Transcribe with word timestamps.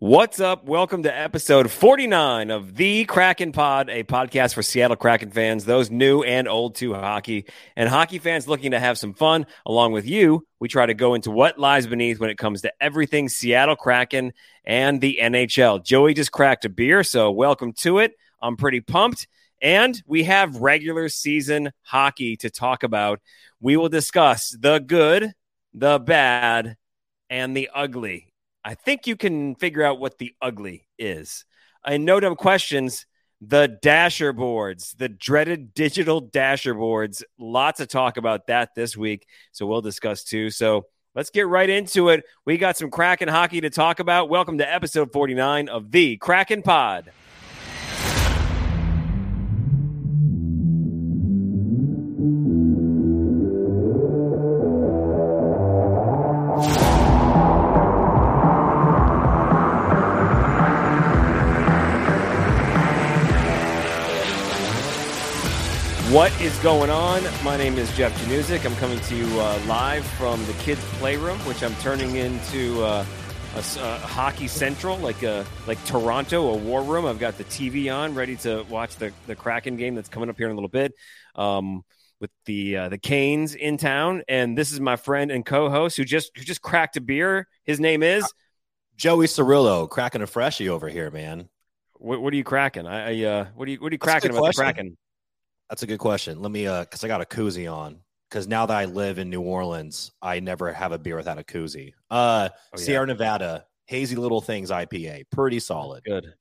What's 0.00 0.38
up? 0.38 0.64
Welcome 0.64 1.02
to 1.02 1.12
episode 1.12 1.72
49 1.72 2.52
of 2.52 2.76
The 2.76 3.04
Kraken 3.04 3.50
Pod, 3.50 3.90
a 3.90 4.04
podcast 4.04 4.54
for 4.54 4.62
Seattle 4.62 4.94
Kraken 4.94 5.32
fans, 5.32 5.64
those 5.64 5.90
new 5.90 6.22
and 6.22 6.46
old 6.46 6.76
to 6.76 6.94
hockey, 6.94 7.46
and 7.74 7.88
hockey 7.88 8.20
fans 8.20 8.46
looking 8.46 8.70
to 8.70 8.78
have 8.78 8.96
some 8.96 9.12
fun. 9.12 9.44
Along 9.66 9.90
with 9.90 10.06
you, 10.06 10.46
we 10.60 10.68
try 10.68 10.86
to 10.86 10.94
go 10.94 11.14
into 11.14 11.32
what 11.32 11.58
lies 11.58 11.88
beneath 11.88 12.20
when 12.20 12.30
it 12.30 12.38
comes 12.38 12.62
to 12.62 12.72
everything 12.80 13.28
Seattle 13.28 13.74
Kraken 13.74 14.34
and 14.64 15.00
the 15.00 15.18
NHL. 15.20 15.84
Joey 15.84 16.14
just 16.14 16.30
cracked 16.30 16.64
a 16.64 16.68
beer, 16.68 17.02
so 17.02 17.32
welcome 17.32 17.72
to 17.78 17.98
it. 17.98 18.12
I'm 18.40 18.56
pretty 18.56 18.80
pumped. 18.80 19.26
And 19.60 20.00
we 20.06 20.22
have 20.22 20.58
regular 20.58 21.08
season 21.08 21.72
hockey 21.82 22.36
to 22.36 22.50
talk 22.50 22.84
about. 22.84 23.20
We 23.60 23.76
will 23.76 23.88
discuss 23.88 24.56
the 24.56 24.78
good, 24.78 25.32
the 25.74 25.98
bad, 25.98 26.76
and 27.28 27.56
the 27.56 27.68
ugly 27.74 28.27
I 28.68 28.74
think 28.74 29.06
you 29.06 29.16
can 29.16 29.54
figure 29.54 29.82
out 29.82 29.98
what 29.98 30.18
the 30.18 30.34
ugly 30.42 30.86
is. 30.98 31.46
I 31.82 31.96
no 31.96 32.20
dumb 32.20 32.36
questions. 32.36 33.06
The 33.40 33.78
dasher 33.80 34.34
boards, 34.34 34.92
the 34.92 35.08
dreaded 35.08 35.72
digital 35.72 36.20
dasher 36.20 36.74
boards. 36.74 37.24
Lots 37.38 37.80
of 37.80 37.88
talk 37.88 38.18
about 38.18 38.48
that 38.48 38.74
this 38.74 38.94
week. 38.94 39.26
So 39.52 39.64
we'll 39.64 39.80
discuss 39.80 40.22
too. 40.22 40.50
So 40.50 40.84
let's 41.14 41.30
get 41.30 41.46
right 41.46 41.70
into 41.70 42.10
it. 42.10 42.24
We 42.44 42.58
got 42.58 42.76
some 42.76 42.90
Kraken 42.90 43.28
hockey 43.28 43.62
to 43.62 43.70
talk 43.70 44.00
about. 44.00 44.28
Welcome 44.28 44.58
to 44.58 44.70
episode 44.70 45.14
49 45.14 45.70
of 45.70 45.90
the 45.90 46.18
Kraken 46.18 46.60
Pod. 46.60 47.10
Is 66.58 66.64
going 66.64 66.90
on? 66.90 67.22
My 67.44 67.56
name 67.56 67.78
is 67.78 67.94
Jeff 67.96 68.12
Januzik. 68.22 68.64
I'm 68.64 68.74
coming 68.76 68.98
to 69.00 69.14
you 69.14 69.26
uh, 69.40 69.60
live 69.66 70.04
from 70.04 70.44
the 70.46 70.52
kids' 70.54 70.82
playroom, 70.94 71.38
which 71.40 71.62
I'm 71.62 71.74
turning 71.76 72.16
into 72.16 72.82
uh, 72.82 73.04
a, 73.54 73.58
a, 73.58 73.98
hockey 73.98 74.48
central, 74.48 74.96
like 74.98 75.22
a 75.22 75.46
like 75.66 75.82
Toronto, 75.84 76.48
a 76.48 76.56
war 76.56 76.82
room. 76.82 77.06
I've 77.06 77.18
got 77.18 77.38
the 77.38 77.44
TV 77.44 77.94
on, 77.94 78.14
ready 78.14 78.36
to 78.36 78.64
watch 78.68 78.96
the 78.96 79.12
the 79.26 79.36
Kraken 79.36 79.76
game 79.76 79.94
that's 79.94 80.08
coming 80.08 80.28
up 80.28 80.36
here 80.36 80.46
in 80.46 80.52
a 80.52 80.54
little 80.54 80.68
bit. 80.68 80.94
Um, 81.34 81.84
with 82.20 82.30
the 82.46 82.76
uh, 82.76 82.88
the 82.88 82.98
Canes 82.98 83.54
in 83.54 83.76
town, 83.76 84.22
and 84.28 84.58
this 84.58 84.72
is 84.72 84.80
my 84.80 84.96
friend 84.96 85.30
and 85.30 85.46
co-host 85.46 85.96
who 85.96 86.04
just 86.04 86.36
who 86.36 86.42
just 86.42 86.62
cracked 86.62 86.96
a 86.96 87.00
beer. 87.00 87.46
His 87.64 87.78
name 87.78 88.02
is 88.02 88.24
Joey 88.96 89.26
Cirillo, 89.26 89.88
cracking 89.88 90.22
a 90.22 90.26
freshie 90.26 90.68
over 90.68 90.88
here, 90.88 91.10
man. 91.10 91.48
What, 91.94 92.20
what 92.20 92.32
are 92.32 92.36
you 92.36 92.44
cracking? 92.44 92.86
I, 92.86 93.10
I 93.10 93.24
uh, 93.24 93.46
what 93.54 93.68
are 93.68 93.70
you 93.70 93.80
what 93.80 93.92
are 93.92 93.94
you 93.94 93.98
cracking 93.98 94.30
about 94.30 94.40
question. 94.40 94.66
the 94.66 94.72
Kraken? 94.72 94.96
That's 95.68 95.82
a 95.82 95.86
good 95.86 95.98
question. 95.98 96.40
Let 96.40 96.50
me, 96.50 96.66
uh, 96.66 96.82
because 96.82 97.04
I 97.04 97.08
got 97.08 97.20
a 97.20 97.26
koozie 97.26 97.72
on. 97.72 98.00
Because 98.28 98.46
now 98.46 98.66
that 98.66 98.76
I 98.76 98.84
live 98.84 99.18
in 99.18 99.30
New 99.30 99.40
Orleans, 99.40 100.12
I 100.20 100.40
never 100.40 100.70
have 100.72 100.92
a 100.92 100.98
beer 100.98 101.16
without 101.16 101.38
a 101.38 101.42
koozie. 101.42 101.94
Uh, 102.10 102.50
oh, 102.52 102.56
yeah. 102.74 102.84
Sierra 102.84 103.06
Nevada, 103.06 103.64
Hazy 103.86 104.16
Little 104.16 104.42
Things 104.42 104.70
IPA, 104.70 105.24
pretty 105.30 105.60
solid. 105.60 106.04
Good. 106.04 106.34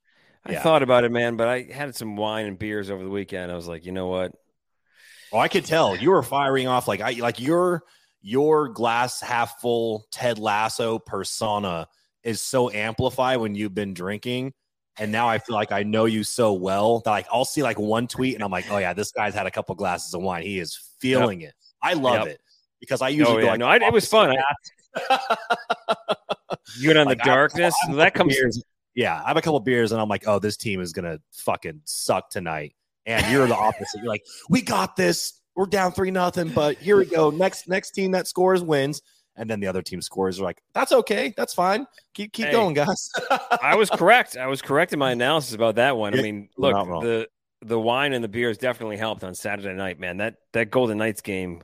I 0.45 0.53
yeah. 0.53 0.63
thought 0.63 0.83
about 0.83 1.05
it, 1.05 1.11
man, 1.11 1.37
but 1.37 1.47
I 1.47 1.63
had 1.63 1.95
some 1.95 2.15
wine 2.15 2.45
and 2.45 2.59
beers 2.59 2.89
over 2.89 3.03
the 3.03 3.09
weekend. 3.09 3.51
I 3.51 3.55
was 3.55 3.67
like, 3.67 3.85
you 3.85 3.93
know 3.93 4.07
what? 4.07 4.33
Oh, 5.31 5.39
I 5.39 5.47
could 5.49 5.65
tell 5.65 5.95
you 5.95 6.11
were 6.11 6.23
firing 6.23 6.67
off 6.67 6.87
like 6.87 7.01
I 7.01 7.11
like 7.11 7.39
your 7.39 7.83
your 8.21 8.69
glass 8.69 9.19
half 9.19 9.59
full 9.59 10.05
Ted 10.11 10.39
Lasso 10.39 10.99
persona 10.99 11.87
is 12.23 12.41
so 12.41 12.71
amplified 12.71 13.39
when 13.39 13.55
you've 13.55 13.73
been 13.73 13.93
drinking 13.93 14.53
and 14.99 15.11
now 15.11 15.27
I 15.27 15.37
feel 15.37 15.55
like 15.55 15.71
I 15.71 15.83
know 15.83 16.05
you 16.05 16.23
so 16.23 16.53
well 16.53 17.01
that 17.01 17.11
like 17.11 17.27
I'll 17.31 17.45
see 17.45 17.63
like 17.63 17.77
one 17.79 18.07
tweet 18.07 18.35
and 18.35 18.43
I'm 18.43 18.51
like, 18.51 18.65
oh 18.71 18.77
yeah, 18.77 18.93
this 18.93 19.11
guy's 19.11 19.33
had 19.33 19.45
a 19.45 19.51
couple 19.51 19.75
glasses 19.75 20.13
of 20.13 20.21
wine. 20.21 20.43
He 20.43 20.59
is 20.59 20.77
feeling 20.99 21.41
yep. 21.41 21.49
it. 21.49 21.55
I 21.81 21.93
love 21.93 22.25
yep. 22.25 22.35
it 22.35 22.41
because 22.79 23.01
I 23.01 23.07
oh, 23.07 23.09
usually 23.09 23.37
oh, 23.37 23.45
yeah. 23.45 23.51
like, 23.51 23.59
no, 23.59 23.67
I, 23.67 23.75
it 23.77 23.93
was 23.93 24.07
fun. 24.07 24.35
you 26.77 26.89
went 26.89 26.99
on 26.99 27.05
like, 27.05 27.19
the 27.19 27.23
darkness. 27.23 27.75
I 27.87 27.93
that 27.93 28.13
comes. 28.13 28.35
Beers. 28.35 28.63
Yeah, 28.95 29.21
I 29.23 29.27
have 29.27 29.37
a 29.37 29.41
couple 29.41 29.59
beers 29.59 29.91
and 29.91 30.01
I'm 30.01 30.09
like, 30.09 30.27
oh, 30.27 30.39
this 30.39 30.57
team 30.57 30.81
is 30.81 30.93
gonna 30.93 31.19
fucking 31.31 31.81
suck 31.85 32.29
tonight. 32.29 32.73
And 33.05 33.31
you're 33.31 33.47
the 33.47 33.55
opposite. 33.55 33.99
You're 33.99 34.07
like, 34.07 34.25
we 34.49 34.61
got 34.61 34.95
this. 34.95 35.39
We're 35.55 35.65
down 35.65 35.91
three 35.91 36.11
nothing, 36.11 36.49
but 36.49 36.77
here 36.77 36.97
we 36.97 37.05
go. 37.05 37.29
Next 37.29 37.67
next 37.67 37.91
team 37.91 38.11
that 38.11 38.27
scores 38.27 38.61
wins 38.61 39.01
and 39.37 39.49
then 39.49 39.59
the 39.59 39.67
other 39.67 39.81
team 39.81 40.01
scores. 40.01 40.39
are 40.39 40.43
like, 40.43 40.61
that's 40.73 40.91
okay, 40.91 41.33
that's 41.37 41.53
fine. 41.53 41.85
Keep 42.13 42.33
keep 42.33 42.47
hey, 42.47 42.51
going, 42.51 42.73
guys. 42.73 43.09
I 43.61 43.75
was 43.75 43.89
correct. 43.89 44.35
I 44.35 44.47
was 44.47 44.61
correct 44.61 44.93
in 44.93 44.99
my 44.99 45.11
analysis 45.11 45.53
about 45.53 45.75
that 45.75 45.95
one. 45.95 46.17
I 46.17 46.21
mean, 46.21 46.49
look, 46.57 46.73
the 47.01 47.27
the 47.61 47.79
wine 47.79 48.13
and 48.13 48.23
the 48.23 48.27
beers 48.27 48.57
definitely 48.57 48.97
helped 48.97 49.23
on 49.23 49.35
Saturday 49.35 49.73
night, 49.73 49.99
man. 49.99 50.17
That 50.17 50.35
that 50.53 50.71
Golden 50.71 50.97
Knights 50.97 51.21
game. 51.21 51.63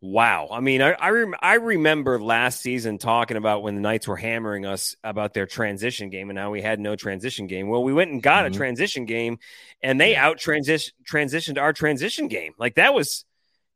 Wow. 0.00 0.48
I 0.52 0.60
mean, 0.60 0.80
I 0.80 0.92
I, 0.92 1.08
rem- 1.08 1.34
I 1.42 1.54
remember 1.54 2.20
last 2.20 2.60
season 2.60 2.98
talking 2.98 3.36
about 3.36 3.64
when 3.64 3.74
the 3.74 3.80
Knights 3.80 4.06
were 4.06 4.16
hammering 4.16 4.64
us 4.64 4.94
about 5.02 5.34
their 5.34 5.46
transition 5.46 6.08
game, 6.08 6.30
and 6.30 6.36
now 6.36 6.52
we 6.52 6.62
had 6.62 6.78
no 6.78 6.94
transition 6.94 7.48
game. 7.48 7.68
Well, 7.68 7.82
we 7.82 7.92
went 7.92 8.12
and 8.12 8.22
got 8.22 8.44
mm-hmm. 8.44 8.54
a 8.54 8.56
transition 8.56 9.06
game, 9.06 9.38
and 9.82 10.00
they 10.00 10.14
out 10.14 10.38
transition 10.38 10.94
transitioned 11.04 11.60
our 11.60 11.72
transition 11.72 12.28
game. 12.28 12.52
Like 12.58 12.76
that 12.76 12.94
was 12.94 13.24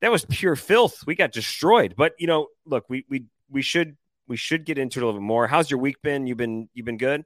that 0.02 0.10
was 0.10 0.24
pure 0.26 0.56
filth. 0.56 1.04
We 1.06 1.14
got 1.14 1.32
destroyed. 1.32 1.94
But 1.96 2.12
you 2.18 2.26
know, 2.26 2.48
look, 2.66 2.84
we 2.90 3.06
we 3.08 3.24
we 3.48 3.62
should 3.62 3.96
we 4.28 4.36
should 4.36 4.66
get 4.66 4.76
into 4.76 5.00
it 5.00 5.02
a 5.02 5.06
little 5.06 5.20
bit 5.20 5.24
more. 5.24 5.46
How's 5.46 5.70
your 5.70 5.80
week 5.80 6.02
been? 6.02 6.26
You've 6.26 6.36
been 6.36 6.68
you've 6.74 6.84
been 6.84 6.98
good. 6.98 7.24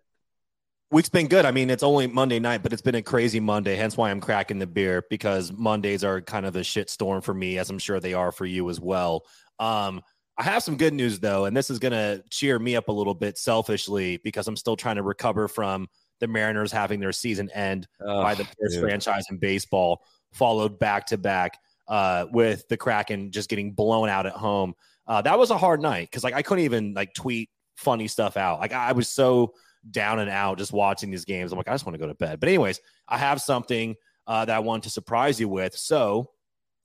Week's 0.92 1.08
been 1.08 1.26
good. 1.26 1.44
I 1.44 1.50
mean, 1.50 1.68
it's 1.68 1.82
only 1.82 2.06
Monday 2.06 2.38
night, 2.38 2.62
but 2.62 2.72
it's 2.72 2.82
been 2.82 2.94
a 2.94 3.02
crazy 3.02 3.40
Monday. 3.40 3.74
Hence 3.74 3.96
why 3.96 4.10
I'm 4.10 4.20
cracking 4.20 4.60
the 4.60 4.68
beer 4.68 5.02
because 5.10 5.50
Mondays 5.50 6.04
are 6.04 6.20
kind 6.20 6.46
of 6.46 6.54
a 6.54 6.62
shit 6.62 6.88
storm 6.88 7.22
for 7.22 7.34
me, 7.34 7.58
as 7.58 7.70
I'm 7.70 7.80
sure 7.80 7.98
they 7.98 8.14
are 8.14 8.30
for 8.30 8.46
you 8.46 8.70
as 8.70 8.78
well. 8.78 9.24
Um, 9.58 10.00
I 10.38 10.44
have 10.44 10.62
some 10.62 10.76
good 10.76 10.94
news 10.94 11.18
though, 11.18 11.46
and 11.46 11.56
this 11.56 11.70
is 11.70 11.78
gonna 11.78 12.22
cheer 12.30 12.58
me 12.58 12.76
up 12.76 12.88
a 12.88 12.92
little 12.92 13.14
bit 13.14 13.38
selfishly 13.38 14.18
because 14.18 14.46
I'm 14.46 14.56
still 14.56 14.76
trying 14.76 14.96
to 14.96 15.02
recover 15.02 15.48
from 15.48 15.88
the 16.20 16.28
Mariners 16.28 16.72
having 16.72 17.00
their 17.00 17.12
season 17.12 17.50
end 17.52 17.88
oh, 18.06 18.22
by 18.22 18.34
the 18.34 18.46
worst 18.60 18.78
franchise 18.78 19.24
in 19.30 19.38
baseball, 19.38 20.02
followed 20.32 20.78
back 20.78 21.06
to 21.06 21.18
back 21.18 21.58
uh, 21.88 22.26
with 22.30 22.66
the 22.68 22.76
Kraken 22.76 23.30
just 23.30 23.48
getting 23.48 23.72
blown 23.72 24.08
out 24.08 24.26
at 24.26 24.32
home. 24.32 24.74
Uh, 25.06 25.22
that 25.22 25.38
was 25.38 25.50
a 25.50 25.58
hard 25.58 25.80
night 25.80 26.08
because 26.10 26.24
like 26.24 26.34
I 26.34 26.42
couldn't 26.42 26.64
even 26.64 26.94
like 26.94 27.14
tweet 27.14 27.50
funny 27.76 28.08
stuff 28.08 28.36
out. 28.36 28.60
Like 28.60 28.72
I 28.72 28.92
was 28.92 29.08
so 29.08 29.54
down 29.90 30.18
and 30.18 30.30
out 30.30 30.58
just 30.58 30.72
watching 30.72 31.10
these 31.10 31.24
games. 31.24 31.52
I'm 31.52 31.58
like, 31.58 31.68
I 31.68 31.74
just 31.74 31.86
want 31.86 31.94
to 31.94 32.00
go 32.00 32.08
to 32.08 32.14
bed. 32.14 32.40
But 32.40 32.48
anyways, 32.48 32.80
I 33.08 33.18
have 33.18 33.40
something 33.40 33.94
uh, 34.26 34.44
that 34.44 34.56
I 34.56 34.58
want 34.58 34.82
to 34.84 34.90
surprise 34.90 35.38
you 35.38 35.48
with. 35.48 35.76
So 35.76 36.30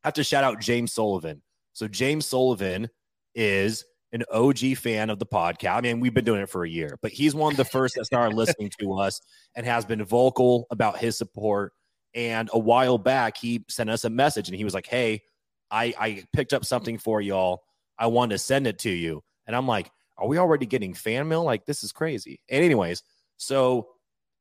I 0.04 0.08
have 0.08 0.14
to 0.16 0.24
shout 0.24 0.44
out 0.44 0.60
James 0.60 0.94
Sullivan. 0.94 1.42
So 1.74 1.88
James 1.88 2.26
Sullivan 2.26 2.90
is 3.34 3.86
an 4.14 4.24
OG 4.32 4.76
fan 4.78 5.10
of 5.10 5.20
the 5.20 5.26
podcast. 5.26 5.78
I 5.78 5.82
mean, 5.82 6.00
we've 6.00 6.14
been 6.14 6.26
doing 6.26 6.42
it 6.42 6.50
for 6.50 6.64
a 6.64 6.70
year, 6.70 7.00
but 7.02 7.12
he's 7.12 7.34
one 7.34 7.54
of 7.54 7.58
the 7.58 7.66
first 7.66 7.96
that 7.96 8.06
started 8.06 8.36
listening 8.36 8.70
to 8.80 8.94
us 9.00 9.22
and 9.56 9.66
has 9.66 9.86
been 9.86 10.04
vocal 10.04 10.68
about 10.70 10.98
his 10.98 11.18
support 11.18 11.74
and 12.14 12.50
a 12.54 12.60
while 12.60 12.98
back, 12.98 13.38
he 13.38 13.66
sent 13.70 13.90
us 13.90 14.04
a 14.04 14.10
message 14.10 14.50
and 14.50 14.58
he 14.58 14.64
was 14.64 14.74
like, 14.74 14.88
Hey, 14.88 15.22
I, 15.70 15.94
I 16.00 16.24
picked 16.34 16.54
up 16.54 16.66
something 16.66 16.98
for 16.98 17.22
y'all. 17.22 17.64
I 17.98 18.08
wanted 18.08 18.36
to 18.36 18.40
send 18.40 18.68
it 18.68 18.80
to 18.80 18.90
you. 18.90 19.24
And 19.48 19.56
I'm 19.56 19.68
like, 19.68 19.92
Are 20.18 20.28
we 20.28 20.38
already 20.38 20.66
getting 20.66 20.94
fan 20.94 21.28
mail? 21.28 21.44
Like, 21.44 21.66
this 21.66 21.84
is 21.84 21.92
crazy. 21.92 22.42
And, 22.50 22.64
anyways, 22.64 23.04
so, 23.38 23.90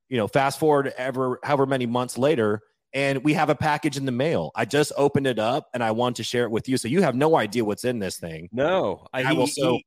you 0.09 0.17
know, 0.17 0.29
fast 0.29 0.59
forward 0.59 0.93
ever, 0.97 1.39
however 1.43 1.67
many 1.67 1.87
months 1.87 2.19
later, 2.19 2.63
and 2.93 3.23
we 3.23 3.35
have 3.35 3.51
a 3.51 3.55
package 3.55 3.97
in 3.97 4.05
the 4.05 4.13
mail. 4.13 4.51
I 4.55 4.65
just 4.65 4.93
opened 4.97 5.27
it 5.27 5.39
up 5.39 5.69
and 5.73 5.83
I 5.83 5.93
want 5.93 6.17
to 6.17 6.25
share 6.25 6.45
it 6.45 6.51
with 6.51 6.69
you. 6.69 6.77
So 6.77 6.89
you 6.89 7.03
have 7.03 7.15
no 7.15 7.37
idea 7.37 7.65
what's 7.65 7.85
in 7.85 7.99
this 7.99 8.19
thing. 8.19 8.49
No, 8.53 9.07
I, 9.13 9.23
I 9.23 9.33
will. 9.33 9.47
So 9.47 9.75
he, 9.75 9.85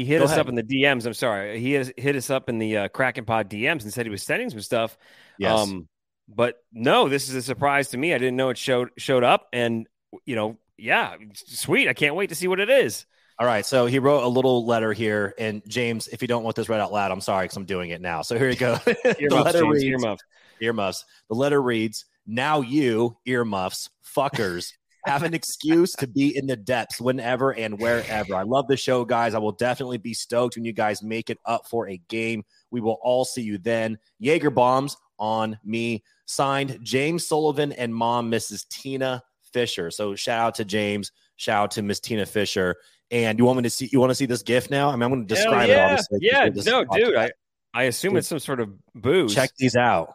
he 0.00 0.04
hit 0.04 0.22
us 0.22 0.30
ahead. 0.30 0.40
up 0.40 0.48
in 0.48 0.54
the 0.54 0.62
DMs. 0.62 1.04
I'm 1.04 1.14
sorry. 1.14 1.60
He 1.60 1.72
has 1.72 1.92
hit 1.96 2.16
us 2.16 2.30
up 2.30 2.48
in 2.48 2.58
the 2.58 2.76
uh, 2.76 2.88
Kraken 2.88 3.24
Pod 3.24 3.50
DMs 3.50 3.82
and 3.82 3.92
said 3.92 4.06
he 4.06 4.10
was 4.10 4.22
sending 4.22 4.48
some 4.48 4.60
stuff. 4.60 4.96
Yes. 5.38 5.58
Um, 5.58 5.88
but 6.34 6.62
no, 6.72 7.08
this 7.08 7.28
is 7.28 7.34
a 7.34 7.42
surprise 7.42 7.88
to 7.88 7.98
me. 7.98 8.14
I 8.14 8.18
didn't 8.18 8.36
know 8.36 8.50
it 8.50 8.58
showed 8.58 8.90
showed 8.96 9.24
up, 9.24 9.48
and 9.52 9.86
you 10.24 10.36
know, 10.36 10.56
yeah, 10.78 11.16
sweet. 11.34 11.88
I 11.88 11.92
can't 11.92 12.14
wait 12.14 12.28
to 12.28 12.34
see 12.34 12.48
what 12.48 12.60
it 12.60 12.70
is. 12.70 13.06
All 13.38 13.46
right, 13.46 13.64
so 13.64 13.86
he 13.86 13.98
wrote 13.98 14.22
a 14.22 14.28
little 14.28 14.66
letter 14.66 14.92
here, 14.92 15.34
and 15.38 15.62
James, 15.66 16.08
if 16.08 16.20
you 16.20 16.28
don't 16.28 16.44
want 16.44 16.56
this 16.56 16.68
read 16.68 16.80
out 16.80 16.92
loud, 16.92 17.10
I'm 17.10 17.22
sorry 17.22 17.44
because 17.44 17.56
I'm 17.56 17.64
doing 17.64 17.90
it 17.90 18.00
now. 18.00 18.22
So 18.22 18.38
here 18.38 18.50
you 18.50 18.56
go. 18.56 18.76
the 18.84 19.28
letter 19.30 19.60
James, 19.60 19.82
reads, 19.82 19.84
earmuffs. 19.84 20.22
earmuffs. 20.60 21.04
The 21.28 21.34
letter 21.34 21.60
reads, 21.60 22.04
"Now 22.26 22.60
you 22.60 23.16
earmuffs 23.26 23.88
fuckers." 24.04 24.72
have 25.06 25.22
an 25.22 25.34
excuse 25.34 25.92
to 25.92 26.06
be 26.06 26.36
in 26.36 26.46
the 26.46 26.56
depths 26.56 27.00
whenever 27.00 27.54
and 27.54 27.80
wherever. 27.80 28.34
I 28.34 28.42
love 28.42 28.68
the 28.68 28.76
show, 28.76 29.04
guys. 29.04 29.34
I 29.34 29.38
will 29.38 29.52
definitely 29.52 29.98
be 29.98 30.14
stoked 30.14 30.56
when 30.56 30.64
you 30.64 30.72
guys 30.72 31.02
make 31.02 31.30
it 31.30 31.38
up 31.46 31.66
for 31.68 31.88
a 31.88 31.96
game. 32.08 32.44
We 32.70 32.80
will 32.80 32.98
all 33.02 33.24
see 33.24 33.42
you 33.42 33.58
then. 33.58 33.98
Jaeger 34.18 34.50
bombs 34.50 34.96
on 35.20 35.58
me. 35.64 36.02
Signed 36.26 36.78
James 36.82 37.26
Sullivan 37.26 37.72
and 37.72 37.94
mom, 37.94 38.30
Mrs. 38.30 38.66
Tina 38.68 39.22
Fisher. 39.52 39.90
So 39.90 40.16
shout 40.16 40.40
out 40.40 40.54
to 40.56 40.64
James. 40.64 41.12
Shout 41.36 41.64
out 41.64 41.70
to 41.72 41.82
Miss 41.82 42.00
Tina 42.00 42.26
Fisher. 42.26 42.76
And 43.12 43.38
you 43.38 43.44
want 43.44 43.58
me 43.58 43.62
to 43.64 43.70
see? 43.70 43.88
You 43.92 44.00
want 44.00 44.10
to 44.10 44.14
see 44.14 44.26
this 44.26 44.42
gift 44.42 44.70
now? 44.70 44.88
I 44.88 44.92
mean, 44.92 45.02
I'm 45.02 45.10
going 45.10 45.26
to 45.26 45.34
describe 45.34 45.68
yeah. 45.68 45.74
it. 45.74 45.90
Obviously, 45.90 46.18
yeah, 46.22 46.48
no, 46.64 46.84
dude. 46.84 47.16
I, 47.16 47.30
I 47.74 47.84
assume 47.84 48.16
it's 48.16 48.28
some 48.28 48.38
sort 48.38 48.60
of 48.60 48.70
booze. 48.94 49.34
Check 49.34 49.50
these 49.58 49.76
out. 49.76 50.14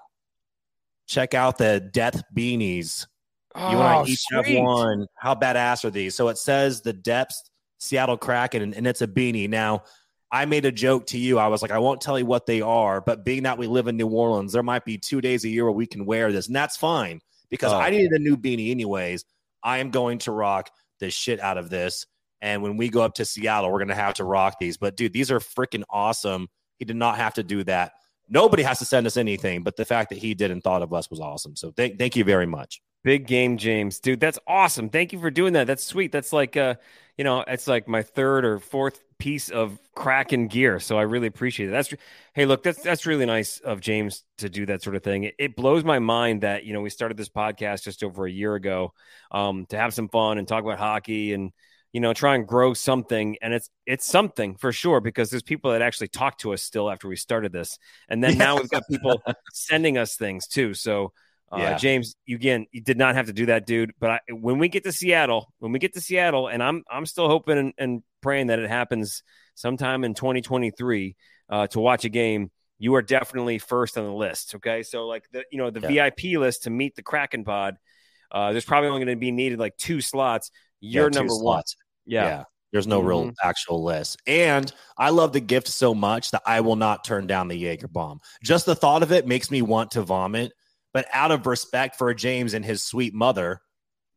Check 1.08 1.34
out 1.34 1.58
the 1.58 1.80
death 1.94 2.24
beanies. 2.36 3.06
oh, 3.54 3.72
you 3.72 3.78
and 3.78 3.88
I 3.88 3.98
oh, 3.98 4.06
each 4.06 4.22
sweet. 4.22 4.56
have 4.56 4.64
one. 4.64 5.08
How 5.16 5.36
badass 5.36 5.84
are 5.86 5.90
these? 5.90 6.16
So 6.16 6.30
it 6.30 6.38
says 6.38 6.82
the 6.82 6.94
depths 6.94 7.50
Seattle 7.80 8.18
Kraken, 8.18 8.62
and, 8.62 8.74
and 8.74 8.88
it's 8.88 9.02
a 9.02 9.08
beanie. 9.08 9.50
Now, 9.50 9.84
I 10.36 10.44
made 10.44 10.66
a 10.66 10.72
joke 10.72 11.08
to 11.08 11.18
you. 11.18 11.40
I 11.40 11.48
was 11.48 11.62
like, 11.62 11.72
I 11.72 11.80
won't 11.80 12.02
tell 12.02 12.20
you 12.20 12.26
what 12.26 12.46
they 12.46 12.60
are, 12.60 13.00
but 13.00 13.24
being 13.24 13.44
that 13.44 13.58
we 13.58 13.68
live 13.68 13.88
in 13.88 13.96
New 13.96 14.10
Orleans, 14.10 14.52
there 14.52 14.64
might 14.64 14.84
be 14.84 14.98
two 14.98 15.22
days 15.22 15.46
a 15.46 15.48
year 15.48 15.64
where 15.64 15.72
we 15.72 15.88
can 15.88 16.06
wear 16.06 16.30
this, 16.34 16.48
and 16.48 16.56
that's 16.56 16.76
fine 16.76 17.22
because 17.50 17.72
Oh. 17.72 17.78
I 17.78 17.90
needed 17.90 18.12
a 18.12 18.20
new 18.20 18.36
beanie 18.36 18.70
anyways. 18.70 19.24
I 19.64 19.78
am 19.78 19.92
going 19.92 20.18
to 20.20 20.34
rock 20.34 20.72
the 21.00 21.10
shit 21.10 21.40
out 21.40 21.58
of 21.58 21.70
this. 21.70 22.06
And 22.42 22.62
when 22.62 22.76
we 22.76 22.90
go 22.90 23.02
up 23.02 23.14
to 23.16 23.24
Seattle, 23.24 23.72
we're 23.72 23.80
going 23.80 23.88
to 23.88 23.96
have 23.96 24.16
to 24.16 24.26
rock 24.26 24.58
these. 24.60 24.76
But 24.76 24.98
dude, 24.98 25.14
these 25.14 25.32
are 25.32 25.40
freaking 25.40 25.84
awesome. 25.90 26.50
He 26.80 26.84
did 26.84 26.98
not 26.98 27.16
have 27.16 27.36
to 27.36 27.44
do 27.44 27.64
that. 27.64 27.94
Nobody 28.28 28.64
has 28.64 28.80
to 28.80 28.86
send 28.86 29.08
us 29.08 29.16
anything, 29.16 29.64
but 29.64 29.78
the 29.78 29.86
fact 29.86 30.10
that 30.10 30.18
he 30.18 30.34
did 30.34 30.52
and 30.52 30.62
thought 30.62 30.82
of 30.82 30.92
us 30.94 31.10
was 31.10 31.22
awesome. 31.22 31.56
So 31.56 31.72
thank, 31.72 31.98
thank 31.98 32.18
you 32.18 32.26
very 32.26 32.46
much. 32.46 32.82
Big 33.06 33.28
game, 33.28 33.58
James. 33.58 34.00
Dude, 34.00 34.20
that's 34.20 34.40
awesome. 34.48 34.90
Thank 34.90 35.14
you 35.14 35.20
for 35.20 35.30
doing 35.30 35.54
that. 35.54 35.68
That's 35.68 35.84
sweet. 35.84 36.12
That's 36.12 36.34
like 36.34 36.58
uh, 36.58 36.74
you 37.20 37.24
know, 37.24 37.44
it's 37.48 37.68
like 37.68 37.88
my 37.88 38.02
third 38.02 38.46
or 38.46 38.58
fourth 38.58 39.00
piece 39.20 39.50
of 39.50 39.78
Kraken 39.94 40.48
gear. 40.48 40.80
So 40.80 40.98
I 40.98 41.04
really 41.04 41.28
appreciate 41.28 41.70
it. 41.70 41.72
That's 41.72 41.94
hey, 42.34 42.48
look, 42.48 42.64
that's 42.64 42.82
that's 42.82 43.06
really 43.06 43.28
nice 43.28 43.60
of 43.60 43.80
James 43.80 44.24
to 44.40 44.50
do 44.50 44.66
that 44.66 44.82
sort 44.82 44.96
of 44.96 45.04
thing. 45.04 45.26
It, 45.26 45.36
it 45.38 45.56
blows 45.56 45.84
my 45.84 46.00
mind 46.00 46.42
that 46.42 46.66
you 46.66 46.74
know 46.74 46.82
we 46.82 46.90
started 46.90 47.16
this 47.16 47.30
podcast 47.30 47.84
just 47.84 48.04
over 48.04 48.26
a 48.26 48.32
year 48.32 48.56
ago, 48.56 48.92
um, 49.30 49.68
to 49.68 49.78
have 49.78 49.94
some 49.94 50.10
fun 50.10 50.40
and 50.40 50.48
talk 50.48 50.64
about 50.64 50.80
hockey 50.80 51.34
and 51.34 51.52
you 51.94 52.02
know 52.02 52.12
try 52.12 52.34
and 52.34 52.48
grow 52.48 52.74
something. 52.74 53.38
And 53.40 53.54
it's 53.54 53.70
it's 53.86 54.08
something 54.08 54.56
for 54.56 54.72
sure 54.72 55.00
because 55.00 55.30
there's 55.30 55.44
people 55.44 55.74
that 55.74 55.84
actually 55.84 56.08
talk 56.08 56.40
to 56.40 56.54
us 56.54 56.64
still 56.64 56.90
after 56.90 57.08
we 57.08 57.18
started 57.18 57.52
this, 57.52 57.78
and 58.10 58.24
then 58.24 58.36
now 58.36 58.58
we've 58.58 58.68
got 58.68 58.88
people 58.90 59.22
sending 59.54 60.00
us 60.00 60.16
things 60.16 60.48
too. 60.48 60.74
So. 60.74 61.14
Uh, 61.52 61.58
Yeah. 61.58 61.78
James, 61.78 62.16
you, 62.26 62.36
again, 62.36 62.66
you 62.72 62.82
did 62.82 62.98
not 62.98 63.16
have 63.16 63.28
to 63.28 63.34
do 63.34 63.46
that, 63.48 63.66
dude. 63.66 63.94
But 64.00 64.10
I, 64.10 64.20
when 64.32 64.58
we 64.58 64.68
get 64.68 64.84
to 64.86 64.92
Seattle, 64.92 65.54
when 65.60 65.72
we 65.72 65.80
get 65.80 65.94
to 65.94 66.02
Seattle, 66.02 66.48
and 66.48 66.62
I'm 66.64 66.84
I'm 66.90 67.06
still 67.06 67.28
hoping 67.28 67.58
and, 67.58 67.74
and 67.78 68.04
praying 68.22 68.48
that 68.48 68.60
it 68.60 68.70
happens 68.70 69.22
sometime 69.54 70.04
in 70.04 70.14
2023 70.16 71.16
uh, 71.50 71.68
to 71.68 71.80
watch 71.80 72.06
a 72.06 72.10
game. 72.10 72.52
You 72.78 72.96
are 72.96 73.02
definitely 73.02 73.58
first 73.60 73.98
on 73.98 74.04
the 74.06 74.12
list. 74.14 74.56
Okay, 74.56 74.84
so 74.84 75.08
like 75.08 75.24
the 75.32 75.44
you 75.52 75.58
know 75.60 75.70
the 75.70 75.80
VIP 75.80 76.38
list 76.40 76.64
to 76.64 76.70
meet 76.70 76.96
the 76.96 77.04
Kraken 77.04 77.44
Pod, 77.46 77.78
uh, 78.32 78.52
there's 78.52 78.66
probably 78.66 78.90
only 78.90 79.06
going 79.06 79.16
to 79.16 79.20
be 79.20 79.32
needed 79.32 79.60
like 79.60 79.78
two 79.78 80.02
slots. 80.02 80.52
You're 80.82 81.06
Yeah, 81.06 81.10
two 81.10 81.16
number 81.20 81.34
one. 81.36 81.42
slots. 81.42 81.76
Yeah. 82.06 82.44
There's 82.74 82.88
no 82.88 83.00
real 83.00 83.28
Mhm. 83.28 83.34
actual 83.42 83.84
list. 83.86 84.18
And 84.28 84.70
I 84.98 85.12
love 85.12 85.32
the 85.32 85.40
gift 85.40 85.70
so 85.70 85.96
much 85.96 86.32
that 86.32 86.42
I 86.46 86.60
will 86.60 86.76
not 86.76 87.06
turn 87.06 87.26
down 87.26 87.48
the 87.48 87.56
Jaeger 87.56 87.88
bomb. 87.88 88.20
Just 88.44 88.66
the 88.66 88.76
thought 88.76 89.02
of 89.02 89.14
it 89.14 89.26
makes 89.26 89.50
me 89.50 89.62
want 89.62 89.92
to 89.92 90.02
vomit. 90.02 90.52
But 90.96 91.08
out 91.12 91.32
of 91.32 91.46
respect 91.46 91.98
for 91.98 92.14
James 92.14 92.54
and 92.54 92.64
his 92.64 92.82
sweet 92.82 93.14
mother, 93.14 93.60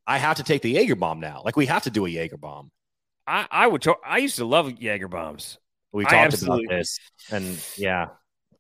I 0.07 0.19
have 0.19 0.37
to 0.37 0.45
take 0.45 0.63
the 0.63 0.71
Jaeger 0.71 0.95
bomb 0.95 1.19
now. 1.19 1.43
Like 1.45 1.57
we 1.57 1.67
have 1.67 1.83
to 1.83 1.91
do 1.91 2.07
a 2.07 2.09
Jaeger 2.09 2.37
bomb. 2.37 2.71
I 3.27 3.49
I 3.51 3.67
would. 3.67 3.85
I 4.07 4.19
used 4.19 4.37
to 4.37 4.45
love 4.45 4.71
Jaeger 4.81 5.09
bombs. 5.09 5.59
We 5.93 6.05
talked 6.05 6.41
about 6.41 6.61
this. 6.69 7.01
And 7.33 7.59
yeah. 7.77 8.11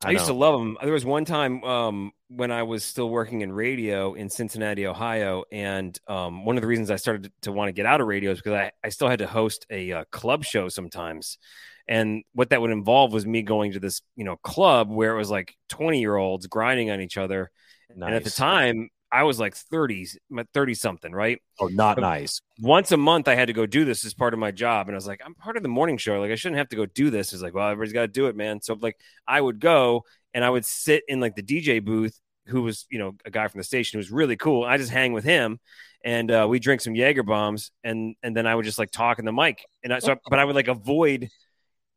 I, 0.04 0.10
used 0.10 0.26
to 0.26 0.32
love 0.32 0.58
them. 0.58 0.78
There 0.82 0.92
was 0.92 1.04
one 1.04 1.26
time 1.26 1.62
um, 1.62 2.10
when 2.26 2.50
I 2.50 2.64
was 2.64 2.82
still 2.82 3.08
working 3.08 3.42
in 3.42 3.52
radio 3.52 4.14
in 4.14 4.30
Cincinnati, 4.30 4.88
Ohio, 4.88 5.44
and 5.52 5.96
um, 6.08 6.44
one 6.44 6.56
of 6.56 6.62
the 6.62 6.66
reasons 6.66 6.90
I 6.90 6.96
started 6.96 7.30
to 7.42 7.52
want 7.52 7.68
to 7.68 7.72
get 7.72 7.86
out 7.86 8.00
of 8.00 8.08
radio 8.08 8.32
is 8.32 8.38
because 8.38 8.54
I, 8.54 8.72
I 8.82 8.88
still 8.88 9.08
had 9.08 9.20
to 9.20 9.28
host 9.28 9.64
a 9.70 9.92
uh, 9.92 10.04
club 10.10 10.44
show 10.44 10.68
sometimes, 10.68 11.38
and 11.86 12.24
what 12.32 12.50
that 12.50 12.60
would 12.60 12.72
involve 12.72 13.12
was 13.12 13.26
me 13.26 13.42
going 13.42 13.74
to 13.74 13.80
this 13.80 14.02
you 14.16 14.24
know 14.24 14.34
club 14.38 14.90
where 14.90 15.14
it 15.14 15.18
was 15.18 15.30
like 15.30 15.54
twenty 15.68 16.00
year 16.00 16.16
olds 16.16 16.48
grinding 16.48 16.90
on 16.90 17.00
each 17.00 17.16
other, 17.16 17.52
and 17.90 18.14
at 18.14 18.24
the 18.24 18.30
time 18.30 18.88
I 19.10 19.22
was 19.22 19.40
like 19.40 19.54
thirties, 19.54 20.18
thirty 20.52 20.74
something, 20.74 21.12
right? 21.12 21.40
Oh, 21.58 21.68
not 21.68 21.96
but- 21.96 22.02
nice. 22.02 22.40
once 22.60 22.92
a 22.92 22.96
month 22.96 23.28
I 23.28 23.34
had 23.34 23.46
to 23.46 23.52
go 23.54 23.66
do 23.66 23.84
this 23.84 24.04
as 24.04 24.14
part 24.14 24.34
of 24.34 24.40
my 24.40 24.50
job. 24.50 24.88
And 24.88 24.94
I 24.94 24.98
was 24.98 25.06
like, 25.06 25.22
I'm 25.24 25.34
part 25.34 25.56
of 25.56 25.62
the 25.62 25.68
morning 25.68 25.96
show. 25.96 26.20
Like 26.20 26.30
I 26.30 26.34
shouldn't 26.34 26.58
have 26.58 26.68
to 26.70 26.76
go 26.76 26.86
do 26.86 27.10
this. 27.10 27.32
It's 27.32 27.42
like, 27.42 27.54
well, 27.54 27.68
everybody's 27.68 27.92
got 27.94 28.02
to 28.02 28.08
do 28.08 28.26
it, 28.26 28.36
man. 28.36 28.60
So 28.60 28.76
like 28.78 28.96
I 29.26 29.40
would 29.40 29.60
go 29.60 30.04
and 30.34 30.44
I 30.44 30.50
would 30.50 30.64
sit 30.66 31.04
in 31.08 31.20
like 31.20 31.36
the 31.36 31.42
DJ 31.42 31.82
booth, 31.82 32.18
who 32.46 32.62
was, 32.62 32.86
you 32.90 32.98
know, 32.98 33.14
a 33.24 33.30
guy 33.30 33.48
from 33.48 33.58
the 33.58 33.64
station 33.64 33.96
who 33.96 34.00
was 34.00 34.10
really 34.10 34.36
cool. 34.36 34.64
I 34.64 34.76
just 34.76 34.90
hang 34.90 35.12
with 35.12 35.24
him 35.24 35.58
and 36.04 36.30
uh, 36.30 36.46
we 36.48 36.58
drink 36.58 36.80
some 36.80 36.94
Jaeger 36.94 37.22
bombs 37.22 37.70
and 37.82 38.14
and 38.22 38.36
then 38.36 38.46
I 38.46 38.54
would 38.54 38.64
just 38.64 38.78
like 38.78 38.90
talk 38.90 39.18
in 39.18 39.24
the 39.24 39.32
mic. 39.32 39.64
And 39.82 39.92
I 39.92 39.98
so 40.00 40.16
but 40.28 40.38
I 40.38 40.44
would 40.44 40.54
like 40.54 40.68
avoid 40.68 41.28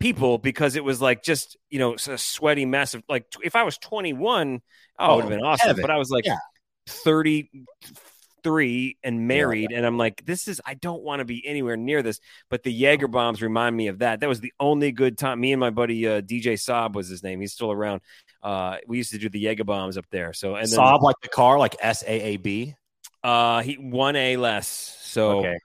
people 0.02 0.38
because 0.38 0.76
it 0.76 0.84
was 0.84 1.02
like 1.02 1.24
just, 1.24 1.56
you 1.70 1.80
know, 1.80 1.94
a 1.94 2.18
sweaty 2.18 2.66
mess 2.66 2.94
of 2.94 3.04
like 3.08 3.26
if 3.44 3.56
I 3.56 3.64
was 3.64 3.78
21, 3.78 4.62
oh, 5.00 5.14
it 5.14 5.16
would 5.16 5.24
have 5.24 5.32
Oh, 5.32 5.36
been 5.36 5.46
awesome. 5.46 5.68
heaven. 5.70 5.82
But 5.82 5.92
I 5.92 5.98
was 5.98 6.10
like 6.10 6.26
Yeah. 6.26 6.36
33 6.88 8.98
and 9.04 9.28
married 9.28 9.72
and 9.72 9.86
i'm 9.86 10.00
like 10.00 10.26
this 10.26 10.48
is 10.48 10.60
i 10.66 10.74
don't 10.74 11.04
want 11.04 11.20
to 11.20 11.26
be 11.26 11.46
anywhere 11.46 11.78
near 11.78 12.02
this 12.02 12.20
but 12.50 12.64
the 12.64 12.74
jaeger 12.74 13.08
bombs 13.08 13.40
remind 13.42 13.78
me 13.78 13.88
of 13.88 14.00
that 14.00 14.20
that 14.20 14.28
was 14.28 14.40
the 14.40 14.52
only 14.60 14.92
good 14.92 15.16
time 15.16 15.40
me 15.40 15.54
and 15.54 15.60
my 15.60 15.70
buddy 15.70 16.08
uh, 16.08 16.22
dj 16.22 16.54
saab 16.54 16.94
was 16.94 17.08
his 17.08 17.22
name 17.22 17.40
he's 17.40 17.54
still 17.54 17.72
around 17.72 18.02
uh, 18.42 18.78
we 18.88 18.98
used 18.98 19.12
to 19.12 19.20
do 19.20 19.30
the 19.30 19.40
jaeger 19.40 19.64
bombs 19.64 19.96
up 19.96 20.06
there 20.10 20.34
so 20.34 20.56
and 20.56 20.68
then 20.68 20.80
Saab 20.80 21.02
like 21.02 21.18
the 21.22 21.30
car, 21.30 21.60
like 21.60 21.76
S 21.80 22.04
A 22.08 22.22
A 22.34 22.38
B. 22.38 22.74
uh 23.24 23.62
he 23.62 23.76
one 23.76 24.16
a 24.16 24.38
less 24.38 24.68
so 25.04 25.42
Okay. 25.42 25.58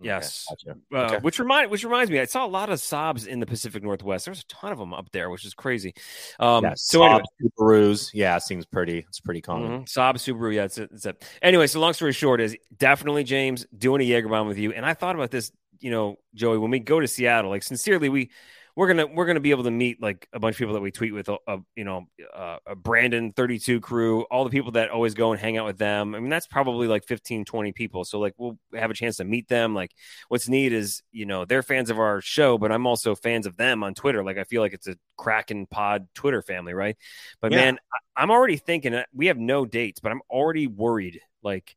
Yes. 0.00 0.46
Okay, 0.52 0.78
uh, 0.94 0.98
Okay. 1.06 1.18
which 1.22 1.38
remind 1.38 1.70
which 1.70 1.82
reminds 1.84 2.10
me 2.10 2.20
i 2.20 2.24
saw 2.24 2.44
a 2.44 2.48
lot 2.48 2.70
of 2.70 2.78
Saabs 2.78 3.26
in 3.26 3.40
the 3.40 3.46
pacific 3.46 3.82
northwest 3.82 4.24
there's 4.26 4.40
a 4.40 4.46
ton 4.46 4.70
of 4.72 4.78
them 4.78 4.94
up 4.94 5.10
there 5.12 5.28
which 5.30 5.44
is 5.44 5.54
crazy 5.54 5.92
um 6.38 6.64
yeah, 6.64 6.72
so 6.76 7.02
anyway, 7.04 7.22
Subarus. 7.42 8.10
Yeah, 8.14 8.38
seems 8.38 8.64
pretty. 8.66 8.98
It's 9.08 9.20
pretty 9.20 9.40
common. 9.40 9.82
Mhm. 9.82 9.84
Saab, 9.86 10.14
Subaru, 10.14 10.54
yeah, 10.54 10.64
it's 10.64 10.78
it, 10.78 10.90
it's 10.92 11.06
it. 11.06 11.24
Anyway, 11.42 11.66
so 11.66 11.80
long 11.80 11.92
story 11.92 12.12
short 12.12 12.40
is 12.40 12.56
definitely 12.76 13.24
James 13.24 13.66
doing 13.76 14.00
a 14.00 14.04
Jaeger 14.04 14.28
bomb 14.28 14.46
with 14.46 14.58
you. 14.58 14.72
And 14.72 14.84
I 14.86 14.94
thought 14.94 15.14
about 15.14 15.30
this, 15.30 15.50
you 15.80 15.90
know, 15.90 16.16
Joey, 16.34 16.58
when 16.58 16.70
we 16.70 16.78
go 16.78 17.00
to 17.00 17.08
Seattle, 17.08 17.50
like 17.50 17.62
sincerely, 17.62 18.08
we 18.08 18.30
we're 18.78 18.86
gonna 18.86 19.08
we're 19.08 19.26
gonna 19.26 19.40
be 19.40 19.50
able 19.50 19.64
to 19.64 19.72
meet 19.72 20.00
like 20.00 20.28
a 20.32 20.38
bunch 20.38 20.54
of 20.54 20.58
people 20.58 20.74
that 20.74 20.80
we 20.80 20.92
tweet 20.92 21.12
with, 21.12 21.28
uh, 21.28 21.38
uh, 21.48 21.56
you 21.74 21.82
know, 21.82 22.06
uh, 22.32 22.58
uh, 22.64 22.76
Brandon 22.76 23.32
thirty 23.32 23.58
two 23.58 23.80
crew, 23.80 24.22
all 24.30 24.44
the 24.44 24.50
people 24.50 24.70
that 24.72 24.90
always 24.90 25.14
go 25.14 25.32
and 25.32 25.40
hang 25.40 25.56
out 25.56 25.66
with 25.66 25.78
them. 25.78 26.14
I 26.14 26.20
mean, 26.20 26.28
that's 26.28 26.46
probably 26.46 26.86
like 26.86 27.04
15, 27.04 27.44
20 27.44 27.72
people. 27.72 28.04
So 28.04 28.20
like 28.20 28.34
we'll 28.38 28.56
have 28.74 28.92
a 28.92 28.94
chance 28.94 29.16
to 29.16 29.24
meet 29.24 29.48
them. 29.48 29.74
Like 29.74 29.90
what's 30.28 30.48
neat 30.48 30.72
is 30.72 31.02
you 31.10 31.26
know 31.26 31.44
they're 31.44 31.64
fans 31.64 31.90
of 31.90 31.98
our 31.98 32.20
show, 32.20 32.56
but 32.56 32.70
I'm 32.70 32.86
also 32.86 33.16
fans 33.16 33.46
of 33.46 33.56
them 33.56 33.82
on 33.82 33.94
Twitter. 33.94 34.22
Like 34.22 34.38
I 34.38 34.44
feel 34.44 34.62
like 34.62 34.74
it's 34.74 34.86
a 34.86 34.94
Kraken 35.16 35.66
Pod 35.66 36.06
Twitter 36.14 36.40
family, 36.40 36.72
right? 36.72 36.96
But 37.40 37.50
Yeah. 37.50 37.58
man, 37.58 37.78
I, 37.92 38.22
I'm 38.22 38.30
already 38.30 38.58
thinking 38.58 38.94
uh, 38.94 39.02
we 39.12 39.26
have 39.26 39.38
no 39.38 39.66
dates, 39.66 39.98
but 39.98 40.12
I'm 40.12 40.22
already 40.30 40.68
worried. 40.68 41.20
Like 41.42 41.74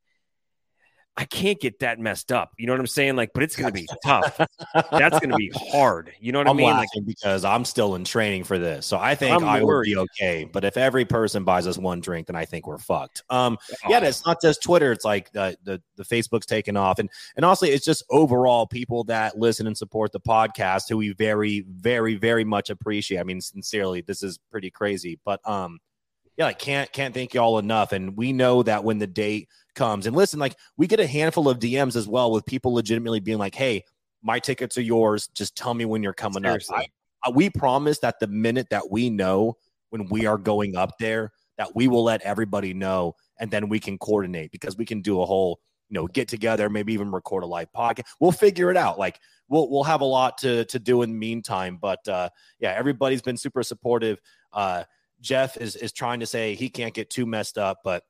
I 1.18 1.26
can't 1.26 1.60
get 1.60 1.80
that 1.80 2.00
messed 2.00 2.32
up. 2.32 2.54
You 2.58 2.68
know 2.68 2.74
what 2.74 2.80
I'm 2.80 2.88
saying? 2.88 3.18
Like, 3.18 3.32
but 3.34 3.44
it's 3.44 3.56
gonna 3.56 3.72
be 3.72 3.88
tough. 4.06 4.40
That's 4.92 5.20
gonna 5.20 5.36
be 5.36 5.52
hard. 5.54 6.14
You 6.22 6.32
know 6.32 6.40
what 6.40 6.48
I'm 6.48 6.56
I 6.56 6.58
mean? 6.58 6.70
Like, 6.70 6.90
because 7.06 7.44
I'm 7.44 7.66
still 7.66 7.96
in 7.96 8.06
training 8.06 8.46
for 8.46 8.58
this, 8.58 8.86
so 8.86 8.98
I 8.98 9.16
think 9.16 9.36
I'm 9.36 9.44
I 9.44 9.62
would 9.62 9.84
be 9.84 9.98
okay. 9.98 10.50
But 10.52 10.64
if 10.64 10.78
every 10.78 11.04
person 11.04 11.44
buys 11.44 11.68
us 11.68 11.78
one 11.78 12.00
drink, 12.00 12.28
then 12.28 12.36
I 12.36 12.46
think 12.46 12.66
we're 12.66 12.78
fucked. 12.78 13.24
Um, 13.30 13.58
yeah, 13.90 14.00
it's 14.00 14.26
not 14.26 14.42
just 14.42 14.64
Twitter; 14.64 14.92
it's 14.92 15.04
like 15.04 15.32
the 15.34 15.58
the, 15.64 15.82
the 15.98 16.04
Facebook's 16.04 16.46
taken 16.46 16.78
off, 16.78 16.98
and 16.98 17.10
and 17.36 17.44
honestly, 17.44 17.72
it's 17.72 17.86
just 17.86 18.04
overall 18.10 18.66
people 18.66 19.04
that 19.06 19.38
listen 19.38 19.68
and 19.68 19.78
support 19.78 20.14
the 20.14 20.22
podcast 20.22 20.84
who 20.88 20.98
we 20.98 21.12
very, 21.14 21.66
very, 21.68 22.16
very 22.16 22.46
much 22.46 22.70
appreciate. 22.70 23.20
I 23.20 23.24
mean, 23.24 23.42
sincerely, 23.42 24.02
this 24.02 24.24
is 24.24 24.40
pretty 24.50 24.72
crazy, 24.72 25.20
but 25.26 25.42
um, 25.48 25.80
yeah, 26.42 26.48
I 26.48 26.54
can't 26.54 26.92
can't 26.92 27.14
thank 27.14 27.36
y'all 27.36 27.60
enough, 27.60 27.92
and 27.92 28.18
we 28.18 28.34
know 28.34 28.64
that 28.64 28.84
when 28.84 28.98
the 28.98 29.06
date 29.06 29.48
comes, 29.76 30.08
and 30.08 30.16
listen, 30.16 30.40
like 30.40 30.56
we 30.76 30.88
get 30.88 31.00
a 31.00 31.06
handful 31.06 31.48
of 31.48 31.60
DMs 31.60 31.96
as 31.96 32.08
well 32.08 32.32
with 32.32 32.44
people 32.48 32.74
legitimately 32.74 33.20
being 33.20 33.38
like, 33.38 33.54
"Hey, 33.54 33.84
my 34.24 34.40
tickets 34.40 34.76
are 34.78 34.82
yours. 34.82 35.28
Just 35.36 35.56
tell 35.56 35.76
me 35.76 35.86
when 35.86 36.02
you're 36.02 36.14
coming 36.14 36.44
Seriously. 36.44 36.76
up." 36.78 36.82
I, 37.26 37.30
I- 37.30 37.32
we 37.32 37.52
promise 37.52 38.00
that 38.00 38.20
the 38.20 38.26
minute 38.26 38.68
that 38.72 38.90
we 38.90 39.12
know 39.12 39.56
when 39.92 40.08
we 40.08 40.26
are 40.26 40.40
going 40.40 40.76
up 40.76 40.98
there, 41.00 41.32
that 41.60 41.76
we 41.76 41.88
will 41.88 42.04
let 42.04 42.22
everybody 42.24 42.74
know, 42.74 43.14
and 43.40 43.52
then 43.52 43.70
we 43.70 43.80
can 43.80 44.00
coordinate 44.00 44.52
because 44.52 44.76
we 44.78 44.86
can 44.86 45.02
do 45.02 45.22
a 45.22 45.26
whole, 45.28 45.60
you 45.90 45.94
know, 45.94 46.08
get 46.08 46.28
together, 46.28 46.72
maybe 46.72 46.92
even 46.92 47.12
record 47.12 47.44
a 47.44 47.46
live 47.46 47.72
podcast. 47.72 48.06
We'll 48.20 48.32
figure 48.32 48.72
it 48.72 48.78
out. 48.78 48.98
Like 48.98 49.20
we'll 49.48 49.70
we'll 49.70 49.84
have 49.84 50.02
a 50.02 50.06
lot 50.06 50.40
to 50.40 50.66
to 50.66 50.80
do 50.80 51.04
in 51.04 51.12
the 51.12 51.18
meantime. 51.20 51.78
But 51.80 52.08
uh, 52.08 52.30
yeah, 52.60 52.72
everybody's 52.72 53.22
been 53.22 53.38
super 53.38 53.62
supportive. 53.62 54.20
Uh, 54.52 54.86
Jeff 55.22 55.58
is 55.58 55.76
is 55.76 55.92
trying 55.92 56.20
to 56.22 56.26
say 56.26 56.56
he 56.56 56.70
can't 56.70 56.94
get 56.94 57.10
too 57.10 57.26
messed 57.26 57.58
up, 57.58 57.78
but 57.84 58.04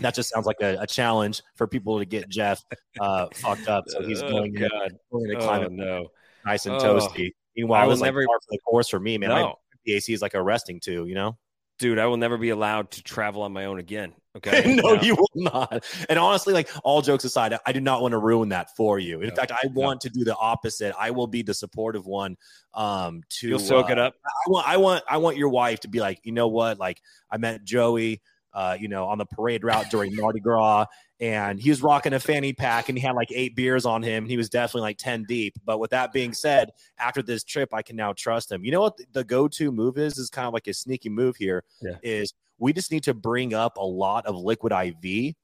that 0.00 0.14
just 0.14 0.30
sounds 0.30 0.46
like 0.46 0.56
a, 0.62 0.78
a 0.80 0.86
challenge 0.86 1.42
for 1.56 1.66
people 1.66 1.98
to 1.98 2.04
get 2.06 2.28
Jeff 2.28 2.62
uh, 3.00 3.26
fucked 3.34 3.68
up. 3.68 3.84
So 3.88 4.02
he's 4.02 4.22
Oh, 4.22 4.30
going, 4.30 4.54
to, 4.54 4.60
God. 4.68 4.92
going 5.12 5.28
to 5.30 5.36
climb 5.36 5.62
Oh, 5.64 5.68
no. 5.68 6.08
nice 6.46 6.64
and 6.66 6.76
Oh. 6.76 6.78
toasty. 6.98 7.30
Meanwhile, 7.56 7.90
it's 7.92 8.00
like 8.00 8.08
never- 8.08 8.24
par 8.26 8.38
for 8.40 8.48
the 8.50 8.58
course 8.66 8.88
for 8.88 8.98
me, 8.98 9.18
man. 9.18 9.28
My 9.30 9.42
No. 9.42 9.54
PAC 9.86 10.08
is 10.08 10.22
like 10.22 10.34
a 10.34 10.42
resting 10.42 10.80
too, 10.80 11.06
you 11.06 11.14
know. 11.14 11.36
Dude, 11.78 11.98
I 11.98 12.06
will 12.06 12.16
never 12.16 12.38
be 12.38 12.50
allowed 12.50 12.92
to 12.92 13.02
travel 13.02 13.42
on 13.42 13.52
my 13.52 13.66
own 13.66 13.78
again. 13.78 14.12
Okay. 14.36 14.74
no, 14.74 15.00
you 15.00 15.14
will 15.14 15.28
not. 15.36 15.84
And 16.08 16.18
honestly, 16.18 16.54
like 16.54 16.68
all 16.82 17.02
jokes 17.02 17.22
aside, 17.22 17.56
I 17.64 17.70
do 17.70 17.80
not 17.80 18.02
want 18.02 18.12
to 18.12 18.18
ruin 18.18 18.48
that 18.48 18.74
for 18.76 18.98
you. 18.98 19.20
In 19.20 19.32
fact, 19.32 19.52
I 19.52 19.68
want 19.68 20.00
to 20.00 20.10
do 20.10 20.24
the 20.24 20.34
opposite. 20.34 20.92
I 20.98 21.12
will 21.12 21.28
be 21.28 21.42
the 21.42 21.54
supportive 21.54 22.04
one. 22.04 22.36
Um, 22.74 23.22
to 23.28 23.48
You'll 23.50 23.60
soak 23.60 23.90
uh, 23.90 23.92
it 23.92 23.98
up. 24.00 24.14
I 24.26 24.50
want, 24.50 24.68
I 24.68 24.76
want, 24.78 25.04
I 25.08 25.16
want 25.18 25.36
your 25.36 25.50
wife 25.50 25.78
to 25.80 25.88
be 25.88 26.00
like, 26.00 26.18
you 26.24 26.32
know 26.32 26.48
what? 26.48 26.80
Like, 26.80 27.00
I 27.30 27.36
met 27.36 27.62
Joey, 27.62 28.22
uh, 28.52 28.76
you 28.76 28.88
know, 28.88 29.06
on 29.06 29.18
the 29.18 29.24
parade 29.24 29.62
route 29.62 29.88
during 29.88 30.16
Mardi 30.16 30.40
Gras, 30.40 30.86
and 31.20 31.60
he 31.60 31.70
was 31.70 31.82
rocking 31.82 32.12
a 32.12 32.20
fanny 32.20 32.52
pack, 32.52 32.88
and 32.88 32.98
he 32.98 33.04
had 33.06 33.14
like 33.14 33.30
eight 33.32 33.54
beers 33.54 33.86
on 33.86 34.02
him. 34.02 34.26
He 34.26 34.36
was 34.36 34.48
definitely 34.48 34.82
like 34.82 34.98
ten 34.98 35.24
deep. 35.28 35.54
But 35.64 35.78
with 35.78 35.90
that 35.90 36.12
being 36.12 36.32
said, 36.32 36.70
after 36.98 37.22
this 37.22 37.44
trip, 37.44 37.72
I 37.72 37.82
can 37.82 37.96
now 37.96 38.12
trust 38.12 38.50
him. 38.50 38.64
You 38.64 38.72
know 38.72 38.80
what 38.80 38.98
the 39.12 39.24
go-to 39.24 39.70
move 39.70 39.98
is? 39.98 40.18
Is 40.18 40.30
kind 40.30 40.46
of 40.46 40.52
like 40.54 40.66
a 40.66 40.74
sneaky 40.74 41.08
move 41.08 41.36
here. 41.36 41.64
Yeah. 41.80 41.96
Is 42.02 42.34
we 42.58 42.72
just 42.72 42.90
need 42.90 43.04
to 43.04 43.14
bring 43.14 43.54
up 43.54 43.76
a 43.76 43.84
lot 43.84 44.26
of 44.26 44.36
liquid 44.36 44.72
IV, 44.72 45.34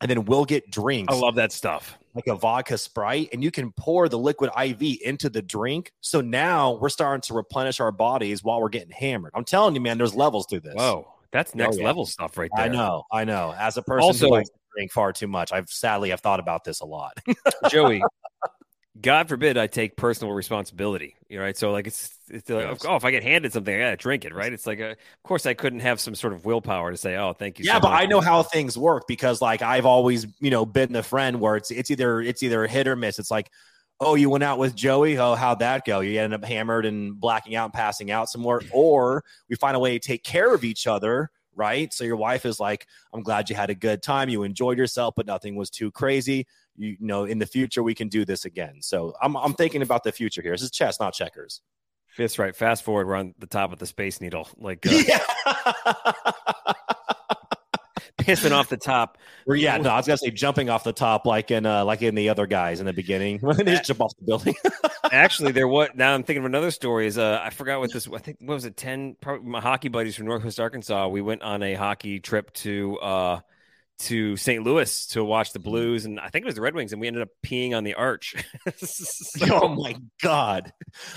and 0.00 0.10
then 0.10 0.24
we'll 0.24 0.44
get 0.44 0.70
drinks 0.70 1.12
I 1.12 1.16
love 1.18 1.34
that 1.36 1.52
stuff. 1.52 1.98
like 2.14 2.26
a 2.26 2.34
vodka 2.34 2.78
sprite 2.78 3.28
and 3.32 3.44
you 3.44 3.50
can 3.50 3.72
pour 3.72 4.08
the 4.08 4.18
liquid 4.18 4.50
IV 4.58 4.98
into 5.04 5.28
the 5.28 5.42
drink. 5.42 5.92
So 6.00 6.20
now 6.20 6.72
we're 6.72 6.88
starting 6.88 7.20
to 7.22 7.34
replenish 7.34 7.80
our 7.80 7.92
bodies 7.92 8.42
while 8.42 8.60
we're 8.60 8.70
getting 8.70 8.92
hammered. 8.92 9.32
I'm 9.34 9.44
telling 9.44 9.74
you, 9.74 9.80
man, 9.80 9.98
there's 9.98 10.14
levels 10.14 10.46
to 10.46 10.60
this. 10.60 10.74
Whoa, 10.74 11.06
that's 11.32 11.52
oh, 11.54 11.58
next 11.58 11.78
yeah. 11.78 11.84
level 11.84 12.06
stuff 12.06 12.38
right 12.38 12.50
there. 12.56 12.66
I 12.66 12.68
know, 12.68 13.04
I 13.12 13.24
know. 13.24 13.54
As 13.58 13.76
a 13.76 13.82
person 13.82 14.02
Also- 14.04 14.26
who 14.26 14.32
likes 14.32 14.50
to 14.80 14.90
drink 14.90 14.92
far 14.92 15.12
too 15.12 15.28
much, 15.28 15.52
I've 15.52 15.68
sadly 15.68 16.12
I've 16.12 16.20
thought 16.20 16.40
about 16.40 16.64
this 16.64 16.80
a 16.80 16.86
lot. 16.86 17.18
Joey. 17.70 18.02
God 19.00 19.28
forbid 19.28 19.56
I 19.56 19.66
take 19.66 19.96
personal 19.96 20.34
responsibility. 20.34 21.16
You 21.28 21.38
know, 21.38 21.44
right? 21.44 21.56
So 21.56 21.70
like 21.70 21.86
it's 21.86 22.10
it's 22.28 22.50
like, 22.50 22.66
Yes. 22.66 22.84
oh, 22.86 22.96
if 22.96 23.04
I 23.04 23.10
get 23.12 23.22
handed 23.22 23.52
something, 23.52 23.74
I 23.74 23.78
gotta 23.78 23.96
drink 23.96 24.24
it, 24.24 24.34
right? 24.34 24.52
It's 24.52 24.66
like, 24.66 24.78
a, 24.80 24.90
of 24.90 24.96
course, 25.24 25.46
I 25.46 25.54
couldn't 25.54 25.80
have 25.80 26.00
some 26.00 26.14
sort 26.14 26.32
of 26.32 26.44
willpower 26.44 26.90
to 26.90 26.96
say, 26.96 27.16
oh, 27.16 27.32
thank 27.32 27.58
you. 27.58 27.64
yeah, 27.64 27.74
so 27.74 27.80
but 27.80 27.90
much. 27.92 28.02
I 28.02 28.06
know 28.06 28.20
how 28.20 28.42
things 28.42 28.76
work 28.76 29.04
because 29.08 29.40
like 29.40 29.62
I've 29.62 29.86
always, 29.86 30.26
you 30.40 30.50
know, 30.50 30.66
been 30.66 30.92
the 30.92 31.02
friend 31.02 31.40
where 31.40 31.56
it's 31.56 31.70
it's 31.70 31.90
either 31.90 32.20
it's 32.20 32.42
either 32.42 32.66
hit 32.66 32.88
or 32.88 32.96
miss. 32.96 33.18
It's 33.18 33.30
like, 33.30 33.48
oh, 34.00 34.16
you 34.16 34.28
went 34.28 34.44
out 34.44 34.58
with 34.58 34.74
Joey. 34.74 35.16
Oh, 35.18 35.34
how'd 35.34 35.60
that 35.60 35.86
go? 35.86 36.00
You 36.00 36.20
end 36.20 36.34
up 36.34 36.44
hammered 36.44 36.84
and 36.84 37.18
blacking 37.18 37.54
out 37.54 37.66
and 37.66 37.72
passing 37.74 38.10
out 38.10 38.28
somewhere, 38.28 38.60
or 38.72 39.24
we 39.48 39.56
find 39.56 39.76
a 39.76 39.80
way 39.80 39.98
to 39.98 40.04
take 40.04 40.24
care 40.24 40.52
of 40.52 40.64
each 40.64 40.86
other. 40.86 41.30
Right. 41.56 41.92
So 41.92 42.04
your 42.04 42.16
wife 42.16 42.46
is 42.46 42.60
like, 42.60 42.86
I'm 43.12 43.22
glad 43.22 43.50
you 43.50 43.56
had 43.56 43.70
a 43.70 43.74
good 43.74 44.02
time. 44.02 44.28
You 44.28 44.44
enjoyed 44.44 44.78
yourself, 44.78 45.14
but 45.16 45.26
nothing 45.26 45.56
was 45.56 45.68
too 45.68 45.90
crazy. 45.90 46.46
You, 46.76 46.96
know, 47.00 47.24
in 47.24 47.38
the 47.38 47.46
future, 47.46 47.82
we 47.82 47.94
can 47.94 48.08
do 48.08 48.24
this 48.24 48.44
again. 48.44 48.80
So 48.80 49.14
I'm, 49.20 49.36
I'm 49.36 49.54
thinking 49.54 49.82
about 49.82 50.04
the 50.04 50.12
future 50.12 50.42
here. 50.42 50.52
This 50.52 50.62
is 50.62 50.70
chess, 50.70 51.00
not 51.00 51.12
checkers. 51.12 51.60
Fifth 52.06 52.38
right. 52.38 52.56
Fast 52.56 52.82
forward, 52.82 53.06
we're 53.06 53.16
on 53.16 53.34
the 53.38 53.46
top 53.46 53.72
of 53.72 53.78
the 53.78 53.86
space 53.86 54.20
needle, 54.20 54.48
like 54.58 54.86
uh, 54.86 54.90
Yeah. 55.06 56.72
pissing 58.20 58.52
off 58.52 58.68
the 58.68 58.76
top. 58.76 59.18
Or 59.46 59.56
yeah, 59.56 59.76
no, 59.76 59.90
I 59.90 59.96
was 59.96 60.06
gonna 60.06 60.18
say 60.18 60.30
jumping 60.30 60.70
off 60.70 60.84
the 60.84 60.92
top, 60.92 61.26
like 61.26 61.50
in 61.50 61.66
uh, 61.66 61.84
like 61.84 62.02
in 62.02 62.14
the 62.14 62.28
other 62.28 62.46
guys 62.46 62.80
in 62.80 62.86
the 62.86 62.92
beginning 62.92 63.38
when 63.40 63.56
they 63.64 63.64
just 63.64 63.86
jump 63.86 64.00
off 64.00 64.12
the 64.18 64.24
building. 64.24 64.54
Actually, 65.12 65.52
there 65.52 65.68
what 65.68 65.96
now 65.96 66.14
I'm 66.14 66.22
thinking 66.22 66.42
of 66.42 66.46
another 66.46 66.70
story. 66.70 67.06
Is 67.06 67.18
uh, 67.18 67.40
I 67.42 67.50
forgot 67.50 67.80
what 67.80 67.92
this. 67.92 68.08
I 68.08 68.18
think 68.18 68.38
what 68.40 68.54
was 68.54 68.64
it? 68.64 68.76
Ten. 68.76 69.16
Probably 69.20 69.48
my 69.48 69.60
hockey 69.60 69.88
buddies 69.88 70.16
from 70.16 70.26
Northwest 70.26 70.60
Arkansas. 70.60 71.08
We 71.08 71.20
went 71.20 71.42
on 71.42 71.62
a 71.62 71.74
hockey 71.74 72.20
trip 72.20 72.52
to 72.54 72.98
uh 72.98 73.40
to 74.00 74.36
St. 74.36 74.64
Louis 74.64 75.06
to 75.08 75.22
watch 75.22 75.52
the 75.52 75.58
Blues, 75.58 76.06
and 76.06 76.18
I 76.18 76.28
think 76.28 76.44
it 76.44 76.46
was 76.46 76.54
the 76.54 76.62
Red 76.62 76.74
Wings, 76.74 76.92
and 76.92 77.00
we 77.00 77.06
ended 77.06 77.22
up 77.22 77.28
peeing 77.44 77.76
on 77.76 77.84
the 77.84 77.94
arch. 77.94 78.34
So- 78.76 79.62
oh 79.62 79.68
my 79.68 79.96
god, 80.22 80.72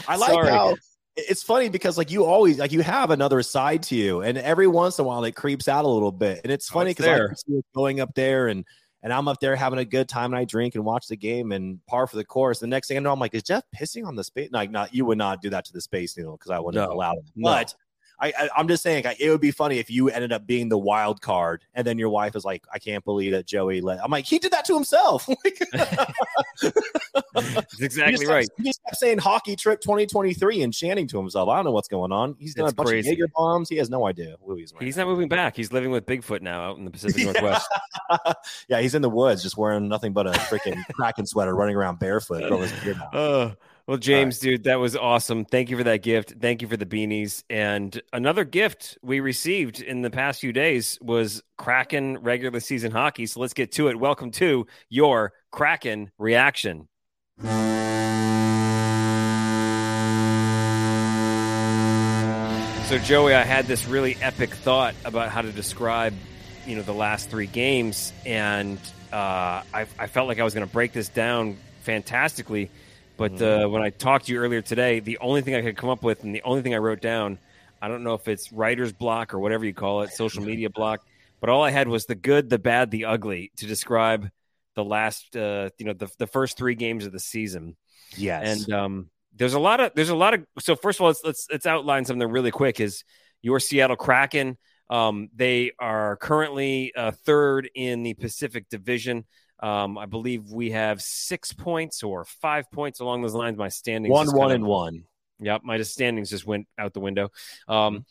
I 0.07 0.17
like 0.17 0.31
Sorry. 0.31 0.49
how 0.49 0.75
it's 1.15 1.43
funny 1.43 1.69
because 1.69 1.97
like 1.97 2.11
you 2.11 2.25
always 2.25 2.59
like 2.59 2.71
you 2.71 2.81
have 2.81 3.11
another 3.11 3.41
side 3.43 3.83
to 3.83 3.95
you, 3.95 4.21
and 4.21 4.37
every 4.37 4.67
once 4.67 4.99
in 4.99 5.05
a 5.05 5.07
while 5.07 5.23
it 5.23 5.33
creeps 5.35 5.67
out 5.67 5.85
a 5.85 5.87
little 5.87 6.11
bit, 6.11 6.41
and 6.43 6.51
it's 6.51 6.69
Oh, 6.71 6.75
funny 6.75 6.91
because 6.91 7.43
can 7.45 7.63
going 7.75 7.99
up 7.99 8.13
there 8.15 8.47
and. 8.47 8.65
And 9.05 9.11
I'm 9.11 9.27
up 9.27 9.41
there 9.41 9.53
having 9.57 9.79
a 9.79 9.83
good 9.83 10.07
time, 10.07 10.31
and 10.31 10.39
I 10.39 10.45
drink 10.45 10.75
and 10.75 10.85
watch 10.85 11.07
the 11.09 11.17
game 11.17 11.51
and 11.51 11.85
par 11.87 12.07
for 12.07 12.15
the 12.15 12.23
course. 12.23 12.59
The 12.59 12.67
next 12.67 12.87
thing 12.87 12.95
I 12.95 13.01
know, 13.01 13.11
I'm 13.11 13.19
like, 13.19 13.33
"Is 13.33 13.43
Jeff 13.43 13.63
pissing 13.77 14.07
on 14.07 14.15
the 14.15 14.23
space?" 14.23 14.47
Like, 14.53 14.71
not 14.71 14.95
you 14.95 15.03
would 15.03 15.17
not 15.17 15.41
do 15.41 15.49
that 15.49 15.65
to 15.65 15.73
the 15.73 15.81
space 15.81 16.15
needle 16.15 16.37
because 16.37 16.51
I 16.51 16.59
wouldn't 16.59 16.87
No. 16.87 16.95
allow 16.95 17.11
it. 17.11 17.25
No. 17.35 17.49
But 17.51 17.75
I, 18.23 18.33
I, 18.45 18.49
I'm 18.55 18.67
just 18.69 18.81
saying, 18.83 19.03
like, 19.03 19.19
it 19.19 19.29
would 19.29 19.41
be 19.41 19.51
funny 19.51 19.79
if 19.79 19.89
you 19.89 20.09
ended 20.09 20.31
up 20.31 20.47
being 20.47 20.69
the 20.69 20.77
wild 20.77 21.21
card, 21.21 21.65
and 21.73 21.85
then 21.85 21.97
your 21.99 22.09
wife 22.09 22.35
is 22.37 22.45
like, 22.45 22.63
"I 22.73 22.79
can't 22.79 23.03
believe 23.03 23.33
that 23.33 23.45
Joey 23.45 23.81
let." 23.81 24.01
I'm 24.03 24.09
like, 24.11 24.25
he 24.25 24.39
did 24.39 24.51
that 24.53 24.63
to 24.65 24.73
himself. 24.73 25.27
That's 27.33 27.77
he 27.79 27.85
exactly 27.85 28.13
just 28.13 28.27
right. 28.27 28.47
kept- 28.47 28.57
He 28.59 28.63
just 28.65 28.83
kept 28.83 28.97
saying 28.97 29.17
hockey 29.17 29.55
trip 29.55 29.81
2023 29.81 30.61
and 30.61 30.73
chanting 30.73 31.07
to 31.07 31.17
himself. 31.17 31.49
I 31.49 31.55
don't 31.55 31.65
know 31.65 31.71
what's 31.71 31.87
going 31.87 32.11
on. 32.11 32.35
He's 32.39 32.53
done 32.55 32.69
a 32.69 32.73
bunch 32.73 32.89
crazy. 32.89 33.09
of 33.09 33.17
Jaeger 33.17 33.27
bombs. 33.35 33.69
He 33.69 33.77
has 33.77 33.89
no 33.89 34.05
idea 34.07 34.35
who 34.45 34.55
he's. 34.55 34.73
He's 34.79 34.97
not 34.97 35.07
moving 35.07 35.27
back. 35.27 35.55
He's 35.55 35.71
living 35.71 35.91
with 35.91 36.05
Bigfoot 36.05 36.41
now 36.41 36.61
out 36.61 36.77
in 36.77 36.85
the 36.85 36.91
Pacific 36.91 37.17
Yeah. 37.17 37.31
Northwest. 37.31 37.67
yeah, 38.69 38.79
he's 38.81 38.95
in 38.95 39.01
the 39.01 39.09
woods, 39.09 39.41
just 39.43 39.57
wearing 39.57 39.87
nothing 39.87 40.13
but 40.13 40.27
a 40.27 40.31
freaking 40.31 40.81
Kraken 40.93 41.25
sweater, 41.25 41.55
running 41.55 41.75
around 41.75 41.99
barefoot. 41.99 42.47
growing 42.47 42.63
his 42.63 42.71
beard 42.83 42.97
out. 43.01 43.15
Uh, 43.15 43.51
well, 43.87 43.97
James, 43.97 44.39
dude, 44.39 44.63
that 44.63 44.79
was 44.79 44.95
awesome. 44.95 45.43
Thank 45.43 45.69
you 45.69 45.77
for 45.77 45.83
that 45.83 46.01
gift. 46.03 46.35
Thank 46.39 46.61
you 46.61 46.69
for 46.69 46.77
the 46.77 46.85
beanies. 46.85 47.43
And 47.49 48.01
another 48.13 48.45
gift 48.45 48.97
we 49.01 49.19
received 49.19 49.81
in 49.81 50.01
the 50.01 50.09
past 50.09 50.39
few 50.39 50.53
days 50.53 50.97
was 51.01 51.43
Kraken 51.57 52.19
regular 52.19 52.61
season 52.61 52.91
hockey. 52.91 53.25
So 53.25 53.41
let's 53.41 53.53
get 53.53 53.73
to 53.73 53.89
it. 53.89 53.99
Welcome 53.99 54.31
to 54.31 54.67
your 54.89 55.33
Kraken 55.51 56.11
reaction. 56.17 56.87
So, 62.93 62.99
Joey, 62.99 63.33
I 63.33 63.43
had 63.43 63.65
this 63.65 63.85
really 63.87 64.15
epic 64.21 64.51
thought 64.51 64.93
about 65.03 65.29
how 65.29 65.41
to 65.41 65.51
describe, 65.51 66.13
you 66.67 66.75
know, 66.75 66.83
the 66.83 66.93
last 66.93 67.29
three 67.29 67.47
games, 67.47 68.13
and 68.25 68.77
uh, 69.11 69.63
I, 69.73 69.87
I 69.97 70.07
felt 70.07 70.27
like 70.27 70.39
I 70.39 70.43
was 70.43 70.53
going 70.53 70.67
to 70.67 70.71
break 70.71 70.93
this 70.93 71.09
down 71.09 71.57
fantastically. 71.81 72.69
But 73.17 73.41
uh, 73.41 73.67
when 73.67 73.81
I 73.81 73.89
talked 73.89 74.25
to 74.25 74.33
you 74.33 74.39
earlier 74.39 74.61
today, 74.61 74.99
the 74.99 75.19
only 75.19 75.41
thing 75.41 75.55
I 75.55 75.61
could 75.61 75.77
come 75.77 75.89
up 75.89 76.03
with, 76.03 76.23
and 76.23 76.33
the 76.33 76.41
only 76.43 76.61
thing 76.61 76.73
I 76.73 76.77
wrote 76.77 77.01
down, 77.01 77.37
I 77.81 77.87
don't 77.87 78.03
know 78.03 78.13
if 78.13 78.27
it's 78.27 78.51
writer's 78.51 78.91
block 78.91 79.33
or 79.33 79.39
whatever 79.39 79.65
you 79.65 79.73
call 79.73 80.01
it, 80.01 80.11
social 80.11 80.43
media 80.43 80.69
block, 80.69 81.01
but 81.39 81.49
all 81.49 81.63
I 81.63 81.69
had 81.69 81.87
was 81.87 82.05
the 82.05 82.15
good, 82.15 82.49
the 82.49 82.59
bad, 82.59 82.91
the 82.91 83.05
ugly 83.05 83.51
to 83.57 83.67
describe 83.67 84.29
the 84.75 84.83
last, 84.83 85.35
uh, 85.35 85.69
you 85.77 85.85
know, 85.85 85.93
the, 85.93 86.09
the 86.17 86.27
first 86.27 86.57
three 86.57 86.75
games 86.75 87.05
of 87.05 87.11
the 87.11 87.19
season. 87.19 87.75
Yes. 88.17 88.65
And 88.65 88.73
um, 88.73 89.09
there's 89.35 89.53
a 89.53 89.59
lot 89.59 89.79
of 89.79 89.91
there's 89.95 90.09
a 90.09 90.15
lot 90.15 90.33
of 90.33 90.45
so 90.59 90.75
first 90.75 90.99
of 90.99 91.01
all 91.01 91.07
let's 91.07 91.23
let's 91.23 91.47
let's 91.51 91.65
outline 91.65 92.05
something 92.05 92.29
really 92.29 92.51
quick 92.51 92.79
is 92.79 93.03
your 93.41 93.59
Seattle 93.59 93.95
Kraken 93.95 94.57
um, 94.89 95.29
they 95.35 95.71
are 95.79 96.17
currently 96.17 96.93
uh, 96.95 97.11
third 97.25 97.69
in 97.73 98.03
the 98.03 98.13
Pacific 98.13 98.69
Division 98.69 99.25
um, 99.63 99.97
I 99.97 100.05
believe 100.05 100.51
we 100.51 100.71
have 100.71 101.01
six 101.01 101.53
points 101.53 102.03
or 102.03 102.25
five 102.25 102.69
points 102.71 102.99
along 102.99 103.21
those 103.21 103.33
lines 103.33 103.57
my 103.57 103.69
standings 103.69 104.11
one, 104.11 104.27
one, 104.35 104.51
of- 104.51 104.55
and 104.55 104.65
one. 104.65 105.03
Yep, 105.39 105.61
my 105.63 105.81
standings 105.81 106.29
just 106.29 106.45
went 106.45 106.67
out 106.77 106.93
the 106.93 106.99
window. 106.99 107.29
Um, 107.67 108.05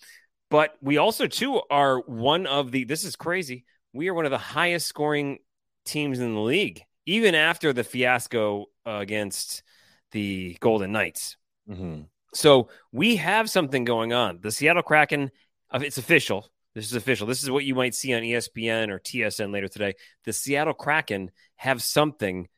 but 0.51 0.75
we 0.83 0.99
also 0.99 1.27
too 1.27 1.61
are 1.71 1.99
one 2.01 2.47
of 2.47 2.73
the. 2.73 2.85
This 2.85 3.05
is 3.05 3.17
crazy. 3.17 3.65
We 3.93 4.09
are 4.09 4.15
one 4.15 4.25
of 4.25 4.31
the 4.31 4.39
highest 4.39 4.87
scoring 4.87 5.39
teams 5.85 6.19
in 6.21 6.35
the 6.35 6.41
league, 6.41 6.83
even 7.07 7.35
after 7.35 7.73
the 7.73 7.85
fiasco 7.85 8.67
uh, 8.87 8.99
against 9.01 9.63
the 10.11 10.57
Golden 10.61 10.93
Knights. 10.93 11.37
Mhm. 11.69 12.07
So 12.35 12.69
we 12.93 13.17
have 13.17 13.49
something 13.51 13.85
going 13.85 14.13
on. 14.13 14.41
The 14.41 14.51
Seattle 14.51 14.83
Kraken. 14.83 15.31
uh, 15.71 15.81
It's 15.83 15.99
official. 15.99 16.51
This 16.75 16.87
is 16.87 16.95
official. 16.95 17.27
This 17.27 17.43
is 17.43 17.51
what 17.51 17.65
you 17.65 17.75
might 17.75 17.95
see 17.95 18.15
on 18.15 18.23
ESPN 18.23 18.89
or 18.89 18.99
TSN 18.99 19.53
later 19.53 19.69
today. 19.69 19.95
The 20.25 20.33
Seattle 20.33 20.75
Kraken 20.75 21.31
have 21.57 21.83
something 21.83 22.49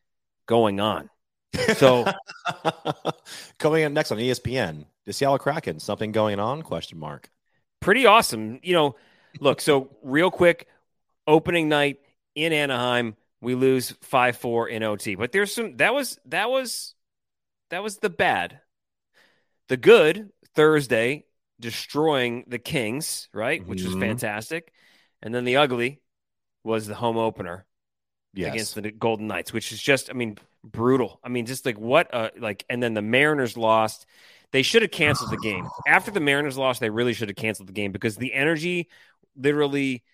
going 0.46 0.80
on. 0.80 1.10
So 1.76 2.04
Coming 3.58 3.84
up 3.84 3.92
next 3.92 4.12
on 4.12 4.18
ESPN, 4.18 4.86
the 5.04 5.12
Seattle 5.12 5.38
Kraken, 5.38 5.80
something 5.80 6.12
going 6.12 6.38
on? 6.40 6.62
Question 6.62 6.98
mark. 6.98 7.30
pretty 7.80 8.06
awesome. 8.06 8.60
You 8.62 8.74
know, 8.74 8.96
look, 9.40 9.60
so 9.60 9.90
real 10.02 10.30
quick, 10.30 10.66
opening 11.26 11.68
night 11.68 11.98
in 12.34 12.52
Anaheim, 12.52 13.16
we 13.40 13.54
lose 13.54 13.92
5-4 14.10 14.70
in 14.70 14.82
OT. 14.82 15.14
But 15.14 15.32
there's 15.32 15.54
some 15.54 15.76
that 15.76 15.94
was 15.94 16.18
that 16.26 16.50
was 16.50 16.94
that 17.70 17.82
was 17.82 17.98
the 17.98 18.10
bad. 18.10 18.60
The 19.68 19.76
good, 19.76 20.30
Thursday, 20.54 21.24
destroying 21.60 22.44
the 22.48 22.58
Kings, 22.58 23.28
right? 23.32 23.66
Which 23.66 23.84
was 23.84 23.94
Mhm. 23.94 24.00
fantastic. 24.00 24.72
And 25.22 25.34
then 25.34 25.44
the 25.44 25.56
ugly 25.56 26.00
was 26.64 26.86
the 26.86 26.94
home 26.94 27.16
opener 27.16 27.66
Yes. 28.34 28.48
against 28.48 28.74
the 28.74 28.90
Golden 28.90 29.26
Knights, 29.26 29.52
which 29.52 29.72
is 29.72 29.80
just, 29.82 30.10
I 30.10 30.14
mean, 30.14 30.38
brutal. 30.62 31.20
I 31.22 31.28
mean, 31.28 31.46
just 31.46 31.66
like 31.66 31.78
what, 31.78 32.12
uh, 32.12 32.30
like, 32.38 32.64
and 32.68 32.82
then 32.82 32.94
the 32.94 33.02
Mariners 33.02 33.56
lost. 33.56 34.06
They 34.52 34.62
should 34.62 34.82
have 34.82 34.90
canceled 34.90 35.30
the 35.30 35.36
game 35.36 35.72
after 35.86 36.10
the 36.10 36.20
Mariners 36.20 36.58
lost. 36.58 36.80
They 36.80 36.90
really 36.90 37.12
should 37.14 37.28
have 37.28 37.36
canceled 37.36 37.68
the 37.68 37.72
game 37.72 37.92
because 37.92 38.16
the 38.16 38.32
energy, 38.34 38.88
literally, 39.36 40.04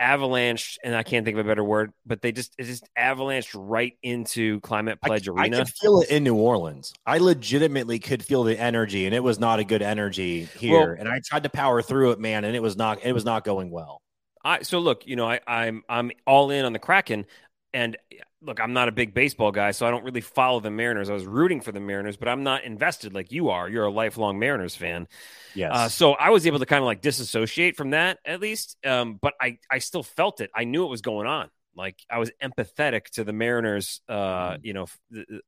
avalanched, 0.00 0.78
and 0.82 0.94
I 0.94 1.02
can't 1.02 1.24
think 1.24 1.36
of 1.36 1.44
a 1.44 1.48
better 1.48 1.64
word, 1.64 1.92
but 2.06 2.22
they 2.22 2.32
just 2.32 2.54
it 2.58 2.64
just 2.64 2.88
avalanched 2.96 3.54
right 3.54 3.96
into 4.02 4.60
Climate 4.60 5.00
Pledge 5.00 5.28
I, 5.28 5.32
Arena. 5.32 5.56
I 5.56 5.60
could 5.60 5.72
feel 5.74 6.00
it 6.00 6.10
in 6.10 6.24
New 6.24 6.34
Orleans. 6.34 6.92
I 7.06 7.18
legitimately 7.18 7.98
could 7.98 8.24
feel 8.24 8.44
the 8.44 8.58
energy, 8.58 9.06
and 9.06 9.14
it 9.14 9.22
was 9.22 9.38
not 9.38 9.58
a 9.58 9.64
good 9.64 9.82
energy 9.82 10.44
here. 10.44 10.92
Well, 10.92 10.96
and 10.98 11.08
I 11.08 11.20
tried 11.24 11.42
to 11.44 11.50
power 11.50 11.82
through 11.82 12.12
it, 12.12 12.20
man, 12.20 12.44
and 12.44 12.54
it 12.54 12.62
was 12.62 12.76
not 12.76 13.04
it 13.04 13.12
was 13.12 13.24
not 13.24 13.44
going 13.44 13.70
well. 13.70 14.02
I 14.44 14.62
so 14.62 14.78
look, 14.78 15.06
you 15.06 15.16
know, 15.16 15.28
I, 15.28 15.40
I'm 15.46 15.82
I'm 15.88 16.10
all 16.26 16.50
in 16.50 16.64
on 16.64 16.72
the 16.72 16.78
Kraken, 16.78 17.26
and 17.72 17.96
look, 18.42 18.60
I'm 18.60 18.72
not 18.72 18.88
a 18.88 18.92
big 18.92 19.14
baseball 19.14 19.50
guy, 19.50 19.72
so 19.72 19.86
I 19.86 19.90
don't 19.90 20.04
really 20.04 20.20
follow 20.20 20.60
the 20.60 20.70
Mariners. 20.70 21.10
I 21.10 21.12
was 21.12 21.26
rooting 21.26 21.60
for 21.60 21.72
the 21.72 21.80
Mariners, 21.80 22.16
but 22.16 22.28
I'm 22.28 22.42
not 22.42 22.64
invested 22.64 23.14
like 23.14 23.32
you 23.32 23.50
are. 23.50 23.68
You're 23.68 23.86
a 23.86 23.90
lifelong 23.90 24.38
Mariners 24.38 24.76
fan. 24.76 25.08
Yes. 25.54 25.72
Uh, 25.74 25.88
so 25.88 26.12
I 26.12 26.30
was 26.30 26.46
able 26.46 26.58
to 26.58 26.66
kind 26.66 26.82
of 26.82 26.86
like 26.86 27.00
disassociate 27.00 27.76
from 27.76 27.90
that 27.90 28.18
at 28.24 28.40
least. 28.40 28.76
Um, 28.84 29.18
but 29.20 29.34
I, 29.40 29.58
I 29.70 29.78
still 29.78 30.02
felt 30.02 30.40
it. 30.40 30.50
I 30.54 30.64
knew 30.64 30.84
it 30.84 30.90
was 30.90 31.00
going 31.00 31.26
on. 31.26 31.50
Like 31.74 31.96
I 32.10 32.18
was 32.18 32.30
empathetic 32.42 33.04
to 33.12 33.24
the 33.24 33.32
Mariners, 33.32 34.00
uh, 34.08 34.52
mm. 34.52 34.58
you 34.62 34.72
know, 34.72 34.86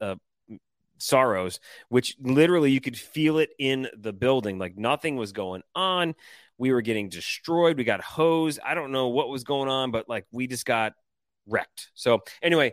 uh, 0.00 0.16
sorrows, 0.98 1.60
which 1.88 2.16
literally 2.20 2.70
you 2.70 2.80
could 2.80 2.96
feel 2.96 3.38
it 3.38 3.50
in 3.58 3.88
the 3.96 4.12
building. 4.12 4.58
Like 4.58 4.76
nothing 4.76 5.16
was 5.16 5.32
going 5.32 5.62
on. 5.74 6.14
We 6.58 6.72
were 6.72 6.82
getting 6.82 7.08
destroyed. 7.08 7.78
We 7.78 7.84
got 7.84 8.02
hosed. 8.02 8.60
I 8.64 8.74
don't 8.74 8.92
know 8.92 9.08
what 9.08 9.28
was 9.28 9.44
going 9.44 9.68
on, 9.68 9.90
but 9.90 10.08
like 10.08 10.26
we 10.30 10.46
just 10.46 10.66
got 10.66 10.92
wrecked. 11.50 11.90
So 11.94 12.20
anyway, 12.42 12.72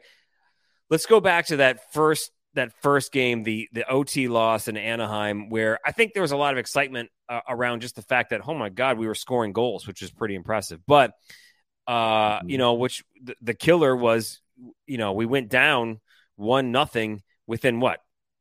let's 0.89 1.05
go 1.05 1.19
back 1.19 1.47
to 1.47 1.57
that 1.57 1.91
first 1.93 2.31
that 2.53 2.73
first 2.81 3.11
game, 3.11 3.43
the 3.43 3.69
the 3.71 3.87
OT 3.89 4.27
loss 4.27 4.67
in 4.67 4.77
Anaheim, 4.77 5.49
where 5.49 5.79
I 5.85 5.91
think 5.91 6.13
there 6.13 6.21
was 6.21 6.31
a 6.31 6.37
lot 6.37 6.53
of 6.53 6.57
excitement 6.57 7.09
uh, 7.29 7.41
around 7.47 7.81
just 7.81 7.95
the 7.95 8.01
fact 8.01 8.31
that 8.31 8.41
oh 8.47 8.53
my 8.53 8.69
god, 8.69 8.97
we 8.97 9.07
were 9.07 9.15
scoring 9.15 9.53
goals, 9.53 9.87
which 9.87 10.01
is 10.01 10.11
pretty 10.11 10.35
impressive. 10.35 10.81
But 10.85 11.13
uh, 11.87 12.39
you 12.45 12.57
know, 12.57 12.73
which 12.73 13.03
the, 13.23 13.35
the 13.41 13.53
killer 13.53 13.95
was, 13.95 14.41
you 14.85 14.97
know, 14.97 15.13
we 15.13 15.25
went 15.25 15.49
down 15.49 16.01
one 16.35 16.71
nothing 16.71 17.23
within 17.47 17.79
what 17.79 17.99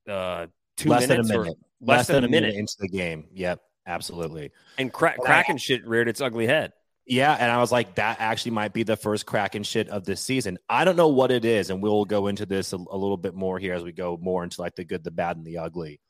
uh 0.08 0.46
two 0.76 0.90
less 0.90 1.08
minutes 1.08 1.28
than 1.28 1.36
a 1.36 1.40
minute, 1.40 1.58
less, 1.80 1.98
less 1.98 2.06
than, 2.08 2.14
than, 2.16 2.24
a 2.24 2.28
minute. 2.28 2.46
minute 2.48 2.58
into 2.58 2.76
the 2.80 2.88
game. 2.88 3.26
Yep, 3.32 3.60
absolutely. 3.86 4.50
And 4.78 4.92
cra- 4.92 5.16
Kraken 5.18 5.58
shit 5.58 5.86
reared 5.86 6.08
its 6.08 6.20
ugly 6.20 6.46
head. 6.46 6.72
Yeah, 7.08 7.36
and 7.38 7.52
I 7.52 7.58
was 7.58 7.70
like, 7.70 7.94
that 7.94 8.16
actually 8.18 8.50
might 8.50 8.72
be 8.72 8.82
the 8.82 8.96
first 8.96 9.26
Kraken 9.26 9.62
shit 9.62 9.88
of 9.88 10.04
this 10.04 10.20
season. 10.20 10.58
I 10.68 10.84
don't 10.84 10.96
know 10.96 11.08
what 11.08 11.30
it 11.30 11.44
is, 11.44 11.70
and 11.70 11.80
we'll 11.80 12.04
go 12.04 12.26
into 12.26 12.46
this 12.46 12.72
a, 12.72 12.76
a, 12.76 12.96
little 12.96 13.16
bit 13.16 13.32
more 13.32 13.60
here 13.60 13.74
as 13.74 13.84
we 13.84 13.92
go 13.92 14.18
more 14.20 14.42
into 14.42 14.60
like 14.60 14.74
the 14.74 14.84
good, 14.84 15.04
the 15.04 15.12
bad, 15.12 15.36
and 15.36 15.46
the 15.46 15.58
ugly. 15.58 16.00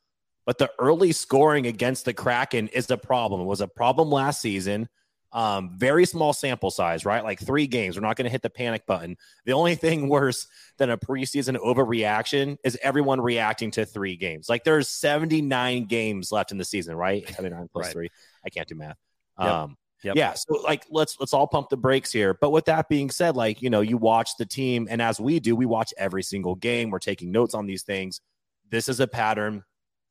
But 0.47 0.57
the 0.57 0.71
early 0.79 1.11
scoring 1.11 1.67
against 1.67 2.05
the 2.05 2.13
Kraken 2.13 2.69
is 2.69 2.89
a 2.89 2.97
problem. 2.97 3.41
It 3.41 3.45
was 3.45 3.61
a 3.61 3.67
problem 3.67 4.09
last 4.09 4.41
season. 4.41 4.89
Um, 5.33 5.77
very 5.77 6.05
small 6.05 6.33
sample 6.33 6.71
size, 6.71 7.05
right? 7.05 7.23
Like 7.23 7.39
three 7.39 7.67
games. 7.67 7.95
We're 7.95 8.07
not 8.07 8.15
going 8.15 8.25
to 8.25 8.31
hit 8.31 8.41
the 8.41 8.49
panic 8.49 8.87
button. 8.87 9.17
The 9.45 9.53
only 9.53 9.75
thing 9.75 10.09
worse 10.09 10.47
than 10.77 10.89
a 10.89 10.97
preseason 10.97 11.57
overreaction 11.57 12.57
is 12.63 12.77
everyone 12.81 13.21
reacting 13.21 13.69
to 13.71 13.85
three 13.85 14.15
games. 14.15 14.49
Like 14.49 14.63
there's 14.63 14.89
79 14.89 15.85
games 15.85 16.31
left 16.31 16.51
in 16.51 16.57
the 16.57 16.65
season, 16.65 16.95
right? 16.95 17.27
79 17.27 17.67
plus 17.71 17.85
right. 17.85 17.93
three. 17.93 18.09
I 18.43 18.49
can't 18.49 18.67
do 18.67 18.75
math. 18.75 18.97
Yep. 19.37 19.47
Um, 19.47 19.77
Yep. 20.03 20.15
Yeah. 20.15 20.33
So 20.33 20.55
like 20.61 20.85
let's 20.89 21.17
let's 21.19 21.33
all 21.33 21.47
pump 21.47 21.69
the 21.69 21.77
brakes 21.77 22.11
here. 22.11 22.37
But 22.39 22.51
with 22.51 22.65
that 22.65 22.87
being 22.87 23.09
said, 23.09 23.35
like, 23.35 23.61
you 23.61 23.69
know, 23.69 23.81
you 23.81 23.97
watch 23.97 24.31
the 24.37 24.45
team 24.45 24.87
and 24.89 25.01
as 25.01 25.19
we 25.19 25.39
do, 25.39 25.55
we 25.55 25.65
watch 25.65 25.93
every 25.97 26.23
single 26.23 26.55
game. 26.55 26.89
We're 26.89 26.99
taking 26.99 27.31
notes 27.31 27.53
on 27.53 27.65
these 27.65 27.83
things. 27.83 28.21
This 28.69 28.89
is 28.89 28.99
a 28.99 29.07
pattern. 29.07 29.63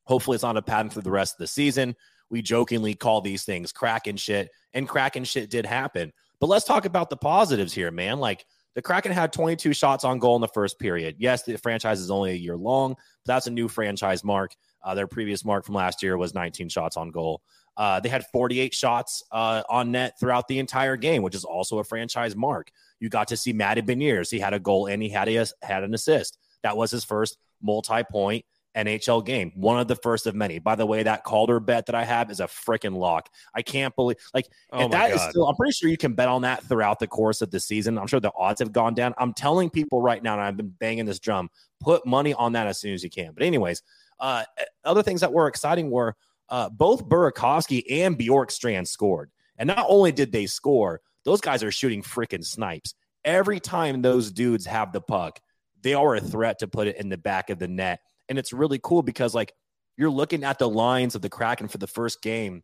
Hopefully 0.04 0.36
it's 0.36 0.42
not 0.42 0.56
a 0.56 0.62
pattern 0.62 0.90
for 0.90 1.02
the 1.02 1.10
rest 1.10 1.34
of 1.34 1.38
the 1.38 1.46
season. 1.46 1.94
We 2.30 2.42
jokingly 2.42 2.94
call 2.94 3.20
these 3.20 3.44
things 3.44 3.72
Kraken 3.72 4.16
shit, 4.16 4.50
and 4.72 4.88
Kraken 4.88 5.24
shit 5.24 5.50
did 5.50 5.64
happen. 5.66 6.12
But 6.40 6.48
let's 6.48 6.64
talk 6.64 6.84
about 6.84 7.08
the 7.08 7.16
positives 7.16 7.72
here, 7.72 7.90
man. 7.90 8.18
Like 8.18 8.44
the 8.74 8.82
Kraken 8.82 9.12
had 9.12 9.32
22 9.32 9.72
shots 9.72 10.04
on 10.04 10.18
goal 10.18 10.36
in 10.36 10.42
the 10.42 10.48
first 10.48 10.78
period. 10.78 11.16
Yes, 11.18 11.44
the 11.44 11.56
franchise 11.56 12.00
is 12.00 12.10
only 12.10 12.32
a 12.32 12.34
year 12.34 12.56
long, 12.56 12.94
but 12.94 13.34
that's 13.34 13.46
a 13.46 13.50
new 13.50 13.68
franchise 13.68 14.22
mark. 14.22 14.54
Uh, 14.84 14.94
their 14.94 15.06
previous 15.06 15.44
mark 15.44 15.64
from 15.64 15.74
last 15.74 16.02
year 16.02 16.16
was 16.16 16.34
19 16.34 16.68
shots 16.68 16.96
on 16.96 17.10
goal. 17.10 17.42
Uh, 17.76 18.00
they 18.00 18.08
had 18.08 18.24
48 18.32 18.74
shots 18.74 19.22
uh, 19.30 19.62
on 19.68 19.92
net 19.92 20.18
throughout 20.18 20.48
the 20.48 20.58
entire 20.58 20.96
game, 20.96 21.22
which 21.22 21.34
is 21.34 21.44
also 21.44 21.78
a 21.78 21.84
franchise 21.84 22.34
mark. 22.34 22.70
You 23.00 23.08
got 23.08 23.28
to 23.28 23.36
see 23.36 23.52
Matty 23.52 23.82
Beniers. 23.82 24.30
He 24.30 24.38
had 24.38 24.54
a 24.54 24.58
goal 24.58 24.86
and 24.86 25.02
he 25.02 25.08
had 25.08 25.28
a, 25.28 25.46
had 25.62 25.84
an 25.84 25.94
assist. 25.94 26.38
That 26.62 26.76
was 26.76 26.90
his 26.90 27.04
first 27.04 27.36
multi-point 27.62 28.44
NHL 28.76 29.24
game, 29.24 29.52
one 29.54 29.78
of 29.78 29.88
the 29.88 29.96
first 29.96 30.26
of 30.26 30.34
many. 30.34 30.58
By 30.58 30.74
the 30.74 30.84
way, 30.84 31.02
that 31.02 31.24
Calder 31.24 31.58
bet 31.60 31.86
that 31.86 31.94
I 31.94 32.04
have 32.04 32.30
is 32.30 32.40
a 32.40 32.44
freaking 32.44 32.96
lock. 32.96 33.30
I 33.54 33.62
can't 33.62 33.96
believe 33.96 34.18
like 34.34 34.46
oh 34.70 34.84
if 34.84 34.90
that 34.90 35.08
God. 35.08 35.14
is 35.14 35.22
still. 35.22 35.48
I'm 35.48 35.56
pretty 35.56 35.72
sure 35.72 35.88
you 35.88 35.96
can 35.96 36.12
bet 36.12 36.28
on 36.28 36.42
that 36.42 36.62
throughout 36.64 36.98
the 36.98 37.06
course 37.06 37.40
of 37.40 37.50
the 37.50 37.58
season. 37.58 37.98
I'm 37.98 38.06
sure 38.06 38.20
the 38.20 38.32
odds 38.36 38.60
have 38.60 38.72
gone 38.72 38.92
down. 38.92 39.14
I'm 39.16 39.32
telling 39.32 39.70
people 39.70 40.02
right 40.02 40.22
now, 40.22 40.34
and 40.34 40.42
I've 40.42 40.56
been 40.58 40.68
banging 40.68 41.06
this 41.06 41.18
drum. 41.18 41.48
Put 41.80 42.06
money 42.06 42.34
on 42.34 42.52
that 42.52 42.66
as 42.66 42.78
soon 42.78 42.92
as 42.92 43.02
you 43.02 43.08
can. 43.08 43.32
But 43.32 43.44
anyways, 43.44 43.82
uh, 44.20 44.44
other 44.84 45.02
things 45.02 45.22
that 45.22 45.32
were 45.32 45.48
exciting 45.48 45.90
were 45.90 46.14
uh, 46.48 46.68
both 46.68 47.08
Burakovsky 47.08 47.84
and 47.90 48.18
Bjorkstrand 48.18 48.86
scored. 48.86 49.30
And 49.58 49.66
not 49.66 49.86
only 49.88 50.12
did 50.12 50.32
they 50.32 50.46
score, 50.46 51.00
those 51.24 51.40
guys 51.40 51.62
are 51.62 51.72
shooting 51.72 52.02
freaking 52.02 52.44
snipes. 52.44 52.94
Every 53.24 53.58
time 53.58 54.02
those 54.02 54.30
dudes 54.30 54.66
have 54.66 54.92
the 54.92 55.00
puck, 55.00 55.40
they 55.82 55.94
are 55.94 56.14
a 56.14 56.20
threat 56.20 56.60
to 56.60 56.68
put 56.68 56.86
it 56.86 56.96
in 56.96 57.08
the 57.08 57.16
back 57.16 57.50
of 57.50 57.58
the 57.58 57.68
net. 57.68 58.00
And 58.28 58.38
it's 58.38 58.52
really 58.52 58.80
cool 58.82 59.02
because, 59.02 59.34
like, 59.34 59.52
you're 59.96 60.10
looking 60.10 60.44
at 60.44 60.58
the 60.58 60.68
lines 60.68 61.14
of 61.14 61.22
the 61.22 61.28
Kraken 61.28 61.68
for 61.68 61.78
the 61.78 61.86
first 61.86 62.22
game, 62.22 62.62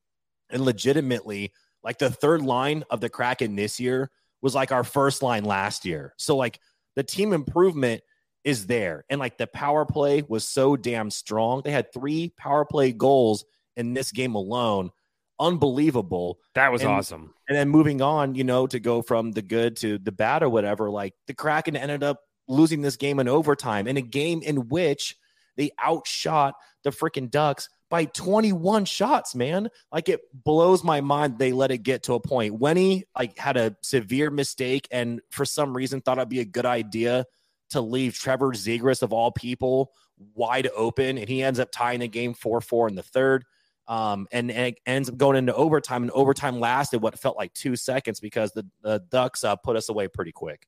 and 0.51 0.65
legitimately, 0.65 1.53
like, 1.83 1.99
the 1.99 2.11
third 2.11 2.43
line 2.43 2.85
of 2.91 3.01
the 3.01 3.09
Kraken 3.09 3.57
this 3.57 3.81
year 3.81 4.11
was 4.43 4.55
like 4.55 4.71
our 4.71 4.85
first 4.85 5.23
line 5.23 5.45
last 5.45 5.85
year. 5.85 6.15
So, 6.19 6.37
like, 6.37 6.61
the 6.95 7.03
team 7.03 7.33
improvement 7.33 8.03
is 8.45 8.67
there. 8.67 9.05
And, 9.09 9.19
like, 9.19 9.39
the 9.39 9.47
power 9.47 9.85
play 9.87 10.23
was 10.29 10.47
so 10.47 10.77
damn 10.77 11.11
strong. 11.11 11.63
They 11.65 11.71
had 11.71 11.93
three 11.93 12.33
power 12.37 12.65
play 12.65 12.93
goals 12.93 13.45
in 13.77 13.95
this 13.95 14.13
game 14.13 14.35
alone. 14.35 14.91
Unbelievable. 15.39 16.39
That 16.55 16.71
was 16.71 16.83
and, 16.83 16.91
awesome. 16.91 17.35
And 17.49 17.57
then 17.57 17.69
moving 17.69 18.01
on, 18.01 18.35
you 18.35 18.45
know, 18.45 18.67
to 18.67 18.79
go 18.79 19.03
from 19.03 19.33
the 19.33 19.43
good 19.43 19.77
to 19.79 19.99
the 19.99 20.13
bad 20.13 20.43
or 20.43 20.49
whatever, 20.49 20.91
like 20.91 21.15
the 21.27 21.35
Kraken 21.35 21.77
ended 21.77 22.03
up 22.03 22.21
losing 22.49 22.83
this 22.83 22.97
game 22.97 23.19
in 23.19 23.29
overtime 23.29 23.87
in 23.87 23.97
a 23.97 24.03
game 24.03 24.43
in 24.43 24.69
which 24.69 25.17
they 25.57 25.71
outshot 25.85 26.55
the 26.85 26.91
freaking 26.91 27.31
Ducks 27.31 27.69
by 27.91 28.07
21 28.07 28.85
shots, 28.85 29.35
man. 29.35 29.69
Like 29.93 30.09
it 30.09 30.21
blows 30.33 30.83
my 30.83 31.01
mind 31.01 31.39
they 31.39 31.53
let 31.53 31.71
it 31.71 31.79
get 31.79 32.05
to 32.05 32.15
a 32.15 32.21
point. 32.21 32.55
When 32.55 32.77
he 32.77 33.05
like 33.17 33.39
had 33.39 33.57
a 33.57 33.77
severe 33.83 34.31
mistake 34.31 34.89
and 34.91 35.21
for 35.31 35.45
some 35.45 35.77
reason 35.77 36.01
thought 36.01 36.19
it'd 36.19 36.29
be 36.29 36.41
a 36.41 36.45
good 36.45 36.67
idea 36.67 37.27
to 37.71 37.81
leave 37.81 38.15
Trevor 38.15 38.53
Zegras 38.53 39.03
of 39.03 39.13
all 39.13 39.31
people 39.31 39.93
wide 40.35 40.69
open 40.75 41.19
and 41.19 41.29
he 41.29 41.43
ends 41.43 41.59
up 41.61 41.71
tying 41.73 42.01
the 42.01 42.09
game 42.09 42.35
4-4 42.35 42.91
in 42.91 42.95
the 42.95 43.03
third. 43.03 43.45
Um, 43.89 44.27
and, 44.31 44.51
and 44.51 44.69
it 44.69 44.81
ends 44.87 45.09
up 45.09 45.17
going 45.17 45.37
into 45.37 45.55
overtime, 45.55 46.03
and 46.03 46.11
overtime 46.13 46.61
lasted 46.61 47.03
what 47.03 47.19
felt 47.19 47.37
like 47.37 47.53
two 47.53 47.77
seconds 47.77 48.21
because 48.21 48.53
the, 48.53 48.67
the 48.83 49.03
Ducks 49.11 49.45
uh, 49.45 49.57
put 49.57 49.77
us 49.77 49.89
away 49.89 50.09
pretty 50.09 50.33
quick. 50.33 50.67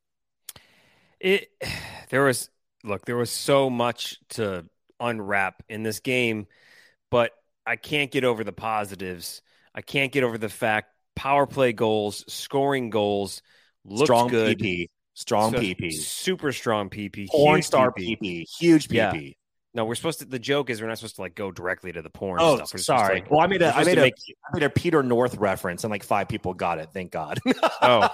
It 1.21 1.49
there 2.11 2.25
was 2.25 2.51
look, 2.83 3.05
there 3.05 3.17
was 3.17 3.31
so 3.31 3.71
much 3.71 4.19
to 4.31 4.67
unwrap 5.01 5.63
in 5.69 5.83
this 5.83 6.01
game, 6.01 6.47
but 7.11 7.33
I 7.67 7.77
can't 7.77 8.11
get 8.11 8.25
over 8.25 8.45
the 8.45 8.53
positives. 8.53 9.43
I 9.75 9.81
can't 9.81 10.13
get 10.13 10.25
over 10.25 10.39
the 10.39 10.49
fact 10.49 10.91
power 11.17 11.47
play 11.47 11.73
goals, 11.73 12.25
scoring 12.33 12.91
goals, 12.91 13.43
looked 13.85 14.07
strong 14.07 14.29
good. 14.29 14.59
PP, 14.59 14.89
strong 15.15 15.53
so, 15.53 15.59
PP, 15.59 15.93
super 15.93 16.53
strong 16.53 16.91
PP, 16.91 17.29
porn 17.29 17.63
star 17.63 17.93
PP. 17.93 18.19
PP, 18.21 18.49
huge 18.59 18.89
PP. 18.89 18.95
Yeah. 18.95 19.33
No, 19.75 19.85
we're 19.85 19.97
supposed 19.97 20.21
to. 20.21 20.25
The 20.25 20.39
joke 20.39 20.71
is 20.71 20.81
we're 20.81 20.87
not 20.87 20.99
supposed 20.99 21.17
to 21.17 21.23
like 21.23 21.35
go 21.35 21.51
directly 21.51 21.91
to 21.91 22.01
the 22.01 22.09
porn. 22.09 22.39
Oh, 22.41 22.57
stuff. 22.65 22.81
sorry. 22.81 23.15
Like, 23.17 23.31
well, 23.31 23.41
I 23.41 23.49
made 23.49 23.61
a, 23.61 23.77
I 23.77 23.83
made 23.83 23.99
a, 23.99 24.03
make... 24.03 24.15
I 24.47 24.57
made 24.57 24.63
a 24.63 24.71
Peter 24.71 25.03
North 25.03 25.37
reference, 25.37 25.83
and 25.83 25.91
like 25.91 26.05
five 26.05 26.29
people 26.29 26.55
got 26.55 26.79
it. 26.79 26.91
Thank 26.95 27.11
God. 27.11 27.41
oh, 27.83 28.09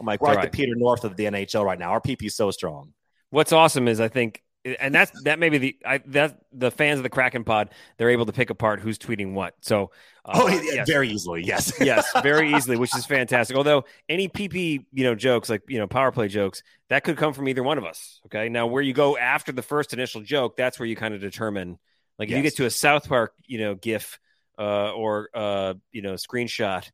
I'm 0.00 0.06
like, 0.06 0.22
we're 0.22 0.28
like 0.28 0.38
right. 0.38 0.50
the 0.50 0.56
Peter 0.56 0.74
North 0.74 1.04
of 1.04 1.16
the 1.16 1.24
NHL 1.26 1.64
right 1.64 1.78
now. 1.78 1.90
Our 1.90 2.00
PP 2.00 2.26
is 2.26 2.34
so 2.34 2.50
strong. 2.50 2.94
What's 3.28 3.52
awesome 3.52 3.86
is 3.86 4.00
I 4.00 4.08
think 4.08 4.42
and 4.64 4.94
that's 4.94 5.10
that 5.22 5.38
may 5.38 5.48
be 5.48 5.58
the 5.58 5.76
I 5.86 5.98
that 6.06 6.38
the 6.52 6.70
fans 6.70 6.98
of 6.98 7.02
the 7.02 7.08
Kraken 7.08 7.44
Pod 7.44 7.70
they're 7.96 8.10
able 8.10 8.26
to 8.26 8.32
pick 8.32 8.50
apart 8.50 8.80
who's 8.80 8.98
tweeting 8.98 9.32
what. 9.32 9.54
So 9.62 9.90
uh, 10.24 10.32
oh, 10.34 10.48
yeah, 10.48 10.60
yes. 10.62 10.88
very 10.88 11.08
easily, 11.08 11.42
yes, 11.44 11.72
yes, 11.80 12.06
very 12.22 12.52
easily, 12.54 12.76
which 12.76 12.94
is 12.96 13.06
fantastic. 13.06 13.56
Although 13.56 13.84
any 14.08 14.28
PP 14.28 14.84
you 14.92 15.04
know 15.04 15.14
jokes 15.14 15.48
like 15.48 15.62
you 15.68 15.78
know 15.78 15.86
power 15.86 16.12
play 16.12 16.28
jokes 16.28 16.62
that 16.88 17.04
could 17.04 17.16
come 17.16 17.32
from 17.32 17.48
either 17.48 17.62
one 17.62 17.78
of 17.78 17.84
us. 17.84 18.20
Okay, 18.26 18.48
now 18.48 18.66
where 18.66 18.82
you 18.82 18.92
go 18.92 19.16
after 19.16 19.52
the 19.52 19.62
first 19.62 19.92
initial 19.92 20.20
joke, 20.20 20.56
that's 20.56 20.78
where 20.78 20.86
you 20.86 20.96
kind 20.96 21.14
of 21.14 21.20
determine. 21.20 21.78
Like 22.18 22.28
yes. 22.28 22.34
if 22.34 22.36
you 22.36 22.50
get 22.50 22.56
to 22.56 22.66
a 22.66 22.70
South 22.70 23.08
Park 23.08 23.32
you 23.46 23.58
know 23.58 23.74
GIF 23.74 24.18
uh, 24.58 24.92
or 24.92 25.30
uh, 25.34 25.74
you 25.90 26.02
know 26.02 26.14
screenshot 26.14 26.88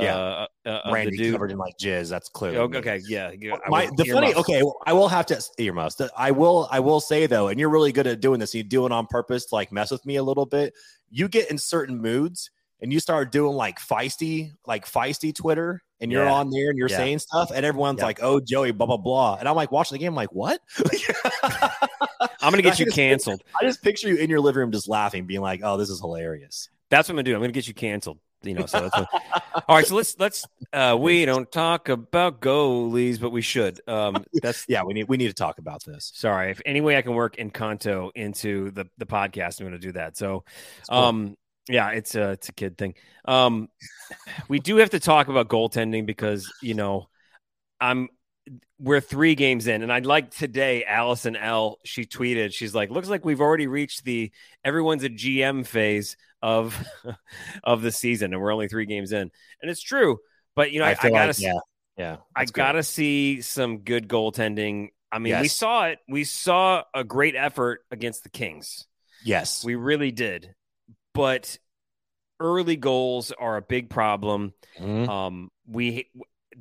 yeah, 0.00 0.46
uh, 0.64 0.68
uh, 0.68 0.90
Randy 0.92 1.16
dude. 1.16 1.32
covered 1.32 1.50
in 1.50 1.58
like 1.58 1.74
jizz. 1.78 2.08
That's 2.08 2.28
clear. 2.28 2.58
Okay, 2.60 2.78
okay, 2.78 3.00
yeah. 3.06 3.30
My, 3.68 3.90
the 3.96 4.04
funny, 4.04 4.34
okay, 4.34 4.62
I 4.86 4.92
will 4.92 5.08
have 5.08 5.26
to 5.26 5.42
earmuffs. 5.58 6.00
I 6.16 6.30
will, 6.30 6.68
I 6.70 6.80
will 6.80 7.00
say 7.00 7.26
though, 7.26 7.48
and 7.48 7.58
you're 7.60 7.68
really 7.68 7.92
good 7.92 8.06
at 8.06 8.20
doing 8.20 8.40
this. 8.40 8.54
You 8.54 8.62
do 8.62 8.86
it 8.86 8.92
on 8.92 9.06
purpose 9.06 9.46
to 9.46 9.54
like 9.54 9.70
mess 9.72 9.90
with 9.90 10.04
me 10.06 10.16
a 10.16 10.22
little 10.22 10.46
bit. 10.46 10.72
You 11.10 11.28
get 11.28 11.50
in 11.50 11.58
certain 11.58 12.00
moods 12.00 12.50
and 12.80 12.92
you 12.92 13.00
start 13.00 13.30
doing 13.32 13.54
like 13.54 13.78
feisty, 13.78 14.52
like 14.66 14.86
feisty 14.86 15.34
Twitter, 15.34 15.82
and 16.00 16.10
you're 16.10 16.24
Yeah. 16.24 16.32
on 16.32 16.50
there 16.50 16.68
and 16.70 16.78
you're 16.78 16.88
Yeah. 16.88 16.96
saying 16.96 17.18
stuff, 17.20 17.50
and 17.54 17.64
everyone's 17.66 17.98
Yeah. 18.00 18.06
like, 18.06 18.18
"Oh, 18.22 18.40
Joey, 18.40 18.72
blah 18.72 18.86
blah 18.86 18.96
blah," 18.96 19.36
and 19.38 19.48
I'm 19.48 19.54
like 19.56 19.70
watching 19.70 19.94
the 19.96 19.98
game, 20.00 20.12
I'm 20.12 20.16
like, 20.16 20.32
"What?" 20.32 20.60
I'm 22.40 22.50
gonna 22.50 22.62
get 22.62 22.78
you 22.78 22.86
just- 22.86 22.96
canceled. 22.96 23.42
I 23.60 23.64
just 23.64 23.82
picture 23.82 24.08
you 24.08 24.16
in 24.16 24.28
your 24.30 24.40
living 24.40 24.60
room 24.60 24.72
just 24.72 24.88
laughing, 24.88 25.26
being 25.26 25.40
like, 25.42 25.60
"Oh, 25.62 25.76
this 25.76 25.90
is 25.90 26.00
hilarious." 26.00 26.68
That's 26.90 27.08
what 27.08 27.12
I'm 27.12 27.16
gonna 27.16 27.24
do. 27.24 27.34
I'm 27.34 27.40
gonna 27.40 27.52
get 27.52 27.68
you 27.68 27.74
canceled. 27.74 28.18
You 28.44 28.54
know, 28.54 28.66
so 28.66 28.80
that's 28.80 28.96
what... 28.96 29.08
all 29.68 29.76
right. 29.76 29.86
So 29.86 29.96
let's 29.96 30.18
let's 30.18 30.46
uh 30.72 30.96
we 30.98 31.24
don't 31.26 31.50
talk 31.50 31.88
about 31.88 32.40
goalies, 32.40 33.20
but 33.20 33.30
we 33.30 33.42
should. 33.42 33.80
Um 33.88 34.24
that's 34.42 34.64
Yeah, 34.68 34.82
we 34.84 34.94
need 34.94 35.08
we 35.08 35.16
need 35.16 35.28
to 35.28 35.34
talk 35.34 35.58
about 35.58 35.84
this. 35.84 36.10
sorry. 36.14 36.50
If 36.50 36.60
any 36.66 36.80
way 36.80 36.96
I 36.96 37.02
can 37.02 37.14
work 37.14 37.36
Encanto 37.36 38.10
into 38.14 38.70
the 38.70 38.86
the 38.98 39.06
podcast, 39.06 39.60
I'm 39.60 39.66
gonna 39.66 39.78
do 39.78 39.92
that. 39.92 40.16
So 40.16 40.44
um 40.88 41.36
yeah, 41.68 41.90
it's 41.90 42.14
a 42.14 42.30
it's 42.30 42.48
a 42.48 42.52
kid 42.52 42.76
thing. 42.76 42.94
Um 43.24 43.68
we 44.48 44.58
do 44.58 44.76
have 44.76 44.90
to 44.90 45.00
talk 45.00 45.28
about 45.28 45.48
goaltending 45.48 46.06
because 46.06 46.52
you 46.62 46.74
know 46.74 47.08
I'm 47.80 48.08
we're 48.78 49.00
three 49.00 49.34
games 49.34 49.68
in, 49.68 49.82
and 49.82 49.92
I'd 49.92 50.06
like 50.06 50.30
today, 50.30 50.84
Allison 50.84 51.36
L. 51.36 51.78
She 51.84 52.04
tweeted, 52.04 52.52
she's 52.52 52.74
like, 52.74 52.90
looks 52.90 53.08
like 53.08 53.24
we've 53.24 53.40
already 53.40 53.68
reached 53.68 54.04
the 54.04 54.32
everyone's 54.64 55.04
a 55.04 55.08
GM 55.08 55.64
phase 55.64 56.16
of 56.42 56.76
of 57.64 57.82
the 57.82 57.92
season, 57.92 58.32
and 58.32 58.42
we're 58.42 58.52
only 58.52 58.68
three 58.68 58.86
games 58.86 59.12
in, 59.12 59.30
and 59.60 59.70
it's 59.70 59.82
true. 59.82 60.18
But 60.54 60.72
you 60.72 60.80
know, 60.80 60.86
I, 60.86 60.90
I, 60.90 60.94
feel 60.94 61.12
gotta, 61.12 61.28
like, 61.28 61.38
yeah, 61.40 61.58
yeah, 61.96 62.16
I 62.34 62.44
good. 62.44 62.54
gotta 62.54 62.82
see 62.82 63.40
some 63.40 63.78
good 63.78 64.08
goaltending. 64.08 64.88
I 65.10 65.18
mean, 65.18 65.38
we 65.40 65.48
saw 65.48 65.86
it. 65.86 65.98
We 66.08 66.24
saw 66.24 66.84
a 66.94 67.04
great 67.04 67.36
effort 67.36 67.80
against 67.90 68.22
the 68.24 68.30
Kings. 68.30 68.86
yes, 69.24 69.64
We 69.64 69.74
really 69.74 70.10
did, 70.10 70.54
but 71.14 71.58
early 72.40 72.76
goals 72.76 73.30
are 73.32 73.56
a 73.56 73.62
big 73.62 73.88
problem. 73.88 74.52
Mhm. 74.78 75.08
Um, 75.08 75.50
we 75.66 76.10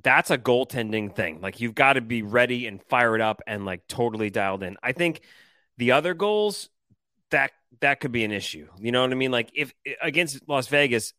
that's 0.03 0.31
a 0.31 0.37
goaltending 0.37 1.15
thing. 1.15 1.41
Like 1.41 1.59
you've 1.59 1.75
got 1.75 1.93
to 1.93 2.01
be 2.01 2.21
ready 2.21 2.67
and 2.67 2.81
fired 2.83 3.21
up 3.21 3.41
and 3.47 3.65
like 3.65 3.87
totally 3.87 4.29
dialed 4.29 4.63
in. 4.63 4.77
I 4.81 4.91
think 4.93 5.21
the 5.77 5.91
other 5.91 6.13
goals 6.13 6.69
that 7.31 7.51
that 7.81 7.99
could 7.99 8.11
be 8.11 8.23
an 8.23 8.31
issue. 8.31 8.67
You 8.79 8.91
know 8.91 9.01
what 9.01 9.11
I 9.11 9.15
mean? 9.15 9.31
Like 9.31 9.51
if 9.53 9.73
against 10.01 10.47
Las 10.47 10.67
Vegas, 10.67 11.13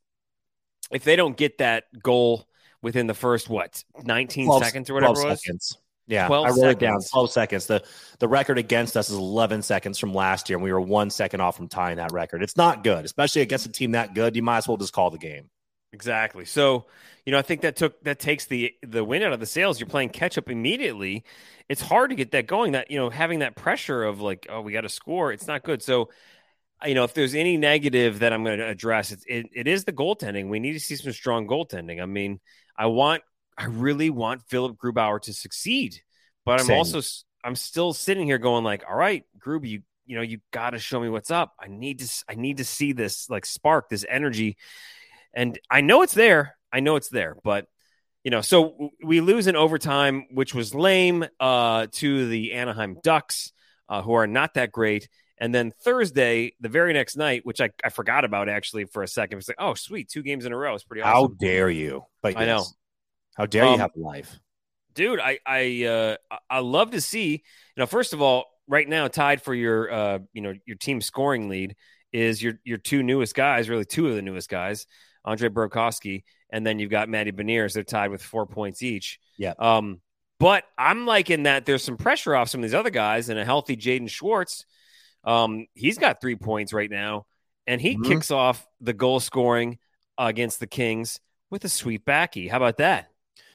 if 0.90 1.04
they 1.04 1.16
don't 1.16 1.36
get 1.36 1.58
that 1.58 1.84
goal 2.02 2.46
within 2.82 3.06
the 3.06 3.14
first 3.14 3.48
what 3.48 3.84
19 4.02 4.46
12 4.46 4.64
seconds 4.64 4.90
or 4.90 4.94
whatever 4.94 5.14
12 5.14 5.26
it 5.26 5.30
was. 5.30 5.42
seconds. 5.42 5.78
Yeah, 6.08 6.26
12 6.26 6.46
I 6.46 6.50
wrote 6.50 6.70
it 6.70 6.78
down. 6.80 7.00
Twelve 7.10 7.30
seconds. 7.30 7.66
the 7.66 7.82
The 8.18 8.28
record 8.28 8.58
against 8.58 8.96
us 8.96 9.08
is 9.08 9.16
eleven 9.16 9.62
seconds 9.62 9.98
from 9.98 10.12
last 10.12 10.50
year, 10.50 10.56
and 10.56 10.64
we 10.64 10.72
were 10.72 10.80
one 10.80 11.10
second 11.10 11.40
off 11.40 11.56
from 11.56 11.68
tying 11.68 11.96
that 11.98 12.12
record. 12.12 12.42
It's 12.42 12.56
not 12.56 12.82
good, 12.82 13.04
especially 13.04 13.42
against 13.42 13.66
a 13.66 13.70
team 13.70 13.92
that 13.92 14.12
good. 14.12 14.34
You 14.34 14.42
might 14.42 14.58
as 14.58 14.68
well 14.68 14.76
just 14.76 14.92
call 14.92 15.10
the 15.10 15.18
game. 15.18 15.48
Exactly. 15.92 16.46
So, 16.46 16.86
you 17.26 17.32
know, 17.32 17.38
I 17.38 17.42
think 17.42 17.60
that 17.60 17.76
took 17.76 18.02
that 18.04 18.18
takes 18.18 18.46
the 18.46 18.72
the 18.82 19.04
win 19.04 19.22
out 19.22 19.32
of 19.32 19.40
the 19.40 19.46
sails. 19.46 19.78
You're 19.78 19.88
playing 19.88 20.08
catch 20.08 20.38
up 20.38 20.50
immediately. 20.50 21.24
It's 21.68 21.82
hard 21.82 22.10
to 22.10 22.16
get 22.16 22.32
that 22.32 22.46
going. 22.46 22.72
That 22.72 22.90
you 22.90 22.98
know, 22.98 23.10
having 23.10 23.40
that 23.40 23.56
pressure 23.56 24.02
of 24.02 24.20
like, 24.20 24.46
oh, 24.48 24.62
we 24.62 24.72
got 24.72 24.82
to 24.82 24.88
score. 24.88 25.32
It's 25.32 25.46
not 25.46 25.62
good. 25.62 25.82
So, 25.82 26.08
you 26.84 26.94
know, 26.94 27.04
if 27.04 27.12
there's 27.12 27.34
any 27.34 27.58
negative 27.58 28.20
that 28.20 28.32
I'm 28.32 28.42
going 28.42 28.58
to 28.58 28.66
address, 28.66 29.12
it's, 29.12 29.24
it 29.28 29.46
it 29.54 29.68
is 29.68 29.84
the 29.84 29.92
goaltending. 29.92 30.48
We 30.48 30.60
need 30.60 30.72
to 30.72 30.80
see 30.80 30.96
some 30.96 31.12
strong 31.12 31.46
goaltending. 31.46 32.02
I 32.02 32.06
mean, 32.06 32.40
I 32.76 32.86
want, 32.86 33.22
I 33.56 33.66
really 33.66 34.08
want 34.08 34.42
Philip 34.48 34.78
Grubauer 34.78 35.20
to 35.22 35.34
succeed, 35.34 36.00
but 36.46 36.58
I'm 36.58 36.66
Same. 36.66 36.78
also 36.78 37.02
I'm 37.44 37.54
still 37.54 37.92
sitting 37.92 38.26
here 38.26 38.38
going 38.38 38.64
like, 38.64 38.84
all 38.88 38.96
right, 38.96 39.24
Grub, 39.38 39.64
you 39.64 39.82
you 40.06 40.16
know, 40.16 40.22
you 40.22 40.40
got 40.50 40.70
to 40.70 40.78
show 40.78 40.98
me 40.98 41.08
what's 41.08 41.30
up. 41.30 41.54
I 41.60 41.68
need 41.68 42.00
to 42.00 42.24
I 42.28 42.34
need 42.34 42.56
to 42.56 42.64
see 42.64 42.92
this 42.92 43.28
like 43.28 43.44
spark, 43.44 43.90
this 43.90 44.06
energy 44.08 44.56
and 45.34 45.58
I 45.70 45.80
know 45.80 46.02
it's 46.02 46.14
there. 46.14 46.56
I 46.72 46.80
know 46.80 46.96
it's 46.96 47.08
there, 47.08 47.36
but 47.44 47.66
you 48.24 48.30
know, 48.30 48.40
so 48.40 48.90
we 49.04 49.20
lose 49.20 49.46
in 49.48 49.56
overtime, 49.56 50.26
which 50.30 50.54
was 50.54 50.74
lame 50.74 51.24
uh, 51.40 51.86
to 51.92 52.28
the 52.28 52.52
Anaheim 52.52 52.96
Ducks, 53.02 53.52
uh, 53.88 54.00
who 54.02 54.12
are 54.12 54.26
not 54.28 54.54
that 54.54 54.70
great. 54.70 55.08
And 55.38 55.52
then 55.52 55.72
Thursday, 55.82 56.54
the 56.60 56.68
very 56.68 56.92
next 56.92 57.16
night, 57.16 57.40
which 57.44 57.60
I, 57.60 57.70
I 57.82 57.88
forgot 57.88 58.24
about 58.24 58.48
actually 58.48 58.84
for 58.84 59.02
a 59.02 59.08
second, 59.08 59.38
it's 59.38 59.48
like, 59.48 59.56
oh, 59.58 59.74
sweet, 59.74 60.08
two 60.08 60.22
games 60.22 60.44
in 60.46 60.52
a 60.52 60.56
row. 60.56 60.74
It's 60.74 60.84
pretty 60.84 61.02
How 61.02 61.26
dare 61.26 61.68
you? 61.68 62.04
But 62.22 62.36
I 62.36 62.46
know. 62.46 62.64
How 63.36 63.46
dare 63.46 63.64
Um, 63.64 63.72
you 63.72 63.78
have 63.78 63.90
a 63.96 64.00
life? 64.00 64.38
dude. 64.94 65.18
I 65.18 65.38
I 65.44 65.84
uh, 65.84 66.16
I- 66.30 66.38
I 66.48 66.58
love 66.60 66.92
to 66.92 67.00
see. 67.00 67.30
You 67.32 67.40
know, 67.80 67.86
first 67.86 68.12
of 68.12 68.22
all, 68.22 68.44
right 68.68 68.88
now, 68.88 69.08
tied 69.08 69.42
for 69.42 69.52
your 69.54 69.90
uh, 69.92 70.18
you 70.32 70.42
know 70.42 70.54
your 70.64 70.76
team 70.76 71.00
scoring 71.00 71.48
lead 71.48 71.74
is 72.12 72.40
your 72.40 72.60
your 72.62 72.78
two 72.78 73.02
newest 73.02 73.34
guys, 73.34 73.68
really 73.68 73.84
two 73.86 74.06
of 74.06 74.14
the 74.14 74.22
newest 74.22 74.48
guys, 74.48 74.86
Andre 75.24 75.48
Burakovsky, 75.48 76.24
and 76.50 76.66
then 76.66 76.78
you've 76.78 76.90
got 76.90 77.08
Matty 77.08 77.32
Beniers. 77.32 77.74
They're 77.74 77.84
tied 77.84 78.10
with 78.10 78.22
four 78.22 78.46
points 78.46 78.82
each. 78.82 79.20
Yeah. 79.38 79.54
Um, 79.58 80.00
but 80.40 80.64
I'm 80.76 81.06
liking 81.06 81.44
that 81.44 81.66
there's 81.66 81.84
some 81.84 81.96
pressure 81.96 82.34
off 82.34 82.48
some 82.48 82.60
of 82.60 82.62
these 82.62 82.74
other 82.74 82.90
guys, 82.90 83.28
and 83.28 83.38
a 83.38 83.44
healthy 83.44 83.76
Jaden 83.76 84.10
Schwartz. 84.10 84.66
Um, 85.22 85.66
he's 85.74 85.98
got 85.98 86.20
three 86.20 86.34
points 86.34 86.72
right 86.72 86.90
now, 86.90 87.26
and 87.68 87.80
he 87.80 87.96
Mhm. 87.96 88.04
kicks 88.06 88.32
off 88.32 88.66
the 88.80 88.92
goal 88.92 89.20
scoring 89.20 89.78
against 90.18 90.58
the 90.58 90.66
Kings 90.66 91.20
with 91.48 91.64
a 91.64 91.68
sweet 91.68 92.04
backy. 92.04 92.48
How 92.48 92.56
about 92.56 92.78
that? 92.78 93.11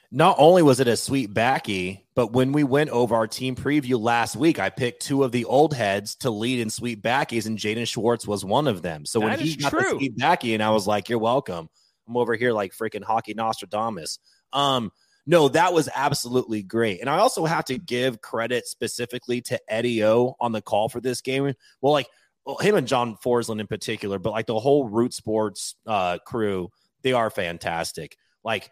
Not 0.09 0.37
only 0.39 0.61
was 0.61 0.79
it 0.79 0.87
a 0.87 0.95
sweet 0.95 1.33
backy, 1.33 2.05
but 2.15 2.31
when 2.31 2.53
we 2.53 2.63
went 2.63 2.91
over 2.91 3.13
our 3.13 3.27
team 3.27 3.55
preview 3.55 3.99
last 3.99 4.37
week, 4.37 4.57
I 4.57 4.69
picked 4.69 5.01
two 5.01 5.23
of 5.23 5.33
the 5.33 5.43
old 5.43 5.73
heads 5.73 6.15
to 6.17 6.29
lead 6.29 6.59
in 6.59 6.69
sweet 6.69 7.01
backies, 7.01 7.45
and 7.45 7.57
Jaden 7.57 7.87
Schwartz 7.87 8.25
was 8.25 8.45
one 8.45 8.67
of 8.67 8.81
them. 8.81 9.05
So 9.05 9.19
when 9.19 9.31
That 9.31 9.39
he 9.41 9.57
got 9.57 9.71
true. 9.71 9.81
the 9.81 9.89
sweet 9.89 10.17
backy, 10.17 10.53
and 10.53 10.63
I 10.63 10.69
was 10.69 10.87
like, 10.87 11.09
"You're 11.09 11.19
welcome." 11.19 11.69
I'm 12.07 12.15
over 12.15 12.35
here 12.35 12.53
like 12.53 12.71
freaking 12.73 13.03
hockey 13.03 13.33
Nostradamus. 13.33 14.19
Um, 14.53 14.91
no, 15.25 15.49
that 15.49 15.73
was 15.73 15.89
absolutely 15.93 16.63
great, 16.63 17.01
and 17.01 17.09
I 17.09 17.17
also 17.17 17.43
have 17.43 17.65
to 17.65 17.77
give 17.77 18.21
credit 18.21 18.65
specifically 18.65 19.41
to 19.41 19.59
Eddie 19.67 20.05
O 20.05 20.37
on 20.39 20.53
the 20.53 20.61
call 20.61 20.87
for 20.87 21.01
this 21.01 21.19
game. 21.19 21.53
Well, 21.81 21.91
like 21.91 22.07
well, 22.45 22.57
him 22.57 22.75
and 22.75 22.87
John 22.87 23.17
Forslund 23.17 23.59
in 23.59 23.67
particular, 23.67 24.19
but 24.19 24.31
like 24.31 24.45
the 24.45 24.57
whole 24.57 24.87
Root 24.87 25.13
Sports 25.13 25.75
uh, 25.85 26.19
crew, 26.25 26.69
they 27.01 27.11
are 27.11 27.29
fantastic. 27.29 28.15
Like 28.41 28.71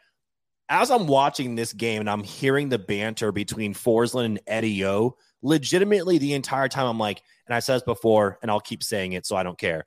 as 0.69 0.89
I'm 0.89 1.07
watching 1.07 1.55
this 1.55 1.73
game 1.73 2.01
and 2.01 2.09
I'm 2.09 2.23
hearing 2.23 2.69
the 2.69 2.79
banter 2.79 3.31
between 3.31 3.73
Forslund 3.73 4.25
and 4.25 4.39
Eddie 4.47 4.85
O, 4.85 5.15
legitimately 5.41 6.17
the 6.17 6.33
entire 6.33 6.67
time 6.67 6.87
I'm 6.87 6.99
like, 6.99 7.21
and 7.47 7.55
I 7.55 7.59
said 7.59 7.75
this 7.75 7.83
before, 7.83 8.39
and 8.41 8.49
I'll 8.49 8.59
keep 8.59 8.83
saying 8.83 9.13
it 9.13 9.25
so 9.25 9.35
I 9.35 9.43
don't 9.43 9.57
care. 9.57 9.85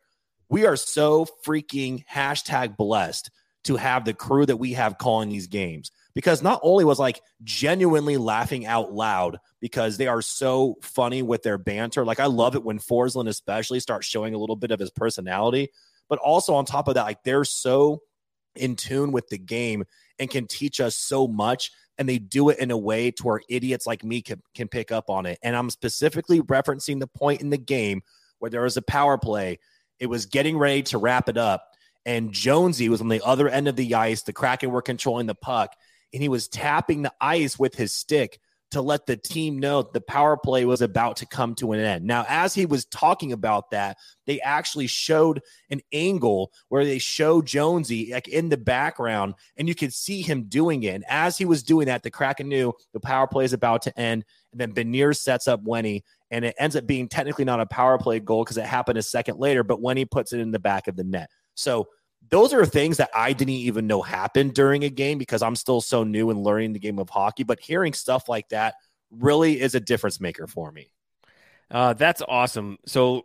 We 0.48 0.66
are 0.66 0.76
so 0.76 1.26
freaking 1.44 2.04
hashtag 2.06 2.76
blessed 2.76 3.30
to 3.64 3.76
have 3.76 4.04
the 4.04 4.14
crew 4.14 4.46
that 4.46 4.56
we 4.56 4.72
have 4.74 4.98
calling 4.98 5.28
these 5.28 5.48
games 5.48 5.90
because 6.14 6.42
not 6.42 6.60
only 6.62 6.84
was 6.84 6.98
like 6.98 7.20
genuinely 7.42 8.16
laughing 8.16 8.64
out 8.64 8.92
loud 8.92 9.38
because 9.60 9.96
they 9.96 10.06
are 10.06 10.22
so 10.22 10.76
funny 10.80 11.22
with 11.22 11.42
their 11.42 11.58
banter. 11.58 12.04
Like 12.04 12.20
I 12.20 12.26
love 12.26 12.54
it 12.54 12.64
when 12.64 12.78
Forslund 12.78 13.28
especially 13.28 13.80
starts 13.80 14.06
showing 14.06 14.34
a 14.34 14.38
little 14.38 14.56
bit 14.56 14.70
of 14.70 14.80
his 14.80 14.90
personality, 14.90 15.68
but 16.08 16.18
also 16.20 16.54
on 16.54 16.64
top 16.64 16.88
of 16.88 16.94
that, 16.94 17.04
like 17.04 17.22
they're 17.24 17.44
so 17.44 18.00
in 18.54 18.76
tune 18.76 19.12
with 19.12 19.28
the 19.28 19.38
game 19.38 19.84
and 20.18 20.30
can 20.30 20.46
teach 20.46 20.80
us 20.80 20.96
so 20.96 21.26
much 21.26 21.70
and 21.98 22.08
they 22.08 22.18
do 22.18 22.48
it 22.48 22.58
in 22.58 22.70
a 22.70 22.78
way 22.78 23.10
to 23.10 23.22
where 23.24 23.40
idiots 23.48 23.86
like 23.86 24.04
me 24.04 24.22
can, 24.22 24.40
can 24.54 24.68
pick 24.68 24.92
up 24.92 25.10
on 25.10 25.26
it. 25.26 25.38
And 25.42 25.56
i'm 25.56 25.70
specifically 25.70 26.40
referencing 26.40 27.00
the 27.00 27.06
point 27.06 27.40
in 27.40 27.50
the 27.50 27.58
game 27.58 28.02
where 28.38 28.50
there 28.50 28.62
was 28.62 28.76
a 28.76 28.82
power 28.82 29.18
play. 29.18 29.58
It 29.98 30.06
was 30.06 30.26
getting 30.26 30.58
ready 30.58 30.82
to 30.84 30.98
wrap 30.98 31.28
it 31.28 31.36
up 31.36 31.64
and 32.06 32.32
jonesy 32.32 32.88
was 32.88 33.00
on 33.00 33.08
the 33.08 33.24
other 33.24 33.48
end 33.48 33.68
of 33.68 33.76
the 33.76 33.94
ice. 33.94 34.22
The 34.22 34.32
kraken 34.32 34.70
were 34.70 34.82
controlling 34.82 35.26
the 35.26 35.34
puck 35.34 35.74
and 36.12 36.22
he 36.22 36.28
was 36.28 36.48
tapping 36.48 37.02
the 37.02 37.12
ice 37.20 37.58
with 37.58 37.74
his 37.74 37.92
stick 37.92 38.40
to 38.70 38.82
let 38.82 39.06
the 39.06 39.16
team 39.16 39.58
know 39.58 39.82
the 39.82 40.00
power 40.00 40.36
play 40.36 40.64
was 40.64 40.82
about 40.82 41.16
to 41.16 41.26
come 41.26 41.54
to 41.54 41.72
an 41.72 41.80
end. 41.80 42.04
Now, 42.04 42.26
as 42.28 42.54
he 42.54 42.66
was 42.66 42.84
talking 42.84 43.32
about 43.32 43.70
that, 43.70 43.96
they 44.26 44.40
actually 44.40 44.86
showed 44.86 45.40
an 45.70 45.80
angle 45.92 46.52
where 46.68 46.84
they 46.84 46.98
show 46.98 47.40
Jonesy 47.40 48.10
like 48.12 48.28
in 48.28 48.50
the 48.50 48.58
background, 48.58 49.34
and 49.56 49.68
you 49.68 49.74
could 49.74 49.94
see 49.94 50.20
him 50.20 50.44
doing 50.44 50.82
it. 50.82 50.94
And 50.94 51.04
as 51.08 51.38
he 51.38 51.46
was 51.46 51.62
doing 51.62 51.86
that, 51.86 52.02
the 52.02 52.10
Kraken 52.10 52.48
knew 52.48 52.74
the 52.92 53.00
power 53.00 53.26
play 53.26 53.44
is 53.44 53.54
about 53.54 53.82
to 53.82 53.98
end. 53.98 54.24
And 54.52 54.60
then 54.60 54.74
Beniers 54.74 55.18
sets 55.18 55.48
up 55.48 55.64
Wenny, 55.64 56.02
and 56.30 56.44
it 56.44 56.54
ends 56.58 56.76
up 56.76 56.86
being 56.86 57.08
technically 57.08 57.44
not 57.44 57.60
a 57.60 57.66
power 57.66 57.98
play 57.98 58.20
goal 58.20 58.44
because 58.44 58.58
it 58.58 58.66
happened 58.66 58.98
a 58.98 59.02
second 59.02 59.38
later, 59.38 59.64
but 59.64 59.80
Wenny 59.80 60.10
puts 60.10 60.32
it 60.32 60.40
in 60.40 60.50
the 60.50 60.58
back 60.58 60.88
of 60.88 60.96
the 60.96 61.04
net. 61.04 61.30
So 61.54 61.88
those 62.30 62.52
are 62.52 62.66
things 62.66 62.98
that 62.98 63.10
I 63.14 63.32
didn't 63.32 63.54
even 63.54 63.86
know 63.86 64.02
happened 64.02 64.54
during 64.54 64.84
a 64.84 64.90
game 64.90 65.18
because 65.18 65.42
I'm 65.42 65.56
still 65.56 65.80
so 65.80 66.04
new 66.04 66.30
and 66.30 66.42
learning 66.42 66.72
the 66.72 66.78
game 66.78 66.98
of 66.98 67.08
hockey. 67.08 67.42
But 67.42 67.60
hearing 67.60 67.92
stuff 67.92 68.28
like 68.28 68.48
that 68.50 68.74
really 69.10 69.60
is 69.60 69.74
a 69.74 69.80
difference 69.80 70.20
maker 70.20 70.46
for 70.46 70.70
me. 70.70 70.90
Uh, 71.70 71.94
that's 71.94 72.22
awesome. 72.26 72.78
So, 72.86 73.24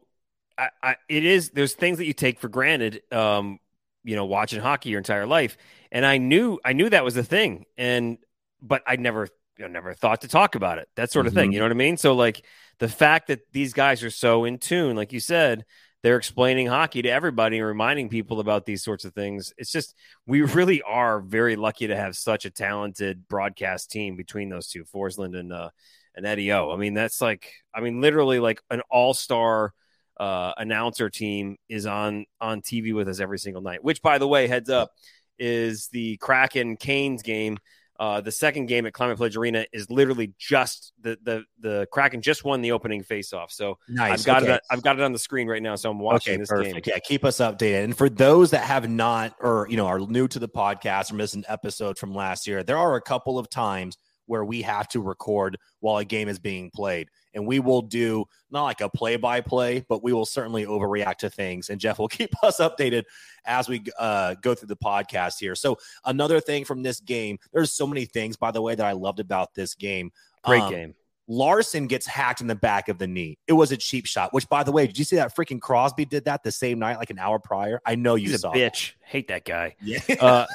I, 0.58 0.70
I, 0.82 0.96
it 1.10 1.26
is. 1.26 1.50
There's 1.50 1.74
things 1.74 1.98
that 1.98 2.06
you 2.06 2.14
take 2.14 2.40
for 2.40 2.48
granted. 2.48 3.02
Um, 3.12 3.60
you 4.04 4.16
know, 4.16 4.26
watching 4.26 4.62
hockey 4.62 4.90
your 4.90 5.00
entire 5.00 5.26
life, 5.26 5.58
and 5.92 6.06
I 6.06 6.18
knew, 6.18 6.60
I 6.64 6.74
knew 6.74 6.90
that 6.90 7.06
was 7.06 7.18
a 7.18 7.24
thing, 7.24 7.66
and 7.78 8.18
but 8.62 8.84
I 8.86 8.98
never, 8.98 9.30
you 9.58 9.66
know, 9.66 9.68
never 9.70 9.94
thought 9.94 10.22
to 10.22 10.28
talk 10.28 10.56
about 10.56 10.78
it. 10.78 10.90
That 10.96 11.12
sort 11.12 11.26
of 11.26 11.34
thing. 11.34 11.50
Mhm. 11.50 11.54
You 11.54 11.60
know 11.60 11.66
what 11.66 11.72
I 11.72 11.76
mean? 11.76 11.98
So, 11.98 12.14
like 12.14 12.46
the 12.80 12.90
fact 12.90 13.28
that 13.28 13.52
these 13.52 13.74
guys 13.74 14.04
are 14.04 14.10
so 14.10 14.44
in 14.46 14.58
tune, 14.58 14.96
like 14.96 15.14
you 15.14 15.20
said, 15.20 15.66
they're 16.04 16.18
explaining 16.18 16.68
hockey 16.68 17.02
to 17.02 17.10
everybody 17.10 17.58
and 17.58 17.66
reminding 17.66 18.10
people 18.10 18.42
about 18.42 18.66
these 18.66 18.84
sorts 18.84 19.06
of 19.06 19.14
things. 19.14 19.54
It's 19.58 19.72
just 19.72 19.96
we 20.28 20.42
really 20.42 20.82
are 20.82 21.22
very 21.22 21.56
lucky 21.56 21.88
to 21.88 21.96
have 21.96 22.16
such 22.18 22.46
a 22.46 22.52
talented 22.52 23.28
broadcast 23.28 23.90
team 23.90 24.18
between 24.18 24.50
those 24.50 24.68
two, 24.68 24.84
Forslund 24.84 25.38
and 25.38 25.52
uh, 25.54 25.70
and 26.14 26.26
Eddie 26.26 26.52
O. 26.52 26.72
I 26.72 26.76
mean, 26.76 26.94
that's 26.94 27.22
like 27.22 27.50
I 27.74 27.80
mean, 27.82 28.02
literally 28.02 28.40
like 28.40 28.62
an 28.70 28.82
all 28.92 29.14
star 29.14 29.74
uh, 30.20 30.54
announcer 30.58 31.10
team 31.10 31.56
is 31.70 31.86
on 31.86 32.26
on 32.42 32.62
TV 32.62 32.94
with 32.94 33.08
us 33.08 33.22
every 33.22 33.40
single 33.40 33.62
night. 33.62 33.84
Which, 33.84 34.02
by 34.02 34.18
the 34.18 34.28
way, 34.28 34.48
heads 34.48 34.70
up, 34.70 34.92
is 35.40 35.88
the 35.88 36.18
Kraken 36.18 36.76
Canes 36.78 37.22
game. 37.24 37.58
Uh, 38.00 38.20
the 38.20 38.32
second 38.32 38.66
game 38.66 38.86
at 38.86 38.94
Climate 38.94 39.18
Pledge 39.18 39.38
Arena 39.38 39.66
is 39.72 39.90
literally 39.90 40.34
just 40.40 40.94
the 41.02 41.18
the 41.24 41.44
the 41.60 41.88
Kraken 41.92 42.22
just 42.22 42.44
won 42.44 42.62
the 42.62 42.72
opening 42.72 43.04
faceoff. 43.04 43.52
So 43.52 43.78
nice. 43.88 44.20
I've 44.20 44.26
got 44.26 44.44
okay. 44.44 44.54
it. 44.54 44.62
I've 44.72 44.82
got 44.82 44.98
it 44.98 45.04
on 45.04 45.14
the 45.14 45.20
screen 45.20 45.48
right 45.48 45.62
now. 45.62 45.76
So 45.76 45.92
I'm 45.92 46.00
watching 46.00 46.34
okay, 46.34 46.40
this 46.40 46.50
perfect. 46.50 46.86
game. 46.86 46.94
Yeah, 46.96 47.00
keep 47.00 47.24
us 47.24 47.38
updated. 47.38 47.84
And 47.84 47.98
for 47.98 48.10
those 48.10 48.52
that 48.52 48.64
have 48.64 48.90
not, 48.90 49.36
or 49.40 49.68
you 49.70 49.78
know, 49.78 49.86
are 49.86 50.00
new 50.00 50.28
to 50.28 50.40
the 50.40 50.50
podcast 50.50 51.12
or 51.12 51.16
missed 51.16 51.36
an 51.36 51.46
episode 51.48 51.98
from 51.98 52.16
last 52.16 52.48
year, 52.48 52.64
there 52.64 52.78
are 52.78 52.96
a 52.96 53.02
couple 53.02 53.38
of 53.38 53.50
times 53.50 53.98
where 54.26 54.46
we 54.46 54.62
have 54.62 54.88
to 54.90 55.02
record 55.02 55.58
while 55.80 55.98
a 55.98 56.06
game 56.06 56.30
is 56.30 56.40
being 56.40 56.72
played. 56.72 57.10
And 57.34 57.48
we 57.48 57.60
will 57.60 57.82
do 57.82 58.26
not 58.52 58.64
like 58.64 58.82
a 58.82 58.90
play 58.90 59.16
by 59.16 59.42
play, 59.42 59.86
but 59.90 60.04
we 60.04 60.14
will 60.14 60.26
certainly 60.26 60.66
overreact 60.66 61.18
to 61.18 61.30
things. 61.30 61.70
And 61.70 61.80
Jeff 61.80 62.00
will 62.00 62.08
keep 62.10 62.32
us 62.44 62.60
updated 62.60 63.04
as 63.46 63.68
we 63.68 63.84
uh, 63.98 64.36
go 64.42 64.56
through 64.56 64.68
the 64.68 64.78
podcast 64.78 65.40
here. 65.40 65.56
So, 65.56 65.78
another 66.06 66.40
thing 66.40 66.66
from 66.66 66.84
this 66.84 67.00
game, 67.00 67.40
there's 67.52 67.72
so 67.72 67.88
many 67.88 68.06
things, 68.06 68.38
by 68.38 68.52
the 68.52 68.62
way, 68.62 68.76
that 68.76 68.86
I 68.86 68.94
loved 68.94 69.20
about 69.20 69.54
this 69.54 69.76
game. 69.76 70.12
Great 70.44 70.62
um, 70.62 70.72
game. 70.72 70.96
Larsson 71.28 71.88
gets 71.88 72.06
hacked 72.06 72.42
in 72.42 72.48
the 72.48 72.56
back 72.56 72.90
of 72.90 72.98
the 72.98 73.08
knee. 73.08 73.38
It 73.48 73.54
was 73.54 73.72
a 73.72 73.78
cheap 73.78 74.06
shot, 74.06 74.34
which, 74.34 74.48
by 74.50 74.64
the 74.64 74.72
way, 74.72 74.88
did 74.88 74.98
you 74.98 75.06
see 75.06 75.16
that 75.16 75.36
freaking 75.36 75.62
Crosby 75.62 76.06
did 76.06 76.26
that 76.26 76.44
the 76.44 76.52
same 76.52 76.80
night, 76.80 76.98
like 76.98 77.12
an 77.12 77.20
hour 77.20 77.40
prior? 77.40 77.82
I 77.86 77.96
know 77.96 78.16
you 78.16 78.32
He's 78.32 78.42
saw. 78.42 78.52
A 78.52 78.56
bitch. 78.56 78.94
Hate 79.02 79.30
that 79.30 79.46
guy. 79.46 79.76
Yeah. 79.82 80.00
Uh, 80.20 80.46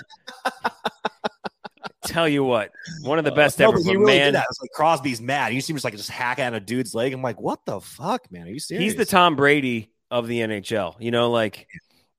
tell 2.05 2.29
you 2.29 2.45
what, 2.45 2.71
one 3.03 3.19
of 3.19 3.25
the 3.25 3.33
uh, 3.33 3.37
best 3.37 3.61
uh, 3.61 3.65
no, 3.65 3.71
ever. 3.71 3.81
He 3.83 3.97
really 3.97 4.19
man, 4.19 4.27
did 4.27 4.35
that. 4.37 4.47
It's 4.51 4.61
like 4.61 4.71
Crosby's 4.73 5.21
mad. 5.21 5.53
He 5.53 5.61
seems 5.61 5.85
like 5.85 5.95
just 5.97 6.11
hack 6.11 6.39
at 6.39 6.55
a 6.55 6.61
dude's 6.61 6.95
leg. 6.95 7.13
I'm 7.13 7.23
like, 7.23 7.41
what 7.41 7.65
the 7.65 7.81
fuck, 7.81 8.31
man? 8.31 8.47
Are 8.47 8.51
you 8.51 8.61
serious? 8.61 8.85
He's 8.85 8.97
the 8.97 9.05
Tom 9.05 9.37
Brady 9.37 9.91
of 10.11 10.27
the 10.27 10.41
NHL. 10.41 10.97
You 10.99 11.11
know, 11.11 11.31
like 11.31 11.69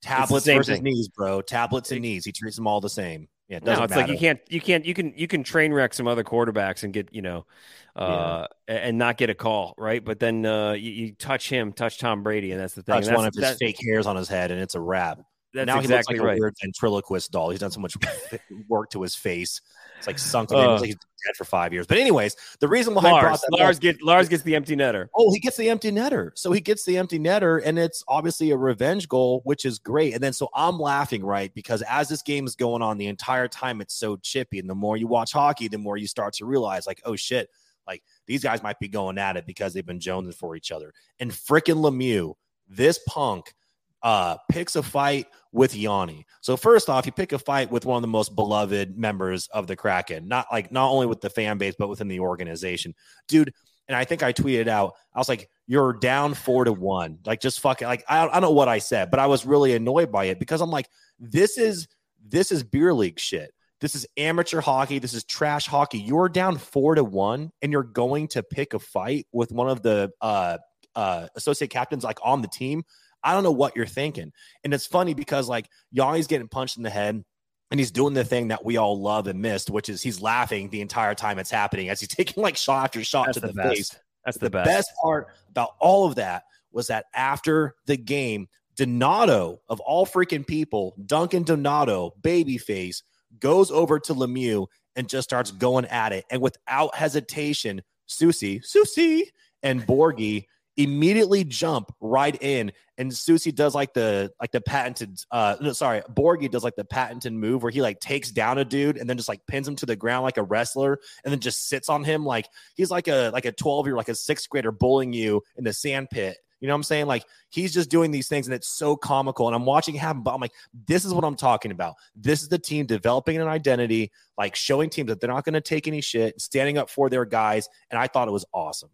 tablets 0.02 0.46
versus 0.46 0.76
thing. 0.76 0.84
knees, 0.84 1.08
bro. 1.10 1.42
Tablets 1.42 1.92
and 1.92 2.02
knees. 2.02 2.26
He 2.26 2.32
treats 2.32 2.56
them 2.56 2.68
all 2.68 2.82
the 2.82 2.90
same. 2.90 3.28
Yeah, 3.48 3.58
it 3.58 3.64
no, 3.64 3.72
it's 3.72 3.80
matter. 3.90 4.02
like 4.02 4.12
you 4.12 4.18
can't, 4.18 4.40
you 4.48 4.62
can't, 4.62 4.86
you 4.86 4.94
can, 4.94 5.12
you 5.16 5.28
can 5.28 5.44
train 5.44 5.74
wreck 5.74 5.96
some 5.96 6.08
other 6.08 6.24
quarterbacks 6.24 6.84
and 6.84 6.94
get, 6.94 7.10
you 7.12 7.24
know, 7.24 7.48
uh, 7.96 8.46
yeah. 8.68 8.76
and 8.76 9.00
not 9.00 9.18
get 9.18 9.32
a 9.32 9.34
call, 9.34 9.74
right? 9.76 10.06
But 10.06 10.20
then 10.20 10.46
uh, 10.46 10.74
you, 10.74 10.92
you, 10.92 11.12
touch 11.14 11.50
him, 11.50 11.74
touch 11.74 11.98
Tom 11.98 12.22
Brady, 12.22 12.52
and 12.52 12.62
that's 12.62 12.76
the 12.76 12.84
thing. 12.84 12.94
Touch 12.94 13.06
that's, 13.06 13.18
one 13.18 13.26
of 13.26 13.34
his 13.34 13.58
fake 13.58 13.80
hairs 13.84 14.06
on 14.06 14.16
his 14.16 14.28
head, 14.28 14.52
and 14.52 14.62
it's 14.62 14.76
a 14.76 14.80
wrap. 14.80 15.20
That's 15.54 15.66
now 15.66 15.80
exactly 15.80 16.16
he 16.16 16.20
looks 16.20 16.26
like 16.26 16.28
right. 16.28 16.38
a 16.38 16.42
weird 16.42 16.56
ventriloquist 16.62 17.32
doll. 17.32 17.50
He's 17.50 17.60
done 17.60 17.72
so 17.72 17.80
much 17.80 17.96
work 18.68 18.90
to 18.92 19.02
his 19.02 19.16
face. 19.16 19.62
It's 19.98 20.08
like 20.08 20.20
sunk. 20.20 20.52
Uh, 20.52 20.76
like 20.76 20.86
he's 20.86 20.96
dead 20.96 21.36
for 21.36 21.44
five 21.44 21.74
years. 21.74 21.88
But 21.88 21.98
anyways, 21.98 22.36
the 22.60 22.68
reason 22.68 22.94
why 22.94 23.12
Lars, 23.12 23.44
Lars 23.52 23.78
up, 23.78 23.82
get 23.82 24.02
Lars 24.02 24.30
gets 24.30 24.44
the 24.44 24.56
empty 24.56 24.76
netter. 24.76 25.08
Oh, 25.16 25.34
he 25.34 25.40
gets 25.40 25.58
the 25.58 25.70
empty 25.70 25.92
netter. 25.92 26.32
So 26.36 26.52
he 26.52 26.62
gets 26.62 26.86
the 26.86 26.98
empty 26.98 27.20
netter, 27.20 27.62
and 27.64 27.78
it's 27.78 28.04
obviously 28.08 28.52
a 28.52 28.58
revenge 28.58 29.08
goal, 29.08 29.42
which 29.44 29.66
is 29.66 29.80
great. 29.80 30.14
And 30.14 30.24
then 30.24 30.34
so 30.34 30.50
I'm 30.54 30.80
laughing 30.80 31.24
right 31.24 31.54
because 31.54 31.82
as 31.84 32.08
this 32.08 32.22
game 32.22 32.46
is 32.46 32.56
going 32.56 32.82
on, 32.82 32.98
the 32.98 33.08
entire 33.08 33.48
time 33.48 33.82
it's 33.82 33.96
so 33.96 34.18
chippy, 34.18 34.60
and 34.60 34.70
the 34.70 34.76
more 34.76 34.98
you 34.98 35.08
watch 35.08 35.34
hockey, 35.34 35.68
the 35.68 35.78
more 35.78 35.98
you 35.98 36.08
start 36.08 36.34
to 36.36 36.46
realize 36.46 36.88
like, 36.88 37.02
oh 37.06 37.16
shit, 37.16 37.50
like 37.88 38.04
these 38.28 38.44
guys 38.44 38.64
might 38.64 38.80
be 38.80 38.88
going 38.88 39.18
at 39.18 39.36
it 39.36 39.46
because 39.46 39.74
they've 39.74 39.86
been 39.86 40.00
jonesing 40.00 40.36
for 40.36 40.56
each 40.56 40.72
other. 40.72 40.94
And 41.20 41.32
freaking 41.32 41.82
Lemieux, 41.82 42.36
this 42.68 43.00
punk 43.08 43.54
uh, 44.02 44.38
picks 44.50 44.76
a 44.76 44.84
fight 44.84 45.28
with 45.52 45.76
Yanni. 45.76 46.26
So 46.42 46.56
first 46.56 46.90
off, 46.90 47.06
you 47.06 47.12
pick 47.12 47.32
a 47.32 47.40
fight 47.40 47.72
with 47.72 47.86
one 47.86 47.98
of 47.98 48.02
the 48.02 48.08
most 48.08 48.36
beloved 48.36 48.98
members 48.98 49.48
of 49.48 49.68
the 49.68 49.76
Kraken, 49.76 50.28
not 50.28 50.48
like 50.52 50.72
not 50.72 50.90
only 50.90 51.06
with 51.06 51.22
the 51.22 51.30
fan 51.30 51.58
base 51.58 51.76
but 51.78 51.90
within 51.90 52.08
the 52.08 52.20
organization, 52.20 52.94
dude. 53.28 53.54
And 53.88 53.96
I 53.96 54.06
think 54.06 54.22
I 54.22 54.32
tweeted 54.32 54.68
out, 54.68 54.94
I 55.16 55.18
was 55.18 55.28
like, 55.28 55.50
"You're 55.66 55.94
down 55.94 56.36
four 56.36 56.64
to 56.64 56.72
one." 56.72 57.18
Like, 57.26 57.42
just 57.42 57.60
fucking 57.60 57.88
like 57.88 58.04
I, 58.08 58.28
I 58.28 58.28
don't 58.28 58.42
know 58.42 58.52
what 58.52 58.68
I 58.68 58.78
said, 58.78 59.10
but 59.10 59.20
I 59.20 59.26
was 59.26 59.48
really 59.48 59.74
annoyed 59.74 60.12
by 60.12 60.26
it 60.26 60.40
because 60.40 60.62
I'm 60.62 60.70
like, 60.70 60.88
this 61.20 61.58
is 61.58 61.88
this 62.24 62.52
is 62.52 62.64
beer 62.64 62.94
league 62.94 63.20
shit. 63.20 63.52
This 63.82 63.96
is 63.96 64.06
amateur 64.18 64.62
hockey. 64.62 65.00
This 65.00 65.14
is 65.14 65.24
trash 65.24 65.66
hockey. 65.66 66.00
You're 66.00 66.30
down 66.30 66.58
four 66.58 66.96
to 66.96 67.04
one, 67.04 67.52
and 67.62 67.72
you're 67.72 67.84
going 67.84 68.28
to 68.30 68.44
pick 68.44 68.74
a 68.74 68.80
fight 68.80 69.26
with 69.32 69.52
one 69.52 69.70
of 69.70 69.82
the 69.82 70.12
uh, 70.22 70.58
uh, 70.96 71.28
associate 71.36 71.70
captains 71.70 72.04
like 72.04 72.20
on 72.22 72.42
the 72.42 72.48
team. 72.48 72.84
I 73.24 73.34
don't 73.34 73.44
know 73.44 73.52
what 73.52 73.76
you're 73.76 73.86
thinking. 73.86 74.32
And 74.64 74.74
it's 74.74 74.86
funny 74.86 75.14
because 75.14 75.50
like 75.50 75.70
Yanni's 75.92 76.28
getting 76.28 76.48
punched 76.48 76.78
in 76.78 76.84
the 76.84 76.90
head 76.90 77.24
and 77.72 77.80
he's 77.80 77.92
doing 77.92 78.14
the 78.14 78.24
thing 78.24 78.50
that 78.50 78.66
we 78.66 78.78
all 78.78 79.00
love 79.00 79.28
and 79.28 79.42
missed, 79.42 79.70
which 79.70 79.90
is 79.90 80.02
he's 80.02 80.22
laughing 80.22 80.70
the 80.70 80.82
entire 80.82 81.16
time 81.16 81.40
it's 81.40 81.52
happening 81.52 81.90
as 81.90 82.00
he's 82.00 82.10
taking 82.16 82.42
like 82.42 82.58
shot 82.58 82.86
after 82.86 83.04
shot 83.04 83.28
That's 83.28 83.40
to 83.40 83.48
the, 83.48 83.54
the 83.54 83.64
face. 83.64 83.96
That's 84.26 84.38
the, 84.38 84.46
the 84.46 84.52
best. 84.52 84.66
best 84.66 84.92
part 85.02 85.28
about 85.50 85.76
all 85.80 86.06
of 86.06 86.16
that 86.16 86.44
was 86.72 86.88
that 86.88 87.06
after 87.14 87.76
the 87.86 87.98
game, 87.98 88.48
Donato 88.76 89.60
of 89.68 89.80
all 89.82 90.06
freaking 90.06 90.48
people, 90.48 90.96
Duncan 91.06 91.44
Donato, 91.44 92.14
babyface, 92.22 93.02
goes 93.40 93.72
over 93.72 94.00
to 94.00 94.14
Lemieux 94.14 94.68
and 94.96 95.10
just 95.10 95.30
starts 95.30 95.52
going 95.52 95.86
at 95.86 96.14
it. 96.14 96.26
And 96.32 96.42
without 96.42 96.96
hesitation, 96.96 97.82
Soucy, 98.08 98.64
Soucy, 98.66 99.24
and 99.64 99.86
Borgie 99.86 100.46
immediately 100.80 101.44
jump 101.44 101.94
right 102.00 102.42
in 102.42 102.72
and 102.98 103.12
Soucy 103.12 103.54
does 103.54 103.76
like 103.76 103.94
the 103.94 104.32
like 104.40 104.52
the 104.52 104.62
patented 104.62 105.20
uh 105.30 105.58
no 105.60 105.74
sorry 105.74 106.02
Borgie 106.14 106.50
does 106.50 106.64
like 106.64 106.78
the 106.78 106.86
patented 106.86 107.34
move 107.34 107.62
where 107.62 107.72
he 107.72 107.82
like 107.82 108.00
takes 108.00 108.32
down 108.32 108.58
a 108.58 108.64
dude 108.64 108.96
and 108.96 109.10
then 109.10 109.18
just 109.18 109.28
like 109.28 109.46
pins 109.46 109.68
him 109.68 109.76
to 109.76 109.86
the 109.86 109.98
ground 109.98 110.24
like 110.24 110.38
a 110.38 110.44
wrestler 110.44 111.00
and 111.26 111.34
then 111.34 111.42
just 111.42 111.68
sits 111.68 111.90
on 111.90 112.06
him 112.06 112.26
like 112.26 112.48
he's 112.76 112.90
like 112.90 113.10
a 113.10 113.30
like 113.32 113.44
a 113.44 113.52
12 113.52 113.88
year 113.88 113.96
like 113.98 114.08
a 114.08 114.16
sixth 114.16 114.48
grader 114.48 114.72
bullying 114.72 115.12
you 115.12 115.44
in 115.58 115.66
the 115.66 115.74
sand 115.74 116.10
pit 116.10 116.38
you 116.62 116.68
know 116.68 116.74
what 116.74 116.80
I'm 116.80 116.84
saying? 116.84 117.06
Like 117.06 117.24
he's 117.50 117.74
just 117.74 117.90
doing 117.90 118.12
these 118.12 118.28
things 118.28 118.46
and 118.46 118.54
it's 118.54 118.68
so 118.68 118.96
comical. 118.98 119.48
And 119.48 119.56
I'm 119.56 119.66
watching 119.66 119.96
it 119.96 120.00
happen, 120.00 120.24
but 120.24 120.34
I'm 120.34 120.42
like, 120.42 120.52
this 120.88 121.06
is 121.06 121.14
what 121.14 121.24
I'm 121.24 121.38
talking 121.38 121.72
about. 121.72 121.96
This 122.16 122.42
is 122.42 122.50
the 122.50 122.60
team 122.60 122.86
developing 122.86 123.38
an 123.38 123.48
identity, 123.48 124.12
like 124.38 124.56
showing 124.56 124.90
teams 124.90 125.08
that 125.08 125.22
they're 125.22 125.30
not 125.30 125.46
going 125.46 125.54
to 125.54 125.62
take 125.62 125.88
any 125.88 126.02
shit, 126.02 126.40
standing 126.42 126.78
up 126.78 126.90
for 126.90 127.10
their 127.10 127.24
guys. 127.24 127.70
And 127.90 127.98
I 127.98 128.08
thought 128.08 128.28
it 128.28 128.32
was 128.32 128.46
awesome. 128.54 128.90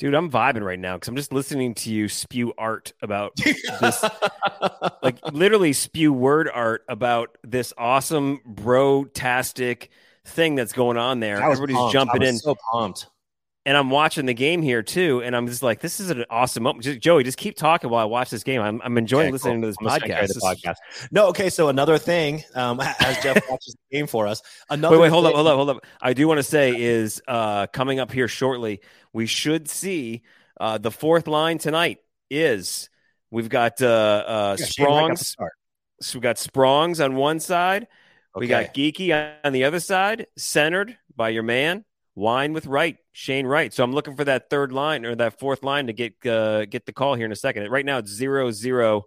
Dude, 0.00 0.14
I'm 0.14 0.30
vibing 0.30 0.64
right 0.64 0.78
now 0.78 0.96
because 0.96 1.08
I'm 1.08 1.16
just 1.16 1.30
listening 1.30 1.74
to 1.74 1.92
you 1.92 2.08
spew 2.08 2.54
art 2.56 2.94
about 3.02 3.36
this, 3.36 4.02
like 5.02 5.18
literally 5.30 5.74
spew 5.74 6.10
word 6.10 6.48
art 6.48 6.86
about 6.88 7.36
this 7.44 7.74
awesome 7.76 8.40
bro-tastic 8.46 9.90
thing 10.24 10.54
that's 10.54 10.72
going 10.72 10.96
on 10.96 11.20
there. 11.20 11.42
Everybody's 11.42 11.76
pumped. 11.76 11.92
jumping 11.92 12.22
in. 12.22 12.38
So 12.38 12.56
pumped. 12.72 13.08
And 13.70 13.76
I'm 13.76 13.88
watching 13.88 14.26
the 14.26 14.34
game 14.34 14.62
here 14.62 14.82
too, 14.82 15.22
and 15.22 15.36
I'm 15.36 15.46
just 15.46 15.62
like, 15.62 15.78
this 15.78 16.00
is 16.00 16.10
an 16.10 16.24
awesome 16.28 16.64
moment. 16.64 16.82
Just, 16.82 16.98
Joey, 16.98 17.22
just 17.22 17.38
keep 17.38 17.56
talking 17.56 17.88
while 17.88 18.02
I 18.02 18.04
watch 18.04 18.28
this 18.28 18.42
game. 18.42 18.60
I'm, 18.60 18.82
I'm 18.82 18.98
enjoying 18.98 19.28
okay, 19.28 19.32
listening 19.32 19.62
cool. 19.62 19.72
to 19.72 19.78
this 19.78 20.00
podcast. 20.02 20.36
Podcast. 20.42 20.74
No, 21.12 21.28
okay. 21.28 21.50
So 21.50 21.68
another 21.68 21.96
thing, 21.96 22.42
um, 22.56 22.80
as 22.98 23.22
Jeff 23.22 23.48
watches 23.48 23.76
the 23.76 23.96
game 23.96 24.08
for 24.08 24.26
us, 24.26 24.42
another. 24.70 24.96
Wait, 24.96 25.02
wait, 25.02 25.10
hold 25.12 25.24
thing- 25.24 25.30
up, 25.30 25.36
hold 25.36 25.46
up, 25.46 25.54
hold 25.54 25.70
up. 25.70 25.86
I 26.00 26.14
do 26.14 26.26
want 26.26 26.38
to 26.38 26.42
say 26.42 26.74
is 26.76 27.22
uh, 27.28 27.68
coming 27.68 28.00
up 28.00 28.10
here 28.10 28.26
shortly 28.26 28.80
we 29.12 29.26
should 29.26 29.68
see 29.68 30.22
uh, 30.60 30.78
the 30.78 30.90
fourth 30.90 31.26
line 31.26 31.58
tonight 31.58 31.98
is 32.28 32.90
we've 33.30 33.48
got 33.48 33.80
uh, 33.80 33.86
uh, 33.86 34.56
yeah, 34.58 34.66
Sprongs. 34.66 35.36
So 36.00 36.18
we 36.18 36.22
got 36.22 36.36
Sprongs 36.36 37.04
on 37.04 37.14
one 37.14 37.40
side. 37.40 37.86
Okay. 38.34 38.40
We 38.40 38.46
got 38.46 38.74
Geekie 38.74 39.36
on 39.44 39.52
the 39.52 39.64
other 39.64 39.80
side, 39.80 40.26
centered 40.36 40.96
by 41.14 41.30
your 41.30 41.42
man, 41.42 41.84
Wine 42.20 42.52
with 42.52 42.66
Wright, 42.66 42.96
Shane 43.12 43.46
Wright. 43.46 43.72
So 43.72 43.82
I'm 43.82 43.92
looking 43.92 44.14
for 44.14 44.24
that 44.24 44.50
third 44.50 44.72
line 44.72 45.04
or 45.04 45.14
that 45.16 45.40
fourth 45.40 45.62
line 45.62 45.86
to 45.86 45.92
get 45.92 46.14
uh, 46.26 46.66
get 46.66 46.86
the 46.86 46.92
call 46.92 47.14
here 47.14 47.26
in 47.26 47.32
a 47.32 47.36
second. 47.36 47.68
Right 47.70 47.84
now 47.84 47.98
it's 47.98 48.10
zero 48.10 48.50
zero 48.50 49.04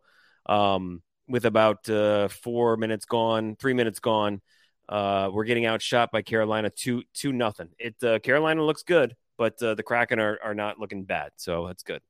um, 0.47 1.02
with 1.28 1.45
about 1.45 1.88
uh, 1.89 2.28
four 2.28 2.76
minutes 2.76 3.06
gone, 3.06 3.56
three 3.56 3.73
minutes 3.73 3.99
gone. 3.99 4.41
Uh, 4.89 5.30
we're 5.32 5.45
getting 5.45 5.65
outshot 5.65 6.12
by 6.12 6.21
Carolina 6.21 6.69
two 6.69 7.04
two 7.13 7.32
nothing. 7.32 7.69
It 7.78 7.95
uh, 8.04 8.19
Carolina 8.19 8.63
looks 8.63 8.84
good 8.84 9.15
but 9.38 9.62
uh, 9.62 9.76
the 9.76 9.84
Kraken 9.84 10.19
are, 10.19 10.39
are 10.43 10.54
not 10.54 10.80
looking 10.80 11.04
bad. 11.04 11.32
So 11.38 11.67
that's 11.67 11.84
good. 11.84 12.02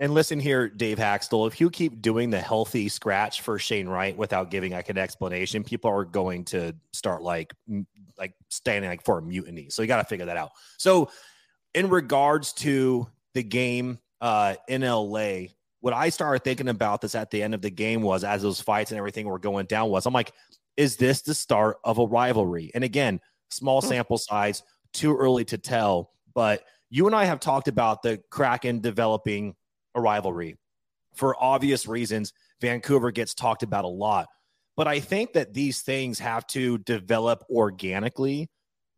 And 0.00 0.14
listen 0.14 0.40
here, 0.40 0.66
Dave 0.66 0.96
Hakstol, 0.96 1.46
if 1.46 1.60
you 1.60 1.68
keep 1.68 2.00
doing 2.00 2.30
the 2.30 2.40
healthy 2.40 2.88
scratch 2.88 3.42
for 3.42 3.58
Shane 3.58 3.86
Wright 3.86 4.16
without 4.16 4.50
giving 4.50 4.72
like 4.72 4.88
an 4.88 4.96
explanation, 4.96 5.62
people 5.62 5.90
are 5.90 6.06
going 6.06 6.46
to 6.46 6.74
start 6.94 7.20
like 7.20 7.52
like 8.16 8.32
standing 8.48 8.88
like 8.88 9.04
for 9.04 9.18
a 9.18 9.22
mutiny. 9.22 9.68
So 9.68 9.82
you 9.82 9.88
got 9.88 9.98
to 9.98 10.08
figure 10.08 10.24
that 10.24 10.38
out. 10.38 10.52
So 10.78 11.10
in 11.74 11.90
regards 11.90 12.54
to 12.54 13.08
the 13.34 13.42
game 13.42 13.98
uh, 14.22 14.54
in 14.68 14.80
LA, 14.80 15.48
what 15.80 15.92
I 15.92 16.08
started 16.08 16.44
thinking 16.44 16.68
about 16.68 17.02
this 17.02 17.14
at 17.14 17.30
the 17.30 17.42
end 17.42 17.54
of 17.54 17.60
the 17.60 17.70
game 17.70 18.00
was 18.00 18.24
as 18.24 18.40
those 18.40 18.60
fights 18.60 18.92
and 18.92 18.98
everything 18.98 19.26
were 19.26 19.38
going 19.38 19.66
down 19.66 19.90
was 19.90 20.06
I'm 20.06 20.14
like, 20.14 20.32
is 20.78 20.96
this 20.96 21.20
the 21.20 21.34
start 21.34 21.76
of 21.84 21.98
a 21.98 22.06
rivalry? 22.06 22.70
And 22.74 22.84
again, 22.84 23.20
small 23.50 23.82
hmm. 23.82 23.88
sample 23.88 24.18
size, 24.18 24.62
too 24.94 25.14
early 25.14 25.44
to 25.44 25.58
tell. 25.58 26.10
But 26.34 26.64
you 26.88 27.06
and 27.06 27.14
I 27.14 27.26
have 27.26 27.38
talked 27.38 27.68
about 27.68 28.02
the 28.02 28.22
Kraken 28.30 28.80
developing 28.80 29.54
a 29.94 30.00
rivalry. 30.00 30.56
for 31.14 31.34
obvious 31.42 31.86
reasons, 31.86 32.32
Vancouver 32.60 33.10
gets 33.10 33.34
talked 33.34 33.62
about 33.62 33.84
a 33.84 33.88
lot. 33.88 34.28
But 34.76 34.86
I 34.86 35.00
think 35.00 35.32
that 35.32 35.52
these 35.52 35.82
things 35.82 36.18
have 36.20 36.46
to 36.48 36.78
develop 36.78 37.44
organically. 37.50 38.48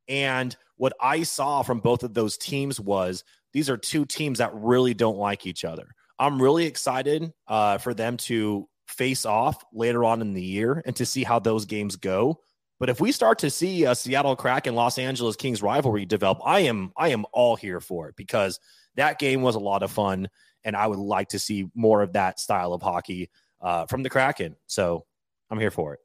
And 0.09 0.55
what 0.77 0.93
I 1.01 1.23
saw 1.23 1.63
from 1.63 1.81
both 1.81 2.03
of 2.03 2.15
those 2.15 2.37
teams 2.37 2.79
was 2.79 3.25
these 3.53 3.71
are 3.71 3.77
two 3.77 4.05
teams 4.05 4.39
that 4.39 4.55
really 4.55 4.95
don't 4.95 5.17
like 5.17 5.47
each 5.47 5.65
other. 5.65 5.89
I'm 6.19 6.41
really 6.41 6.67
excited 6.67 7.33
uh, 7.49 7.79
for 7.79 7.95
them 7.95 8.17
to 8.19 8.69
face 8.87 9.25
off 9.25 9.65
later 9.73 10.05
on 10.05 10.21
in 10.21 10.35
the 10.35 10.43
year 10.43 10.83
and 10.87 10.95
to 10.97 11.07
see 11.07 11.25
how 11.25 11.39
those 11.39 11.65
games 11.65 11.97
go. 11.97 12.41
But 12.79 12.91
if 12.91 13.01
we 13.01 13.13
start 13.13 13.39
to 13.41 13.51
see 13.51 13.85
a 13.85 13.95
Seattle 13.95 14.37
Kraken 14.37 14.75
Los 14.75 14.99
Angeles 14.99 15.37
Kings 15.37 15.63
rivalry 15.63 16.05
develop, 16.05 16.41
I 16.45 16.61
am 16.61 16.93
I 16.97 17.09
am 17.09 17.25
all 17.33 17.57
here 17.57 17.81
for 17.81 18.09
it 18.09 18.17
because 18.17 18.59
that 18.97 19.19
game 19.19 19.43
was 19.43 19.55
a 19.55 19.61
lot 19.61 19.83
of 19.83 19.91
fun, 19.91 20.29
and 20.65 20.77
I 20.77 20.87
would 20.87 20.99
like 20.99 21.31
to 21.31 21.39
see 21.39 21.69
more 21.75 22.03
of 22.03 22.15
that 22.15 22.41
style 22.41 22.73
of 22.73 22.83
hockey 22.83 23.31
uh, 23.61 23.87
from 23.87 24.03
the 24.03 24.11
Kraken. 24.11 24.57
So 24.67 25.05
I'm 25.51 25.59
here 25.59 25.71
for 25.71 25.95
it. 25.95 26.01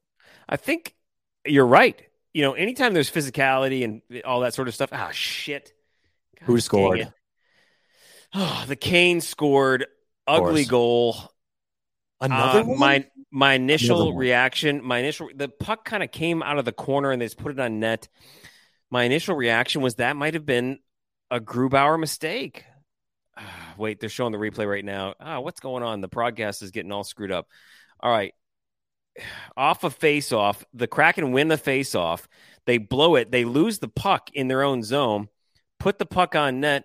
I 0.48 0.58
think 0.58 0.96
you're 1.46 1.68
right. 1.68 2.02
You 2.34 2.44
know, 2.44 2.54
anytime 2.54 2.94
there's 2.94 3.12
physicality 3.12 3.84
and 3.84 4.02
all 4.24 4.42
that 4.42 4.54
sort 4.54 4.68
of 4.68 4.76
stuff. 4.76 4.90
Ah, 4.92 5.10
shit. 5.12 5.74
God 6.40 6.46
Who 6.46 6.60
scored? 6.60 7.14
Oh, 8.34 8.66
the 8.68 8.76
Kane 8.76 9.22
scored 9.22 9.88
ugly 10.28 10.66
goal. 10.66 11.16
Another 12.20 12.60
uh, 12.62 12.76
my 12.76 13.06
my 13.32 13.54
initial 13.54 14.14
reaction, 14.14 14.84
my 14.84 15.00
initial 15.00 15.30
the 15.36 15.50
puck 15.50 15.86
kind 15.86 16.04
of 16.04 16.12
came 16.12 16.44
out 16.44 16.58
of 16.58 16.66
the 16.66 16.72
corner 16.72 17.12
and 17.12 17.22
they 17.22 17.26
just 17.26 17.38
put 17.38 17.52
it 17.52 17.60
on 17.60 17.80
net. 17.80 18.08
My 18.90 19.04
initial 19.04 19.36
reaction 19.36 19.82
was 19.82 19.96
that 19.96 20.16
might 20.16 20.34
have 20.34 20.46
been 20.46 20.80
a 21.30 21.40
Grubauer 21.40 22.00
mistake. 22.00 22.66
wait, 23.78 24.00
they're 24.00 24.10
showing 24.10 24.32
the 24.32 24.38
replay 24.38 24.70
right 24.70 24.86
now. 24.86 25.16
Ah, 25.20 25.40
what's 25.40 25.60
going 25.60 25.84
on? 25.84 26.02
The 26.02 26.08
broadcast 26.08 26.62
is 26.62 26.72
getting 26.72 26.92
all 26.92 27.04
screwed 27.04 27.32
up. 27.32 27.48
All 28.00 28.12
right. 28.12 28.34
Off 29.58 29.84
a 29.84 29.88
of 29.88 29.96
face 29.96 30.32
off, 30.32 30.64
the 30.74 30.88
Kraken 30.88 31.32
win 31.32 31.48
the 31.48 31.58
face 31.58 31.96
off. 31.96 32.28
They 32.66 32.78
blow 32.78 33.16
it. 33.16 33.32
They 33.32 33.46
lose 33.46 33.80
the 33.80 33.88
puck 33.88 34.30
in 34.34 34.48
their 34.48 34.62
own 34.62 34.84
zone, 34.84 35.30
put 35.80 35.98
the 35.98 36.06
puck 36.06 36.36
on 36.36 36.60
net, 36.60 36.84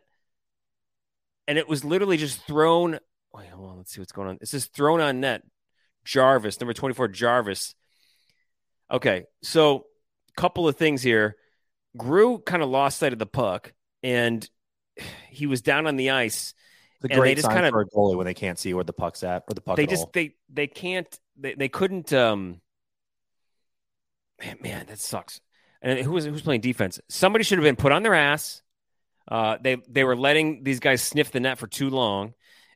and 1.46 1.58
it 1.58 1.68
was 1.68 1.84
literally 1.84 2.16
just 2.16 2.40
thrown. 2.46 2.98
Wait, 3.34 3.48
hold 3.48 3.70
on. 3.70 3.76
Let's 3.78 3.92
see 3.92 4.00
what's 4.00 4.12
going 4.12 4.28
on. 4.28 4.38
It's 4.40 4.52
just 4.52 4.74
thrown 4.74 5.00
on 5.00 5.20
net. 5.20 5.42
Jarvis, 6.04 6.60
number 6.60 6.72
24, 6.72 7.08
Jarvis. 7.08 7.74
Okay, 8.90 9.24
so 9.42 9.86
couple 10.36 10.66
of 10.68 10.76
things 10.76 11.02
here. 11.02 11.36
Gru 11.96 12.38
kind 12.38 12.62
of 12.62 12.68
lost 12.68 12.98
sight 12.98 13.12
of 13.12 13.18
the 13.18 13.26
puck, 13.26 13.72
and 14.02 14.48
he 15.30 15.46
was 15.46 15.62
down 15.62 15.86
on 15.86 15.96
the 15.96 16.10
ice. 16.10 16.54
A 17.04 17.08
great 17.08 17.36
just 17.36 17.46
sign 17.46 17.54
kind 17.54 17.66
of, 17.66 17.72
for 17.72 17.80
a 17.80 17.88
goalie 17.88 18.16
when 18.16 18.26
they 18.26 18.34
can't 18.34 18.58
see 18.58 18.74
where 18.74 18.84
the 18.84 18.92
puck's 18.92 19.24
at 19.24 19.42
or 19.48 19.54
the 19.54 19.60
puck. 19.60 19.76
They 19.76 19.86
just 19.86 20.04
all. 20.04 20.10
they 20.14 20.34
they 20.52 20.68
can't 20.68 21.18
they, 21.36 21.54
they 21.54 21.68
couldn't. 21.68 22.12
um 22.12 22.60
man, 24.40 24.56
man, 24.60 24.86
that 24.86 25.00
sucks. 25.00 25.40
And 25.80 25.98
who 25.98 26.12
was 26.12 26.24
who's 26.24 26.42
playing 26.42 26.60
defense? 26.60 27.00
Somebody 27.08 27.42
should 27.42 27.58
have 27.58 27.64
been 27.64 27.76
put 27.76 27.90
on 27.90 28.04
their 28.04 28.14
ass. 28.14 28.62
Uh, 29.26 29.56
they 29.60 29.78
they 29.88 30.04
were 30.04 30.16
letting 30.16 30.62
these 30.62 30.80
guys 30.80 31.02
sniff 31.02 31.32
the 31.32 31.40
net 31.40 31.58
for 31.58 31.66
too 31.66 31.90
long, 31.90 32.34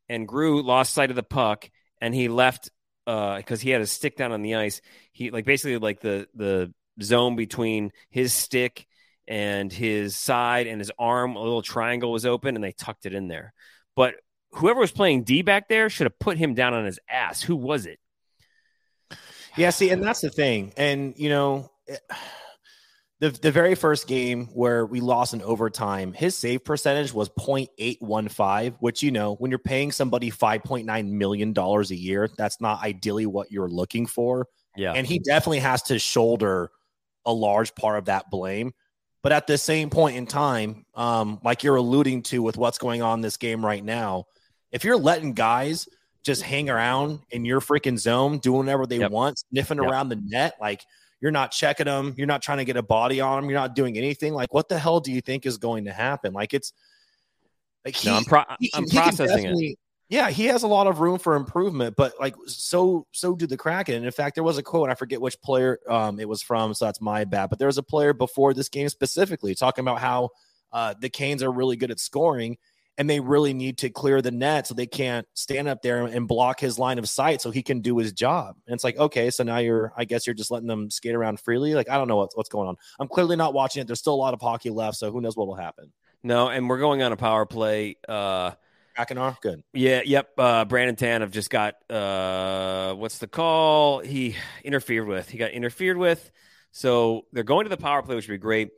and 0.08 0.26
Gru 0.26 0.62
lost 0.62 0.92
sight 0.92 1.10
of 1.10 1.16
the 1.16 1.22
puck, 1.22 1.70
and 2.00 2.14
he 2.14 2.28
left 2.28 2.70
because 3.04 3.60
uh, 3.60 3.62
he 3.62 3.70
had 3.70 3.80
a 3.80 3.86
stick 3.86 4.16
down 4.16 4.32
on 4.32 4.42
the 4.42 4.56
ice. 4.56 4.80
He 5.12 5.30
like 5.30 5.44
basically 5.44 5.78
like 5.78 6.00
the 6.00 6.26
the 6.34 6.72
zone 7.00 7.36
between 7.36 7.92
his 8.10 8.32
stick 8.32 8.86
and 9.28 9.72
his 9.72 10.16
side 10.16 10.66
and 10.66 10.80
his 10.80 10.92
arm, 10.98 11.36
a 11.36 11.42
little 11.42 11.62
triangle 11.62 12.12
was 12.12 12.26
open, 12.26 12.54
and 12.54 12.64
they 12.64 12.72
tucked 12.72 13.06
it 13.06 13.14
in 13.14 13.28
there. 13.28 13.52
But 13.94 14.14
whoever 14.52 14.80
was 14.80 14.92
playing 14.92 15.24
D 15.24 15.42
back 15.42 15.68
there 15.68 15.90
should 15.90 16.06
have 16.06 16.18
put 16.18 16.38
him 16.38 16.54
down 16.54 16.74
on 16.74 16.84
his 16.84 16.98
ass. 17.08 17.42
Who 17.42 17.56
was 17.56 17.86
it? 17.86 17.98
Yeah, 19.56 19.70
see, 19.70 19.90
and 19.90 20.02
that's 20.02 20.20
the 20.20 20.30
thing. 20.30 20.72
And 20.76 21.14
you 21.16 21.30
know, 21.30 21.70
eh, 21.88 21.96
the 23.20 23.30
the 23.30 23.50
very 23.50 23.74
first 23.74 24.06
game 24.06 24.46
where 24.48 24.84
we 24.84 25.00
lost 25.00 25.32
in 25.32 25.42
overtime, 25.42 26.12
his 26.12 26.36
save 26.36 26.64
percentage 26.64 27.12
was 27.12 27.30
0.815, 27.30 28.76
which 28.80 29.02
you 29.02 29.10
know, 29.10 29.34
when 29.36 29.50
you're 29.50 29.58
paying 29.58 29.92
somebody 29.92 30.30
5.9 30.30 31.10
million 31.10 31.52
dollars 31.52 31.90
a 31.90 31.96
year, 31.96 32.28
that's 32.36 32.60
not 32.60 32.82
ideally 32.82 33.26
what 33.26 33.50
you're 33.50 33.70
looking 33.70 34.06
for. 34.06 34.46
Yeah. 34.76 34.92
And 34.92 35.06
he 35.06 35.18
definitely 35.18 35.60
has 35.60 35.82
to 35.84 35.98
shoulder 35.98 36.70
a 37.24 37.32
large 37.32 37.74
part 37.74 37.98
of 37.98 38.04
that 38.06 38.30
blame. 38.30 38.72
But 39.26 39.32
at 39.32 39.48
the 39.48 39.58
same 39.58 39.90
point 39.90 40.16
in 40.16 40.24
time, 40.24 40.86
um, 40.94 41.40
like 41.42 41.64
you're 41.64 41.74
alluding 41.74 42.22
to 42.22 42.40
with 42.44 42.56
what's 42.56 42.78
going 42.78 43.02
on 43.02 43.18
in 43.18 43.22
this 43.22 43.36
game 43.36 43.66
right 43.66 43.84
now, 43.84 44.26
if 44.70 44.84
you're 44.84 44.96
letting 44.96 45.32
guys 45.32 45.88
just 46.22 46.42
hang 46.42 46.70
around 46.70 47.18
in 47.30 47.44
your 47.44 47.60
freaking 47.60 47.98
zone, 47.98 48.38
doing 48.38 48.58
whatever 48.58 48.86
they 48.86 49.00
yep. 49.00 49.10
want, 49.10 49.40
sniffing 49.50 49.78
yep. 49.78 49.90
around 49.90 50.10
the 50.10 50.22
net, 50.24 50.54
like 50.60 50.84
you're 51.20 51.32
not 51.32 51.50
checking 51.50 51.86
them, 51.86 52.14
you're 52.16 52.28
not 52.28 52.40
trying 52.40 52.58
to 52.58 52.64
get 52.64 52.76
a 52.76 52.84
body 52.84 53.20
on 53.20 53.42
them, 53.42 53.50
you're 53.50 53.58
not 53.58 53.74
doing 53.74 53.98
anything. 53.98 54.32
Like, 54.32 54.54
what 54.54 54.68
the 54.68 54.78
hell 54.78 55.00
do 55.00 55.10
you 55.10 55.20
think 55.20 55.44
is 55.44 55.58
going 55.58 55.86
to 55.86 55.92
happen? 55.92 56.32
Like, 56.32 56.54
it's 56.54 56.72
like 57.84 57.96
he, 57.96 58.08
no, 58.08 58.18
I'm, 58.18 58.24
pro- 58.24 58.44
he, 58.60 58.70
I'm 58.74 58.84
he 58.84 58.96
processing 58.96 59.46
it. 59.46 59.78
Yeah, 60.08 60.30
he 60.30 60.46
has 60.46 60.62
a 60.62 60.68
lot 60.68 60.86
of 60.86 61.00
room 61.00 61.18
for 61.18 61.34
improvement, 61.34 61.96
but 61.96 62.14
like 62.20 62.36
so, 62.46 63.06
so 63.10 63.34
do 63.34 63.46
the 63.46 63.56
Kraken. 63.56 63.96
And 63.96 64.04
in 64.04 64.12
fact, 64.12 64.36
there 64.36 64.44
was 64.44 64.56
a 64.56 64.62
quote, 64.62 64.88
I 64.88 64.94
forget 64.94 65.20
which 65.20 65.40
player 65.42 65.80
um, 65.88 66.20
it 66.20 66.28
was 66.28 66.42
from, 66.42 66.74
so 66.74 66.84
that's 66.84 67.00
my 67.00 67.24
bad. 67.24 67.50
But 67.50 67.58
there 67.58 67.66
was 67.66 67.78
a 67.78 67.82
player 67.82 68.12
before 68.12 68.54
this 68.54 68.68
game 68.68 68.88
specifically 68.88 69.56
talking 69.56 69.82
about 69.82 69.98
how 69.98 70.30
uh, 70.72 70.94
the 71.00 71.08
Canes 71.08 71.42
are 71.42 71.50
really 71.50 71.76
good 71.76 71.90
at 71.90 71.98
scoring, 71.98 72.56
and 72.96 73.10
they 73.10 73.18
really 73.18 73.52
need 73.52 73.78
to 73.78 73.90
clear 73.90 74.22
the 74.22 74.30
net 74.30 74.68
so 74.68 74.74
they 74.74 74.86
can't 74.86 75.26
stand 75.34 75.66
up 75.66 75.82
there 75.82 76.04
and 76.06 76.28
block 76.28 76.60
his 76.60 76.78
line 76.78 77.00
of 77.00 77.08
sight 77.08 77.42
so 77.42 77.50
he 77.50 77.62
can 77.62 77.80
do 77.80 77.98
his 77.98 78.12
job. 78.12 78.54
And 78.66 78.74
it's 78.74 78.84
like, 78.84 78.96
okay, 78.96 79.30
so 79.30 79.42
now 79.42 79.58
you're, 79.58 79.92
I 79.96 80.04
guess 80.04 80.24
you're 80.24 80.34
just 80.34 80.52
letting 80.52 80.68
them 80.68 80.88
skate 80.88 81.16
around 81.16 81.40
freely. 81.40 81.74
Like, 81.74 81.90
I 81.90 81.98
don't 81.98 82.06
know 82.06 82.16
what's, 82.16 82.36
what's 82.36 82.48
going 82.48 82.68
on. 82.68 82.76
I'm 83.00 83.08
clearly 83.08 83.34
not 83.34 83.54
watching 83.54 83.82
it. 83.82 83.86
There's 83.86 83.98
still 83.98 84.14
a 84.14 84.16
lot 84.16 84.34
of 84.34 84.40
hockey 84.40 84.70
left, 84.70 84.98
so 84.98 85.10
who 85.10 85.20
knows 85.20 85.36
what 85.36 85.48
will 85.48 85.56
happen. 85.56 85.92
No, 86.22 86.48
and 86.48 86.68
we're 86.68 86.78
going 86.78 87.02
on 87.02 87.12
a 87.12 87.16
power 87.16 87.44
play. 87.44 87.96
Uh, 88.08 88.52
Akinor, 88.96 89.40
good. 89.40 89.62
Yeah, 89.72 90.02
yep. 90.04 90.30
Uh, 90.38 90.64
Brandon 90.64 90.96
Tanev 90.96 91.30
just 91.30 91.50
got 91.50 91.74
uh, 91.90 92.94
what's 92.94 93.18
the 93.18 93.26
call? 93.26 94.00
He 94.00 94.36
interfered 94.64 95.06
with. 95.06 95.28
He 95.28 95.38
got 95.38 95.50
interfered 95.50 95.96
with. 95.96 96.30
So 96.72 97.22
they're 97.32 97.44
going 97.44 97.64
to 97.64 97.70
the 97.70 97.76
power 97.76 98.02
play, 98.02 98.16
which 98.16 98.28
would 98.28 98.34
be 98.34 98.38
great. 98.38 98.70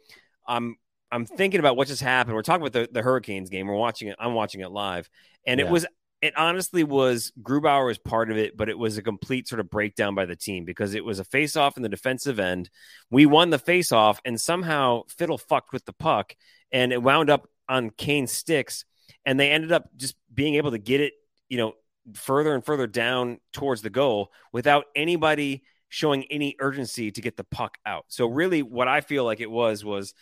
I'm 0.46 0.76
I'm 1.10 1.24
thinking 1.24 1.60
about 1.60 1.76
what 1.76 1.88
just 1.88 2.02
happened. 2.02 2.34
We're 2.34 2.42
talking 2.42 2.66
about 2.66 2.72
the, 2.72 2.88
the 2.92 3.02
Hurricanes 3.02 3.50
game. 3.50 3.66
We're 3.66 3.74
watching 3.74 4.08
it. 4.08 4.16
I'm 4.18 4.34
watching 4.34 4.60
it 4.60 4.70
live, 4.70 5.08
and 5.46 5.60
yeah. 5.60 5.66
it 5.66 5.72
was 5.72 5.86
it 6.20 6.36
honestly 6.36 6.82
was 6.82 7.32
Grubauer 7.40 7.86
was 7.86 7.98
part 7.98 8.30
of 8.30 8.36
it, 8.36 8.56
but 8.56 8.68
it 8.68 8.78
was 8.78 8.98
a 8.98 9.02
complete 9.02 9.46
sort 9.46 9.60
of 9.60 9.70
breakdown 9.70 10.14
by 10.14 10.26
the 10.26 10.36
team 10.36 10.64
because 10.64 10.94
it 10.94 11.04
was 11.04 11.20
a 11.20 11.24
face 11.24 11.56
off 11.56 11.76
in 11.76 11.82
the 11.82 11.88
defensive 11.88 12.40
end. 12.40 12.70
We 13.10 13.26
won 13.26 13.50
the 13.50 13.58
face 13.58 13.92
off, 13.92 14.20
and 14.24 14.40
somehow 14.40 15.02
Fiddle 15.08 15.38
fucked 15.38 15.72
with 15.72 15.84
the 15.84 15.92
puck, 15.92 16.34
and 16.72 16.92
it 16.92 17.02
wound 17.02 17.30
up 17.30 17.48
on 17.68 17.90
Kane's 17.90 18.32
sticks 18.32 18.84
and 19.24 19.38
they 19.38 19.50
ended 19.50 19.72
up 19.72 19.88
just 19.96 20.16
being 20.32 20.54
able 20.54 20.70
to 20.70 20.78
get 20.78 21.00
it, 21.00 21.14
you 21.48 21.58
know, 21.58 21.74
further 22.14 22.54
and 22.54 22.64
further 22.64 22.86
down 22.86 23.38
towards 23.52 23.82
the 23.82 23.90
goal 23.90 24.32
without 24.52 24.86
anybody 24.96 25.62
showing 25.88 26.24
any 26.24 26.56
urgency 26.60 27.10
to 27.10 27.20
get 27.20 27.36
the 27.36 27.44
puck 27.44 27.78
out. 27.84 28.04
So 28.08 28.26
really, 28.26 28.62
what 28.62 28.88
I 28.88 29.00
feel 29.00 29.24
like 29.24 29.40
it 29.40 29.50
was 29.50 29.84
was 29.84 30.14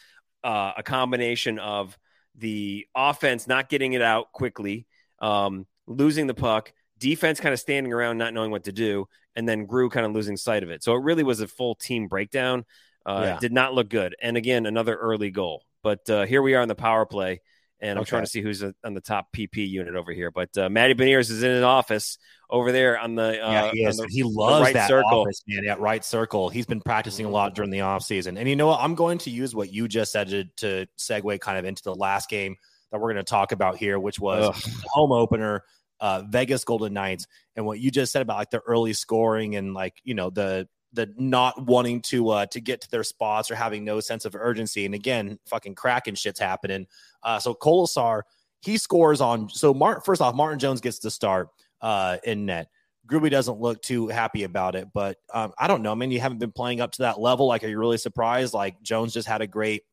uh, 0.45 0.73
a 0.77 0.83
combination 0.83 1.59
of 1.59 1.97
the 2.37 2.87
offense 2.95 3.47
not 3.47 3.69
getting 3.69 3.95
it 3.95 4.03
out 4.03 4.33
quickly, 4.33 4.87
um, 5.21 5.67
losing 5.87 6.27
the 6.27 6.35
puck, 6.35 6.73
defense 6.99 7.41
kind 7.41 7.53
of 7.53 7.61
standing 7.61 7.93
around 7.93 8.19
not 8.19 8.35
knowing 8.35 8.51
what 8.51 8.65
to 8.65 8.73
do, 8.73 9.09
and 9.35 9.49
then 9.49 9.67
Gru 9.67 9.91
kind 9.91 10.07
of 10.07 10.13
losing 10.13 10.37
sight 10.37 10.63
of 10.63 10.71
it. 10.71 10.83
So 10.83 10.95
it 10.95 11.03
really 11.03 11.23
was 11.23 11.41
a 11.41 11.49
full 11.49 11.75
team 11.75 12.09
breakdown. 12.09 12.65
Uh, 13.05 13.23
yeah. 13.23 13.39
Did 13.39 13.53
not 13.53 13.73
look 13.73 13.89
good. 13.89 14.17
And 14.21 14.37
again, 14.37 14.67
another 14.67 14.97
early 14.97 15.31
goal. 15.31 15.63
But 15.83 16.11
uh, 16.11 16.27
here 16.27 16.43
we 16.43 16.55
are 16.55 16.63
in 16.63 16.69
the 16.69 16.75
power 16.75 17.07
play 17.07 17.41
and 17.81 17.93
I'm 17.93 18.03
okay. 18.03 18.11
trying 18.11 18.25
to 18.25 18.31
see 18.31 18.41
who's 18.41 18.63
on 18.63 18.95
the 18.95 19.01
top 19.01 19.33
PP 19.33 19.69
unit 19.69 19.95
over 19.95 20.13
here. 20.13 20.31
But 20.31 20.57
uh, 20.57 20.69
Matty 20.69 20.95
Beniers 20.95 21.31
is 21.31 21.43
in 21.43 21.51
his 21.51 21.63
office 21.63 22.19
over 22.49 22.73
there 22.73 22.99
on 22.99 23.15
the 23.15 23.45
uh, 23.45 23.51
yeah 23.51 23.71
he, 23.73 23.85
is. 23.85 23.97
The, 23.99 24.07
he 24.09 24.23
loves 24.23 24.65
right 24.65 24.75
that 24.75 24.89
circle. 24.89 25.21
office 25.23 25.43
man. 25.47 25.65
Yeah, 25.65 25.77
right 25.79 26.05
circle. 26.05 26.49
He's 26.49 26.67
been 26.67 26.81
practicing 26.81 27.27
a 27.27 27.31
lot 27.31 27.55
during 27.55 27.71
the 27.71 27.83
off 27.83 28.03
season, 28.03 28.39
and 28.39 28.49
you 28.49 28.57
know 28.57 28.69
what? 28.69 28.81
I'm 28.81 28.95
going 28.95 29.19
to 29.19 29.31
use 29.31 29.55
what 29.55 29.73
you 29.73 29.89
just 29.89 30.13
said 30.13 30.29
to, 30.29 30.45
to 30.57 30.87
segue 30.99 31.41
kind 31.41 31.59
of 31.59 31.65
into 31.65 31.83
the 31.83 31.95
last 31.95 32.29
game 32.31 32.57
that 32.91 33.01
we're 33.01 33.13
going 33.13 33.25
to 33.25 33.31
talk 33.31 33.53
about 33.53 33.77
here, 33.77 33.99
which 33.99 34.19
was 34.19 34.55
home 34.87 35.13
opener. 35.13 35.65
Uh, 35.99 36.23
Vegas 36.29 36.63
Golden 36.63 36.93
Knights, 36.93 37.27
and 37.57 37.65
what 37.65 37.79
you 37.79 37.91
just 37.91 38.13
said 38.13 38.21
about 38.21 38.37
like 38.37 38.51
the 38.51 38.61
early 38.61 38.93
scoring 38.93 39.57
and 39.57 39.73
like 39.73 39.95
you 40.05 40.15
know 40.15 40.29
the 40.29 40.69
the 40.97 41.13
not 41.17 41.65
wanting 41.65 42.03
to 42.03 42.31
uh 42.31 42.47
to 42.47 42.61
get 42.61 42.81
to 42.81 42.91
their 42.91 43.05
spots 43.05 43.51
or 43.51 43.55
having 43.55 43.85
no 43.85 44.01
sense 44.01 44.25
of 44.25 44.35
urgency. 44.35 44.85
And 44.85 44.95
again, 44.95 45.39
fucking 45.47 45.77
Kraken 45.77 46.17
shit's 46.17 46.41
happening. 46.41 46.87
Uh 47.23 47.39
so 47.39 47.55
Kolesar, 47.55 48.23
he 48.61 48.77
scores 48.77 49.21
on 49.21 49.49
so 49.49 49.73
Martin 49.73 50.03
first 50.03 50.21
off, 50.21 50.35
Martin 50.35 50.59
Jones 50.59 50.81
gets 50.81 50.99
to 51.01 51.11
start 51.11 51.51
uh 51.81 52.17
in 52.25 52.47
net. 52.47 52.69
Gruby 53.07 53.31
doesn't 53.31 53.61
look 53.61 53.81
too 53.83 54.09
happy 54.09 54.43
about 54.43 54.75
it, 54.75 54.89
but 54.93 55.19
um, 55.33 55.53
I 55.59 55.69
don't 55.69 55.83
know. 55.83 55.93
I 55.93 55.95
mean, 55.95 56.11
you 56.11 56.19
haven't 56.21 56.39
been 56.39 56.51
playing 56.51 56.81
up 56.81 56.91
to 56.93 57.03
that 57.03 57.21
level. 57.21 57.47
Like, 57.47 57.63
are 57.63 57.69
you 57.69 57.79
really 57.79 57.99
surprised? 57.99 58.53
Like, 58.53 58.83
Jones 58.83 59.13
just 59.13 59.29
had 59.29 59.43
a 59.43 59.47
great 59.47 59.85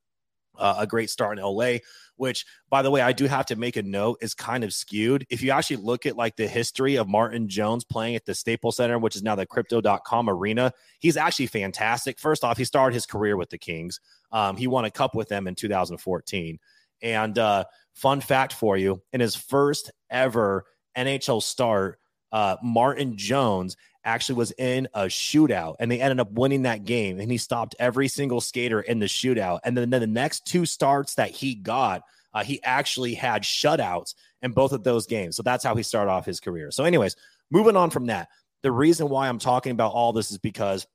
uh, 0.58 0.76
a 0.80 0.88
great 0.88 1.10
start 1.10 1.38
in 1.40 1.44
LA, 1.44 1.78
which, 2.16 2.46
by 2.70 2.82
the 2.82 2.92
way, 2.92 3.02
I 3.02 3.12
do 3.12 3.26
have 3.26 3.46
to 3.48 3.56
make 3.56 3.76
a 3.76 3.84
note 3.84 4.20
is 4.22 4.34
kind 4.34 4.64
of 4.64 4.74
skewed. 4.74 5.26
If 5.30 5.42
you 5.42 5.52
actually 5.52 5.78
look 5.78 6.06
at 6.06 6.16
like 6.16 6.36
the 6.36 6.48
history 6.48 6.96
of 6.96 7.08
Martin 7.08 7.48
Jones 7.48 7.84
playing 7.84 8.16
at 8.16 8.26
the 8.26 8.36
Staples 8.36 8.78
Center, 8.78 9.00
which 9.00 9.16
is 9.16 9.24
now 9.24 9.36
the 9.36 9.46
crypto.com 9.46 10.30
arena, 10.30 10.72
he's 11.00 11.18
actually 11.18 11.48
fantastic. 11.48 12.20
First 12.20 12.44
off, 12.44 12.58
he 12.58 12.66
started 12.66 12.94
his 12.94 13.06
career 13.06 13.38
with 13.38 13.50
the 13.50 13.58
Kings. 13.58 14.00
Um, 14.32 14.58
he 14.58 14.68
won 14.68 14.86
a 14.86 14.92
cup 14.92 15.16
with 15.16 15.30
them 15.30 15.48
in 15.48 15.56
2014. 15.56 16.60
And 17.02 17.38
uh, 17.38 17.66
fun 17.94 18.22
fact 18.22 18.54
for 18.54 18.78
you 18.78 19.02
in 19.12 19.20
his 19.20 19.36
first 19.36 19.92
ever 20.10 20.66
NHL 20.98 21.42
start, 21.42 22.00
uh, 22.32 22.58
Martin 22.64 23.18
Jones 23.18 23.76
actually 24.06 24.36
was 24.36 24.52
in 24.58 24.88
a 24.94 25.04
shootout 25.04 25.76
and 25.80 25.90
they 25.90 26.02
ended 26.02 26.20
up 26.20 26.32
winning 26.32 26.64
that 26.64 26.84
game 26.86 27.20
and 27.20 27.32
he 27.32 27.38
stopped 27.38 27.76
every 27.80 28.08
single 28.08 28.42
skater 28.42 28.82
in 28.82 29.00
the 29.00 29.06
shootout. 29.06 29.60
And 29.64 29.78
then, 29.78 29.90
then 29.90 30.02
the 30.02 30.08
next 30.08 30.46
two 30.46 30.66
starts 30.66 31.16
that 31.16 31.32
he 31.32 31.56
got 31.56 32.04
uh, 32.34 32.44
he 32.44 32.62
actually 32.64 33.14
had 33.14 33.44
shutouts 33.44 34.16
in 34.42 34.52
both 34.52 34.74
of 34.74 34.84
those 34.84 35.06
games. 35.06 35.36
So 35.36 35.44
that's 35.44 35.64
how 35.64 35.76
he 35.76 35.84
started 35.84 36.10
off 36.10 36.26
his 36.26 36.40
career. 36.40 36.72
So 36.72 36.84
anyways 36.84 37.16
moving 37.54 37.76
on 37.76 37.92
from 37.92 38.08
that 38.08 38.30
the 38.64 38.72
reason 38.72 39.08
why 39.08 39.30
i'm 39.30 39.40
talking 39.40 39.72
about 39.72 39.94
all 39.94 40.12
this 40.12 40.32
is 40.32 40.40
because 40.40 40.88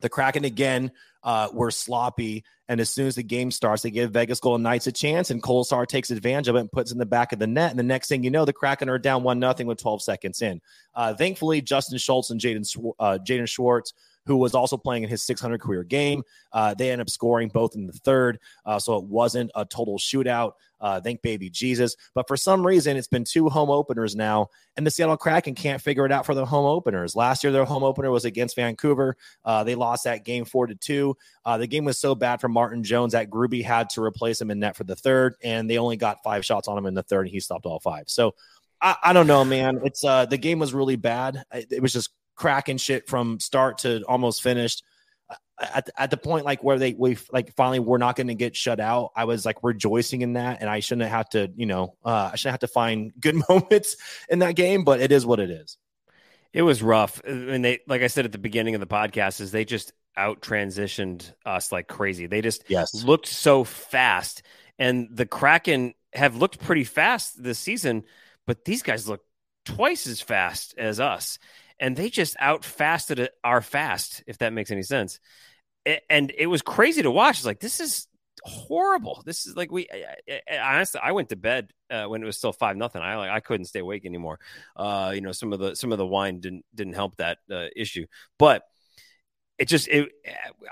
the 0.00 0.08
Kraken 0.08 0.44
again 0.44 0.90
uh, 1.22 1.48
were 1.52 1.70
sloppy. 1.70 2.44
And 2.68 2.80
as 2.80 2.90
soon 2.90 3.06
as 3.06 3.16
the 3.16 3.22
game 3.22 3.50
starts, 3.50 3.82
they 3.82 3.90
give 3.90 4.12
Vegas 4.12 4.40
Golden 4.40 4.62
Knights 4.62 4.86
a 4.86 4.92
chance, 4.92 5.30
and 5.30 5.42
Kolesar 5.42 5.86
takes 5.86 6.10
advantage 6.10 6.48
of 6.48 6.56
it 6.56 6.60
and 6.60 6.72
puts 6.72 6.92
in 6.92 6.98
the 6.98 7.06
back 7.06 7.32
of 7.32 7.38
the 7.38 7.46
net. 7.46 7.70
And 7.70 7.78
the 7.78 7.84
next 7.84 8.08
thing 8.08 8.22
you 8.22 8.30
know, 8.30 8.44
the 8.44 8.52
Kraken 8.52 8.88
are 8.88 8.98
down 8.98 9.22
one 9.22 9.40
nothing 9.40 9.66
with 9.66 9.78
12 9.78 10.02
seconds 10.02 10.40
in. 10.40 10.60
Uh, 10.94 11.14
thankfully, 11.14 11.60
Justin 11.60 11.98
Schultz 11.98 12.30
and 12.30 12.40
Jaden 12.40 12.92
uh, 12.98 13.18
Jaden 13.24 13.48
Schwartz 13.48 13.92
who 14.26 14.36
was 14.36 14.54
also 14.54 14.76
playing 14.76 15.02
in 15.02 15.08
his 15.08 15.22
600 15.22 15.60
career 15.60 15.82
game. 15.82 16.22
Uh, 16.52 16.74
they 16.74 16.90
end 16.90 17.00
up 17.00 17.10
scoring 17.10 17.48
both 17.48 17.74
in 17.74 17.86
the 17.86 17.92
third, 17.92 18.38
uh, 18.64 18.78
so 18.78 18.96
it 18.96 19.04
wasn't 19.04 19.50
a 19.54 19.64
total 19.64 19.98
shootout. 19.98 20.52
Uh, 20.80 21.00
thank 21.00 21.22
baby 21.22 21.50
Jesus. 21.50 21.96
But 22.14 22.26
for 22.28 22.36
some 22.36 22.66
reason, 22.66 22.96
it's 22.96 23.08
been 23.08 23.24
two 23.24 23.48
home 23.48 23.70
openers 23.70 24.16
now, 24.16 24.48
and 24.76 24.86
the 24.86 24.90
Seattle 24.90 25.16
Kraken 25.16 25.54
can't 25.54 25.80
figure 25.80 26.06
it 26.06 26.12
out 26.12 26.26
for 26.26 26.34
the 26.34 26.46
home 26.46 26.66
openers. 26.66 27.14
Last 27.14 27.44
year, 27.44 27.52
their 27.52 27.64
home 27.64 27.82
opener 27.82 28.10
was 28.10 28.24
against 28.24 28.56
Vancouver. 28.56 29.16
Uh, 29.44 29.64
they 29.64 29.74
lost 29.74 30.04
that 30.04 30.24
game 30.24 30.44
four 30.44 30.66
to 30.66 30.74
two. 30.74 31.16
Uh, 31.44 31.58
the 31.58 31.66
game 31.66 31.84
was 31.84 31.98
so 31.98 32.14
bad 32.14 32.40
for 32.40 32.48
Martin 32.48 32.82
Jones 32.82 33.12
that 33.12 33.30
Gruby 33.30 33.62
had 33.62 33.90
to 33.90 34.02
replace 34.02 34.40
him 34.40 34.50
in 34.50 34.60
net 34.60 34.76
for 34.76 34.84
the 34.84 34.96
third, 34.96 35.34
and 35.42 35.68
they 35.68 35.78
only 35.78 35.96
got 35.96 36.22
five 36.22 36.44
shots 36.44 36.68
on 36.68 36.78
him 36.78 36.86
in 36.86 36.94
the 36.94 37.02
third, 37.02 37.26
and 37.26 37.30
he 37.30 37.40
stopped 37.40 37.66
all 37.66 37.80
five. 37.80 38.04
So 38.08 38.34
I, 38.80 38.96
I, 39.02 39.12
don't 39.12 39.26
know, 39.26 39.44
man. 39.44 39.80
It's 39.84 40.04
uh 40.04 40.26
the 40.26 40.38
game 40.38 40.58
was 40.58 40.72
really 40.72 40.96
bad. 40.96 41.42
It 41.52 41.82
was 41.82 41.92
just 41.92 42.10
Kraken 42.34 42.78
shit 42.78 43.06
from 43.08 43.38
start 43.38 43.78
to 43.78 44.02
almost 44.04 44.42
finished. 44.42 44.82
At, 45.58 45.90
at 45.98 46.10
the 46.10 46.16
point 46.16 46.46
like 46.46 46.64
where 46.64 46.78
they 46.78 46.94
we 46.94 47.18
like 47.30 47.54
finally 47.54 47.80
we're 47.80 47.98
not 47.98 48.16
going 48.16 48.28
to 48.28 48.34
get 48.34 48.56
shut 48.56 48.80
out 48.80 49.10
i 49.14 49.24
was 49.26 49.44
like 49.44 49.58
rejoicing 49.62 50.22
in 50.22 50.32
that 50.32 50.62
and 50.62 50.70
i 50.70 50.80
shouldn't 50.80 51.10
have 51.10 51.28
to 51.30 51.52
you 51.54 51.66
know 51.66 51.96
uh, 52.02 52.30
i 52.32 52.36
shouldn't 52.36 52.54
have 52.54 52.60
to 52.60 52.72
find 52.72 53.12
good 53.20 53.36
moments 53.46 53.96
in 54.30 54.38
that 54.38 54.56
game 54.56 54.84
but 54.84 55.00
it 55.00 55.12
is 55.12 55.26
what 55.26 55.38
it 55.38 55.50
is. 55.50 55.76
It 56.52 56.62
was 56.62 56.82
rough. 56.82 57.22
And 57.24 57.64
they 57.64 57.80
like 57.86 58.02
i 58.02 58.06
said 58.06 58.24
at 58.24 58.32
the 58.32 58.38
beginning 58.38 58.74
of 58.74 58.80
the 58.80 58.86
podcast 58.86 59.40
is 59.40 59.52
they 59.52 59.64
just 59.64 59.92
out 60.16 60.40
transitioned 60.40 61.32
us 61.46 61.70
like 61.70 61.86
crazy. 61.86 62.26
They 62.26 62.40
just 62.40 62.64
yes. 62.68 63.04
looked 63.04 63.26
so 63.26 63.64
fast 63.64 64.42
and 64.78 65.08
the 65.12 65.26
kraken 65.26 65.94
have 66.12 66.36
looked 66.36 66.58
pretty 66.58 66.84
fast 66.84 67.40
this 67.40 67.58
season 67.58 68.02
but 68.46 68.64
these 68.64 68.82
guys 68.82 69.08
look 69.08 69.20
twice 69.64 70.08
as 70.08 70.20
fast 70.20 70.74
as 70.76 70.98
us 70.98 71.38
and 71.80 71.96
they 71.96 72.10
just 72.10 72.36
outfasted 72.36 73.28
our 73.42 73.62
fast, 73.62 74.22
if 74.26 74.38
that 74.38 74.52
makes 74.52 74.70
any 74.70 74.82
sense. 74.82 75.18
And 76.08 76.30
it 76.36 76.46
was 76.46 76.60
crazy 76.60 77.02
to 77.02 77.10
watch. 77.10 77.38
It's 77.38 77.46
like 77.46 77.58
this 77.58 77.80
is 77.80 78.06
horrible. 78.44 79.22
This 79.24 79.46
is 79.46 79.56
like 79.56 79.72
we. 79.72 79.88
honestly, 80.50 81.00
I 81.02 81.12
went 81.12 81.30
to 81.30 81.36
bed 81.36 81.70
uh, 81.90 82.04
when 82.04 82.22
it 82.22 82.26
was 82.26 82.36
still 82.36 82.52
five 82.52 82.76
nothing. 82.76 83.00
I 83.00 83.16
like 83.16 83.30
I 83.30 83.40
couldn't 83.40 83.64
stay 83.64 83.80
awake 83.80 84.04
anymore. 84.04 84.38
Uh, 84.76 85.12
you 85.14 85.22
know, 85.22 85.32
some 85.32 85.54
of 85.54 85.58
the 85.58 85.74
some 85.74 85.90
of 85.90 85.98
the 85.98 86.06
wine 86.06 86.40
didn't 86.40 86.66
didn't 86.74 86.92
help 86.92 87.16
that 87.16 87.38
uh, 87.50 87.66
issue, 87.74 88.06
but 88.38 88.62
it 89.58 89.68
just 89.68 89.88
it. 89.88 90.10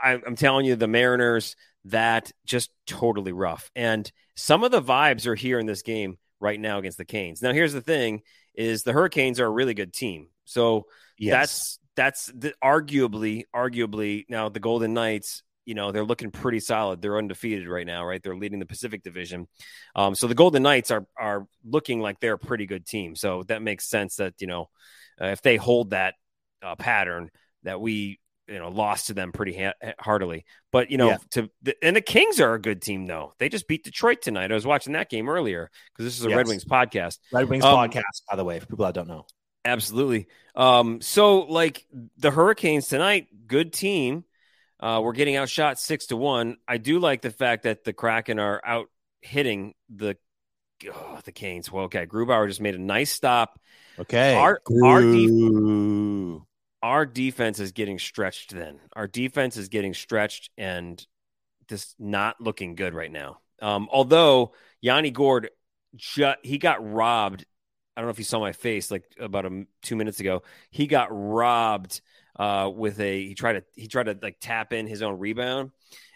I, 0.03 0.21
I'm 0.27 0.37
telling 0.37 0.67
you, 0.67 0.77
the 0.77 0.89
Mariners 0.89 1.57
that 1.87 2.31
just 2.45 2.71
totally 2.87 3.33
rough, 3.33 3.71
and 3.75 4.11
some 4.37 4.63
of 4.63 4.71
the 4.71 4.83
vibes 4.83 5.27
are 5.27 5.35
here 5.35 5.59
in 5.59 5.67
this 5.67 5.83
game 5.83 6.19
right 6.39 6.61
now 6.61 6.79
against 6.79 6.99
the 6.99 7.05
Canes. 7.07 7.41
Now, 7.41 7.53
here's 7.53 7.73
the 7.73 7.81
thing: 7.81 8.23
is 8.55 8.83
the 8.83 8.93
Hurricanes 8.93 9.41
are 9.41 9.47
a 9.47 9.51
really 9.51 9.75
good 9.75 9.95
team. 9.95 10.29
So 10.49 10.87
yes. 11.19 11.33
that's 11.33 11.79
that's 11.97 12.27
the, 12.27 12.55
arguably 12.63 13.45
arguably 13.55 14.25
now 14.29 14.49
the 14.49 14.61
Golden 14.61 14.95
Knights. 14.95 15.43
You 15.65 15.75
know 15.75 15.93
they're 15.93 16.05
looking 16.05 16.31
pretty 16.31 16.61
solid. 16.61 17.03
They're 17.03 17.19
undefeated 17.19 17.69
right 17.69 17.87
now, 17.87 18.05
right? 18.07 18.23
They're 18.23 18.37
leading 18.37 18.59
the 18.59 18.67
Pacific 18.67 19.03
Division. 19.03 19.47
Um, 19.95 20.15
so 20.15 20.27
the 20.27 20.35
Golden 20.35 20.63
Knights 20.63 20.91
are 20.91 21.07
are 21.19 21.47
looking 21.63 22.01
like 22.01 22.21
they're 22.21 22.35
a 22.35 22.39
pretty 22.39 22.65
good 22.65 22.87
team. 22.87 23.15
So 23.15 23.43
that 23.45 23.61
makes 23.61 23.87
sense 23.87 24.17
that 24.17 24.35
you 24.39 24.47
know 24.47 24.71
uh, 25.21 25.27
if 25.27 25.43
they 25.43 25.57
hold 25.57 25.91
that 25.91 26.15
uh, 26.63 26.75
pattern 26.77 27.31
that 27.65 27.83
we 27.83 28.19
you 28.49 28.59
know 28.59 28.71
lost 28.71 29.09
to 29.09 29.15
them 29.15 29.31
pretty 29.31 29.53
ha- 29.53 29.93
heartily. 29.99 30.47
But 30.73 30.91
you 30.91 30.97
know, 30.97 31.11
yeah. 31.11 31.19
to 31.33 31.51
the, 31.63 31.77
and 31.83 31.95
the 31.95 32.01
Kings 32.01 32.41
are 32.41 32.55
a 32.55 32.61
good 32.61 32.81
team 32.81 33.07
though. 33.07 33.35
They 33.39 33.49
just 33.49 33.69
beat 33.69 33.85
Detroit 33.85 34.23
tonight. 34.23 34.51
I 34.51 34.55
was 34.55 34.67
watching 34.67 34.95
that 34.95 35.11
game 35.11 35.29
earlier 35.29 35.71
because 35.93 36.07
this 36.07 36.19
is 36.19 36.25
a 36.25 36.31
yes. 36.31 36.37
Red 36.37 36.49
Wings 36.49 36.65
podcast. 36.65 37.19
Red 37.33 37.49
Wings 37.49 37.65
um, 37.65 37.77
podcast, 37.77 38.23
by 38.31 38.37
the 38.37 38.45
way, 38.45 38.59
for 38.59 38.67
people 38.67 38.87
that 38.87 38.95
don't 38.95 39.09
know. 39.09 39.27
Absolutely. 39.65 40.29
Um, 40.55 41.01
so 41.01 41.41
like 41.41 41.87
the 42.17 42.31
Hurricanes 42.31 42.89
tonight, 42.89 43.29
good 43.47 43.73
team. 43.73 44.25
Uh, 44.81 45.01
we're 45.03 45.13
getting 45.13 45.37
outshot 45.37 45.79
six 45.79 46.07
to 46.07 46.17
one. 46.17 46.57
I 46.67 46.79
do 46.79 47.01
like 47.01 47.23
the 47.23 47.31
fact 47.31 47.65
that 47.65 47.85
the 47.85 47.93
Kraken 47.93 48.39
are 48.39 48.61
out 48.65 48.87
hitting 49.21 49.75
the 49.89 50.17
oh, 50.93 51.19
the 51.25 51.33
Canes. 51.33 51.71
Well, 51.71 51.85
okay, 51.85 52.07
Grubauer 52.07 52.47
just 52.49 52.61
made 52.61 52.77
a 52.77 52.81
nice 52.81 53.11
stop. 53.13 53.61
Okay, 53.99 54.35
our 54.37 54.61
our, 54.85 55.03
def- 55.03 56.43
our 56.83 57.07
defense 57.07 57.59
is 57.59 57.73
getting 57.73 57.99
stretched. 57.99 58.55
Then 58.55 58.79
our 58.95 59.09
defense 59.09 59.57
is 59.57 59.69
getting 59.69 59.95
stretched 59.95 60.51
and 60.57 61.05
just 61.69 61.97
not 61.99 62.41
looking 62.41 62.77
good 62.77 62.95
right 62.95 63.11
now. 63.11 63.41
Um, 63.61 63.89
although 63.91 64.53
Yanni 64.81 65.11
Gourde, 65.11 65.51
ju- 65.97 66.35
he 66.43 66.59
got 66.59 66.89
robbed 66.89 67.45
I 67.99 68.01
don't 68.01 68.07
know 68.07 68.13
if 68.13 68.19
you 68.21 68.25
saw 68.25 68.39
my 68.39 68.53
face 68.53 68.93
like 68.93 69.03
about 69.19 69.45
a, 69.45 69.65
two 69.83 69.97
minutes 69.97 70.21
ago. 70.21 70.45
He 70.71 70.87
got 70.87 71.09
robbed 71.11 72.01
uh, 72.39 72.71
with 72.73 73.01
a 73.01 73.27
he 73.27 73.35
tried 73.35 73.55
to 73.55 73.65
he 73.75 73.89
tried 73.89 74.05
to 74.05 74.17
like 74.23 74.37
tap 74.41 74.73
in 74.73 74.87
his 74.87 75.03
own 75.03 75.19
rebound, 75.19 75.73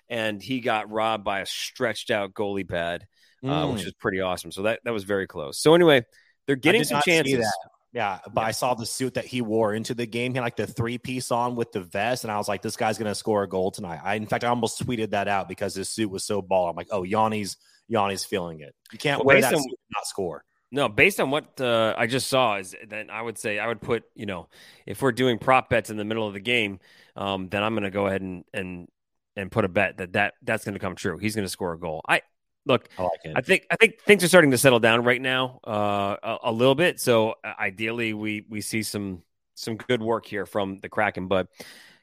and 0.08 0.40
he 0.40 0.60
got 0.60 0.92
robbed 0.92 1.24
by 1.24 1.40
a 1.40 1.46
stretched 1.46 2.12
out 2.12 2.34
goalie 2.34 2.68
pad, 2.68 3.04
uh, 3.42 3.64
mm. 3.64 3.72
which 3.72 3.82
is 3.84 3.92
pretty 3.94 4.20
awesome. 4.20 4.52
So 4.52 4.62
that 4.62 4.78
that 4.84 4.92
was 4.92 5.02
very 5.02 5.26
close. 5.26 5.58
So 5.58 5.74
anyway, 5.74 6.04
they're 6.46 6.54
getting 6.54 6.84
some 6.84 7.02
chances. 7.04 7.44
Yeah, 7.92 8.20
but 8.32 8.42
yeah. 8.42 8.46
I 8.46 8.50
saw 8.52 8.74
the 8.74 8.86
suit 8.86 9.14
that 9.14 9.24
he 9.24 9.42
wore 9.42 9.74
into 9.74 9.92
the 9.92 10.06
game. 10.06 10.34
He 10.34 10.36
had 10.36 10.44
like 10.44 10.54
the 10.54 10.68
three 10.68 10.98
piece 10.98 11.32
on 11.32 11.56
with 11.56 11.72
the 11.72 11.80
vest, 11.80 12.22
and 12.22 12.30
I 12.30 12.36
was 12.36 12.46
like, 12.46 12.62
this 12.62 12.76
guy's 12.76 12.96
gonna 12.96 13.16
score 13.16 13.42
a 13.42 13.48
goal 13.48 13.72
tonight. 13.72 13.98
I 14.04 14.14
in 14.14 14.26
fact 14.26 14.44
I 14.44 14.48
almost 14.50 14.86
tweeted 14.86 15.10
that 15.10 15.26
out 15.26 15.48
because 15.48 15.74
his 15.74 15.88
suit 15.88 16.12
was 16.12 16.22
so 16.22 16.42
ball. 16.42 16.70
I'm 16.70 16.76
like, 16.76 16.90
oh, 16.92 17.02
Yanni's 17.02 17.56
Yanni's 17.90 18.24
feeling 18.24 18.60
it. 18.60 18.72
You 18.92 19.00
can't 19.00 19.18
well, 19.18 19.34
wear 19.34 19.40
that 19.40 19.50
suit 19.50 19.66
not 19.92 20.06
score. 20.06 20.44
No, 20.74 20.88
based 20.88 21.20
on 21.20 21.30
what 21.30 21.60
uh, 21.60 21.94
I 21.98 22.06
just 22.06 22.28
saw, 22.28 22.56
is 22.56 22.74
then 22.88 23.10
I 23.10 23.20
would 23.20 23.36
say 23.36 23.58
I 23.58 23.66
would 23.66 23.82
put 23.82 24.04
you 24.14 24.24
know 24.24 24.48
if 24.86 25.02
we're 25.02 25.12
doing 25.12 25.38
prop 25.38 25.68
bets 25.68 25.90
in 25.90 25.98
the 25.98 26.04
middle 26.04 26.26
of 26.26 26.32
the 26.32 26.40
game, 26.40 26.80
um, 27.14 27.50
then 27.50 27.62
I'm 27.62 27.74
going 27.74 27.84
to 27.84 27.90
go 27.90 28.06
ahead 28.06 28.22
and 28.22 28.44
and 28.54 28.88
and 29.36 29.52
put 29.52 29.66
a 29.66 29.68
bet 29.68 29.98
that 29.98 30.14
that 30.14 30.34
that's 30.42 30.64
going 30.64 30.72
to 30.72 30.80
come 30.80 30.96
true. 30.96 31.18
He's 31.18 31.36
going 31.36 31.44
to 31.44 31.50
score 31.50 31.74
a 31.74 31.78
goal. 31.78 32.00
I 32.08 32.22
look. 32.64 32.88
I, 32.98 33.02
like 33.02 33.20
I, 33.36 33.40
think 33.42 33.66
I 33.70 33.76
think 33.76 34.00
things 34.00 34.24
are 34.24 34.28
starting 34.28 34.50
to 34.52 34.58
settle 34.58 34.80
down 34.80 35.04
right 35.04 35.20
now 35.20 35.60
uh, 35.66 36.16
a, 36.22 36.38
a, 36.44 36.52
little 36.52 36.74
bit. 36.74 36.98
So 37.00 37.34
uh, 37.44 37.52
ideally, 37.60 38.14
we 38.14 38.46
we 38.48 38.62
see 38.62 38.82
some 38.82 39.22
some 39.54 39.76
good 39.76 40.02
work 40.02 40.24
here 40.24 40.46
from 40.46 40.78
the 40.80 40.88
Kraken. 40.88 41.28
But 41.28 41.48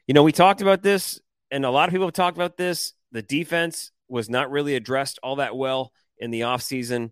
you 0.06 0.14
know, 0.14 0.22
we 0.22 0.30
talked 0.30 0.62
about 0.62 0.80
this, 0.80 1.20
and 1.50 1.64
a 1.64 1.70
lot 1.70 1.88
of 1.88 1.92
people 1.92 2.06
have 2.06 2.14
talked 2.14 2.36
about 2.36 2.56
this. 2.56 2.92
The 3.10 3.22
defense 3.22 3.90
was 4.08 4.30
not 4.30 4.50
really 4.52 4.76
addressed 4.76 5.18
all 5.24 5.36
that 5.36 5.56
well 5.56 5.92
in 6.18 6.30
the 6.30 6.42
offseason. 6.42 7.10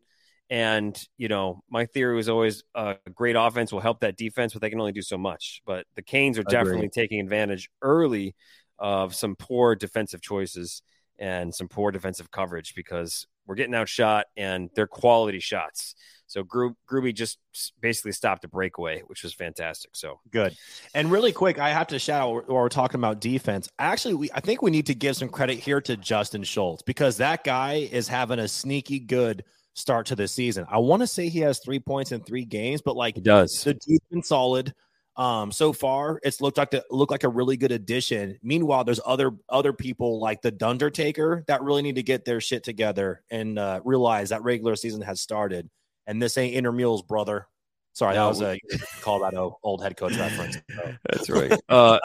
And, 0.50 0.98
you 1.18 1.28
know, 1.28 1.62
my 1.68 1.84
theory 1.84 2.16
was 2.16 2.28
always 2.28 2.64
uh, 2.74 2.94
a 3.06 3.10
great 3.10 3.36
offense 3.36 3.70
will 3.70 3.80
help 3.80 4.00
that 4.00 4.16
defense, 4.16 4.54
but 4.54 4.62
they 4.62 4.70
can 4.70 4.80
only 4.80 4.92
do 4.92 5.02
so 5.02 5.18
much. 5.18 5.60
But 5.66 5.86
the 5.94 6.02
Canes 6.02 6.38
are 6.38 6.42
definitely 6.42 6.88
taking 6.88 7.20
advantage 7.20 7.68
early 7.82 8.34
of 8.78 9.14
some 9.14 9.36
poor 9.36 9.74
defensive 9.74 10.22
choices 10.22 10.82
and 11.18 11.54
some 11.54 11.68
poor 11.68 11.90
defensive 11.90 12.30
coverage 12.30 12.74
because 12.74 13.26
we're 13.46 13.56
getting 13.56 13.74
outshot 13.74 14.26
and 14.36 14.70
they're 14.74 14.86
quality 14.86 15.40
shots. 15.40 15.94
So 16.28 16.42
Gro- 16.44 16.76
Gruby 16.90 17.14
just 17.14 17.38
basically 17.80 18.12
stopped 18.12 18.44
a 18.44 18.48
breakaway, 18.48 19.02
which 19.06 19.22
was 19.22 19.34
fantastic. 19.34 19.90
So 19.94 20.20
good. 20.30 20.56
And 20.94 21.10
really 21.10 21.32
quick, 21.32 21.58
I 21.58 21.70
have 21.70 21.88
to 21.88 21.98
shout 21.98 22.22
out 22.22 22.48
while 22.48 22.62
we're 22.62 22.68
talking 22.68 23.00
about 23.00 23.20
defense. 23.20 23.68
Actually, 23.78 24.14
we 24.14 24.30
I 24.32 24.40
think 24.40 24.62
we 24.62 24.70
need 24.70 24.86
to 24.86 24.94
give 24.94 25.16
some 25.16 25.28
credit 25.28 25.58
here 25.58 25.80
to 25.82 25.96
Justin 25.96 26.44
Schultz 26.44 26.82
because 26.82 27.18
that 27.18 27.44
guy 27.44 27.88
is 27.90 28.08
having 28.08 28.38
a 28.38 28.48
sneaky 28.48 28.98
good– 28.98 29.44
start 29.78 30.06
to 30.06 30.16
the 30.16 30.28
season. 30.28 30.66
I 30.68 30.78
want 30.78 31.00
to 31.00 31.06
say 31.06 31.28
he 31.28 31.40
has 31.40 31.60
three 31.60 31.78
points 31.78 32.12
in 32.12 32.20
three 32.20 32.44
games, 32.44 32.82
but 32.82 32.96
like 32.96 33.14
he 33.14 33.20
does 33.20 33.62
the 33.64 33.74
defense 33.74 34.28
solid. 34.28 34.74
Um, 35.16 35.50
so 35.50 35.72
far, 35.72 36.20
it's 36.22 36.40
looked 36.40 36.58
like 36.58 36.70
the, 36.70 36.84
looked 36.90 37.10
like 37.10 37.24
a 37.24 37.28
really 37.28 37.56
good 37.56 37.72
addition. 37.72 38.38
Meanwhile, 38.42 38.84
there's 38.84 39.00
other 39.04 39.32
other 39.48 39.72
people 39.72 40.20
like 40.20 40.42
the 40.42 40.52
Dundertaker 40.52 41.44
that 41.46 41.62
really 41.62 41.82
need 41.82 41.96
to 41.96 42.04
get 42.04 42.24
their 42.24 42.40
shit 42.40 42.62
together 42.62 43.22
and 43.30 43.58
uh, 43.58 43.80
realize 43.84 44.28
that 44.28 44.42
regular 44.44 44.76
season 44.76 45.02
has 45.02 45.20
started, 45.20 45.68
and 46.06 46.22
this 46.22 46.38
ain't 46.38 46.54
intramurals, 46.54 47.06
brother. 47.06 47.48
Sorry, 47.94 48.14
no, 48.14 48.24
that 48.24 48.28
was 48.28 48.42
a 48.42 48.58
call 49.00 49.20
that 49.20 49.34
old 49.34 49.82
head 49.82 49.96
coach 49.96 50.16
reference. 50.16 50.54
So. 50.54 50.94
That's 51.10 51.30
right. 51.30 51.60
Uh, 51.68 51.98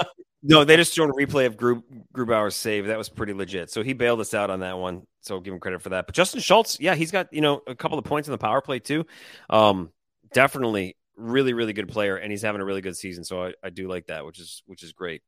no, 0.43 0.65
they 0.65 0.75
just 0.75 0.93
showed 0.93 1.09
a 1.09 1.13
replay 1.13 1.45
of 1.45 1.55
Group 1.55 1.85
Grubauer's 2.13 2.55
save. 2.55 2.87
That 2.87 2.97
was 2.97 3.07
pretty 3.07 3.33
legit. 3.33 3.71
So 3.71 3.81
he 3.81 3.93
bailed 3.93 4.19
us 4.19 4.33
out 4.33 4.49
on 4.49 4.59
that 4.59 4.77
one. 4.77 5.07
So 5.21 5.39
give 5.39 5.53
him 5.53 5.59
credit 5.59 5.81
for 5.81 5.89
that. 5.89 6.05
But 6.05 6.15
Justin 6.15 6.41
Schultz, 6.41 6.77
yeah, 6.79 6.95
he's 6.95 7.11
got 7.11 7.31
you 7.31 7.41
know 7.41 7.61
a 7.65 7.75
couple 7.75 7.97
of 7.97 8.03
points 8.03 8.27
in 8.27 8.33
the 8.33 8.37
power 8.37 8.61
play 8.61 8.79
too. 8.79 9.05
Um, 9.49 9.91
definitely 10.33 10.97
really, 11.15 11.53
really 11.53 11.73
good 11.73 11.87
player, 11.87 12.17
and 12.17 12.31
he's 12.31 12.41
having 12.41 12.61
a 12.61 12.65
really 12.65 12.81
good 12.81 12.97
season. 12.97 13.23
So 13.23 13.45
I, 13.45 13.53
I 13.63 13.69
do 13.69 13.87
like 13.87 14.07
that, 14.07 14.25
which 14.25 14.39
is 14.39 14.63
which 14.65 14.83
is 14.83 14.91
great. 14.91 15.21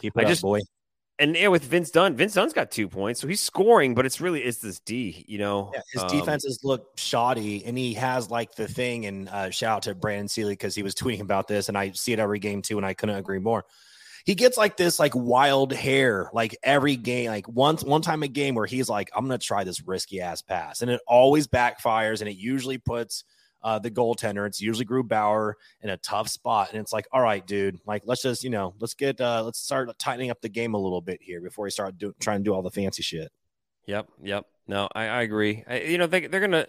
Keep 0.00 0.16
it 0.16 0.20
I 0.20 0.22
up, 0.22 0.28
just, 0.28 0.42
boy. 0.42 0.60
And 1.18 1.36
yeah, 1.36 1.48
with 1.48 1.64
Vince 1.64 1.90
Dunn, 1.90 2.16
Vince 2.16 2.34
Dunn's 2.34 2.52
got 2.52 2.70
two 2.70 2.88
points, 2.88 3.20
so 3.20 3.28
he's 3.28 3.40
scoring, 3.40 3.94
but 3.94 4.06
it's 4.06 4.20
really 4.20 4.42
it's 4.42 4.58
this 4.58 4.80
D, 4.80 5.24
you 5.28 5.38
know. 5.38 5.70
Yeah, 5.74 5.80
his 5.92 6.02
um, 6.02 6.18
defenses 6.18 6.60
look 6.64 6.98
shoddy, 6.98 7.64
and 7.64 7.76
he 7.76 7.94
has 7.94 8.30
like 8.30 8.54
the 8.54 8.66
thing. 8.66 9.06
And 9.06 9.28
uh, 9.28 9.50
shout 9.50 9.76
out 9.76 9.82
to 9.84 9.94
Brandon 9.94 10.28
Seely 10.28 10.52
because 10.52 10.74
he 10.74 10.82
was 10.82 10.94
tweeting 10.94 11.20
about 11.20 11.48
this, 11.48 11.68
and 11.68 11.76
I 11.76 11.92
see 11.92 12.12
it 12.12 12.18
every 12.18 12.38
game 12.38 12.62
too, 12.62 12.76
and 12.76 12.86
I 12.86 12.94
couldn't 12.94 13.16
agree 13.16 13.38
more. 13.38 13.64
He 14.24 14.34
gets 14.34 14.56
like 14.56 14.76
this 14.76 14.98
like 14.98 15.14
wild 15.14 15.72
hair 15.72 16.30
like 16.32 16.56
every 16.62 16.96
game, 16.96 17.30
like 17.30 17.48
once 17.48 17.82
one 17.82 18.02
time 18.02 18.22
a 18.22 18.28
game 18.28 18.54
where 18.54 18.66
he's 18.66 18.88
like, 18.88 19.10
I'm 19.14 19.24
gonna 19.24 19.38
try 19.38 19.64
this 19.64 19.86
risky 19.86 20.20
ass 20.20 20.42
pass, 20.42 20.82
and 20.82 20.90
it 20.90 21.00
always 21.06 21.46
backfires, 21.46 22.20
and 22.20 22.28
it 22.28 22.36
usually 22.36 22.78
puts 22.78 23.24
uh, 23.62 23.78
the 23.78 23.90
goaltender. 23.90 24.46
It's 24.46 24.60
usually 24.60 24.84
Grubauer 24.84 25.54
in 25.80 25.90
a 25.90 25.96
tough 25.96 26.28
spot. 26.28 26.70
And 26.72 26.80
it's 26.80 26.92
like, 26.92 27.06
all 27.12 27.20
right, 27.20 27.46
dude, 27.46 27.78
like, 27.86 28.02
let's 28.04 28.22
just, 28.22 28.44
you 28.44 28.50
know, 28.50 28.74
let's 28.80 28.94
get, 28.94 29.20
uh, 29.20 29.42
let's 29.44 29.58
start 29.58 29.96
tightening 29.98 30.30
up 30.30 30.40
the 30.40 30.48
game 30.48 30.74
a 30.74 30.78
little 30.78 31.00
bit 31.00 31.20
here 31.22 31.40
before 31.40 31.64
we 31.64 31.70
start 31.70 31.98
do- 31.98 32.14
trying 32.20 32.38
to 32.38 32.44
do 32.44 32.54
all 32.54 32.62
the 32.62 32.70
fancy 32.70 33.02
shit. 33.02 33.30
Yep. 33.86 34.08
Yep. 34.22 34.46
No, 34.66 34.88
I, 34.94 35.04
I 35.04 35.22
agree. 35.22 35.64
I, 35.66 35.80
you 35.80 35.98
know, 35.98 36.06
they, 36.06 36.26
they're 36.26 36.46
to, 36.46 36.68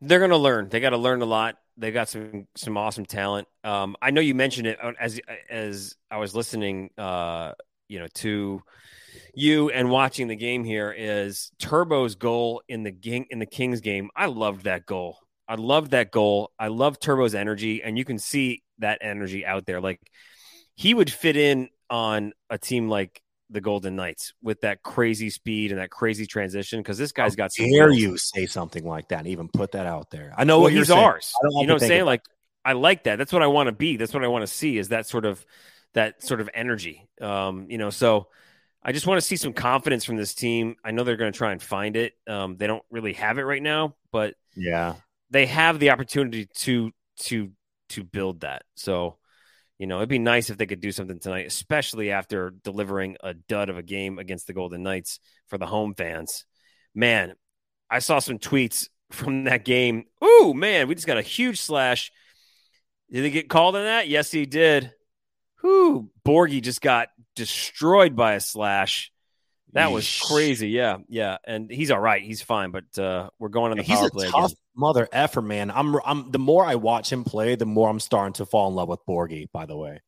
they're 0.00 0.26
to 0.26 0.36
learn. 0.36 0.68
They 0.68 0.80
got 0.80 0.90
to 0.90 0.96
learn 0.96 1.22
a 1.22 1.26
lot. 1.26 1.56
They 1.76 1.90
got 1.90 2.08
some, 2.08 2.46
some 2.56 2.76
awesome 2.76 3.06
talent. 3.06 3.48
Um, 3.64 3.96
I 4.02 4.10
know 4.10 4.20
you 4.20 4.34
mentioned 4.34 4.66
it 4.66 4.78
uh, 4.82 4.92
as, 5.00 5.20
as 5.48 5.94
I 6.10 6.18
was 6.18 6.34
listening, 6.34 6.90
uh, 6.98 7.52
you 7.88 7.98
know, 7.98 8.08
to, 8.14 8.62
you 9.34 9.70
and 9.70 9.90
watching 9.90 10.28
the 10.28 10.36
game 10.36 10.64
here 10.64 10.94
is 10.96 11.52
Turbo's 11.58 12.14
goal 12.14 12.62
in 12.68 12.82
the 12.82 12.90
game 12.90 13.26
in 13.30 13.38
the 13.38 13.46
Kings 13.46 13.80
game. 13.80 14.10
I 14.14 14.26
loved 14.26 14.64
that 14.64 14.86
goal. 14.86 15.18
I 15.48 15.54
loved 15.54 15.90
that 15.92 16.10
goal. 16.10 16.50
I 16.58 16.68
love 16.68 16.98
Turbo's 17.00 17.34
energy, 17.34 17.82
and 17.82 17.98
you 17.98 18.04
can 18.04 18.18
see 18.18 18.62
that 18.78 18.98
energy 19.00 19.44
out 19.44 19.66
there. 19.66 19.80
Like 19.80 20.00
he 20.74 20.94
would 20.94 21.10
fit 21.10 21.36
in 21.36 21.68
on 21.90 22.32
a 22.48 22.58
team 22.58 22.88
like 22.88 23.21
the 23.52 23.60
Golden 23.60 23.96
Knights 23.96 24.32
with 24.42 24.62
that 24.62 24.82
crazy 24.82 25.30
speed 25.30 25.70
and 25.70 25.80
that 25.80 25.90
crazy 25.90 26.26
transition 26.26 26.80
because 26.80 26.98
this 26.98 27.12
guy's 27.12 27.36
got. 27.36 27.52
Some 27.52 27.70
dare 27.70 27.90
you 27.90 28.16
say 28.16 28.46
something 28.46 28.84
like 28.86 29.08
that? 29.08 29.20
And 29.20 29.28
even 29.28 29.48
put 29.48 29.72
that 29.72 29.86
out 29.86 30.10
there. 30.10 30.34
I 30.36 30.44
know 30.44 30.56
well, 30.56 30.64
what 30.64 30.72
he's 30.72 30.88
saying. 30.88 30.98
ours. 30.98 31.32
you 31.42 31.66
know 31.66 31.74
what 31.74 31.82
I'm 31.82 31.88
saying? 31.88 32.04
Like 32.04 32.22
I 32.64 32.72
like 32.72 33.04
that. 33.04 33.16
That's 33.16 33.32
what 33.32 33.42
I 33.42 33.46
want 33.46 33.68
to 33.68 33.72
be. 33.72 33.96
That's 33.96 34.14
what 34.14 34.24
I 34.24 34.28
want 34.28 34.42
to 34.42 34.52
see. 34.52 34.78
Is 34.78 34.88
that 34.88 35.06
sort 35.06 35.24
of 35.24 35.44
that 35.94 36.22
sort 36.22 36.40
of 36.40 36.50
energy? 36.54 37.08
Um, 37.20 37.66
you 37.68 37.78
know, 37.78 37.90
so. 37.90 38.28
I 38.84 38.90
just 38.90 39.06
want 39.06 39.20
to 39.20 39.24
see 39.24 39.36
some 39.36 39.52
confidence 39.52 40.04
from 40.04 40.16
this 40.16 40.34
team. 40.34 40.74
I 40.84 40.90
know 40.90 41.04
they're 41.04 41.16
going 41.16 41.32
to 41.32 41.38
try 41.38 41.52
and 41.52 41.62
find 41.62 41.94
it. 41.94 42.14
Um, 42.26 42.56
they 42.56 42.66
don't 42.66 42.82
really 42.90 43.12
have 43.12 43.38
it 43.38 43.44
right 43.44 43.62
now, 43.62 43.94
but 44.10 44.34
yeah, 44.56 44.94
they 45.30 45.46
have 45.46 45.78
the 45.78 45.90
opportunity 45.90 46.46
to 46.56 46.90
to 47.20 47.52
to 47.90 48.04
build 48.04 48.40
that. 48.40 48.64
So, 48.74 49.18
you 49.82 49.88
know, 49.88 49.96
it'd 49.96 50.08
be 50.08 50.20
nice 50.20 50.48
if 50.48 50.58
they 50.58 50.66
could 50.66 50.80
do 50.80 50.92
something 50.92 51.18
tonight, 51.18 51.48
especially 51.48 52.12
after 52.12 52.54
delivering 52.62 53.16
a 53.20 53.34
dud 53.34 53.68
of 53.68 53.76
a 53.76 53.82
game 53.82 54.20
against 54.20 54.46
the 54.46 54.52
Golden 54.52 54.84
Knights 54.84 55.18
for 55.48 55.58
the 55.58 55.66
home 55.66 55.96
fans. 55.96 56.44
Man, 56.94 57.34
I 57.90 57.98
saw 57.98 58.20
some 58.20 58.38
tweets 58.38 58.88
from 59.10 59.42
that 59.44 59.64
game. 59.64 60.04
Ooh, 60.22 60.54
man, 60.54 60.86
we 60.86 60.94
just 60.94 61.08
got 61.08 61.18
a 61.18 61.22
huge 61.22 61.60
slash. 61.60 62.12
Did 63.10 63.24
he 63.24 63.30
get 63.30 63.48
called 63.48 63.74
on 63.74 63.82
that? 63.82 64.06
Yes, 64.06 64.30
he 64.30 64.46
did. 64.46 64.92
Whoo, 65.64 66.10
Borgie 66.24 66.62
just 66.62 66.80
got 66.80 67.08
destroyed 67.34 68.14
by 68.14 68.34
a 68.34 68.40
slash. 68.40 69.10
That 69.72 69.90
was 69.90 70.22
crazy. 70.30 70.68
Yeah, 70.68 70.98
yeah, 71.08 71.38
and 71.44 71.68
he's 71.68 71.90
all 71.90 71.98
right. 71.98 72.22
He's 72.22 72.40
fine, 72.40 72.70
but 72.70 72.96
uh, 73.02 73.30
we're 73.40 73.48
going 73.48 73.72
on 73.72 73.78
the 73.78 73.82
he's 73.82 73.98
power 73.98 74.10
play. 74.10 74.30
Tough 74.30 74.52
again. 74.52 74.56
Mother 74.74 75.08
effer, 75.12 75.42
man. 75.42 75.70
I'm, 75.70 75.96
I'm. 76.04 76.30
The 76.30 76.38
more 76.38 76.64
I 76.64 76.74
watch 76.76 77.12
him 77.12 77.24
play, 77.24 77.54
the 77.54 77.66
more 77.66 77.88
I'm 77.88 78.00
starting 78.00 78.34
to 78.34 78.46
fall 78.46 78.68
in 78.68 78.74
love 78.74 78.88
with 78.88 79.00
Borgie. 79.08 79.46
By 79.52 79.66
the 79.66 79.76
way. 79.76 80.00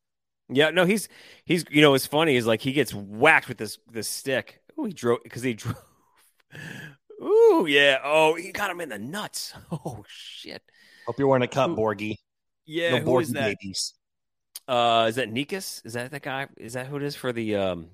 Yeah, 0.48 0.70
no, 0.70 0.84
he's 0.84 1.08
he's. 1.44 1.64
You 1.70 1.82
know, 1.82 1.94
it's 1.94 2.06
funny 2.06 2.36
is 2.36 2.46
like 2.46 2.60
he 2.60 2.72
gets 2.72 2.92
whacked 2.92 3.48
with 3.48 3.58
this 3.58 3.78
this 3.90 4.08
stick. 4.08 4.60
Oh, 4.78 4.84
he 4.84 4.92
drove 4.92 5.20
because 5.22 5.42
he 5.42 5.54
drove. 5.54 5.76
Ooh, 7.22 7.66
yeah. 7.68 7.98
Oh, 8.02 8.34
he 8.34 8.52
got 8.52 8.70
him 8.70 8.80
in 8.80 8.88
the 8.88 8.98
nuts. 8.98 9.54
Oh 9.72 10.04
shit. 10.06 10.62
Hope 11.06 11.18
you're 11.18 11.28
wearing 11.28 11.42
a 11.42 11.48
cup, 11.48 11.70
Borgie. 11.70 12.16
Yeah, 12.66 12.90
no 12.90 12.98
who 13.00 13.10
Borgie 13.10 13.22
is 13.22 13.32
that? 13.32 13.56
Babies. 13.60 13.94
Uh, 14.66 15.06
is 15.08 15.16
that 15.16 15.30
Nikas? 15.30 15.84
Is 15.84 15.92
that 15.92 16.10
the 16.10 16.20
guy? 16.20 16.48
Is 16.56 16.72
that 16.72 16.86
who 16.86 16.96
it 16.96 17.02
is 17.02 17.14
for 17.14 17.32
the 17.32 17.56
um 17.56 17.90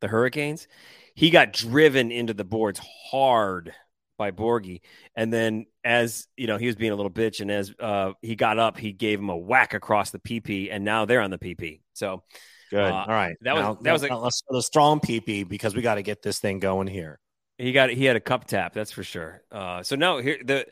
the 0.00 0.08
Hurricanes? 0.08 0.66
he 1.14 1.30
got 1.30 1.52
driven 1.52 2.10
into 2.10 2.32
the 2.32 2.44
boards 2.44 2.80
hard 3.10 3.74
by 4.20 4.30
Borgie. 4.30 4.82
And 5.16 5.32
then 5.32 5.64
as 5.82 6.28
you 6.36 6.46
know, 6.46 6.58
he 6.58 6.66
was 6.66 6.76
being 6.76 6.92
a 6.92 6.94
little 6.94 7.10
bitch, 7.10 7.40
and 7.40 7.50
as 7.50 7.74
uh, 7.80 8.12
he 8.20 8.36
got 8.36 8.58
up, 8.58 8.76
he 8.76 8.92
gave 8.92 9.18
him 9.18 9.30
a 9.30 9.36
whack 9.36 9.72
across 9.72 10.10
the 10.10 10.18
PP, 10.18 10.68
and 10.70 10.84
now 10.84 11.06
they're 11.06 11.22
on 11.22 11.30
the 11.30 11.38
PP. 11.38 11.80
So 11.94 12.22
good. 12.70 12.92
Uh, 12.92 12.94
All 12.94 13.06
right, 13.06 13.34
that 13.40 13.54
now, 13.54 13.72
was 13.72 14.02
that 14.02 14.10
was 14.10 14.42
a, 14.52 14.56
a 14.56 14.62
strong 14.62 15.00
PP 15.00 15.48
because 15.48 15.74
we 15.74 15.80
got 15.80 15.94
to 15.94 16.02
get 16.02 16.20
this 16.20 16.38
thing 16.38 16.58
going 16.58 16.86
here. 16.86 17.18
He 17.56 17.72
got 17.72 17.88
he 17.88 18.04
had 18.04 18.14
a 18.14 18.20
cup 18.20 18.44
tap, 18.44 18.74
that's 18.74 18.92
for 18.92 19.02
sure. 19.02 19.42
Uh, 19.50 19.82
so 19.82 19.96
no, 19.96 20.18
here 20.18 20.36
the 20.44 20.66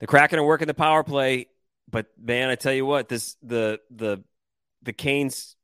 the 0.00 0.06
Kraken 0.06 0.38
are 0.38 0.46
working 0.46 0.66
the 0.66 0.72
power 0.72 1.04
play, 1.04 1.48
but 1.90 2.06
man, 2.18 2.48
I 2.48 2.54
tell 2.54 2.72
you 2.72 2.86
what, 2.86 3.10
this 3.10 3.36
the 3.42 3.80
the 3.90 4.24
the 4.82 4.94
Canes 4.94 5.56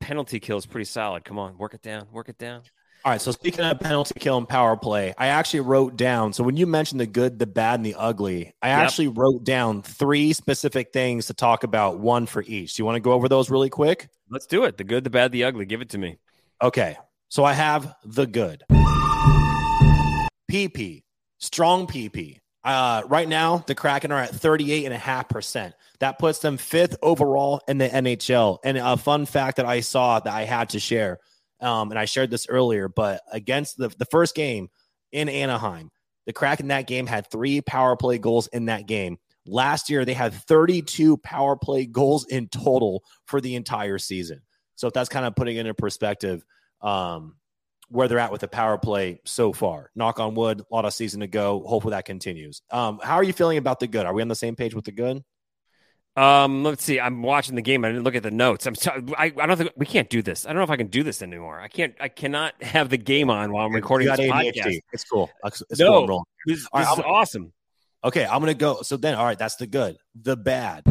penalty 0.00 0.40
kill 0.40 0.56
is 0.56 0.64
pretty 0.64 0.86
solid. 0.86 1.22
Come 1.22 1.38
on, 1.38 1.58
work 1.58 1.74
it 1.74 1.82
down, 1.82 2.06
work 2.12 2.30
it 2.30 2.38
down. 2.38 2.62
All 3.06 3.12
right. 3.12 3.20
So 3.20 3.30
speaking 3.30 3.64
of 3.64 3.78
penalty 3.78 4.18
kill 4.18 4.36
and 4.36 4.48
power 4.48 4.76
play, 4.76 5.14
I 5.16 5.28
actually 5.28 5.60
wrote 5.60 5.94
down. 5.94 6.32
So 6.32 6.42
when 6.42 6.56
you 6.56 6.66
mentioned 6.66 7.00
the 7.00 7.06
good, 7.06 7.38
the 7.38 7.46
bad, 7.46 7.78
and 7.78 7.86
the 7.86 7.94
ugly, 7.94 8.52
I 8.60 8.70
yep. 8.70 8.78
actually 8.80 9.06
wrote 9.06 9.44
down 9.44 9.82
three 9.82 10.32
specific 10.32 10.92
things 10.92 11.26
to 11.26 11.34
talk 11.34 11.62
about, 11.62 12.00
one 12.00 12.26
for 12.26 12.42
each. 12.42 12.74
Do 12.74 12.80
you 12.80 12.84
want 12.84 12.96
to 12.96 13.00
go 13.00 13.12
over 13.12 13.28
those 13.28 13.48
really 13.48 13.70
quick? 13.70 14.08
Let's 14.28 14.46
do 14.46 14.64
it. 14.64 14.76
The 14.76 14.82
good, 14.82 15.04
the 15.04 15.10
bad, 15.10 15.30
the 15.30 15.44
ugly. 15.44 15.66
Give 15.66 15.82
it 15.82 15.90
to 15.90 15.98
me. 15.98 16.18
Okay. 16.60 16.96
So 17.28 17.44
I 17.44 17.52
have 17.52 17.94
the 18.04 18.26
good. 18.26 18.64
PP, 20.50 21.04
strong 21.38 21.86
PP. 21.86 22.40
Uh, 22.64 23.02
right 23.06 23.28
now, 23.28 23.58
the 23.68 23.76
Kraken 23.76 24.10
are 24.10 24.18
at 24.18 24.32
38.5%. 24.32 25.72
That 26.00 26.18
puts 26.18 26.40
them 26.40 26.56
fifth 26.56 26.96
overall 27.02 27.60
in 27.68 27.78
the 27.78 27.88
NHL. 27.88 28.58
And 28.64 28.76
a 28.76 28.96
fun 28.96 29.26
fact 29.26 29.58
that 29.58 29.66
I 29.66 29.78
saw 29.78 30.18
that 30.18 30.34
I 30.34 30.42
had 30.42 30.70
to 30.70 30.80
share 30.80 31.20
um, 31.60 31.90
and 31.90 31.98
I 31.98 32.04
shared 32.04 32.30
this 32.30 32.46
earlier, 32.48 32.88
but 32.88 33.22
against 33.32 33.76
the, 33.76 33.88
the 33.88 34.04
first 34.06 34.34
game 34.34 34.68
in 35.12 35.28
Anaheim, 35.28 35.90
the 36.26 36.32
Kraken 36.32 36.68
that 36.68 36.86
game 36.86 37.06
had 37.06 37.30
three 37.30 37.60
power 37.60 37.96
play 37.96 38.18
goals 38.18 38.48
in 38.48 38.66
that 38.66 38.86
game. 38.86 39.18
Last 39.46 39.90
year, 39.90 40.04
they 40.04 40.14
had 40.14 40.34
32 40.34 41.18
power 41.18 41.56
play 41.56 41.86
goals 41.86 42.26
in 42.26 42.48
total 42.48 43.04
for 43.26 43.40
the 43.40 43.54
entire 43.54 43.98
season. 43.98 44.40
So 44.74 44.88
if 44.88 44.92
that's 44.92 45.08
kind 45.08 45.24
of 45.24 45.36
putting 45.36 45.56
it 45.56 45.66
in 45.66 45.74
perspective, 45.74 46.44
um, 46.80 47.36
where 47.88 48.08
they're 48.08 48.18
at 48.18 48.32
with 48.32 48.40
the 48.40 48.48
power 48.48 48.78
play 48.78 49.20
so 49.24 49.52
far. 49.52 49.90
Knock 49.94 50.18
on 50.18 50.34
wood, 50.34 50.60
a 50.60 50.74
lot 50.74 50.84
of 50.84 50.92
season 50.92 51.20
to 51.20 51.26
go. 51.26 51.62
Hopefully 51.66 51.92
that 51.92 52.04
continues. 52.04 52.62
Um, 52.70 52.98
how 53.02 53.14
are 53.14 53.22
you 53.22 53.32
feeling 53.32 53.58
about 53.58 53.80
the 53.80 53.86
good? 53.86 54.06
Are 54.06 54.12
we 54.12 54.22
on 54.22 54.28
the 54.28 54.34
same 54.34 54.56
page 54.56 54.74
with 54.74 54.84
the 54.84 54.92
good? 54.92 55.22
Um, 56.16 56.64
let's 56.64 56.82
see. 56.82 56.98
I'm 56.98 57.22
watching 57.22 57.56
the 57.56 57.62
game. 57.62 57.84
I 57.84 57.88
didn't 57.88 58.04
look 58.04 58.14
at 58.14 58.22
the 58.22 58.30
notes. 58.30 58.66
I'm. 58.66 58.74
I, 59.18 59.32
I 59.38 59.46
don't 59.46 59.58
think 59.58 59.72
we 59.76 59.84
can't 59.84 60.08
do 60.08 60.22
this. 60.22 60.46
I 60.46 60.48
don't 60.48 60.56
know 60.56 60.64
if 60.64 60.70
I 60.70 60.76
can 60.76 60.86
do 60.86 61.02
this 61.02 61.20
anymore. 61.20 61.60
I 61.60 61.68
can't. 61.68 61.94
I 62.00 62.08
cannot 62.08 62.62
have 62.62 62.88
the 62.88 62.96
game 62.96 63.28
on 63.28 63.52
while 63.52 63.66
I'm 63.66 63.74
recording 63.74 64.08
this 64.08 64.20
podcast. 64.20 64.80
It's 64.92 65.04
cool. 65.04 65.30
It's, 65.44 65.62
no, 65.78 66.06
cool. 66.06 66.26
this, 66.46 66.60
this 66.60 66.68
right, 66.72 66.98
is 66.98 67.04
awesome. 67.04 67.52
Okay, 68.02 68.24
I'm 68.24 68.40
gonna 68.40 68.54
go. 68.54 68.80
So 68.82 68.96
then, 68.96 69.14
all 69.14 69.24
right, 69.26 69.38
that's 69.38 69.56
the 69.56 69.66
good. 69.66 69.98
The 70.22 70.36
bad. 70.36 70.84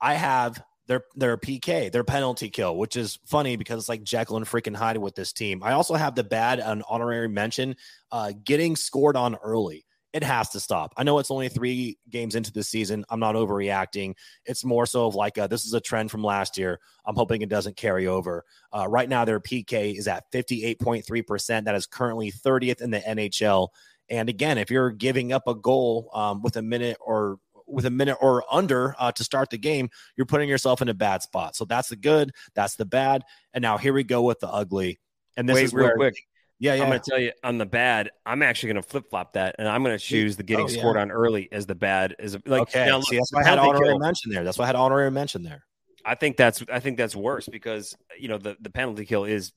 I 0.00 0.14
have 0.14 0.62
their 0.88 1.04
their 1.14 1.38
PK, 1.38 1.90
their 1.90 2.04
penalty 2.04 2.50
kill, 2.50 2.76
which 2.76 2.96
is 2.96 3.18
funny 3.24 3.56
because 3.56 3.78
it's 3.78 3.88
like 3.88 4.02
Jekyll 4.02 4.36
and 4.36 4.44
freaking 4.44 4.76
Hyde 4.76 4.98
with 4.98 5.14
this 5.14 5.32
team. 5.32 5.62
I 5.62 5.72
also 5.72 5.94
have 5.94 6.14
the 6.14 6.24
bad, 6.24 6.58
an 6.58 6.82
honorary 6.86 7.28
mention, 7.28 7.76
uh, 8.10 8.32
getting 8.44 8.76
scored 8.76 9.16
on 9.16 9.36
early 9.36 9.86
it 10.12 10.22
has 10.22 10.50
to 10.50 10.60
stop. 10.60 10.92
I 10.96 11.04
know 11.04 11.18
it's 11.18 11.30
only 11.30 11.48
three 11.48 11.98
games 12.10 12.34
into 12.34 12.52
the 12.52 12.62
season. 12.62 13.04
I'm 13.08 13.20
not 13.20 13.34
overreacting. 13.34 14.14
It's 14.44 14.64
more 14.64 14.84
so 14.84 15.06
of 15.06 15.14
like 15.14 15.38
a, 15.38 15.48
this 15.48 15.64
is 15.64 15.72
a 15.72 15.80
trend 15.80 16.10
from 16.10 16.22
last 16.22 16.58
year. 16.58 16.80
I'm 17.06 17.16
hoping 17.16 17.40
it 17.40 17.48
doesn't 17.48 17.76
carry 17.76 18.06
over. 18.06 18.44
Uh, 18.72 18.86
right 18.88 19.08
now, 19.08 19.24
their 19.24 19.40
PK 19.40 19.96
is 19.96 20.08
at 20.08 20.30
58.3%. 20.32 21.64
That 21.64 21.74
is 21.74 21.86
currently 21.86 22.30
30th 22.30 22.82
in 22.82 22.90
the 22.90 23.00
NHL. 23.00 23.68
And 24.10 24.28
again, 24.28 24.58
if 24.58 24.70
you're 24.70 24.90
giving 24.90 25.32
up 25.32 25.48
a 25.48 25.54
goal 25.54 26.10
um, 26.12 26.42
with 26.42 26.56
a 26.56 26.62
minute 26.62 26.98
or 27.00 27.38
with 27.66 27.86
a 27.86 27.90
minute 27.90 28.18
or 28.20 28.44
under 28.50 28.94
uh, 28.98 29.12
to 29.12 29.24
start 29.24 29.48
the 29.48 29.58
game, 29.58 29.88
you're 30.16 30.26
putting 30.26 30.48
yourself 30.48 30.82
in 30.82 30.88
a 30.88 30.94
bad 30.94 31.22
spot. 31.22 31.56
So 31.56 31.64
that's 31.64 31.88
the 31.88 31.96
good, 31.96 32.32
that's 32.54 32.76
the 32.76 32.84
bad, 32.84 33.22
and 33.54 33.62
now 33.62 33.78
here 33.78 33.94
we 33.94 34.04
go 34.04 34.22
with 34.22 34.40
the 34.40 34.48
ugly. 34.48 35.00
And 35.36 35.48
this 35.48 35.54
Wait, 35.54 35.64
is 35.64 35.74
real 35.74 35.86
where, 35.86 35.96
quick. 35.96 36.16
Yeah, 36.62 36.74
yeah. 36.74 36.82
I'm 36.82 36.88
going 36.88 37.00
to 37.00 37.10
tell 37.10 37.18
you 37.18 37.32
on 37.42 37.58
the 37.58 37.66
bad. 37.66 38.10
I'm 38.24 38.42
actually 38.42 38.72
going 38.72 38.82
to 38.82 38.88
flip 38.88 39.10
flop 39.10 39.32
that, 39.34 39.56
and 39.58 39.68
I'm 39.68 39.82
going 39.82 39.98
to 39.98 40.04
choose 40.04 40.36
the 40.36 40.42
getting 40.42 40.66
Oh, 40.66 40.68
yeah. 40.68 40.78
scored 40.78 40.96
on 40.96 41.10
early 41.10 41.48
as 41.52 41.66
the 41.66 41.74
bad. 41.74 42.14
As 42.18 42.34
a, 42.34 42.42
like, 42.46 42.62
okay, 42.62 42.86
now, 42.86 42.98
look, 42.98 43.08
see, 43.08 43.16
that's 43.16 43.32
why 43.32 43.42
I 43.42 43.48
had 43.48 43.58
honorary 43.58 43.98
mention 43.98 44.30
there. 44.32 44.44
That's 44.44 44.58
why 44.58 44.64
I 44.64 44.66
had 44.68 44.76
honorary 44.76 45.10
mention 45.10 45.42
there. 45.42 45.64
I 46.04 46.14
think 46.14 46.36
that's 46.36 46.64
I 46.72 46.80
think 46.80 46.96
that's 46.98 47.14
worse 47.16 47.48
because 47.48 47.96
you 48.18 48.28
know 48.28 48.38
the 48.38 48.56
the 48.60 48.70
penalty 48.70 49.04
kill 49.06 49.24
is 49.24 49.52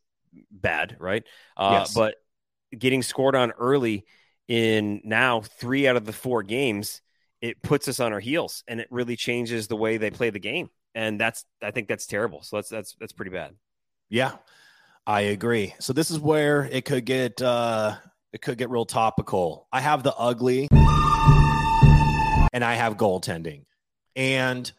bad, 0.51 0.97
right? 0.99 1.23
Uh, 1.57 1.79
Yes. 1.79 1.93
But 1.93 2.15
getting 2.77 3.01
scored 3.03 3.35
on 3.35 3.51
early 3.51 4.05
in 4.47 5.01
now 5.03 5.41
three 5.41 5.87
out 5.87 5.95
of 5.95 6.05
the 6.05 6.13
four 6.13 6.43
games, 6.43 7.01
it 7.41 7.61
puts 7.61 7.87
us 7.87 7.99
on 7.99 8.13
our 8.13 8.19
heels, 8.19 8.63
and 8.67 8.79
it 8.79 8.87
really 8.91 9.15
changes 9.15 9.67
the 9.67 9.75
way 9.75 9.97
they 9.97 10.11
play 10.11 10.29
the 10.29 10.39
game, 10.39 10.69
and 10.93 11.19
that's 11.19 11.45
I 11.61 11.71
think 11.71 11.87
that's 11.87 12.07
terrible. 12.07 12.41
So 12.43 12.57
that's 12.57 12.69
that's 12.69 12.95
that's 12.99 13.13
pretty 13.13 13.31
bad. 13.31 13.55
Yeah, 14.09 14.33
I 15.07 15.21
agree. 15.21 15.75
So 15.79 15.93
this 15.93 16.09
is 16.09 16.19
where 16.19 16.65
it 16.71 16.85
could 16.85 17.05
get 17.05 17.41
uh 17.41 17.95
it 18.33 18.41
could 18.41 18.57
get 18.57 18.69
real 18.69 18.85
topical. 18.85 19.67
I 19.71 19.81
have 19.81 20.03
the 20.03 20.13
ugly 20.15 20.67
and 20.71 22.63
I 22.63 22.73
have 22.75 22.97
goaltending. 22.97 23.65
And 24.15 24.71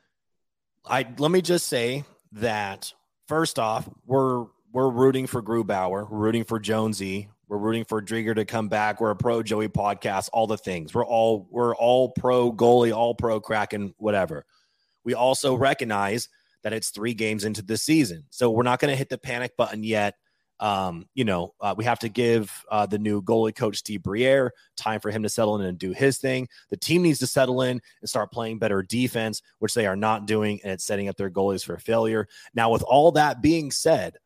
I 0.85 1.07
let 1.19 1.31
me 1.31 1.43
just 1.43 1.69
say 1.69 2.05
that 2.33 2.93
first 3.29 3.59
off, 3.59 3.89
we're 4.05 4.47
we're 4.73 4.91
rooting 4.91 5.27
for 5.27 5.43
Grubauer, 5.43 6.11
we're 6.11 6.19
rooting 6.19 6.45
for 6.45 6.59
Jonesy, 6.59 7.29
we're 7.49 7.59
rooting 7.59 7.85
for 7.85 8.03
Driedger 8.03 8.35
to 8.35 8.45
come 8.45 8.69
back. 8.69 9.01
We're 9.01 9.11
a 9.11 9.17
pro 9.17 9.43
Joey 9.43 9.69
podcast, 9.69 10.29
all 10.33 10.49
the 10.49 10.59
things. 10.59 10.93
We're 10.93 11.07
all 11.07 11.47
we're 11.51 11.77
all 11.77 12.11
pro 12.11 12.53
goalie, 12.53 12.95
all 12.95 13.15
pro 13.15 13.41
Kraken, 13.41 13.95
whatever. 13.99 14.45
We 15.05 15.15
also 15.15 15.55
recognize 15.55 16.29
that 16.67 16.73
it's 16.73 16.91
three 16.91 17.15
games 17.15 17.45
into 17.45 17.63
the 17.63 17.77
season. 17.77 18.25
So 18.31 18.51
we're 18.51 18.65
not 18.65 18.81
going 18.81 18.91
to 18.91 18.97
hit 18.97 19.09
the 19.09 19.19
panic 19.19 19.57
button 19.57 19.85
yet. 19.85 20.15
Um, 20.59 21.07
you 21.15 21.25
know, 21.25 21.55
uh, 21.61 21.77
we 21.79 21.85
have 21.85 22.01
to 22.01 22.09
give 22.09 22.53
uh, 22.69 22.87
the 22.87 22.99
new 22.99 23.23
goalie 23.23 23.55
coach 23.55 23.77
Steve 23.77 24.03
Briere 24.03 24.51
time 24.77 24.99
for 24.99 25.13
him 25.13 25.23
to 25.23 25.29
settle 25.29 25.55
in 25.61 25.65
and 25.65 25.79
do 25.79 25.93
his 25.93 26.19
thing. 26.19 26.49
The 26.71 26.77
team 26.77 27.03
needs 27.03 27.21
to 27.21 27.29
settle 27.29 27.63
in 27.63 27.81
and 28.01 28.09
start 28.09 28.33
playing 28.33 28.59
better 28.59 28.83
defense, 28.83 29.43
which 29.61 29.75
they 29.75 29.87
are 29.87 29.95
not 29.95 30.27
doing, 30.27 30.59
and 30.65 30.73
it's 30.73 30.85
setting 30.85 31.09
up 31.09 31.17
their 31.17 31.31
goalies 31.31 31.65
for 31.65 31.79
failure. 31.79 32.27
Now, 32.53 32.73
with 32.73 32.83
all 32.83 33.13
that 33.13 33.41
being 33.41 33.71
said, 33.71 34.17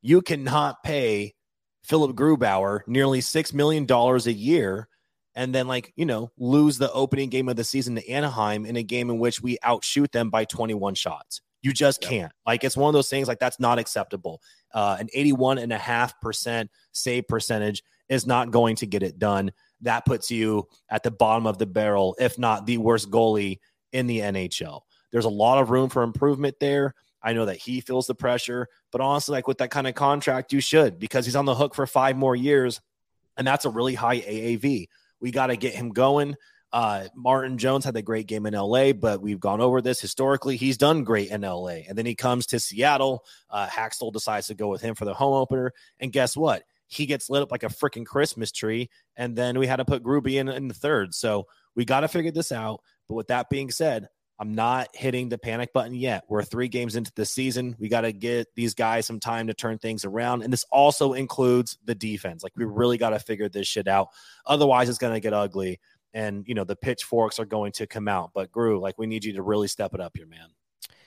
you 0.00 0.22
cannot 0.22 0.82
pay 0.84 1.34
Philip 1.82 2.16
Grubauer 2.16 2.80
nearly 2.86 3.20
six 3.20 3.52
million 3.52 3.84
dollars 3.84 4.26
a 4.26 4.32
year 4.32 4.88
and 5.34 5.54
then 5.54 5.68
like 5.68 5.92
you 5.96 6.06
know 6.06 6.30
lose 6.38 6.78
the 6.78 6.92
opening 6.92 7.28
game 7.28 7.48
of 7.48 7.56
the 7.56 7.64
season 7.64 7.96
to 7.96 8.08
Anaheim 8.08 8.64
in 8.64 8.76
a 8.76 8.82
game 8.82 9.10
in 9.10 9.18
which 9.18 9.42
we 9.42 9.58
outshoot 9.62 10.12
them 10.12 10.30
by 10.30 10.46
21 10.46 10.94
shots. 10.94 11.42
You 11.64 11.72
just 11.72 12.02
Yep. 12.02 12.10
can't. 12.10 12.32
Like 12.46 12.62
it's 12.62 12.76
one 12.76 12.88
of 12.90 12.92
those 12.92 13.08
things 13.08 13.26
like 13.26 13.38
that's 13.38 13.58
not 13.58 13.78
acceptable. 13.78 14.42
Uh, 14.74 14.98
an 15.00 15.08
81 15.14 15.56
and 15.56 15.72
a 15.72 15.78
half 15.78 16.20
percent 16.20 16.70
save 16.92 17.26
percentage 17.26 17.82
is 18.10 18.26
not 18.26 18.50
going 18.50 18.76
to 18.76 18.86
get 18.86 19.02
it 19.02 19.18
done. 19.18 19.50
That 19.80 20.04
puts 20.04 20.30
you 20.30 20.68
at 20.90 21.02
the 21.02 21.10
bottom 21.10 21.46
of 21.46 21.56
the 21.56 21.64
barrel, 21.64 22.16
if 22.20 22.38
not 22.38 22.66
the 22.66 22.76
worst 22.76 23.10
goalie 23.10 23.60
in 23.92 24.06
the 24.06 24.18
NHL. 24.20 24.82
There's 25.10 25.24
a 25.24 25.30
lot 25.30 25.56
of 25.56 25.70
room 25.70 25.88
for 25.88 26.02
improvement 26.02 26.56
there. 26.60 26.94
I 27.22 27.32
know 27.32 27.46
that 27.46 27.56
he 27.56 27.80
feels 27.80 28.06
the 28.06 28.14
pressure, 28.14 28.68
but 28.92 29.00
honestly, 29.00 29.32
like 29.32 29.48
with 29.48 29.56
that 29.58 29.70
kind 29.70 29.86
of 29.86 29.94
contract, 29.94 30.52
you 30.52 30.60
should 30.60 30.98
because 30.98 31.24
he's 31.24 31.36
on 31.36 31.46
the 31.46 31.54
hook 31.54 31.74
for 31.74 31.86
five 31.86 32.18
more 32.18 32.36
years, 32.36 32.82
and 33.38 33.46
that's 33.46 33.64
a 33.64 33.70
really 33.70 33.94
high 33.94 34.20
AAV. 34.20 34.88
We 35.18 35.30
got 35.30 35.46
to 35.46 35.56
get 35.56 35.74
him 35.74 35.88
going. 35.88 36.36
Uh, 36.74 37.06
Martin 37.14 37.56
Jones 37.56 37.84
had 37.84 37.96
a 37.96 38.02
great 38.02 38.26
game 38.26 38.46
in 38.46 38.54
LA, 38.54 38.92
but 38.92 39.22
we've 39.22 39.38
gone 39.38 39.60
over 39.60 39.80
this 39.80 40.00
historically. 40.00 40.56
He's 40.56 40.76
done 40.76 41.04
great 41.04 41.30
in 41.30 41.42
LA, 41.42 41.84
and 41.88 41.96
then 41.96 42.04
he 42.04 42.16
comes 42.16 42.46
to 42.46 42.58
Seattle. 42.58 43.24
Uh, 43.48 43.70
decides 44.12 44.48
to 44.48 44.56
go 44.56 44.66
with 44.66 44.82
him 44.82 44.96
for 44.96 45.04
the 45.04 45.14
home 45.14 45.34
opener, 45.34 45.72
and 46.00 46.12
guess 46.12 46.36
what? 46.36 46.64
He 46.88 47.06
gets 47.06 47.30
lit 47.30 47.42
up 47.42 47.52
like 47.52 47.62
a 47.62 47.68
freaking 47.68 48.04
Christmas 48.04 48.50
tree, 48.50 48.90
and 49.16 49.36
then 49.36 49.56
we 49.56 49.68
had 49.68 49.76
to 49.76 49.84
put 49.84 50.02
Gruby 50.02 50.40
in 50.40 50.48
in 50.48 50.66
the 50.66 50.74
third. 50.74 51.14
So 51.14 51.46
we 51.76 51.84
got 51.84 52.00
to 52.00 52.08
figure 52.08 52.32
this 52.32 52.50
out. 52.50 52.80
But 53.08 53.14
with 53.14 53.28
that 53.28 53.50
being 53.50 53.70
said, 53.70 54.08
I'm 54.40 54.54
not 54.54 54.88
hitting 54.94 55.28
the 55.28 55.38
panic 55.38 55.72
button 55.72 55.94
yet. 55.94 56.24
We're 56.28 56.42
three 56.42 56.66
games 56.66 56.96
into 56.96 57.12
the 57.14 57.24
season. 57.24 57.76
We 57.78 57.88
got 57.88 58.00
to 58.00 58.12
get 58.12 58.48
these 58.56 58.74
guys 58.74 59.06
some 59.06 59.20
time 59.20 59.46
to 59.46 59.54
turn 59.54 59.78
things 59.78 60.04
around. 60.04 60.42
And 60.42 60.52
this 60.52 60.64
also 60.72 61.12
includes 61.12 61.78
the 61.84 61.94
defense. 61.94 62.42
Like, 62.42 62.52
we 62.56 62.64
really 62.64 62.98
got 62.98 63.10
to 63.10 63.20
figure 63.20 63.48
this 63.48 63.68
shit 63.68 63.86
out. 63.86 64.08
Otherwise, 64.44 64.88
it's 64.88 64.98
going 64.98 65.14
to 65.14 65.20
get 65.20 65.32
ugly. 65.32 65.78
And, 66.14 66.44
you 66.46 66.54
know, 66.54 66.64
the 66.64 66.76
pitchforks 66.76 67.38
are 67.38 67.44
going 67.44 67.72
to 67.72 67.86
come 67.86 68.08
out. 68.08 68.30
But, 68.32 68.50
Gru, 68.52 68.80
like, 68.80 68.96
we 68.98 69.06
need 69.06 69.24
you 69.24 69.34
to 69.34 69.42
really 69.42 69.68
step 69.68 69.94
it 69.94 70.00
up 70.00 70.16
here, 70.16 70.26
man. 70.26 70.48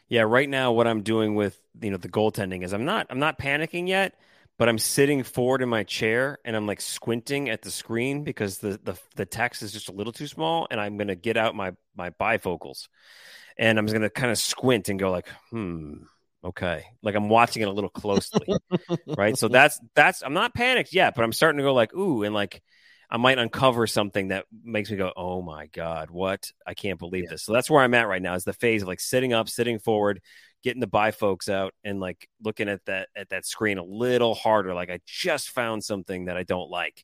Yeah, 0.10 0.22
right 0.22 0.48
now 0.48 0.72
what 0.72 0.88
I'm 0.88 1.02
doing 1.02 1.36
with 1.36 1.60
you 1.82 1.92
know 1.92 1.98
the 1.98 2.10
goaltending 2.10 2.64
is 2.64 2.74
I'm 2.74 2.86
not 2.86 3.08
I'm 3.10 3.20
not 3.20 3.38
panicking 3.38 3.88
yet, 3.88 4.16
but 4.58 4.70
I'm 4.70 4.78
sitting 4.78 5.24
forward 5.24 5.62
in 5.62 5.70
my 5.70 5.84
chair 5.84 6.40
and 6.46 6.56
I'm 6.56 6.66
like 6.66 6.80
squinting 6.82 7.50
at 7.50 7.62
the 7.62 7.72
screen 7.72 8.24
because 8.24 8.60
the 8.60 8.80
the, 8.84 8.98
the 9.16 9.26
text 9.26 9.62
is 9.64 9.72
just 9.74 9.90
a 9.90 9.92
little 9.92 10.14
too 10.14 10.28
small, 10.28 10.68
and 10.72 10.80
I'm 10.80 10.98
gonna 10.98 11.16
get 11.16 11.36
out 11.36 11.56
my 11.56 11.74
my 11.96 12.12
bifocals, 12.12 12.88
and 13.58 13.78
I'm 13.78 13.86
just 13.86 13.94
gonna 13.94 14.10
kind 14.10 14.32
of 14.32 14.38
squint 14.38 14.88
and 14.88 14.98
go 14.98 15.12
like, 15.12 15.28
hmm, 15.50 15.96
okay, 16.42 16.86
like 17.04 17.16
I'm 17.16 17.28
watching 17.28 17.62
it 17.62 17.68
a 17.68 17.72
little 17.74 17.90
closely, 17.90 18.48
right? 19.18 19.38
So 19.38 19.50
that's 19.50 19.78
that's 19.94 20.22
I'm 20.24 20.34
not 20.34 20.54
panicked 20.54 20.94
yet, 20.94 21.16
but 21.16 21.24
I'm 21.26 21.34
starting 21.34 21.58
to 21.58 21.64
go 21.64 21.74
like, 21.74 21.94
ooh, 21.94 22.24
and 22.24 22.34
like. 22.34 22.62
I 23.10 23.18
might 23.18 23.38
uncover 23.40 23.88
something 23.88 24.30
that 24.30 24.46
makes 24.64 24.92
me 24.92 24.98
go, 24.98 25.14
"Oh 25.16 25.42
my 25.42 25.68
god, 25.68 26.10
what? 26.10 26.52
I 26.66 26.74
can't 26.74 27.00
believe 27.00 27.26
Yeah. 27.26 27.32
this." 27.32 27.44
So 27.44 27.54
that's 27.54 27.70
where 27.70 27.82
I'm 27.82 27.94
at 27.94 28.08
right 28.08 28.22
now. 28.22 28.36
Is 28.36 28.44
the 28.44 28.54
phase 28.54 28.82
of 28.82 28.88
like 28.88 29.00
sitting 29.00 29.34
up, 29.34 29.48
sitting 29.50 29.80
forward, 29.80 30.22
getting 30.64 30.82
the 30.82 30.88
bifocals 30.88 31.50
out, 31.50 31.74
and 31.84 32.00
like 32.00 32.28
looking 32.44 32.68
at 32.70 32.84
that 32.86 33.10
at 33.16 33.30
that 33.30 33.46
screen 33.46 33.78
a 33.78 33.84
little 33.84 34.36
harder. 34.36 34.74
Like 34.74 34.90
I 34.90 35.00
just 35.06 35.50
found 35.50 35.84
something 35.84 36.26
that 36.26 36.38
I 36.38 36.44
don't 36.44 36.70
like. 36.70 37.04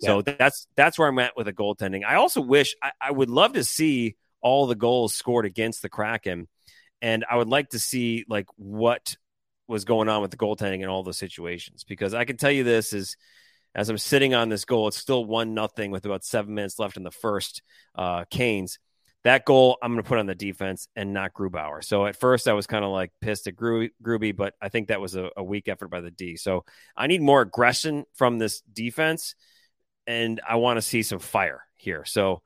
So 0.00 0.20
that's 0.20 0.66
that's 0.76 0.98
where 0.98 1.08
I'm 1.08 1.18
at 1.20 1.36
with 1.36 1.46
the 1.46 1.52
goaltending. 1.54 2.04
I 2.04 2.16
also 2.16 2.40
wish 2.42 2.74
I, 2.82 2.90
I 3.00 3.10
would 3.10 3.30
love 3.30 3.54
to 3.54 3.64
see 3.64 4.16
all 4.42 4.66
the 4.66 4.74
goals 4.74 5.14
scored 5.14 5.46
against 5.46 5.80
the 5.80 5.88
Kraken, 5.88 6.48
and 7.00 7.24
I 7.30 7.36
would 7.36 7.48
like 7.48 7.70
to 7.70 7.78
see 7.78 8.24
like 8.28 8.46
what 8.56 9.16
was 9.68 9.84
going 9.84 10.08
on 10.08 10.22
with 10.22 10.30
the 10.30 10.36
goaltending 10.36 10.82
in 10.82 10.88
all 10.88 11.02
those 11.02 11.16
situations 11.18 11.84
because 11.84 12.14
I 12.14 12.24
can 12.24 12.36
tell 12.36 12.50
you 12.50 12.62
this 12.62 12.92
is 12.92 13.16
as 13.76 13.90
I'm 13.90 13.98
sitting 13.98 14.34
on 14.34 14.48
this 14.48 14.64
goal, 14.64 14.88
it's 14.88 14.96
still 14.96 15.24
one 15.26 15.52
nothing 15.52 15.90
with 15.90 16.06
about 16.06 16.24
seven 16.24 16.54
minutes 16.54 16.78
left 16.78 16.96
in 16.96 17.02
the 17.02 17.10
first. 17.10 17.60
Uh, 17.94 18.24
Canes, 18.30 18.78
that 19.22 19.44
goal 19.44 19.76
I'm 19.82 19.92
going 19.92 20.02
to 20.02 20.08
put 20.08 20.18
on 20.18 20.24
the 20.24 20.34
defense 20.34 20.88
and 20.96 21.12
not 21.12 21.34
Grubauer. 21.34 21.84
So 21.84 22.06
at 22.06 22.16
first 22.16 22.48
I 22.48 22.54
was 22.54 22.66
kind 22.66 22.86
of 22.86 22.90
like 22.90 23.12
pissed 23.20 23.46
at 23.46 23.54
Gru- 23.54 23.90
Gruby, 24.02 24.34
but 24.34 24.54
I 24.62 24.70
think 24.70 24.88
that 24.88 25.00
was 25.00 25.14
a, 25.14 25.28
a 25.36 25.44
weak 25.44 25.68
effort 25.68 25.88
by 25.88 26.00
the 26.00 26.10
D. 26.10 26.36
So 26.36 26.64
I 26.96 27.06
need 27.06 27.20
more 27.20 27.42
aggression 27.42 28.06
from 28.14 28.38
this 28.38 28.62
defense, 28.62 29.34
and 30.06 30.40
I 30.48 30.56
want 30.56 30.78
to 30.78 30.82
see 30.82 31.02
some 31.02 31.18
fire 31.18 31.60
here. 31.76 32.06
So 32.06 32.40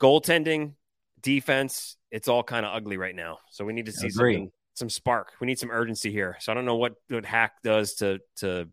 goaltending, 0.00 0.74
defense, 1.20 1.96
it's 2.12 2.28
all 2.28 2.44
kind 2.44 2.64
of 2.64 2.72
ugly 2.72 2.98
right 2.98 3.16
now. 3.16 3.38
So 3.50 3.64
we 3.64 3.72
need 3.72 3.86
to 3.86 3.92
see 3.92 4.10
some 4.10 4.52
some 4.74 4.90
spark. 4.90 5.32
We 5.40 5.48
need 5.48 5.58
some 5.58 5.72
urgency 5.72 6.12
here. 6.12 6.36
So 6.38 6.52
I 6.52 6.54
don't 6.54 6.66
know 6.66 6.76
what 6.76 6.94
what 7.08 7.24
Hack 7.24 7.54
does 7.64 7.94
to 7.94 8.20
to 8.36 8.68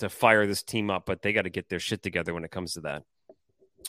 to 0.00 0.08
fire 0.08 0.46
this 0.46 0.62
team 0.62 0.90
up, 0.90 1.06
but 1.06 1.22
they 1.22 1.32
got 1.32 1.42
to 1.42 1.50
get 1.50 1.68
their 1.68 1.80
shit 1.80 2.02
together 2.02 2.34
when 2.34 2.44
it 2.44 2.50
comes 2.50 2.74
to 2.74 2.80
that. 2.82 3.04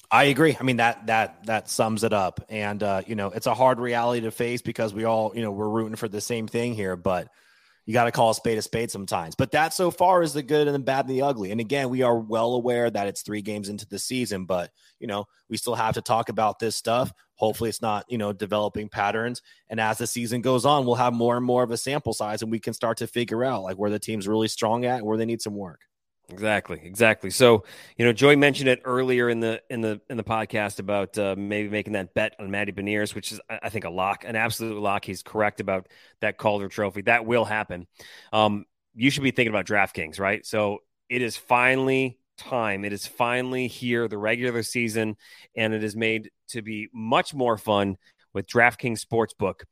I 0.10 0.26
agree. 0.26 0.58
I 0.60 0.64
mean 0.64 0.78
that 0.78 1.08
that 1.08 1.46
that 1.46 1.70
sums 1.70 2.04
it 2.04 2.14
up. 2.14 2.46
And 2.50 2.82
uh, 2.84 3.02
you 3.08 3.16
know, 3.16 3.28
it's 3.28 3.48
a 3.48 3.54
hard 3.54 3.80
reality 3.80 4.22
to 4.22 4.32
face 4.32 4.62
because 4.62 4.94
we 4.94 5.06
all, 5.06 5.32
you 5.36 5.42
know, 5.42 5.52
we're 5.52 5.70
rooting 5.70 5.96
for 5.96 6.08
the 6.08 6.22
same 6.22 6.48
thing 6.48 6.74
here, 6.74 6.96
but 6.96 7.30
you 7.86 7.94
got 7.94 8.04
to 8.06 8.12
call 8.12 8.30
a 8.30 8.36
spade 8.36 8.58
a 8.58 8.62
spade 8.62 8.92
sometimes. 8.92 9.36
But 9.36 9.52
that 9.52 9.74
so 9.74 9.90
far 9.90 10.22
is 10.22 10.34
the 10.34 10.44
good 10.44 10.68
and 10.68 10.76
the 10.76 10.80
bad 10.80 11.06
and 11.06 11.16
the 11.16 11.24
ugly. 11.24 11.52
And 11.52 11.60
again, 11.60 11.90
we 11.90 12.04
are 12.04 12.18
well 12.18 12.54
aware 12.54 12.90
that 12.90 13.08
it's 13.08 13.24
3 13.24 13.42
games 13.42 13.70
into 13.70 13.88
the 13.88 13.98
season, 13.98 14.46
but 14.46 14.70
you 15.00 15.08
know, 15.08 15.26
we 15.50 15.58
still 15.58 15.76
have 15.76 15.96
to 15.96 16.02
talk 16.02 16.30
about 16.30 16.60
this 16.60 16.76
stuff. 16.76 17.12
Hopefully 17.36 17.70
it's 17.70 17.82
not, 17.82 18.06
you 18.08 18.18
know, 18.18 18.34
developing 18.34 18.88
patterns 18.88 19.42
and 19.70 19.80
as 19.80 19.98
the 19.98 20.08
season 20.08 20.42
goes 20.42 20.66
on, 20.66 20.86
we'll 20.86 20.96
have 20.96 21.14
more 21.14 21.38
and 21.38 21.46
more 21.46 21.64
of 21.64 21.72
a 21.72 21.78
sample 21.78 22.14
size 22.14 22.42
and 22.42 22.52
we 22.52 22.60
can 22.60 22.74
start 22.74 22.98
to 22.98 23.08
figure 23.08 23.44
out 23.44 23.64
like 23.64 23.78
where 23.78 23.90
the 23.90 24.00
team's 24.00 24.28
really 24.28 24.48
strong 24.48 24.86
at 24.86 25.04
where 25.04 25.18
they 25.18 25.26
need 25.26 25.42
some 25.42 25.56
work. 25.56 25.82
Exactly, 26.32 26.80
exactly. 26.84 27.30
So, 27.30 27.66
you 27.98 28.06
know, 28.06 28.14
Joy 28.14 28.38
mentioned 28.38 28.70
it 28.70 28.82
earlier 28.86 29.30
in 29.30 29.42
the 29.42 29.62
in 29.70 29.82
the 29.82 30.00
in 30.10 30.16
the 30.16 30.24
podcast 30.24 30.80
about 30.80 31.18
uh, 31.18 31.36
maybe 31.38 31.68
making 31.68 31.94
that 31.94 32.14
bet 32.14 32.36
on 32.40 32.50
Matty 32.50 32.72
Beniers, 32.72 33.14
which 33.14 33.34
is 33.34 33.42
I 33.50 33.68
think 33.68 33.84
a 33.84 33.90
lock, 33.90 34.24
an 34.24 34.38
absolute 34.38 34.80
lock. 34.80 35.04
He's 35.04 35.24
correct 35.24 35.60
about 35.60 35.88
that 36.22 36.38
Calder 36.38 36.70
Trophy. 36.70 37.02
That 37.02 37.26
will 37.26 37.44
happen. 37.44 37.86
Um, 38.32 38.66
you 38.96 39.10
should 39.10 39.24
be 39.24 39.32
thinking 39.32 39.54
about 39.54 39.66
DraftKings, 39.66 40.20
right? 40.20 40.46
So 40.46 40.80
it 41.10 41.22
is 41.22 41.36
finally 41.36 42.18
time. 42.38 42.86
It 42.86 42.94
is 42.94 43.06
finally 43.06 43.68
here, 43.68 44.08
the 44.08 44.18
regular 44.18 44.64
season, 44.64 45.18
and 45.56 45.74
it 45.74 45.84
is 45.84 45.98
made 45.98 46.32
to 46.50 46.62
be 46.62 46.88
much 46.94 47.34
more 47.34 47.58
fun 47.58 47.98
with 48.34 48.48
DraftKings 48.48 49.06
Sportsbook. 49.06 49.64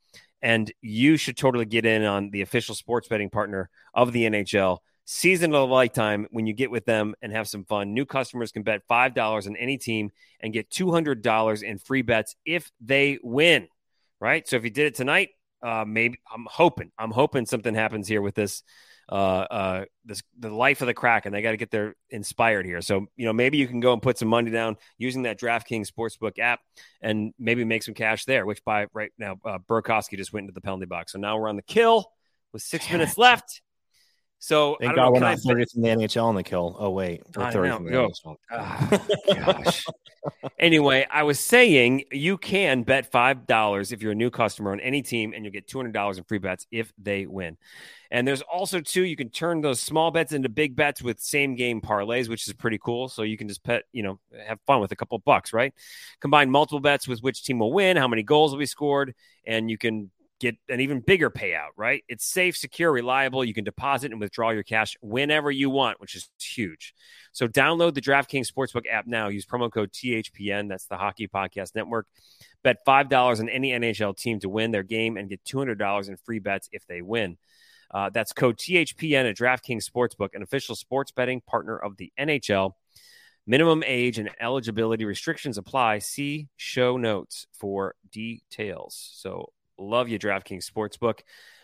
And 0.42 0.72
you 0.82 1.18
should 1.18 1.38
totally 1.38 1.66
get 1.66 1.86
in 1.86 2.04
on 2.04 2.32
the 2.32 2.42
official 2.42 2.76
sports 2.76 3.08
betting 3.08 3.30
partner 3.30 3.70
of 3.94 4.12
the 4.12 4.26
NHL 4.26 4.80
Season 5.12 5.56
of 5.56 5.68
a 5.68 5.74
lifetime 5.74 6.28
when 6.30 6.46
you 6.46 6.54
get 6.54 6.70
with 6.70 6.86
them 6.86 7.16
and 7.20 7.32
have 7.32 7.48
some 7.48 7.66
fun. 7.66 7.96
New 7.96 8.06
customers 8.06 8.52
can 8.52 8.62
bet 8.62 8.88
$5 8.88 9.48
on 9.48 9.56
any 9.56 9.80
team 9.80 10.12
and 10.40 10.54
get 10.54 10.70
$200 10.70 11.64
in 11.64 11.80
free 11.80 12.04
bets 12.04 12.36
if 12.46 12.72
they 12.80 13.18
win, 13.24 13.68
right? 14.20 14.48
So 14.48 14.56
if 14.56 14.64
you 14.64 14.70
did 14.70 14.86
it 14.86 14.94
tonight, 14.94 15.30
uh, 15.64 15.84
maybe 15.84 16.20
I'm 16.32 16.46
hoping, 16.48 16.92
I'm 16.96 17.10
hoping 17.10 17.48
something 17.48 17.74
happens 17.74 18.08
here 18.08 18.22
with 18.22 18.36
this 18.36 18.62
uh, 19.12 19.48
uh, 19.50 19.86
this 20.06 20.22
the 20.38 20.52
life 20.52 20.82
of 20.82 20.86
the 20.86 20.94
Kraken 20.94 21.34
They 21.34 21.42
got 21.42 21.52
to 21.52 21.58
get 21.58 21.72
their 21.72 21.96
inspired 22.12 22.68
here. 22.68 22.80
So 22.80 23.08
you 23.18 23.26
know 23.26 23.34
maybe 23.34 23.58
you 23.58 23.68
can 23.68 23.80
go 23.80 23.94
and 23.94 24.02
put 24.04 24.20
some 24.20 24.28
money 24.28 24.52
down 24.52 24.78
using 25.00 25.24
that 25.24 25.40
DraftKings 25.40 25.92
Sportsbook 25.92 26.38
app 26.38 26.60
and 27.02 27.34
maybe 27.40 27.66
make 27.66 27.82
some 27.82 27.96
cash 27.96 28.26
there. 28.26 28.46
Which 28.46 28.64
by 28.64 28.86
right 28.94 29.12
now, 29.18 29.40
uh, 29.44 29.58
Burakovsky 29.68 30.18
just 30.18 30.34
went 30.34 30.44
into 30.44 30.54
the 30.54 30.62
penalty 30.62 30.86
box. 30.86 31.14
So 31.14 31.18
now 31.18 31.36
we're 31.40 31.50
on 31.50 31.56
the 31.56 31.64
kill 31.64 32.12
with 32.54 32.62
six 32.62 32.92
minutes 32.92 33.18
left. 33.18 33.64
So 34.40 34.78
thank 34.80 34.96
God 34.96 35.06
know, 35.06 35.12
we're 35.12 35.20
not 35.20 35.38
30th 35.38 35.76
in 35.76 35.82
the 35.82 35.90
NHL 35.90 36.30
in 36.30 36.36
the 36.36 36.44
kill. 36.44 36.76
Oh 36.80 36.90
wait, 36.90 37.22
we're 37.36 37.44
30th 37.44 37.78
in 37.78 37.86
the 37.86 37.92
NHL. 37.92 38.14
Oh, 38.26 38.38
ah, 38.52 39.08
gosh. 39.36 39.86
anyway, 40.58 41.06
I 41.12 41.24
was 41.24 41.40
saying 41.40 42.06
you 42.12 42.38
can 42.38 42.84
bet 42.84 43.12
five 43.12 43.46
dollars 43.46 43.92
if 43.92 44.02
you're 44.02 44.14
a 44.14 44.16
new 44.16 44.30
customer 44.30 44.72
on 44.72 44.80
any 44.80 45.02
team, 45.02 45.34
and 45.34 45.44
you'll 45.44 45.52
get 45.52 45.68
two 45.68 45.78
hundred 45.78 45.92
dollars 45.92 46.18
in 46.18 46.24
free 46.24 46.38
bets 46.38 46.66
if 46.72 46.94
they 46.98 47.26
win. 47.26 47.58
And 48.12 48.28
there's 48.28 48.42
also 48.42 48.80
too, 48.80 49.04
you 49.04 49.16
can 49.16 49.30
turn 49.30 49.62
those 49.62 49.80
small 49.80 50.10
bets 50.10 50.32
into 50.32 50.50
big 50.50 50.76
bets 50.76 51.02
with 51.02 51.20
same 51.20 51.56
game 51.56 51.80
parlays, 51.80 52.28
which 52.28 52.48
is 52.48 52.54
pretty 52.54 52.80
cool. 52.80 53.08
So 53.08 53.22
you 53.22 53.38
can 53.38 53.48
just 53.48 53.64
pet, 53.64 53.84
you 53.92 54.02
know, 54.02 54.20
have 54.48 54.60
fun 54.66 54.80
with 54.80 54.92
a 54.92 54.96
couple 54.96 55.20
bucks, 55.20 55.54
right? 55.54 55.74
Combine 56.22 56.50
multiple 56.50 56.80
bets 56.80 57.08
with 57.08 57.20
which 57.20 57.44
team 57.44 57.60
will 57.60 57.72
win, 57.74 57.98
how 57.98 58.08
many 58.08 58.24
goals 58.24 58.52
will 58.52 58.60
be 58.60 58.66
scored, 58.66 59.14
and 59.46 59.70
you 59.70 59.78
can 59.78 60.10
get 60.40 60.56
an 60.70 60.80
even 60.80 61.02
bigger 61.02 61.30
payout, 61.30 61.70
right? 61.76 62.04
It's 62.08 62.26
safe, 62.26 62.56
secure, 62.56 62.92
reliable. 62.92 63.44
You 63.44 63.54
can 63.54 63.64
deposit 63.64 64.12
and 64.12 64.20
withdraw 64.20 64.52
your 64.52 64.64
cash 64.64 64.96
whenever 65.02 65.52
you 65.52 65.70
want, 65.70 66.00
which 66.00 66.16
is 66.16 66.30
huge. 66.42 66.94
So 67.32 67.48
download 67.48 67.94
the 67.94 68.02
DraftKings 68.02 68.52
Sportsbook 68.52 68.86
app 68.90 69.06
now. 69.06 69.28
Use 69.28 69.46
promo 69.46 69.72
code 69.72 69.92
THPN. 69.92 70.70
That's 70.70 70.86
the 70.86 70.98
Hockey 70.98 71.28
Podcast 71.28 71.76
Network. 71.76 72.08
Bet 72.64 72.78
$5 72.88 73.40
on 73.40 73.50
any 73.50 73.72
NHL 73.72 74.18
team 74.18 74.40
to 74.40 74.50
win 74.50 74.72
their 74.72 74.84
game 74.84 75.18
and 75.18 75.30
get 75.30 75.44
$200 75.44 76.10
in 76.10 76.18
free 76.18 76.40
bets 76.40 76.70
if 76.72 76.86
they 76.88 77.02
win. 77.02 77.38
Uh, 77.92 78.10
that's 78.10 78.34
code 78.34 78.58
THPN 78.58 79.30
at 79.30 79.36
DraftKings 79.36 79.90
Sportsbook, 79.90 80.30
an 80.34 80.44
official 80.44 80.76
sports 80.76 81.12
betting 81.12 81.42
partner 81.42 81.78
of 81.78 81.98
the 81.98 82.12
NHL. 82.20 82.74
Minimum 83.48 83.84
age 83.86 84.20
and 84.20 84.30
eligibility 84.40 85.06
restrictions 85.06 85.58
apply. 85.58 86.00
See 86.00 86.50
show 86.56 86.98
notes 86.98 87.48
for 87.52 87.96
details. 88.12 89.10
So, 89.16 89.52
love 89.80 90.10
you, 90.10 90.20
DraftKings 90.20 90.70
Sportsbook. 90.70 91.20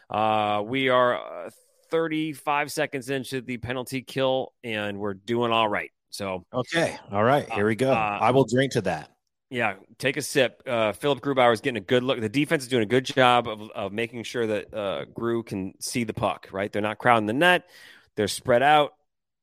Uh, 0.10 0.62
we 0.64 0.90
are 0.90 1.46
uh, 1.46 1.50
35 1.90 2.72
seconds 2.72 3.10
into 3.10 3.42
the 3.42 3.58
penalty 3.58 4.02
kill, 4.02 4.54
and 4.64 4.98
we're 5.00 5.14
doing 5.14 5.52
all 5.52 5.68
right. 5.68 5.92
So, 6.10 6.46
okay. 6.54 6.98
All 7.12 7.24
right. 7.24 7.52
Here 7.52 7.68
we 7.68 7.76
go. 7.76 7.92
Uh, 7.92 8.18
I 8.22 8.32
will 8.32 8.46
drink 8.46 8.74
to 8.74 8.82
that. 8.82 9.12
Yeah, 9.50 9.76
take 10.00 10.18
a 10.18 10.22
sip. 10.22 10.64
Uh, 10.66 10.92
Philip 10.94 11.22
Grubauer 11.22 11.54
is 11.54 11.62
getting 11.62 11.78
a 11.78 11.86
good 11.86 12.04
look. 12.04 12.20
The 12.20 12.30
defense 12.30 12.64
is 12.64 12.70
doing 12.70 12.84
a 12.84 12.88
good 12.88 13.06
job 13.06 13.48
of, 13.48 13.70
of 13.72 13.92
making 13.92 14.24
sure 14.24 14.48
that 14.48 14.74
uh, 14.74 15.06
Gru 15.14 15.44
can 15.44 15.74
see 15.80 16.04
the 16.04 16.14
puck. 16.14 16.50
Right, 16.52 16.72
they're 16.72 16.82
not 16.82 16.98
crowding 16.98 17.28
the 17.28 17.34
net. 17.34 17.70
They're 18.16 18.28
spread 18.28 18.64
out. 18.64 18.94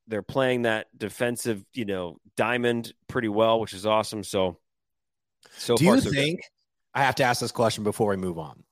They're 0.09 0.23
playing 0.23 0.63
that 0.63 0.89
defensive, 0.97 1.65
you 1.73 1.85
know, 1.85 2.19
diamond 2.37 2.93
pretty 3.07 3.29
well, 3.29 3.61
which 3.61 3.73
is 3.73 3.87
awesome. 3.87 4.25
So, 4.25 4.59
so 5.57 5.77
do 5.77 5.85
far, 5.85 5.95
you 5.95 6.01
so 6.01 6.11
think? 6.11 6.41
Good. 6.41 6.47
I 6.95 7.03
have 7.05 7.17
to 7.17 7.25
ask 7.25 7.41
this 7.41 7.53
question 7.53 7.85
before 7.85 8.11
we 8.11 8.17
move 8.17 8.39
on. 8.39 8.63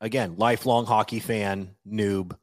Again, 0.00 0.36
lifelong 0.36 0.86
hockey 0.86 1.20
fan, 1.20 1.74
noob. 1.86 2.36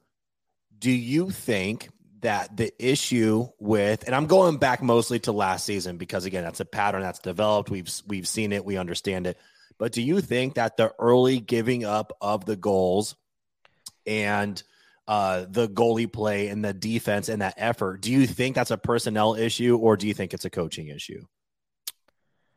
Do 0.78 0.90
you 0.90 1.30
think 1.30 1.88
that 2.22 2.56
the 2.56 2.72
issue 2.78 3.48
with 3.58 4.04
and 4.06 4.14
I'm 4.14 4.26
going 4.26 4.56
back 4.56 4.80
mostly 4.82 5.18
to 5.20 5.32
last 5.32 5.66
season 5.66 5.96
because 5.98 6.24
again 6.24 6.44
that's 6.44 6.60
a 6.60 6.64
pattern 6.64 7.02
that's 7.02 7.18
developed 7.18 7.68
we've 7.68 7.90
we've 8.06 8.26
seen 8.26 8.52
it 8.52 8.64
we 8.64 8.76
understand 8.76 9.26
it 9.26 9.38
but 9.76 9.92
do 9.92 10.00
you 10.00 10.20
think 10.20 10.54
that 10.54 10.76
the 10.76 10.92
early 10.98 11.40
giving 11.40 11.84
up 11.84 12.16
of 12.20 12.44
the 12.44 12.56
goals 12.56 13.16
and 14.06 14.62
uh, 15.08 15.44
the 15.48 15.68
goalie 15.68 16.10
play 16.10 16.46
and 16.46 16.64
the 16.64 16.72
defense 16.72 17.28
and 17.28 17.42
that 17.42 17.54
effort 17.56 18.00
do 18.00 18.12
you 18.12 18.26
think 18.26 18.54
that's 18.54 18.70
a 18.70 18.78
personnel 18.78 19.34
issue 19.34 19.76
or 19.76 19.96
do 19.96 20.06
you 20.06 20.14
think 20.14 20.32
it's 20.32 20.44
a 20.44 20.50
coaching 20.50 20.88
issue 20.88 21.24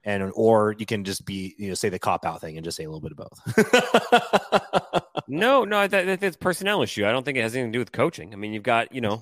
and 0.05 0.31
or 0.35 0.75
you 0.77 0.85
can 0.85 1.03
just 1.03 1.25
be 1.25 1.55
you 1.57 1.67
know 1.67 1.73
say 1.73 1.89
the 1.89 1.99
cop 1.99 2.25
out 2.25 2.39
thing 2.39 2.57
and 2.57 2.63
just 2.63 2.77
say 2.77 2.85
a 2.85 2.89
little 2.89 3.01
bit 3.01 3.11
of 3.11 3.17
both 3.17 5.03
no 5.27 5.65
no 5.65 5.87
that, 5.87 6.19
that's 6.19 6.37
personnel 6.37 6.81
issue 6.81 7.05
i 7.05 7.11
don't 7.11 7.23
think 7.25 7.37
it 7.37 7.41
has 7.41 7.55
anything 7.55 7.71
to 7.71 7.75
do 7.75 7.79
with 7.79 7.91
coaching 7.91 8.31
i 8.33 8.37
mean 8.37 8.53
you've 8.53 8.63
got 8.63 8.93
you 8.93 9.01
know 9.01 9.21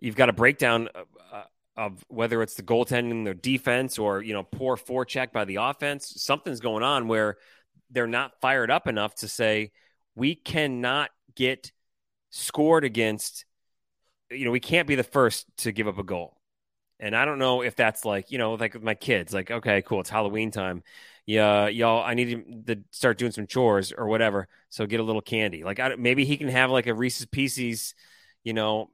you've 0.00 0.16
got 0.16 0.28
a 0.28 0.32
breakdown 0.32 0.88
of, 0.94 1.06
uh, 1.32 1.42
of 1.76 2.04
whether 2.08 2.42
it's 2.42 2.54
the 2.54 2.62
goaltending, 2.62 3.24
the 3.24 3.34
defense, 3.34 3.98
or 3.98 4.22
you 4.22 4.32
know 4.32 4.42
poor 4.42 4.76
forecheck 4.76 5.32
by 5.32 5.44
the 5.44 5.56
offense. 5.56 6.12
Something's 6.16 6.60
going 6.60 6.82
on 6.82 7.08
where 7.08 7.36
they're 7.90 8.06
not 8.06 8.40
fired 8.40 8.70
up 8.70 8.86
enough 8.86 9.14
to 9.16 9.28
say 9.28 9.72
we 10.14 10.34
cannot 10.34 11.10
get 11.34 11.72
scored 12.30 12.84
against. 12.84 13.44
You 14.30 14.44
know, 14.44 14.50
we 14.50 14.60
can't 14.60 14.88
be 14.88 14.96
the 14.96 15.04
first 15.04 15.46
to 15.58 15.72
give 15.72 15.86
up 15.86 15.98
a 15.98 16.02
goal. 16.02 16.35
And 16.98 17.14
I 17.14 17.24
don't 17.24 17.38
know 17.38 17.62
if 17.62 17.76
that's 17.76 18.04
like, 18.04 18.30
you 18.30 18.38
know, 18.38 18.54
like 18.54 18.74
with 18.74 18.82
my 18.82 18.94
kids, 18.94 19.34
like, 19.34 19.50
okay, 19.50 19.82
cool, 19.82 20.00
it's 20.00 20.10
Halloween 20.10 20.50
time. 20.50 20.82
Yeah, 21.26 21.66
y'all, 21.68 22.02
I 22.02 22.14
need 22.14 22.66
to 22.66 22.76
start 22.90 23.18
doing 23.18 23.32
some 23.32 23.46
chores 23.46 23.92
or 23.92 24.06
whatever. 24.06 24.48
So 24.68 24.86
get 24.86 25.00
a 25.00 25.02
little 25.02 25.20
candy. 25.20 25.64
Like, 25.64 25.80
I, 25.80 25.96
maybe 25.96 26.24
he 26.24 26.36
can 26.36 26.48
have 26.48 26.70
like 26.70 26.86
a 26.86 26.94
Reese's 26.94 27.26
Pieces, 27.26 27.94
you 28.44 28.52
know, 28.52 28.90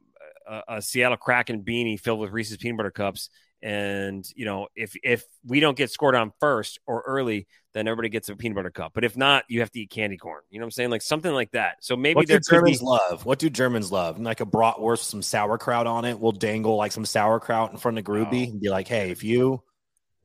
a, 0.49 0.63
a 0.69 0.83
Seattle 0.83 1.17
Kraken 1.17 1.63
beanie 1.63 2.01
filled 2.01 2.21
with 2.21 2.33
Reese's 2.33 2.57
peanut 2.57 2.79
butter 2.79 2.91
cups. 2.91 3.29
And 3.63 4.27
you 4.35 4.45
know, 4.45 4.69
if 4.75 4.95
if 5.03 5.25
we 5.47 5.61
don't 5.61 5.77
get 5.77 5.91
scored 5.91 6.15
on 6.15 6.33
first 6.41 6.81
or 6.87 7.03
early, 7.07 7.47
then 7.75 7.87
everybody 7.87 8.09
gets 8.09 8.29
a 8.29 8.37
peanut 8.37 8.57
butter 8.57 8.71
cup. 8.71 8.93
But 8.95 9.05
if 9.05 9.17
not, 9.17 9.45
you 9.49 9.61
have 9.61 9.71
to 9.73 9.81
eat 9.81 9.91
candy 9.91 10.17
corn. 10.17 10.43
You 10.51 10.59
know 10.59 10.65
what 10.65 10.69
I'm 10.69 10.71
saying? 10.73 10.91
Like 10.91 11.03
something 11.03 11.33
like 11.33 11.53
that. 11.53 11.77
So 11.81 11.97
maybe 11.97 12.17
what 12.17 12.27
do 12.27 12.41
Germans 12.41 12.81
be- 12.81 12.85
love? 12.87 13.25
What 13.25 13.39
do 13.39 13.49
Germans 13.49 13.93
love? 13.93 14.19
Like 14.19 14.41
a 14.41 14.47
bratwurst 14.47 14.91
with 14.91 15.01
some 15.01 15.23
sauerkraut 15.23 15.87
on 15.87 16.05
it. 16.05 16.19
We'll 16.19 16.33
dangle 16.33 16.77
like 16.77 16.93
some 16.93 17.07
sauerkraut 17.07 17.71
in 17.71 17.79
front 17.79 17.99
of 17.99 18.05
Gruby 18.05 18.49
oh. 18.49 18.51
and 18.51 18.61
be 18.61 18.69
like, 18.69 18.89
"Hey, 18.89 19.11
if 19.11 19.23
you, 19.23 19.63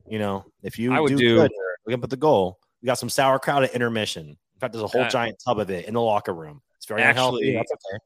you 0.06 0.18
know, 0.18 0.44
if 0.62 0.78
you 0.78 0.92
I 0.92 1.00
would 1.00 1.10
do, 1.10 1.16
do 1.16 1.36
good, 1.36 1.52
we 1.86 1.92
can 1.92 2.00
put 2.00 2.10
the 2.10 2.16
goal. 2.16 2.58
We 2.82 2.86
got 2.86 2.98
some 2.98 3.10
sauerkraut 3.10 3.62
at 3.62 3.72
intermission. 3.72 4.26
In 4.26 4.60
fact, 4.60 4.72
there's 4.72 4.82
a 4.82 4.88
whole 4.88 5.08
giant 5.08 5.40
tub 5.44 5.60
of 5.60 5.70
it 5.70 5.86
in 5.86 5.94
the 5.94 6.00
locker 6.00 6.34
room. 6.34 6.60
It's 6.76 6.86
very 6.86 7.02
actually, 7.02 7.50
unhealthy. 7.50 7.54
That's 7.54 7.72
okay 7.72 7.98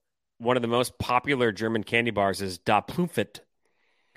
one 0.42 0.56
of 0.56 0.62
the 0.62 0.68
most 0.68 0.98
popular 0.98 1.52
German 1.52 1.84
candy 1.84 2.10
bars 2.10 2.42
is 2.42 2.58
Da 2.58 2.80
Plumpfit. 2.80 3.40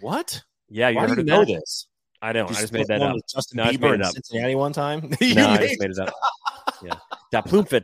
What? 0.02 0.42
Yeah, 0.70 0.90
you 0.90 0.98
Why 0.98 1.08
heard 1.08 1.18
you 1.18 1.24
know 1.24 1.46
this? 1.46 1.88
I 2.22 2.34
don't. 2.34 2.50
I 2.50 2.62
just 2.62 2.74
made 2.74 2.88
that 2.88 3.02
up. 3.02 3.16
Justin 3.30 3.58
no, 3.58 3.66
Bieber 3.66 3.96
in 3.96 4.04
Cincinnati 4.04 4.56
one 4.56 4.74
time. 4.74 5.02
no, 5.22 5.48
I 5.48 5.58
just 5.58 5.80
made 5.80 5.92
it 5.92 6.00
up. 6.00 6.14
Yeah, 6.84 6.96
Da 7.32 7.42
Plumpfit. 7.42 7.84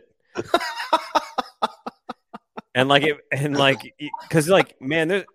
and 2.75 2.89
like 2.89 3.03
it, 3.03 3.17
and 3.31 3.55
like, 3.55 3.79
because 4.27 4.49
like, 4.49 4.79
man, 4.81 5.07
there's 5.07 5.25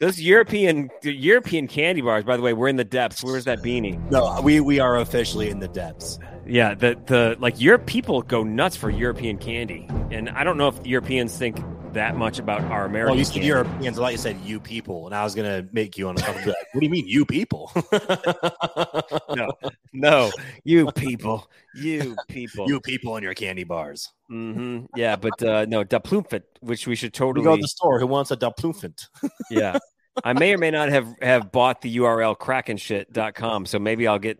those 0.00 0.20
European 0.20 0.90
European 1.02 1.68
candy 1.68 2.00
bars, 2.00 2.24
by 2.24 2.36
the 2.36 2.42
way, 2.42 2.52
we're 2.52 2.68
in 2.68 2.76
the 2.76 2.84
depths. 2.84 3.22
Where's 3.22 3.44
that 3.44 3.60
beanie? 3.60 4.00
No, 4.10 4.40
we 4.42 4.60
we 4.60 4.80
are 4.80 4.98
officially 4.98 5.48
in 5.48 5.60
the 5.60 5.68
depths. 5.68 6.18
Yeah, 6.46 6.74
the 6.74 6.98
the 7.06 7.36
like 7.38 7.60
your 7.60 7.78
people 7.78 8.22
go 8.22 8.42
nuts 8.42 8.74
for 8.74 8.90
European 8.90 9.38
candy, 9.38 9.86
and 10.10 10.28
I 10.30 10.42
don't 10.42 10.56
know 10.56 10.68
if 10.68 10.84
Europeans 10.84 11.36
think 11.36 11.56
that 11.94 12.16
much 12.16 12.38
about 12.38 12.62
our 12.62 12.84
American. 12.84 13.12
Well, 13.12 13.18
you 13.18 13.24
said. 13.24 13.44
Europeans, 13.44 13.98
like 13.98 14.12
you 14.12 14.18
said, 14.18 14.40
you 14.44 14.60
people, 14.60 15.06
and 15.06 15.14
I 15.14 15.24
was 15.24 15.34
gonna 15.34 15.66
make 15.72 15.98
you 15.98 16.08
on 16.08 16.16
a 16.16 16.20
couple. 16.20 16.40
like, 16.40 16.56
what 16.72 16.80
do 16.80 16.86
you 16.86 16.90
mean, 16.90 17.06
you 17.06 17.24
people? 17.24 17.70
no, 19.34 19.52
no, 19.92 20.30
you 20.64 20.90
people, 20.92 21.50
you 21.74 22.16
people, 22.28 22.68
you 22.68 22.80
people 22.80 23.16
in 23.16 23.22
your 23.22 23.34
candy 23.34 23.64
bars. 23.64 24.10
Mm-hmm. 24.30 24.86
Yeah, 24.96 25.16
but 25.16 25.42
uh, 25.42 25.66
no, 25.66 25.84
Da 25.84 25.98
Plumpfit, 25.98 26.42
which 26.60 26.86
we 26.86 26.94
should 26.94 27.12
totally 27.12 27.44
we 27.46 27.50
go 27.50 27.56
to 27.56 27.62
the 27.62 27.68
store. 27.68 27.98
Who 27.98 28.06
wants 28.06 28.30
a 28.30 28.36
Da 28.36 28.50
Plumpfit? 28.50 29.06
yeah, 29.50 29.78
I 30.24 30.32
may 30.32 30.54
or 30.54 30.58
may 30.58 30.70
not 30.70 30.88
have 30.88 31.08
have 31.20 31.52
bought 31.52 31.80
the 31.80 31.96
URL 31.98 32.36
krakenshit.com, 32.36 33.66
so 33.66 33.78
maybe 33.78 34.06
I'll 34.06 34.18
get 34.18 34.38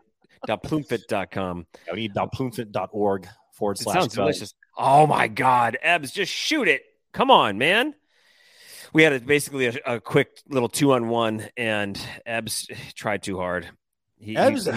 daplumpfit.com. 0.48 1.66
I 1.90 1.94
need 1.94 2.14
daplumpfit.org 2.14 3.28
forward 3.52 3.78
slash. 3.78 3.94
Sounds 3.94 4.14
delicious. 4.14 4.54
Oh 4.76 5.06
my 5.06 5.28
God, 5.28 5.76
Ebbs, 5.82 6.12
just 6.12 6.32
shoot 6.32 6.68
it. 6.68 6.82
Come 7.12 7.30
on, 7.30 7.58
man. 7.58 7.94
We 8.92 9.02
had 9.02 9.12
a, 9.12 9.20
basically 9.20 9.66
a, 9.66 9.74
a, 9.86 10.00
quick 10.00 10.40
little 10.48 10.68
two 10.68 10.92
on 10.92 11.08
one, 11.08 11.48
and 11.56 11.98
Ebbs 12.26 12.68
tried 12.94 13.22
too 13.22 13.38
hard. 13.38 13.68
He, 14.18 14.36
Ebbs, 14.36 14.68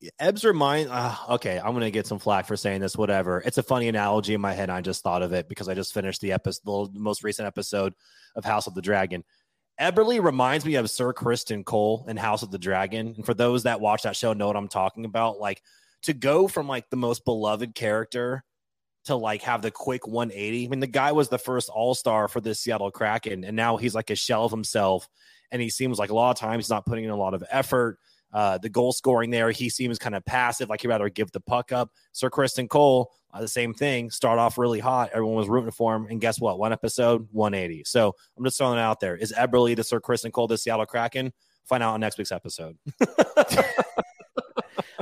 he, 0.00 0.10
Ebbs 0.18 0.44
remind. 0.46 0.90
Uh, 0.90 1.14
okay, 1.30 1.58
I'm 1.58 1.72
gonna 1.72 1.90
get 1.90 2.06
some 2.06 2.18
flack 2.18 2.46
for 2.46 2.56
saying 2.56 2.80
this. 2.80 2.96
Whatever. 2.96 3.42
It's 3.44 3.58
a 3.58 3.62
funny 3.62 3.88
analogy 3.88 4.34
in 4.34 4.40
my 4.40 4.54
head. 4.54 4.70
I 4.70 4.80
just 4.80 5.02
thought 5.02 5.22
of 5.22 5.32
it 5.32 5.48
because 5.48 5.68
I 5.68 5.74
just 5.74 5.92
finished 5.92 6.20
the 6.20 6.32
episode, 6.32 6.94
the 6.94 7.00
most 7.00 7.22
recent 7.22 7.46
episode 7.46 7.94
of 8.34 8.44
House 8.44 8.66
of 8.66 8.74
the 8.74 8.82
Dragon. 8.82 9.24
Eberle 9.80 10.22
reminds 10.22 10.64
me 10.66 10.74
of 10.74 10.90
Sir 10.90 11.12
Criston 11.12 11.64
Cole 11.64 12.04
in 12.06 12.16
House 12.16 12.42
of 12.42 12.50
the 12.50 12.58
Dragon. 12.58 13.14
And 13.16 13.24
for 13.24 13.32
those 13.32 13.62
that 13.62 13.80
watch 13.80 14.02
that 14.02 14.16
show 14.16 14.34
know 14.34 14.46
what 14.46 14.56
I'm 14.56 14.68
talking 14.68 15.06
about. 15.06 15.38
Like 15.38 15.62
to 16.02 16.12
go 16.12 16.48
from 16.48 16.68
like 16.68 16.90
the 16.90 16.96
most 16.96 17.24
beloved 17.24 17.74
character 17.74 18.44
to 19.04 19.14
like 19.14 19.42
have 19.42 19.62
the 19.62 19.70
quick 19.70 20.06
180. 20.06 20.64
I 20.64 20.68
mean, 20.68 20.80
the 20.80 20.86
guy 20.86 21.12
was 21.12 21.28
the 21.28 21.38
first 21.38 21.68
All 21.68 21.94
Star 21.94 22.28
for 22.28 22.40
the 22.40 22.54
Seattle 22.54 22.90
Kraken, 22.90 23.44
and 23.44 23.56
now 23.56 23.76
he's 23.76 23.94
like 23.94 24.10
a 24.10 24.14
shell 24.14 24.44
of 24.44 24.50
himself. 24.50 25.08
And 25.52 25.60
he 25.60 25.70
seems 25.70 25.98
like 25.98 26.10
a 26.10 26.14
lot 26.14 26.30
of 26.30 26.38
times 26.38 26.66
he's 26.66 26.70
not 26.70 26.86
putting 26.86 27.04
in 27.04 27.10
a 27.10 27.16
lot 27.16 27.34
of 27.34 27.42
effort. 27.50 27.98
Uh, 28.32 28.58
the 28.58 28.68
goal 28.68 28.92
scoring 28.92 29.30
there, 29.30 29.50
he 29.50 29.68
seems 29.68 29.98
kind 29.98 30.14
of 30.14 30.24
passive, 30.24 30.68
like 30.68 30.82
he'd 30.82 30.88
rather 30.88 31.08
give 31.08 31.32
the 31.32 31.40
puck 31.40 31.72
up. 31.72 31.90
Sir 32.12 32.30
Criston 32.30 32.68
Cole, 32.68 33.10
uh, 33.32 33.40
the 33.40 33.48
same 33.48 33.74
thing, 33.74 34.10
start 34.10 34.38
off 34.38 34.58
really 34.58 34.78
hot. 34.78 35.10
Everyone 35.12 35.34
was 35.34 35.48
rooting 35.48 35.72
for 35.72 35.96
him. 35.96 36.06
And 36.08 36.20
guess 36.20 36.40
what? 36.40 36.58
One 36.58 36.72
episode, 36.72 37.26
180. 37.32 37.82
So 37.84 38.14
I'm 38.38 38.44
just 38.44 38.58
throwing 38.58 38.78
it 38.78 38.82
out 38.82 39.00
there. 39.00 39.16
Is 39.16 39.32
Eberle 39.32 39.74
the 39.74 39.82
Sir 39.82 40.00
Criston 40.00 40.32
Cole, 40.32 40.46
the 40.46 40.56
Seattle 40.56 40.86
Kraken? 40.86 41.32
Find 41.64 41.82
out 41.82 41.94
on 41.94 42.00
next 42.00 42.18
week's 42.18 42.32
episode. 42.32 42.76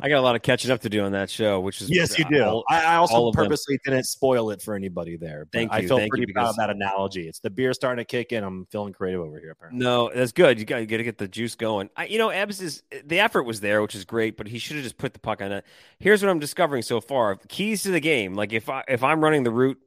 I 0.03 0.09
got 0.09 0.19
a 0.19 0.21
lot 0.21 0.37
of 0.37 0.43
catching 0.43 0.71
up 0.71 0.81
to 0.83 0.89
do 0.89 1.03
on 1.03 1.13
that 1.13 1.31
show, 1.31 1.61
which 1.61 1.81
is 1.81 1.91
yes, 1.91 2.19
you 2.19 2.25
do. 2.25 2.43
all- 2.43 2.65
I, 2.69 2.97
also 2.97 3.33
purposely 3.33 3.79
didn't 3.85 4.05
spoil 4.05 4.51
it 4.51 4.63
for 4.63 4.75
anybody 4.75 5.17
there. 5.17 5.47
Thank 5.53 5.73
I 5.73 5.87
feel 5.87 6.01
you, 6.01 6.09
pretty 6.09 6.33
proud 6.33 6.51
of 6.51 6.57
that 6.57 6.71
analogy. 6.71 7.29
It's 7.29 7.41
the 7.41 7.51
beer 7.51 7.73
starting 7.73 8.03
to 8.03 8.07
kick 8.07 8.33
in. 8.33 8.45
I'm 8.45 8.67
feeling 8.67 8.93
creative 8.93 9.21
over 9.21 9.39
here. 9.39 9.53
Apparently, 9.53 9.85
No, 9.85 10.11
that's 10.15 10.33
good. 10.33 10.59
You 10.59 10.65
got, 10.65 10.79
you 10.79 10.87
got 10.87 10.99
to 10.99 11.05
get 11.05 11.19
the 11.19 11.29
juice 11.29 11.55
going. 11.55 11.91
I, 11.97 12.07
you 12.07 12.19
know, 12.19 12.31
Ebbs 12.31 12.61
is 12.61 12.83
the 13.05 13.21
effort 13.21 13.45
was 13.45 13.61
there, 13.61 13.83
which 13.83 13.95
is 13.95 14.05
great, 14.05 14.37
but 14.37 14.49
he 14.49 14.59
should 14.59 14.77
have 14.77 14.85
just 14.85 14.99
put 14.99 15.13
the 15.13 15.21
puck 15.21 15.43
on 15.43 15.53
it. 15.53 15.65
Here's 15.99 16.23
what 16.23 16.31
I'm 16.31 16.39
discovering 16.39 16.83
so 16.83 17.01
far: 17.01 17.37
keys 17.49 17.83
to 17.85 17.91
the 17.91 18.01
game. 18.01 18.35
Like 18.35 18.53
if 18.53 18.69
I 18.69 18.85
if 18.89 19.03
I'm 19.03 19.23
running 19.23 19.43
the 19.43 19.51
route, 19.51 19.79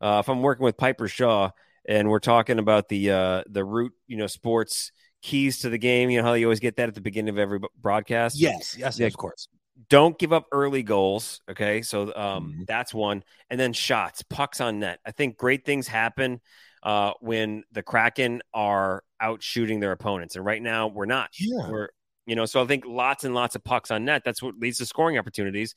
uh, 0.00 0.18
if 0.20 0.28
I'm 0.28 0.42
working 0.42 0.64
with 0.64 0.76
Piper 0.76 1.08
Shaw 1.08 1.50
and 1.88 2.08
we're 2.08 2.18
talking 2.18 2.58
about 2.58 2.88
the 2.88 3.10
uh, 3.10 3.42
the 3.48 3.64
route, 3.64 3.92
you 4.06 4.16
know, 4.16 4.26
sports 4.26 4.92
keys 5.22 5.60
to 5.60 5.68
the 5.68 5.78
game. 5.78 6.10
You 6.10 6.18
know 6.22 6.28
how 6.28 6.34
you 6.34 6.46
always 6.46 6.60
get 6.60 6.76
that 6.76 6.88
at 6.88 6.94
the 6.94 7.00
beginning 7.00 7.30
of 7.30 7.38
every 7.38 7.60
broadcast. 7.80 8.36
yes, 8.38 8.76
yes, 8.78 8.98
Yeah. 8.98 9.06
of 9.06 9.16
course. 9.16 9.48
don't 9.90 10.18
give 10.18 10.32
up 10.32 10.46
early 10.52 10.82
goals. 10.82 11.42
Okay. 11.50 11.82
So 11.82 12.04
um, 12.16 12.54
Mhm. 12.60 12.66
that's 12.66 12.94
one. 12.94 13.22
And 13.50 13.60
then 13.60 13.74
shots, 13.74 14.22
pucks 14.22 14.58
on 14.60 14.78
net. 14.80 15.00
I 15.04 15.10
think 15.10 15.36
great 15.36 15.66
things 15.66 15.86
happen 15.86 16.40
uh, 16.82 17.12
when 17.20 17.62
the 17.72 17.82
Kraken 17.82 18.40
are 18.54 19.02
out 19.20 19.42
shooting 19.42 19.80
their 19.80 19.92
opponents. 19.92 20.34
And 20.34 20.44
right 20.46 20.62
now 20.62 20.86
we're 20.86 21.04
not. 21.04 21.28
Yeah, 21.38 21.68
We're, 21.68 21.88
you 22.24 22.34
know, 22.36 22.46
so 22.46 22.62
I 22.62 22.66
think 22.66 22.84
lots 22.86 23.24
and 23.24 23.34
lots 23.34 23.54
of 23.54 23.62
pucks 23.64 23.90
on 23.90 24.06
net. 24.06 24.22
That's 24.24 24.42
what 24.42 24.54
leads 24.58 24.78
to 24.78 24.86
scoring 24.86 25.18
opportunities. 25.18 25.74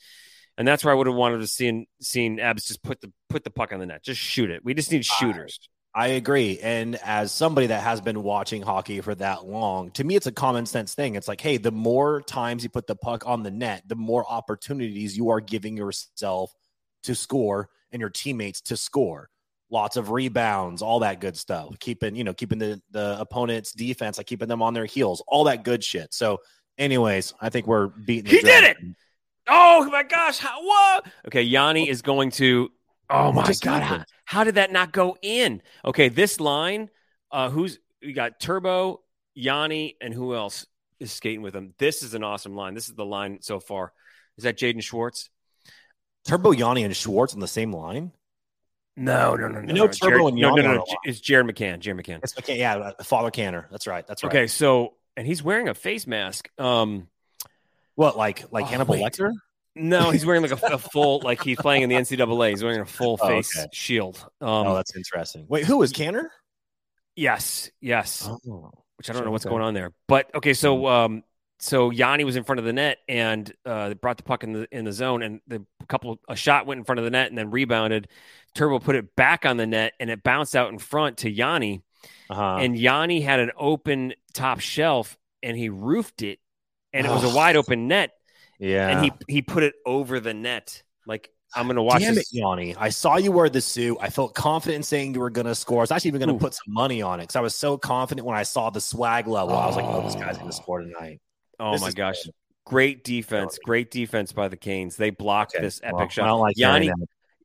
And 0.58 0.66
that's 0.68 0.84
where 0.86 0.94
I 0.94 0.96
would 0.96 1.08
have 1.08 1.16
wanted 1.18 1.40
to 1.40 1.48
see 1.48 1.88
seen 2.02 2.40
Abs 2.40 2.68
just 2.68 2.82
put 2.82 3.02
the 3.02 3.12
put 3.28 3.44
the 3.44 3.50
puck 3.50 3.74
on 3.74 3.80
the 3.80 3.86
net. 3.86 4.02
Just 4.04 4.22
shoot 4.22 4.50
it. 4.50 4.64
We 4.64 4.74
just 4.74 4.92
need 4.94 5.04
shooters. 5.06 5.60
I 5.94 6.10
agree. 6.10 6.60
And 6.60 6.96
as 7.04 7.32
somebody 7.32 7.68
that 7.68 7.82
has 7.82 8.00
been 8.00 8.22
watching 8.22 8.62
hockey 8.62 9.02
for 9.02 9.16
that 9.16 9.46
long, 9.46 9.92
to 9.92 10.04
me, 10.04 10.16
it's 10.16 10.28
a 10.28 10.32
common 10.32 10.66
sense 10.66 10.94
thing. 10.94 11.16
It's 11.16 11.28
like, 11.28 11.42
hey, 11.42 11.58
the 11.58 11.72
more 11.72 12.22
times 12.22 12.64
you 12.64 12.70
put 12.70 12.86
the 12.86 12.96
puck 12.96 13.26
on 13.26 13.42
the 13.42 13.50
net, 13.50 13.84
the 13.88 13.96
more 13.96 14.24
opportunities 14.30 15.18
you 15.18 15.30
are 15.30 15.42
giving 15.42 15.76
yourself 15.76 16.54
to 17.04 17.16
score 17.16 17.70
and 17.92 18.00
your 18.00 18.10
teammates 18.10 18.62
to 18.62 18.78
score. 18.78 19.30
Lots 19.72 19.98
of 19.98 20.12
rebounds, 20.12 20.82
all 20.82 21.00
that 21.00 21.22
good 21.22 21.38
stuff. 21.38 21.78
Keeping, 21.80 22.16
you 22.16 22.24
know, 22.24 22.34
keeping 22.34 22.58
the 22.58 22.82
the 22.92 23.20
opponent's 23.20 23.72
defense, 23.72 24.18
like 24.18 24.28
keeping 24.28 24.48
them 24.48 24.62
on 24.64 24.74
their 24.74 24.86
heels, 24.86 25.24
all 25.28 25.44
that 25.44 25.64
good 25.64 25.84
shit. 25.84 26.12
So, 26.14 26.40
anyways, 26.78 27.36
I 27.40 27.50
think 27.50 27.68
we're 27.68 27.88
beating. 27.88 28.26
the 28.26 28.38
He 28.38 28.42
did 28.42 28.64
it! 28.64 28.78
Oh 29.48 29.88
my 29.92 30.02
gosh! 30.02 30.40
How, 30.40 30.64
what? 30.64 31.06
Okay, 31.28 31.44
Yanni 31.44 31.88
is 31.88 32.02
going 32.02 32.32
to. 32.32 32.72
Oh 33.10 33.32
my 33.32 33.44
just 33.46 33.64
god! 33.64 33.82
How, 33.82 34.04
how 34.26 34.44
did 34.44 34.56
that 34.56 34.72
not 34.72 34.92
go 34.92 35.18
in? 35.22 35.62
Okay, 35.84 36.10
this 36.10 36.40
line. 36.40 36.90
Uh, 37.32 37.50
who's 37.50 37.80
we 38.02 38.14
got? 38.14 38.40
Turbo, 38.40 39.02
Yanni, 39.36 39.98
and 40.02 40.14
who 40.14 40.36
else 40.36 40.66
is 41.00 41.12
skating 41.12 41.42
with 41.42 41.56
him? 41.56 41.74
This 41.80 42.04
is 42.04 42.14
an 42.14 42.24
awesome 42.24 42.56
line. 42.56 42.74
This 42.74 42.88
is 42.90 42.96
the 42.96 43.06
line 43.06 43.40
so 43.42 43.60
far. 43.60 43.94
Is 44.38 44.44
that 44.44 44.58
Jaden 44.58 44.84
Schwartz? 44.84 45.30
Turbo 46.26 46.52
Yanni 46.52 46.84
and 46.84 46.96
Schwartz 46.96 47.34
on 47.34 47.40
the 47.40 47.48
same 47.48 47.72
line. 47.72 48.12
No, 48.96 49.36
no, 49.36 49.48
no, 49.48 49.62
no. 49.62 49.74
No. 49.74 49.88
Turbo 49.88 50.10
Jared- 50.10 50.26
and 50.28 50.38
no, 50.38 50.56
no, 50.56 50.62
no, 50.62 50.74
no. 50.76 50.86
It's 51.04 51.20
Jared 51.20 51.48
McCann. 51.48 51.80
Jared 51.80 52.04
McCann. 52.04 52.20
It's 52.24 52.38
okay, 52.38 52.60
yeah, 52.60 52.76
uh, 52.76 53.04
Father 53.04 53.32
Canner. 53.32 53.68
That's 53.72 53.88
right. 53.88 54.06
That's 54.06 54.24
right. 54.24 54.30
Okay, 54.30 54.48
so 54.48 54.96
and 55.18 55.26
he's 55.26 55.42
wearing 55.42 55.68
a 55.70 55.74
face 55.74 56.06
mask. 56.06 56.50
Um, 56.58 57.08
What, 57.96 58.18
like 58.18 58.52
like 58.52 58.66
Oh, 58.66 58.68
Hannibal 58.68 58.96
wait. 58.96 59.04
Lecter? 59.04 59.32
No, 59.76 60.12
he's 60.12 60.26
wearing 60.26 60.42
like 60.42 60.52
a, 60.52 60.66
a 60.74 60.78
full, 60.78 61.22
like 61.24 61.42
he's 61.44 61.58
playing 61.58 61.84
in 61.84 61.90
the 61.90 61.96
NCAA. 61.96 62.50
He's 62.52 62.64
wearing 62.64 62.82
a 62.82 62.86
full 62.86 63.18
Oh, 63.22 63.28
face 63.28 63.58
okay. 63.58 63.68
shield. 63.72 64.18
Um, 64.42 64.68
oh, 64.68 64.76
that's 64.76 64.96
interesting. 64.96 65.46
Wait, 65.48 65.66
who 65.66 65.82
is 65.84 65.92
Canner? 65.92 66.32
yes, 67.16 67.70
yes. 67.82 68.28
Oh, 68.28 68.72
which 68.98 69.10
I 69.10 69.14
don't 69.14 69.26
know 69.26 69.32
what's 69.32 69.46
okay. 69.46 69.52
going 69.52 69.64
on 69.64 69.74
there. 69.74 69.92
But 70.08 70.34
okay, 70.36 70.54
so 70.54 70.88
um, 70.88 71.24
so 71.60 71.90
Yanni 71.90 72.24
was 72.24 72.36
in 72.36 72.44
front 72.44 72.60
of 72.60 72.66
the 72.66 72.74
net 72.74 73.00
and 73.08 73.52
uh, 73.66 73.94
brought 73.96 74.18
the 74.18 74.24
puck 74.24 74.44
in 74.44 74.54
the 74.54 74.68
in 74.72 74.86
the 74.86 74.92
zone, 74.94 75.22
and 75.22 75.42
the 75.48 75.66
couple 75.88 76.20
a 76.28 76.36
shot 76.36 76.66
went 76.66 76.80
in 76.80 76.84
front 76.86 77.00
of 77.00 77.06
the 77.06 77.12
net 77.12 77.30
and 77.30 77.38
then 77.38 77.52
rebounded. 77.52 78.08
Turbo 78.56 78.80
put 78.80 78.96
it 78.96 79.16
back 79.16 79.46
on 79.46 79.58
the 79.58 79.68
net 79.68 79.94
and 80.00 80.10
it 80.10 80.24
bounced 80.24 80.56
out 80.56 80.72
in 80.72 80.80
front 80.80 81.20
to 81.20 81.30
Yanni, 81.30 81.84
uh-huh. 82.30 82.58
and 82.60 82.78
Yanni 82.78 83.22
had 83.22 83.40
an 83.40 83.52
open 83.58 84.14
top 84.34 84.60
shelf 84.60 85.18
and 85.44 85.56
he 85.58 85.70
roofed 85.70 86.22
it, 86.22 86.40
and 86.94 87.06
it 87.06 87.10
was 87.10 87.24
a 87.24 87.36
wide 87.36 87.56
open 87.56 87.88
net, 87.88 88.12
yeah. 88.60 88.90
and 88.90 89.06
he 89.06 89.12
he 89.28 89.42
put 89.42 89.64
it 89.64 89.74
over 89.86 90.20
the 90.20 90.34
net. 90.34 90.84
Like 91.08 91.30
I'm 91.56 91.66
gonna 91.68 91.82
watch 91.82 92.02
Damn 92.02 92.14
this. 92.16 92.32
it, 92.32 92.38
Yanni. 92.38 92.76
I 92.76 92.90
saw 92.90 93.18
you 93.18 93.32
wear 93.32 93.50
the 93.50 93.62
suit. 93.62 93.98
I 94.00 94.10
felt 94.10 94.36
confident 94.36 94.76
in 94.78 94.84
saying 94.84 95.16
you 95.16 95.20
were 95.20 95.32
going 95.32 95.48
to 95.48 95.56
score. 95.56 95.80
I 95.80 95.82
was 95.82 95.92
actually 95.92 96.10
even 96.10 96.20
going 96.20 96.30
Ooh. 96.36 96.38
to 96.38 96.46
put 96.46 96.54
some 96.54 96.72
money 96.74 97.02
on 97.02 97.20
it 97.20 97.24
because 97.24 97.36
I 97.38 97.42
was 97.42 97.56
so 97.56 97.76
confident 97.78 98.28
when 98.28 98.38
I 98.38 98.44
saw 98.44 98.70
the 98.70 98.80
swag 98.82 99.26
level. 99.28 99.56
I 99.56 99.66
was 99.66 99.76
like, 99.76 99.86
oh, 99.86 100.04
this 100.04 100.14
guy's 100.14 100.38
going 100.38 100.50
Oh. 100.50 100.52
score 100.52 100.82
tonight. 100.82 101.20
Oh 101.60 101.72
This 101.72 101.82
my 101.82 101.92
gosh. 101.92 102.24
good. 102.24 102.34
Great 102.66 103.04
defense, 103.04 103.58
great 103.66 103.90
defense 103.90 104.32
by 104.32 104.48
the 104.48 104.58
Canes. 104.58 104.96
They 104.96 105.10
blocked 105.10 105.56
Okay, 105.56 105.64
this 105.64 105.80
epic 105.82 105.96
well, 105.98 106.08
shot. 106.10 106.24
I 106.26 106.28
don't 106.28 106.40
like 106.40 106.56
Yanni. 106.58 106.92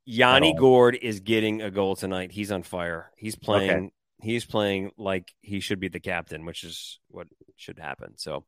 Yanni. 0.05 0.53
Gourde 0.55 0.99
is 1.01 1.21
getting 1.21 1.62
a 1.62 1.71
goal 1.71 1.97
tonight. 1.97 2.31
He's 2.31 2.53
on 2.53 2.62
fire. 2.62 3.11
He's 3.17 3.37
playing. 3.37 3.91
He's 4.21 4.45
playing 4.45 4.93
like 4.99 5.33
he 5.41 5.61
should 5.61 5.81
be 5.81 5.89
the 5.89 6.01
captain, 6.01 6.45
which 6.45 6.62
is 6.62 6.99
what 7.09 7.27
should 7.57 7.79
happen. 7.79 8.19
So, 8.19 8.45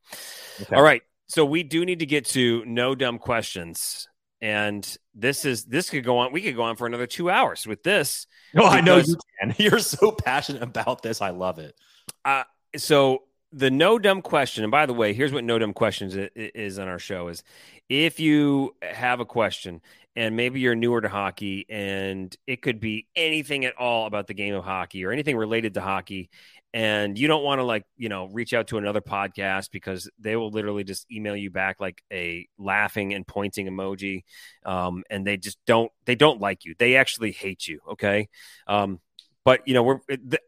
Okay. 0.61 0.77
all 0.77 0.83
right. 0.83 1.01
So 1.29 1.45
we 1.45 1.63
do 1.63 1.85
need 1.85 2.01
to 2.01 2.07
get 2.07 2.27
to 2.27 2.65
no 2.65 2.95
dumb 2.95 3.19
questions, 3.19 4.09
and 4.41 4.97
this 5.15 5.45
is 5.45 5.65
this 5.65 5.91
could 5.91 6.05
go 6.05 6.19
on. 6.19 6.33
We 6.33 6.43
could 6.43 6.55
go 6.57 6.63
on 6.63 6.77
for 6.77 6.87
another 6.87 7.07
two 7.07 7.31
hours 7.31 7.67
with 7.67 7.83
this. 7.83 8.27
No, 8.55 8.65
I 8.65 8.81
know 8.81 8.99
you 8.99 9.17
can. 9.41 9.55
You're 9.59 9.81
so 9.81 10.13
passionate 10.13 10.63
about 10.63 11.03
this. 11.03 11.21
I 11.21 11.31
love 11.31 11.59
it. 11.59 11.75
Uh, 12.25 12.45
so 12.77 13.25
the 13.53 13.71
no 13.71 13.99
dumb 13.99 14.23
question, 14.23 14.63
and 14.63 14.71
by 14.71 14.87
the 14.87 14.95
way, 14.95 15.15
here's 15.15 15.33
what 15.33 15.43
no 15.43 15.59
dumb 15.59 15.73
questions 15.73 16.17
is 16.37 16.79
on 16.79 16.87
our 16.87 17.01
show: 17.01 17.29
is 17.29 17.43
if 17.89 18.21
you 18.21 18.77
have 18.83 19.21
a 19.21 19.25
question 19.25 19.81
and 20.17 20.35
maybe 20.35 20.61
you're 20.61 20.75
newer 20.75 21.01
to 21.01 21.09
hockey 21.09 21.67
and 21.69 22.35
it 22.47 22.63
could 22.63 22.81
be 22.81 23.07
anything 23.15 23.65
at 23.67 23.77
all 23.77 24.07
about 24.07 24.27
the 24.27 24.35
game 24.35 24.55
of 24.55 24.65
hockey 24.65 25.05
or 25.05 25.13
anything 25.13 25.37
related 25.37 25.75
to 25.75 25.81
hockey 25.81 26.31
and 26.77 27.19
you 27.19 27.27
don't 27.27 27.43
want 27.43 27.59
to 27.59 27.65
like 27.65 27.85
you 27.97 28.11
know 28.11 28.27
reach 28.27 28.53
out 28.53 28.67
to 28.67 28.77
another 28.77 29.01
podcast 29.01 29.71
because 29.71 30.11
they 30.19 30.37
will 30.37 30.51
literally 30.51 30.85
just 30.85 31.11
email 31.11 31.35
you 31.35 31.51
back 31.51 31.81
like 31.81 32.03
a 32.13 32.47
laughing 32.59 33.15
and 33.15 33.27
pointing 33.27 33.67
emoji 33.67 34.25
um, 34.67 35.03
and 35.09 35.27
they 35.27 35.39
just 35.39 35.59
don't 35.67 35.91
they 36.05 36.15
don't 36.15 36.39
like 36.39 36.67
you 36.67 36.75
they 36.79 36.97
actually 36.97 37.33
hate 37.33 37.67
you 37.67 37.81
okay 37.93 38.29
um, 38.67 39.01
but 39.43 39.67
you 39.67 39.73
know 39.73 39.83
we're 39.83 40.01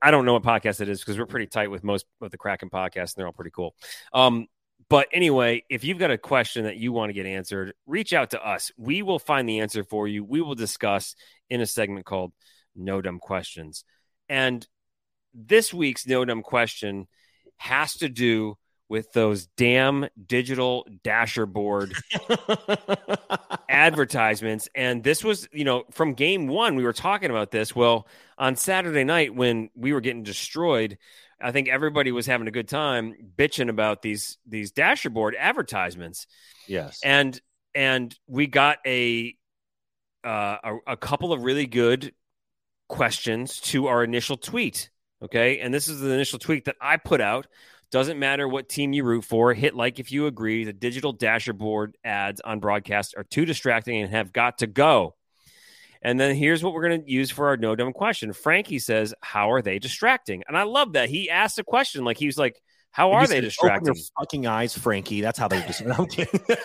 i 0.03 0.11
don't 0.11 0.27
know 0.27 0.35
what 0.35 0.43
podcast 0.43 0.83
it 0.83 0.89
is 0.91 1.01
because 1.01 1.19
we're 1.19 1.25
pretty 1.25 1.47
tight 1.47 1.71
with 1.71 1.83
most 1.83 2.05
of 2.21 2.31
the 2.31 2.37
kraken 2.37 2.69
podcasts 2.69 3.15
and 3.15 3.15
they're 3.17 3.27
all 3.27 3.33
pretty 3.33 3.51
cool 3.51 3.75
um, 4.13 4.47
but 4.91 5.09
anyway, 5.13 5.65
if 5.69 5.85
you've 5.85 5.99
got 5.99 6.11
a 6.11 6.17
question 6.17 6.65
that 6.65 6.79
you 6.79 6.93
want 6.93 7.11
to 7.11 7.13
get 7.13 7.27
answered, 7.27 7.75
reach 7.85 8.15
out 8.15 8.31
to 8.31 8.43
us. 8.43 8.73
We 8.79 9.03
will 9.03 9.19
find 9.19 9.47
the 9.47 9.61
answer 9.61 9.85
for 9.85 10.09
you. 10.09 10.25
We 10.25 10.41
will 10.41 10.55
discuss 10.55 11.15
in 11.51 11.61
a 11.61 11.67
segment 11.67 12.07
called 12.07 12.33
No 12.75 13.03
Dumb 13.03 13.19
Questions. 13.19 13.85
And 14.31 14.67
this 15.35 15.73
week's 15.73 16.07
No 16.07 16.25
Dumb 16.25 16.43
Question 16.43 17.07
has 17.57 17.95
to 17.99 18.09
do 18.09 18.57
with 18.89 19.13
those 19.13 19.47
damn 19.49 20.09
digital 20.25 20.87
dasher 21.05 21.45
board 21.45 21.93
advertisements. 23.69 24.69
And 24.75 25.05
this 25.05 25.23
was, 25.23 25.47
you 25.53 25.65
know, 25.65 25.85
from 25.91 26.15
game 26.15 26.47
one, 26.47 26.75
we 26.75 26.85
were 26.85 26.95
talking 26.95 27.31
about 27.31 27.51
this. 27.51 27.77
Well, 27.77 28.09
on 28.39 28.57
Saturday 28.57 29.05
night, 29.05 29.35
when 29.35 29.69
we 29.75 29.93
were 29.93 30.01
getting 30.01 30.23
destroyed, 30.23 30.97
I 31.41 31.53
think 31.53 31.69
everybody 31.69 32.13
was 32.13 32.27
having 32.27 32.49
a 32.49 32.51
good 32.53 32.69
time 32.69 33.15
bitching 33.37 33.69
about 33.69 34.03
these 34.03 34.39
these 34.47 34.73
dasher 34.73 35.11
board 35.11 35.37
advertisements. 35.39 36.27
yes. 36.67 37.01
And 37.05 37.41
and 37.75 38.17
we 38.27 38.47
got 38.47 38.79
a 38.87 39.37
uh, 40.25 40.57
a, 40.65 40.77
a 40.89 40.97
couple 40.97 41.33
of 41.33 41.43
really 41.43 41.67
good 41.67 42.13
questions 42.89 43.61
to 43.61 43.87
our 43.87 44.03
initial 44.03 44.37
tweet. 44.37 44.91
Okay, 45.23 45.59
and 45.59 45.75
this 45.75 45.89
is 45.89 46.01
the 46.01 46.11
initial 46.11 46.39
tweet 46.39 46.67
that 46.67 46.77
I 46.81 46.97
put 46.97 47.21
out. 47.21 47.47
Doesn't 47.91 48.19
matter 48.19 48.47
what 48.47 48.69
team 48.69 48.93
you 48.93 49.03
root 49.03 49.25
for. 49.25 49.55
Hit 49.55 49.75
like 49.75 49.99
if 49.99 50.13
you 50.13 50.27
agree. 50.27 50.65
The 50.65 50.73
digital 50.73 51.13
dashboard 51.13 51.97
ads 52.05 52.41
on 52.41 52.61
broadcast 52.61 53.15
are 53.17 53.25
too 53.25 53.45
distracting 53.45 54.03
and 54.03 54.11
have 54.11 54.33
got 54.33 54.59
to 54.59 54.67
go. 54.67 55.17
And 56.03 56.21
then 56.21 56.37
here's 56.37 56.63
what 56.63 56.75
we're 56.75 56.89
going 56.89 57.03
to 57.03 57.11
use 57.11 57.31
for 57.31 57.49
our 57.49 57.57
no 57.57 57.75
dumb 57.75 57.93
question. 57.93 58.33
Frankie 58.33 58.79
says, 58.79 59.15
"How 59.21 59.51
are 59.51 59.63
they 59.63 59.79
distracting?" 59.79 60.45
And 60.47 60.57
I 60.57 60.63
love 60.63 60.93
that 60.93 61.09
he 61.09 61.31
asked 61.31 61.59
a 61.59 61.65
question 61.65 62.05
like 62.05 62.19
he 62.19 62.27
was 62.27 62.39
like, 62.39 62.61
"How 62.91 63.13
are 63.13 63.27
they 63.27 63.41
distracting?" 63.41 63.91
Open 63.91 63.97
your 63.97 64.07
fucking 64.21 64.47
eyes, 64.47 64.77
Frankie. 64.77 65.23
That's 65.23 65.39
how 65.39 65.49
they're 65.49 65.67
distracting. 65.67 66.27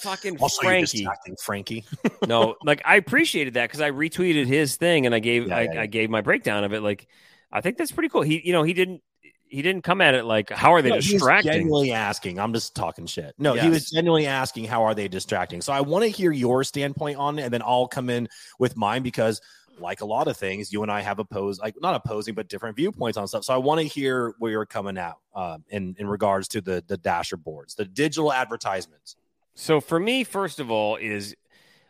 Fucking 0.00 0.38
Also, 0.38 0.62
Frankie. 0.62 1.08
Frankie. 1.42 1.84
no, 2.26 2.56
like 2.64 2.82
I 2.84 2.96
appreciated 2.96 3.54
that 3.54 3.68
because 3.68 3.80
I 3.80 3.90
retweeted 3.90 4.46
his 4.46 4.76
thing 4.76 5.06
and 5.06 5.14
I 5.14 5.18
gave 5.18 5.48
Yeah, 5.48 5.56
I, 5.56 5.62
yeah. 5.62 5.80
I 5.82 5.86
gave 5.86 6.10
my 6.10 6.20
breakdown 6.20 6.64
of 6.64 6.72
it. 6.72 6.82
Like, 6.82 7.06
I 7.52 7.60
think 7.60 7.76
that's 7.76 7.92
pretty 7.92 8.08
cool. 8.08 8.22
He, 8.22 8.40
you 8.44 8.52
know, 8.52 8.62
he 8.62 8.72
didn't 8.72 9.02
he 9.50 9.62
didn't 9.62 9.82
come 9.82 10.00
at 10.00 10.14
it 10.14 10.24
like 10.24 10.50
how 10.50 10.72
are 10.74 10.80
they 10.80 10.90
No, 10.90 10.96
distracting? 11.00 11.52
genuinely 11.52 11.92
asking. 11.92 12.38
I'm 12.38 12.54
just 12.54 12.74
talking 12.74 13.06
shit. 13.06 13.34
No, 13.36 13.54
he 13.54 13.68
was 13.68 13.90
genuinely 13.90 14.26
asking, 14.26 14.66
how 14.66 14.84
are 14.84 14.94
they 14.94 15.08
distracting? 15.08 15.60
So 15.60 15.72
I 15.72 15.80
want 15.80 16.04
to 16.04 16.08
hear 16.08 16.30
your 16.30 16.62
standpoint 16.64 17.18
on 17.18 17.38
it, 17.38 17.42
and 17.42 17.52
then 17.52 17.62
I'll 17.62 17.88
come 17.88 18.10
in 18.10 18.28
with 18.58 18.76
mine 18.76 19.02
because, 19.02 19.40
like 19.78 20.02
a 20.02 20.04
lot 20.04 20.28
of 20.28 20.36
things, 20.36 20.72
you 20.72 20.82
and 20.82 20.92
I 20.92 21.00
have 21.00 21.18
opposed, 21.18 21.60
like 21.60 21.74
not 21.80 21.94
opposing, 21.94 22.34
but 22.34 22.48
different 22.48 22.76
viewpoints 22.76 23.18
on 23.18 23.26
stuff. 23.26 23.44
So 23.44 23.54
I 23.54 23.58
want 23.58 23.80
to 23.80 23.86
hear 23.86 24.34
where 24.38 24.52
you're 24.52 24.66
coming 24.66 24.98
out 24.98 25.18
um, 25.34 25.64
in 25.70 25.96
in 25.98 26.06
regards 26.06 26.46
to 26.48 26.60
the 26.60 26.84
the 26.86 26.96
dasher 26.96 27.36
boards, 27.36 27.74
the 27.74 27.84
digital 27.84 28.32
advertisements. 28.32 29.16
So 29.60 29.78
for 29.82 30.00
me, 30.00 30.24
first 30.24 30.58
of 30.58 30.70
all, 30.70 30.96
is 30.96 31.36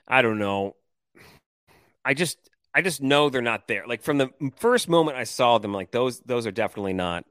I 0.08 0.22
don't 0.22 0.40
know. 0.40 0.74
I 2.04 2.14
just 2.14 2.36
I 2.74 2.82
just 2.82 3.00
know 3.00 3.30
they're 3.30 3.42
not 3.42 3.68
there. 3.68 3.86
Like 3.86 4.02
from 4.02 4.18
the 4.18 4.30
first 4.56 4.88
moment 4.88 5.16
I 5.16 5.22
saw 5.22 5.58
them, 5.58 5.72
like 5.72 5.92
those 5.92 6.18
those 6.20 6.48
are 6.48 6.50
definitely 6.50 6.94
not. 6.94 7.24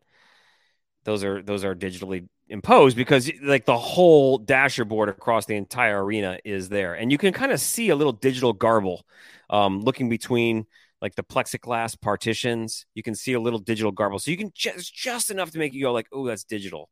Those 1.03 1.25
are 1.25 1.41
those 1.41 1.65
are 1.65 1.75
digitally 1.75 2.29
imposed 2.47 2.95
because 2.95 3.29
like 3.43 3.65
the 3.65 3.77
whole 3.77 4.37
dasher 4.37 4.85
board 4.85 5.09
across 5.09 5.45
the 5.45 5.57
entire 5.57 6.01
arena 6.03 6.39
is 6.45 6.69
there, 6.69 6.93
and 6.93 7.11
you 7.11 7.17
can 7.17 7.33
kind 7.33 7.51
of 7.51 7.59
see 7.59 7.89
a 7.89 7.95
little 7.97 8.13
digital 8.13 8.53
garble, 8.53 9.05
um, 9.49 9.81
looking 9.81 10.07
between 10.07 10.65
like 11.01 11.15
the 11.15 11.23
plexiglass 11.23 11.99
partitions. 11.99 12.85
You 12.95 13.03
can 13.03 13.13
see 13.13 13.33
a 13.33 13.41
little 13.41 13.59
digital 13.59 13.91
garble, 13.91 14.19
so 14.19 14.31
you 14.31 14.37
can 14.37 14.51
just 14.55 14.95
just 14.95 15.31
enough 15.31 15.51
to 15.51 15.59
make 15.59 15.73
you 15.73 15.81
go 15.83 15.91
like, 15.91 16.07
"Oh, 16.13 16.25
that's 16.25 16.45
digital." 16.45 16.89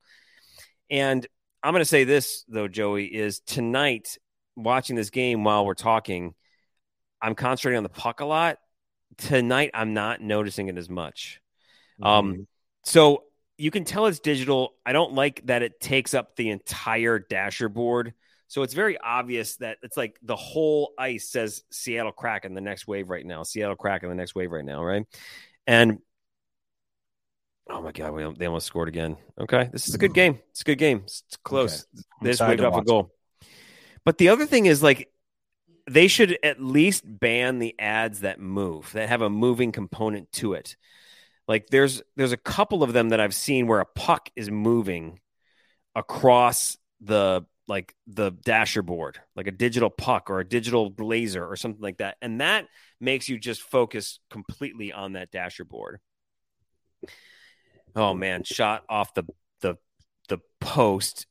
And 0.90 1.26
I'm 1.64 1.74
going 1.74 1.82
to 1.82 1.86
say 1.86 2.04
this 2.04 2.46
though, 2.48 2.68
Joey, 2.68 3.06
is 3.06 3.40
tonight 3.42 4.18
watching 4.56 4.96
this 4.96 5.10
game 5.10 5.44
while 5.44 5.66
we're 5.66 5.74
talking, 5.74 6.34
I'm 7.22 7.36
concentrating 7.36 7.78
on 7.78 7.84
the 7.84 7.90
puck 7.90 8.20
a 8.20 8.26
lot. 8.26 8.58
Tonight, 9.18 9.72
I'm 9.74 9.94
not 9.94 10.22
noticing 10.22 10.68
it 10.68 10.78
as 10.78 10.90
much. 10.90 11.42
Um, 12.02 12.48
so 12.84 13.24
you 13.58 13.72
can 13.72 13.86
tell 13.86 14.06
it's 14.06 14.20
digital. 14.20 14.76
I 14.86 14.94
don't 14.94 15.14
like 15.14 15.46
that 15.48 15.64
it 15.64 15.80
takes 15.80 16.14
up 16.14 16.36
the 16.36 16.50
entire 16.52 17.20
dasher 17.20 17.70
board. 17.70 18.14
So 18.48 18.62
it's 18.62 18.74
very 18.74 18.98
obvious 18.98 19.58
that 19.58 19.78
it's 19.82 19.98
like 19.98 20.18
the 20.22 20.36
whole 20.36 20.94
ice 20.98 21.30
says 21.30 21.64
Seattle 21.70 22.12
Kraken 22.12 22.54
the 22.54 22.62
next 22.62 22.88
wave 22.88 23.10
right 23.10 23.26
now. 23.26 23.44
Seattle 23.44 23.76
Kraken 23.76 24.10
the 24.10 24.16
next 24.16 24.36
wave 24.36 24.52
right 24.52 24.64
now, 24.64 24.84
right? 24.84 25.06
And 25.66 26.00
oh 27.70 27.82
my 27.82 27.92
god, 27.92 28.14
we, 28.14 28.34
they 28.38 28.46
almost 28.46 28.68
scored 28.68 28.88
again. 28.88 29.18
Okay, 29.40 29.70
this 29.72 29.88
is 29.88 29.96
a 29.96 29.98
good 29.98 30.14
game. 30.14 30.40
It's 30.52 30.62
a 30.62 30.66
good 30.66 30.78
game. 30.78 31.02
It's 31.04 31.24
close. 31.44 31.86
I'm 31.96 32.26
They 32.26 32.32
just 32.32 32.42
off 32.42 32.82
a 32.82 32.84
goal. 32.84 33.12
But 34.06 34.18
the 34.18 34.30
other 34.30 34.46
thing 34.46 34.66
is 34.66 34.82
like 34.82 35.10
they 35.90 36.08
should 36.08 36.38
at 36.44 36.62
least 36.62 37.04
ban 37.06 37.60
the 37.60 37.76
ads 37.80 38.22
that 38.22 38.40
move 38.40 38.92
that 38.94 39.10
have 39.10 39.22
a 39.22 39.30
moving 39.30 39.72
component 39.72 40.32
to 40.34 40.54
it. 40.54 40.76
Like 41.48 41.68
there's 41.68 42.02
there's 42.16 42.34
a 42.34 42.38
couple 42.38 42.84
of 42.84 42.94
them 42.94 43.10
that 43.10 43.20
I've 43.20 43.36
seen 43.36 43.68
where 43.68 43.80
a 43.80 43.86
puck 43.86 44.30
is 44.36 44.52
moving 44.52 45.20
across 45.96 46.78
the 47.02 47.46
like 47.68 47.96
the 48.08 48.32
dasher 48.32 48.82
board, 48.82 49.20
like 49.36 49.48
a 49.48 49.52
digital 49.52 49.90
puck 49.90 50.30
or 50.30 50.40
a 50.40 50.48
digital 50.48 50.94
laser 50.98 51.46
or 51.46 51.56
something 51.56 51.82
like 51.82 51.98
that. 51.98 52.18
And 52.22 52.42
that 52.42 52.68
makes 53.00 53.28
you 53.28 53.38
just 53.38 53.62
focus 53.62 54.20
completely 54.30 54.94
on 54.94 55.14
that 55.14 55.32
dasher 55.32 55.66
board. 55.66 56.00
Oh 57.98 58.14
man, 58.14 58.44
shot 58.44 58.84
off 58.88 59.14
the 59.16 59.24
the 59.62 59.78
the 60.30 60.38
post, 60.62 61.26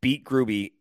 beat 0.00 0.24
Gruby, 0.24 0.72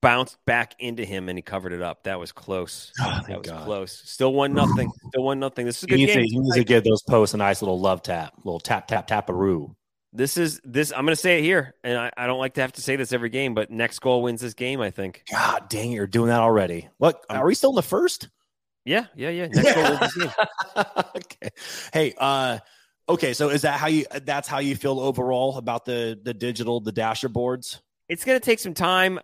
bounced 0.00 0.38
back 0.46 0.74
into 0.78 1.04
him, 1.04 1.28
and 1.28 1.36
he 1.38 1.42
covered 1.42 1.72
it 1.74 1.82
up. 1.82 2.04
That 2.04 2.18
was 2.18 2.32
close. 2.32 2.92
Oh, 3.00 3.20
That 3.28 3.38
was 3.38 3.48
God. 3.50 3.64
close. 3.64 3.92
Still 4.06 4.32
one 4.32 4.54
nothing. 4.54 4.90
Still 5.08 5.24
one 5.24 5.38
nothing. 5.38 5.66
This 5.66 5.78
is 5.78 5.84
a 5.84 5.86
He 5.86 5.90
good 5.90 5.96
needs, 5.98 6.12
to, 6.14 6.18
game. 6.20 6.28
he 6.30 6.38
needs 6.38 6.54
to 6.56 6.64
give 6.64 6.82
those 6.84 7.02
posts 7.02 7.34
a 7.34 7.36
nice 7.36 7.60
little 7.62 7.78
love 7.78 8.02
tap, 8.02 8.32
little 8.44 8.58
tap, 8.60 8.86
tap, 8.88 9.06
tap 9.06 9.28
a 9.28 9.32
taparoo. 9.32 9.74
This 10.12 10.36
is 10.36 10.60
this. 10.64 10.90
I'm 10.92 11.04
going 11.04 11.14
to 11.14 11.20
say 11.20 11.38
it 11.38 11.42
here, 11.42 11.74
and 11.84 11.96
I, 11.96 12.10
I 12.16 12.26
don't 12.26 12.38
like 12.40 12.54
to 12.54 12.62
have 12.62 12.72
to 12.72 12.80
say 12.82 12.96
this 12.96 13.12
every 13.12 13.28
game, 13.28 13.54
but 13.54 13.70
next 13.70 13.98
goal 14.00 14.22
wins 14.22 14.40
this 14.40 14.54
game. 14.54 14.80
I 14.80 14.90
think. 14.90 15.22
God 15.30 15.68
dang 15.68 15.92
it, 15.92 15.94
you're 15.96 16.06
doing 16.08 16.28
that 16.30 16.40
already. 16.40 16.88
What 16.98 17.22
are 17.28 17.46
we 17.46 17.54
still 17.54 17.70
in 17.70 17.76
the 17.76 17.82
first? 17.82 18.28
Yeah, 18.84 19.06
yeah, 19.14 19.28
yeah. 19.28 19.46
Next 19.48 19.74
goal 19.74 19.84
wins 20.00 20.14
this 20.14 20.14
game. 20.24 20.84
okay. 21.16 21.48
Hey, 21.92 22.14
uh, 22.18 22.58
okay. 23.10 23.32
So 23.32 23.50
is 23.50 23.62
that 23.62 23.78
how 23.78 23.88
you? 23.88 24.06
That's 24.24 24.48
how 24.48 24.58
you 24.58 24.76
feel 24.76 25.00
overall 25.00 25.56
about 25.58 25.84
the 25.84 26.18
the 26.22 26.34
digital, 26.34 26.80
the 26.80 26.92
dasher 26.92 27.28
boards? 27.28 27.80
It's 28.08 28.24
going 28.24 28.38
to 28.38 28.44
take 28.44 28.58
some 28.58 28.74
time 28.74 29.20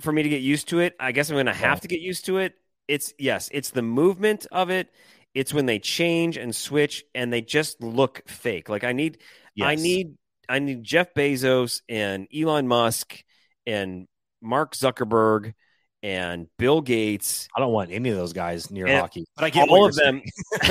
for 0.00 0.12
me 0.12 0.22
to 0.22 0.28
get 0.28 0.40
used 0.40 0.68
to 0.68 0.80
it. 0.80 0.94
I 0.98 1.12
guess 1.12 1.28
I'm 1.30 1.36
going 1.36 1.46
to 1.46 1.52
have 1.52 1.78
Yeah. 1.78 1.80
to 1.80 1.88
get 1.88 2.00
used 2.00 2.24
to 2.26 2.38
it. 2.38 2.54
It's 2.88 3.12
yes, 3.18 3.48
it's 3.52 3.70
the 3.70 3.82
movement 3.82 4.46
of 4.50 4.70
it. 4.70 4.88
It's 5.34 5.54
when 5.54 5.66
they 5.66 5.78
change 5.78 6.36
and 6.36 6.54
switch, 6.54 7.04
and 7.14 7.32
they 7.32 7.40
just 7.42 7.82
look 7.82 8.22
fake. 8.28 8.68
Like 8.68 8.82
I 8.82 8.92
need, 8.92 9.18
I 9.60 9.76
need, 9.76 10.14
I 10.48 10.58
need 10.58 10.82
Jeff 10.82 11.14
Bezos 11.14 11.82
and 11.88 12.26
Elon 12.34 12.66
Musk 12.66 13.22
and 13.66 14.08
Mark 14.42 14.74
Zuckerberg 14.74 15.54
and 16.02 16.46
Bill 16.58 16.80
Gates. 16.80 17.48
I 17.56 17.60
don't 17.60 17.72
want 17.72 17.90
any 17.90 18.08
of 18.10 18.16
those 18.16 18.32
guys 18.32 18.70
near 18.70 18.86
And 18.86 19.00
hockey, 19.00 19.26
but 19.36 19.44
I 19.44 19.50
get 19.50 19.68
all 19.68 19.86
of 19.86 19.94
them. 19.94 20.22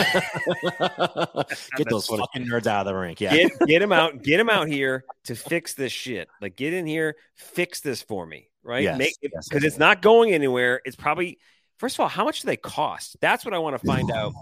get 1.78 1.90
those 1.90 2.08
fucking 2.08 2.46
nerds 2.46 2.68
out 2.68 2.82
of 2.82 2.86
the 2.88 2.96
rink. 2.96 3.22
Yeah. 3.22 3.34
Get 3.34 3.52
get 3.68 3.82
him 3.82 3.92
out. 3.92 4.22
Get 4.24 4.40
him 4.40 4.50
out 4.50 4.68
here 4.68 5.06
to 5.26 5.36
fix 5.36 5.74
this 5.74 5.92
shit. 5.92 6.30
Like 6.42 6.56
get 6.56 6.74
in 6.74 6.86
here, 6.86 7.16
fix 7.36 7.82
this 7.82 8.02
for 8.02 8.26
me, 8.26 8.50
right? 8.64 8.84
Yes, 8.84 8.98
Make 8.98 9.16
yes, 9.22 9.48
because 9.48 9.64
yes, 9.64 9.74
it's 9.74 9.80
not 9.80 10.02
going 10.02 10.34
anywhere. 10.34 10.82
It's 10.86 10.96
probably 10.96 11.40
first 11.78 11.96
of 11.96 12.02
all, 12.02 12.10
how 12.10 12.26
much 12.26 12.42
do 12.42 12.48
they 12.48 12.58
cost? 12.58 13.18
That's 13.22 13.46
what 13.46 13.54
I 13.54 13.60
want 13.60 13.80
to 13.80 13.86
find 13.86 14.12
out. 14.12 14.34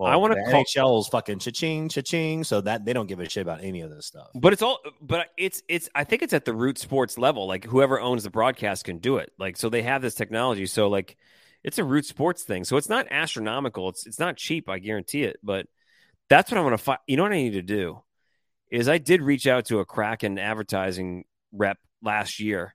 I 0.00 0.16
wanna 0.16 0.34
the 0.36 0.50
call- 0.50 0.64
NHL's 0.64 1.08
fucking 1.08 1.38
cha-ching, 1.40 1.88
cha-ching, 1.88 2.44
so 2.44 2.60
that 2.62 2.84
they 2.84 2.92
don't 2.92 3.06
give 3.06 3.20
a 3.20 3.28
shit 3.28 3.42
about 3.42 3.62
any 3.62 3.80
of 3.82 3.90
this 3.90 4.06
stuff. 4.06 4.28
But 4.34 4.52
it's 4.52 4.62
all. 4.62 4.78
But 5.00 5.28
it's 5.36 5.62
it's. 5.68 5.88
I 5.94 6.04
think 6.04 6.22
it's 6.22 6.32
at 6.32 6.44
the 6.44 6.54
root 6.54 6.78
sports 6.78 7.18
level. 7.18 7.46
Like 7.46 7.64
whoever 7.64 8.00
owns 8.00 8.24
the 8.24 8.30
broadcast 8.30 8.84
can 8.84 8.98
do 8.98 9.18
it. 9.18 9.32
Like 9.38 9.56
so 9.56 9.68
they 9.68 9.82
have 9.82 10.02
this 10.02 10.14
technology. 10.14 10.66
So 10.66 10.88
like 10.88 11.16
it's 11.62 11.78
a 11.78 11.84
root 11.84 12.04
sports 12.06 12.42
thing. 12.42 12.64
So 12.64 12.76
it's 12.76 12.88
not 12.88 13.06
astronomical. 13.10 13.88
It's 13.90 14.06
it's 14.06 14.18
not 14.18 14.36
cheap. 14.36 14.68
I 14.68 14.78
guarantee 14.78 15.22
it. 15.24 15.38
But 15.42 15.66
that's 16.28 16.50
what 16.50 16.58
I 16.58 16.62
want 16.62 16.72
to 16.74 16.78
find. 16.78 16.98
You 17.06 17.16
know 17.16 17.22
what 17.24 17.32
I 17.32 17.36
need 17.36 17.52
to 17.52 17.62
do 17.62 18.02
is 18.70 18.88
I 18.88 18.98
did 18.98 19.20
reach 19.22 19.46
out 19.46 19.66
to 19.66 19.80
a 19.80 19.84
Kraken 19.84 20.38
advertising 20.38 21.24
rep 21.52 21.78
last 22.02 22.40
year. 22.40 22.74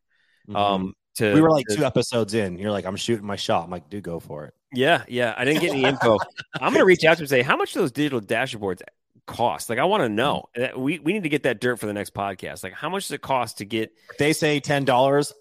Um, 0.53 0.93
to 1.15 1.23
Mm-hmm. 1.23 1.33
we 1.35 1.41
were 1.41 1.49
like 1.49 1.65
to- 1.67 1.77
two 1.77 1.83
episodes 1.83 2.35
in. 2.35 2.59
You're 2.59 2.71
like, 2.71 2.85
I'm 2.85 2.95
shooting 2.95 3.25
my 3.25 3.35
shot. 3.35 3.63
I'm 3.65 3.71
like, 3.71 3.89
dude, 3.89 4.03
go 4.03 4.19
for 4.19 4.45
it. 4.45 4.53
Yeah, 4.73 5.03
yeah. 5.07 5.33
I 5.37 5.45
didn't 5.45 5.61
get 5.61 5.71
any 5.71 5.83
info. 5.83 6.17
I'm 6.61 6.73
gonna 6.73 6.85
reach 6.85 7.03
out 7.05 7.13
to 7.13 7.19
him 7.19 7.23
and 7.23 7.29
say, 7.29 7.41
how 7.41 7.55
much 7.55 7.73
do 7.73 7.79
those 7.79 7.91
digital 7.91 8.19
dashboards 8.21 8.81
cost? 9.25 9.69
Like, 9.69 9.79
I 9.79 9.85
want 9.85 10.01
to 10.03 10.09
know. 10.09 10.45
Uh, 10.57 10.77
We 10.77 10.99
we 10.99 11.13
need 11.13 11.23
to 11.23 11.29
get 11.29 11.43
that 11.43 11.61
dirt 11.61 11.79
for 11.79 11.85
the 11.85 11.93
next 11.93 12.13
podcast. 12.13 12.63
Like, 12.63 12.73
how 12.73 12.89
much 12.89 13.03
does 13.03 13.11
it 13.11 13.21
cost 13.21 13.59
to 13.59 13.65
get? 13.65 13.91
If 14.11 14.17
they 14.17 14.33
say 14.33 14.59
ten 14.59 14.83
dollars, 14.85 15.33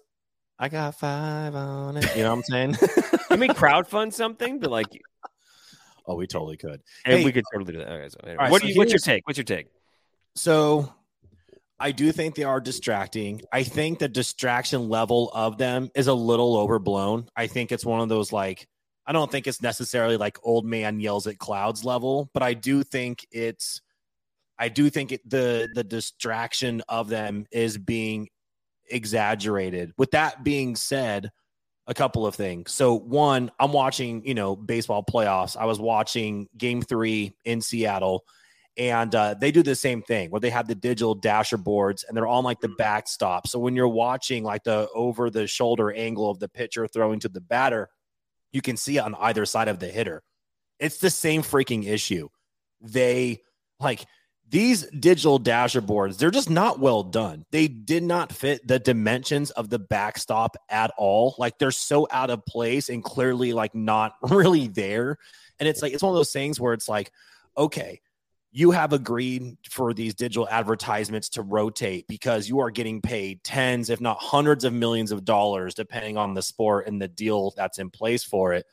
I 0.57 0.69
got 0.69 0.95
five 0.95 1.55
on 1.55 1.97
it. 1.97 2.15
You 2.15 2.23
know 2.23 2.35
what 2.35 2.37
I'm 2.37 2.43
saying? 2.43 2.73
Can 3.27 3.39
we 3.39 3.49
crowdfund 3.49 4.13
something 4.13 4.59
but 4.59 4.71
like? 4.71 4.87
oh, 6.07 6.15
we 6.15 6.25
totally 6.25 6.55
could. 6.55 6.81
And 7.05 7.19
Hey. 7.19 7.25
we 7.25 7.33
could 7.33 7.43
totally 7.53 7.73
do 7.73 7.79
that. 7.79 7.89
Okay, 7.91 8.09
so 8.09 8.17
anyway, 8.23 8.37
right, 8.43 8.51
what 8.51 8.61
so 8.61 8.67
do 8.67 8.73
you? 8.73 8.79
What's 8.79 8.91
your 8.93 8.99
take? 8.99 9.27
What's 9.27 9.37
your 9.37 9.43
take? 9.43 9.67
So 10.35 10.93
I 11.79 11.91
do 11.91 12.11
think 12.13 12.35
they 12.35 12.43
are 12.43 12.61
distracting. 12.61 13.41
I 13.51 13.63
think 13.63 13.99
the 13.99 14.07
distraction 14.07 14.87
level 14.89 15.29
of 15.33 15.57
them 15.57 15.89
is 15.95 16.07
a 16.07 16.13
little 16.13 16.57
overblown. 16.57 17.27
I 17.35 17.47
think 17.47 17.71
it's 17.73 17.85
one 17.85 17.99
of 17.99 18.07
those 18.09 18.31
like 18.31 18.67
I 19.07 19.13
don't 19.13 19.31
think 19.31 19.47
it's 19.47 19.61
necessarily 19.61 20.17
like 20.17 20.37
old 20.43 20.65
man 20.65 20.99
yells 20.99 21.25
at 21.27 21.39
clouds 21.39 21.85
level, 21.85 22.29
but 22.33 22.43
I 22.43 22.53
do 22.53 22.83
think 22.83 23.25
it's 23.31 23.81
I 24.59 24.69
do 24.69 24.89
think 24.89 25.13
it, 25.13 25.29
the 25.29 25.69
the 25.73 25.83
distraction 25.83 26.83
of 26.89 27.07
them 27.07 27.45
is 27.51 27.77
being 27.77 28.27
exaggerated. 28.89 29.93
With 29.97 30.11
that 30.11 30.43
being 30.43 30.75
said, 30.75 31.31
a 31.87 31.93
couple 31.93 32.27
of 32.27 32.35
things. 32.35 32.71
So 32.73 32.95
one, 32.95 33.49
I'm 33.59 33.71
watching, 33.71 34.25
you 34.25 34.33
know, 34.33 34.55
baseball 34.55 35.03
playoffs. 35.03 35.55
I 35.55 35.65
was 35.65 35.79
watching 35.79 36.47
game 36.57 36.81
3 36.81 37.33
in 37.45 37.61
Seattle 37.61 38.25
and 38.77 39.15
uh, 39.15 39.35
they 39.39 39.51
do 39.51 39.63
the 39.63 39.75
same 39.75 40.01
thing 40.01 40.29
where 40.29 40.41
they 40.41 40.49
have 40.49 40.67
the 40.67 40.75
digital 40.75 41.15
dasher 41.15 41.57
boards 41.57 42.03
and 42.03 42.15
they're 42.15 42.27
on 42.27 42.43
like 42.43 42.59
the 42.59 42.69
backstop. 42.77 43.47
So 43.47 43.57
when 43.57 43.75
you're 43.75 43.87
watching 43.87 44.43
like 44.43 44.63
the 44.63 44.87
over 44.93 45.29
the 45.29 45.47
shoulder 45.47 45.91
angle 45.91 46.29
of 46.29 46.39
the 46.39 46.49
pitcher 46.49 46.87
throwing 46.87 47.19
to 47.21 47.29
the 47.29 47.41
batter, 47.41 47.89
you 48.51 48.61
can 48.61 48.77
see 48.77 48.97
it 48.97 49.01
on 49.01 49.15
either 49.15 49.45
side 49.45 49.67
of 49.67 49.79
the 49.79 49.87
hitter. 49.87 50.23
It's 50.79 50.97
the 50.97 51.09
same 51.09 51.41
freaking 51.41 51.87
issue. 51.87 52.29
They 52.81 53.41
like 53.79 54.05
these 54.49 54.83
digital 54.91 55.39
dasher 55.39 55.81
boards, 55.81 56.17
they're 56.17 56.31
just 56.31 56.49
not 56.49 56.79
well 56.79 57.03
done. 57.03 57.45
They 57.51 57.67
did 57.67 58.03
not 58.03 58.31
fit 58.31 58.65
the 58.65 58.79
dimensions 58.79 59.51
of 59.51 59.69
the 59.69 59.79
backstop 59.79 60.55
at 60.69 60.91
all. 60.97 61.35
Like 61.37 61.57
they're 61.57 61.71
so 61.71 62.07
out 62.11 62.29
of 62.29 62.45
place 62.45 62.89
and 62.89 63.03
clearly 63.03 63.53
like 63.53 63.75
not 63.75 64.13
really 64.21 64.67
there. 64.67 65.17
And 65.59 65.67
it's 65.67 65.81
like 65.81 65.93
it's 65.93 66.03
one 66.03 66.13
of 66.13 66.17
those 66.17 66.31
things 66.31 66.59
where 66.59 66.73
it's 66.73 66.87
like, 66.87 67.11
okay, 67.57 67.99
you 68.57 68.71
have 68.71 68.91
agreed 68.91 69.55
for 69.69 69.93
these 69.93 70.15
digital 70.15 70.49
advertisements 70.49 71.29
to 71.29 71.43
rotate 71.43 72.07
because 72.07 72.49
you 72.49 72.57
are 72.59 72.71
getting 72.71 73.03
paid 73.03 73.43
tens, 73.43 73.91
if 73.91 74.01
not 74.01 74.17
hundreds 74.19 74.63
of 74.63 74.73
millions 74.73 75.11
of 75.11 75.23
dollars, 75.23 75.75
depending 75.75 76.17
on 76.17 76.33
the 76.33 76.41
sport 76.41 76.87
and 76.87 76.99
the 76.99 77.07
deal 77.07 77.53
that's 77.55 77.77
in 77.77 77.91
place 77.91 78.23
for 78.23 78.53
it. 78.53 78.65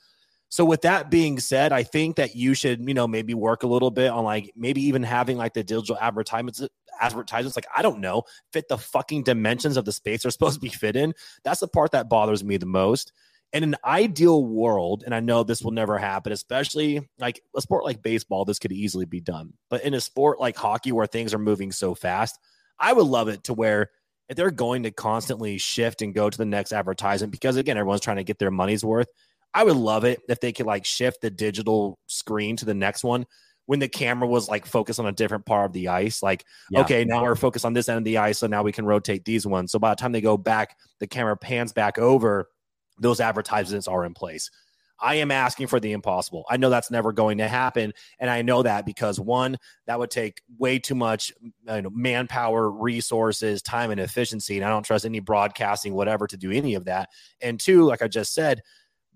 So 0.48 0.64
with 0.64 0.80
that 0.82 1.10
being 1.10 1.38
said, 1.38 1.70
I 1.70 1.82
think 1.82 2.16
that 2.16 2.34
you 2.34 2.54
should, 2.54 2.80
you 2.88 2.94
know, 2.94 3.06
maybe 3.06 3.34
work 3.34 3.62
a 3.62 3.66
little 3.66 3.90
bit 3.90 4.08
on 4.08 4.24
like 4.24 4.50
maybe 4.56 4.80
even 4.80 5.02
having 5.02 5.36
like 5.36 5.52
the 5.52 5.62
digital 5.62 5.98
advertisements 6.00 6.62
advertisements 6.98 7.54
like 7.54 7.66
I 7.76 7.82
don't 7.82 8.00
know, 8.00 8.22
fit 8.54 8.68
the 8.68 8.78
fucking 8.78 9.24
dimensions 9.24 9.76
of 9.76 9.84
the 9.84 9.92
space 9.92 10.22
they're 10.22 10.30
supposed 10.30 10.54
to 10.54 10.60
be 10.60 10.70
fit 10.70 10.96
in. 10.96 11.12
That's 11.42 11.60
the 11.60 11.68
part 11.68 11.92
that 11.92 12.08
bothers 12.08 12.42
me 12.42 12.56
the 12.56 12.64
most. 12.64 13.12
In 13.54 13.62
an 13.62 13.76
ideal 13.84 14.44
world, 14.44 15.04
and 15.06 15.14
I 15.14 15.20
know 15.20 15.42
this 15.42 15.62
will 15.62 15.70
never 15.70 15.96
happen, 15.96 16.32
especially 16.32 17.08
like 17.18 17.40
a 17.56 17.60
sport 17.62 17.84
like 17.84 18.02
baseball, 18.02 18.44
this 18.44 18.58
could 18.58 18.72
easily 18.72 19.06
be 19.06 19.20
done. 19.20 19.54
But 19.70 19.84
in 19.84 19.94
a 19.94 20.00
sport 20.00 20.40
like 20.40 20.56
hockey 20.56 20.92
where 20.92 21.06
things 21.06 21.32
are 21.32 21.38
moving 21.38 21.72
so 21.72 21.94
fast, 21.94 22.38
I 22.78 22.92
would 22.92 23.06
love 23.06 23.28
it 23.28 23.44
to 23.44 23.54
where 23.54 23.90
if 24.28 24.36
they're 24.36 24.50
going 24.50 24.82
to 24.82 24.90
constantly 24.90 25.56
shift 25.58 26.02
and 26.02 26.12
go 26.14 26.28
to 26.28 26.36
the 26.36 26.44
next 26.44 26.72
advertisement 26.72 27.30
because 27.30 27.56
again 27.56 27.76
everyone's 27.76 28.00
trying 28.00 28.16
to 28.16 28.24
get 28.24 28.38
their 28.38 28.50
money's 28.50 28.82
worth 28.82 29.08
I 29.54 29.62
would 29.62 29.76
love 29.76 30.04
it 30.04 30.20
if 30.28 30.40
they 30.40 30.52
could 30.52 30.66
like 30.66 30.84
shift 30.84 31.20
the 31.20 31.30
digital 31.30 31.98
screen 32.08 32.56
to 32.56 32.64
the 32.64 32.74
next 32.74 33.04
one 33.04 33.24
when 33.66 33.78
the 33.78 33.88
camera 33.88 34.28
was 34.28 34.48
like 34.48 34.66
focused 34.66 34.98
on 34.98 35.06
a 35.06 35.12
different 35.12 35.46
part 35.46 35.66
of 35.66 35.72
the 35.72 35.88
ice. 35.88 36.22
Like, 36.22 36.44
yeah. 36.70 36.80
okay, 36.80 37.04
now 37.04 37.22
we're 37.22 37.36
focused 37.36 37.64
on 37.64 37.72
this 37.72 37.88
end 37.88 37.98
of 37.98 38.04
the 38.04 38.18
ice, 38.18 38.38
so 38.38 38.46
now 38.46 38.62
we 38.62 38.72
can 38.72 38.84
rotate 38.84 39.24
these 39.24 39.46
ones. 39.46 39.72
So 39.72 39.78
by 39.78 39.90
the 39.90 39.96
time 39.96 40.12
they 40.12 40.20
go 40.20 40.36
back, 40.36 40.76
the 40.98 41.06
camera 41.06 41.36
pans 41.36 41.72
back 41.72 41.98
over, 41.98 42.50
those 42.98 43.20
advertisements 43.20 43.88
are 43.88 44.04
in 44.04 44.14
place. 44.14 44.50
I 45.00 45.16
am 45.16 45.30
asking 45.30 45.66
for 45.66 45.80
the 45.80 45.92
impossible. 45.92 46.44
I 46.48 46.56
know 46.56 46.70
that's 46.70 46.90
never 46.90 47.12
going 47.12 47.38
to 47.38 47.48
happen, 47.48 47.92
and 48.18 48.30
I 48.30 48.42
know 48.42 48.62
that 48.62 48.86
because 48.86 49.18
one, 49.18 49.56
that 49.86 49.98
would 49.98 50.10
take 50.10 50.40
way 50.56 50.78
too 50.78 50.94
much 50.94 51.32
you 51.42 51.82
know, 51.82 51.90
manpower, 51.90 52.70
resources, 52.70 53.60
time, 53.60 53.90
and 53.90 54.00
efficiency, 54.00 54.56
and 54.56 54.64
I 54.64 54.68
don't 54.68 54.84
trust 54.84 55.04
any 55.04 55.20
broadcasting, 55.20 55.94
whatever, 55.94 56.26
to 56.28 56.36
do 56.36 56.50
any 56.52 56.74
of 56.74 56.84
that. 56.84 57.08
And 57.40 57.58
two, 57.58 57.84
like 57.84 58.02
I 58.02 58.08
just 58.08 58.32
said, 58.32 58.62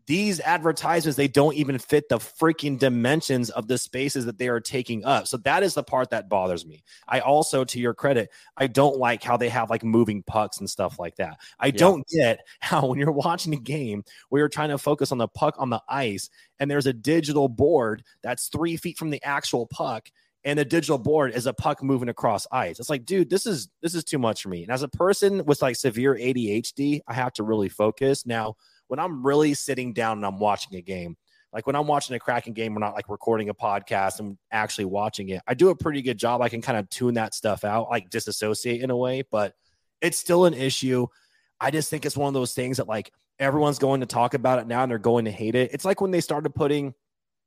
these 0.08 0.40
advertisements 0.40 1.16
they 1.16 1.28
don't 1.28 1.54
even 1.54 1.78
fit 1.78 2.08
the 2.08 2.16
freaking 2.16 2.78
dimensions 2.78 3.50
of 3.50 3.68
the 3.68 3.76
spaces 3.76 4.24
that 4.24 4.38
they 4.38 4.48
are 4.48 4.58
taking 4.58 5.04
up 5.04 5.28
so 5.28 5.36
that 5.36 5.62
is 5.62 5.74
the 5.74 5.82
part 5.82 6.08
that 6.10 6.28
bothers 6.28 6.66
me 6.66 6.82
i 7.06 7.20
also 7.20 7.62
to 7.62 7.78
your 7.78 7.92
credit 7.92 8.30
i 8.56 8.66
don't 8.66 8.96
like 8.96 9.22
how 9.22 9.36
they 9.36 9.50
have 9.50 9.68
like 9.68 9.84
moving 9.84 10.22
pucks 10.22 10.58
and 10.58 10.68
stuff 10.68 10.98
like 10.98 11.14
that 11.16 11.38
i 11.60 11.66
yeah. 11.66 11.72
don't 11.72 12.08
get 12.08 12.40
how 12.58 12.86
when 12.86 12.98
you're 12.98 13.12
watching 13.12 13.52
a 13.52 13.58
game 13.58 14.02
where 14.30 14.40
you're 14.40 14.48
trying 14.48 14.70
to 14.70 14.78
focus 14.78 15.12
on 15.12 15.18
the 15.18 15.28
puck 15.28 15.54
on 15.58 15.70
the 15.70 15.82
ice 15.88 16.30
and 16.58 16.70
there's 16.70 16.86
a 16.86 16.92
digital 16.92 17.48
board 17.48 18.02
that's 18.22 18.48
three 18.48 18.76
feet 18.76 18.96
from 18.96 19.10
the 19.10 19.22
actual 19.22 19.66
puck 19.66 20.10
and 20.44 20.58
the 20.58 20.64
digital 20.64 20.98
board 20.98 21.34
is 21.34 21.46
a 21.46 21.52
puck 21.52 21.82
moving 21.82 22.08
across 22.08 22.46
ice. 22.52 22.78
It's 22.78 22.88
like, 22.88 23.04
dude, 23.04 23.28
this 23.28 23.44
is 23.44 23.68
this 23.82 23.94
is 23.94 24.04
too 24.04 24.18
much 24.18 24.40
for 24.40 24.48
me. 24.48 24.62
And 24.62 24.70
as 24.70 24.82
a 24.82 24.88
person 24.88 25.44
with 25.44 25.60
like 25.60 25.74
severe 25.74 26.14
ADHD, 26.14 27.00
I 27.08 27.12
have 27.12 27.32
to 27.34 27.42
really 27.42 27.68
focus. 27.68 28.24
Now, 28.24 28.54
when 28.88 28.98
I'm 28.98 29.24
really 29.24 29.54
sitting 29.54 29.92
down 29.92 30.18
and 30.18 30.26
I'm 30.26 30.38
watching 30.38 30.76
a 30.76 30.82
game, 30.82 31.16
like 31.52 31.66
when 31.66 31.76
I'm 31.76 31.86
watching 31.86 32.14
a 32.14 32.18
Kraken 32.18 32.52
game, 32.52 32.74
we're 32.74 32.80
not 32.80 32.94
like 32.94 33.08
recording 33.08 33.48
a 33.48 33.54
podcast 33.54 34.18
and 34.18 34.36
actually 34.50 34.84
watching 34.86 35.30
it. 35.30 35.40
I 35.46 35.54
do 35.54 35.70
a 35.70 35.76
pretty 35.76 36.02
good 36.02 36.18
job. 36.18 36.42
I 36.42 36.48
can 36.48 36.60
kind 36.60 36.78
of 36.78 36.88
tune 36.90 37.14
that 37.14 37.34
stuff 37.34 37.64
out, 37.64 37.88
like 37.88 38.10
disassociate 38.10 38.82
in 38.82 38.90
a 38.90 38.96
way, 38.96 39.22
but 39.30 39.54
it's 40.00 40.18
still 40.18 40.44
an 40.44 40.54
issue. 40.54 41.06
I 41.60 41.70
just 41.70 41.90
think 41.90 42.04
it's 42.04 42.16
one 42.16 42.28
of 42.28 42.34
those 42.34 42.54
things 42.54 42.76
that 42.76 42.86
like 42.86 43.12
everyone's 43.38 43.78
going 43.78 44.00
to 44.00 44.06
talk 44.06 44.34
about 44.34 44.58
it 44.58 44.66
now 44.66 44.82
and 44.82 44.90
they're 44.90 44.98
going 44.98 45.24
to 45.24 45.30
hate 45.30 45.54
it. 45.54 45.70
It's 45.72 45.84
like 45.84 46.00
when 46.00 46.10
they 46.10 46.20
started 46.20 46.54
putting 46.54 46.94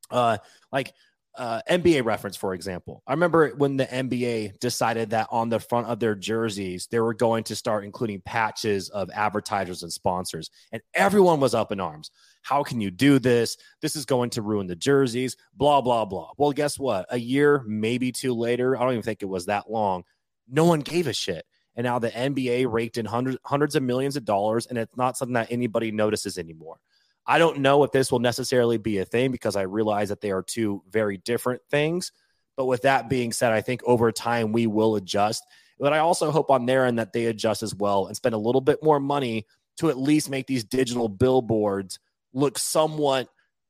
uh 0.10 0.38
like 0.72 0.94
uh, 1.38 1.62
NBA 1.70 2.04
reference, 2.04 2.36
for 2.36 2.54
example. 2.54 3.04
I 3.08 3.14
remember 3.14 3.50
when 3.50 3.78
the 3.78 3.86
NBA 3.86 4.60
decided 4.60 5.12
that 5.12 5.28
on 5.32 5.50
the 5.50 5.60
front 5.60 5.88
of 5.88 6.00
their 6.00 6.16
jerseys, 6.16 6.88
they 6.92 7.00
were 7.00 7.14
going 7.14 7.44
to 7.46 7.56
start 7.56 7.86
including 7.86 8.22
patches 8.22 8.90
of 8.90 9.10
advertisers 9.14 9.84
and 9.84 9.92
sponsors, 9.92 10.50
and 10.72 10.82
everyone 10.94 11.40
was 11.40 11.56
up 11.56 11.72
in 11.72 11.80
arms. 11.80 12.12
How 12.44 12.64
can 12.64 12.82
you 12.82 12.92
do 12.92 13.20
this? 13.20 13.58
This 13.82 13.96
is 13.96 14.06
going 14.06 14.32
to 14.32 14.42
ruin 14.42 14.68
the 14.68 14.76
jerseys, 14.76 15.38
blah, 15.54 15.82
blah, 15.82 16.06
blah. 16.06 16.32
Well, 16.38 16.52
guess 16.52 16.78
what? 16.78 17.06
A 17.10 17.18
year, 17.18 17.64
maybe 17.66 18.12
two 18.12 18.34
later, 18.34 18.76
I 18.76 18.82
don't 18.82 18.94
even 18.94 19.04
think 19.04 19.22
it 19.22 19.28
was 19.28 19.46
that 19.46 19.70
long, 19.72 20.04
no 20.50 20.66
one 20.66 20.82
gave 20.82 21.08
a 21.08 21.14
shit. 21.14 21.46
And 21.76 21.86
now 21.86 22.00
the 22.00 22.10
NBA 22.10 22.70
raked 22.70 22.98
in 22.98 23.06
hundreds, 23.06 23.38
hundreds 23.46 23.76
of 23.76 23.84
millions 23.84 24.18
of 24.18 24.26
dollars, 24.26 24.66
and 24.66 24.78
it's 24.78 24.98
not 24.98 25.18
something 25.18 25.34
that 25.34 25.52
anybody 25.52 25.92
notices 25.92 26.38
anymore. 26.38 26.78
I 27.26 27.38
don't 27.38 27.60
know 27.60 27.84
if 27.84 27.92
this 27.92 28.12
will 28.12 28.20
necessarily 28.20 28.78
be 28.78 28.98
a 28.98 29.06
thing 29.06 29.32
because 29.32 29.56
I 29.56 29.64
realize 29.64 30.10
that 30.10 30.22
they 30.22 30.32
are 30.32 30.42
two 30.42 30.84
very 30.90 31.18
different 31.18 31.62
things. 31.70 32.12
But 32.58 32.66
with 32.66 32.84
that 32.84 33.10
being 33.10 33.32
said, 33.32 33.52
I 33.52 33.62
think 33.62 33.82
over 33.86 34.12
time 34.12 34.52
we 34.52 34.68
will 34.68 34.96
adjust. 34.96 35.46
But 35.80 35.94
I 35.94 36.00
also 36.00 36.32
hope 36.32 36.52
on 36.52 36.66
their 36.66 36.86
end 36.86 37.00
that 37.00 37.14
they 37.14 37.26
adjust 37.26 37.64
as 37.64 37.74
well 37.74 38.08
and 38.08 38.16
spend 38.16 38.36
a 38.36 38.40
little 38.40 38.62
bit 38.62 38.84
more 38.84 39.00
money 39.00 39.46
to 39.78 39.90
at 39.90 39.98
least 39.98 40.30
make 40.30 40.48
these 40.48 40.64
digital 40.64 41.10
billboards 41.10 42.00
look 42.34 42.60
somewhat 42.60 43.28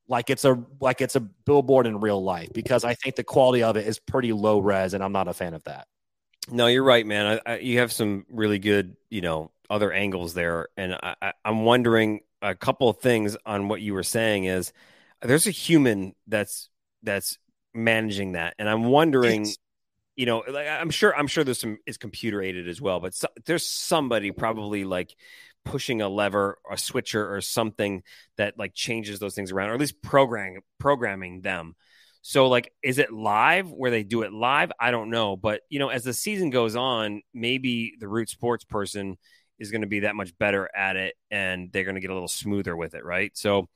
like 0.08 0.30
it's 0.30 0.44
a 0.44 0.62
like 0.80 1.00
it's 1.00 1.16
a 1.16 1.22
billboard 1.22 1.88
in 1.88 2.02
real 2.02 2.22
life 2.22 2.50
because 2.54 2.84
I 2.84 2.96
think 2.96 3.16
the 3.16 3.24
quality 3.24 3.64
of 3.64 3.78
it 3.78 3.88
is 3.88 3.98
pretty 3.98 4.34
low 4.34 4.60
res 4.60 4.94
and 4.94 5.04
I'm 5.04 5.14
not 5.14 5.30
a 5.30 5.34
fan 5.34 5.54
of 5.54 5.64
that. 5.64 5.88
No, 6.50 6.68
you're 6.68 6.84
right, 6.84 7.06
man. 7.06 7.40
I, 7.46 7.54
I, 7.54 7.58
you 7.60 7.80
have 7.80 7.92
some 7.92 8.26
really 8.30 8.60
good, 8.60 8.98
you 9.10 9.22
know, 9.22 9.52
other 9.70 9.92
angles 9.92 10.34
there, 10.34 10.68
and 10.76 10.96
I, 10.96 11.34
am 11.46 11.64
wondering 11.64 12.22
a 12.42 12.56
couple 12.56 12.90
of 12.90 12.98
things 12.98 13.38
on 13.46 13.68
what 13.68 13.82
you 13.82 13.94
were 13.94 14.04
saying 14.04 14.46
is 14.46 14.74
there's 15.22 15.48
a 15.48 15.52
human 15.52 16.14
that's 16.28 16.70
that's 17.04 17.38
managing 17.74 18.34
that. 18.34 18.56
And 18.60 18.70
i'm 18.70 18.86
wondering 18.86 19.44
it's, 19.44 19.58
you 20.16 20.26
know 20.26 20.44
like 20.48 20.68
i'm 20.68 20.90
sure 20.90 21.16
i'm 21.16 21.28
sure 21.28 21.44
there's 21.44 21.60
some 21.60 21.78
is 21.86 21.98
computer 21.98 22.42
aided 22.42 22.68
as 22.68 22.82
well 22.82 23.00
but 23.00 23.14
so, 23.14 23.28
there's 23.46 23.66
somebody 23.66 24.32
probably 24.32 24.84
like 24.84 25.16
pushing 25.64 26.02
a 26.02 26.10
lever 26.10 26.58
a 26.70 26.78
switcher 26.78 27.34
or 27.34 27.42
something 27.42 28.04
that 28.38 28.58
like 28.58 28.74
changes 28.74 29.20
those 29.20 29.36
things 29.36 29.52
around 29.52 29.70
or 29.70 29.74
at 29.74 29.80
least 29.80 30.02
programming 30.02 30.62
programming 30.80 31.42
them. 31.42 31.76
So 32.24 32.48
like 32.48 32.72
is 32.84 33.00
it 33.00 33.12
live 33.12 33.72
where 33.72 33.92
they 33.92 34.04
do 34.04 34.24
it 34.24 34.34
live? 34.34 34.72
I 34.80 34.92
don't 34.92 35.10
know 35.10 35.36
but 35.36 35.62
you 35.70 35.80
know 35.80 35.90
as 35.90 36.04
the 36.04 36.14
season 36.14 36.50
goes 36.50 36.76
on 36.76 37.22
maybe 37.34 37.94
the 38.00 38.08
root 38.08 38.30
sports 38.30 38.64
person 38.64 39.18
is 39.62 39.72
going 39.72 39.82
to 39.82 39.88
be 39.88 40.02
that 40.02 40.16
much 40.16 40.38
better 40.38 40.70
at 40.76 40.96
it 40.96 41.16
and 41.30 41.72
they're 41.72 41.84
going 41.84 41.96
to 41.96 42.02
get 42.02 42.10
a 42.10 42.14
little 42.14 42.28
smoother 42.28 42.76
with 42.76 42.96
it, 42.96 43.06
right? 43.06 43.32
So 43.38 43.70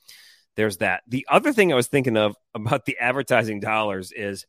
there's 0.55 0.77
that. 0.77 1.03
The 1.07 1.25
other 1.29 1.53
thing 1.53 1.71
I 1.71 1.75
was 1.75 1.87
thinking 1.87 2.17
of 2.17 2.35
about 2.55 2.85
the 2.85 2.97
advertising 2.97 3.59
dollars 3.59 4.11
is 4.11 4.45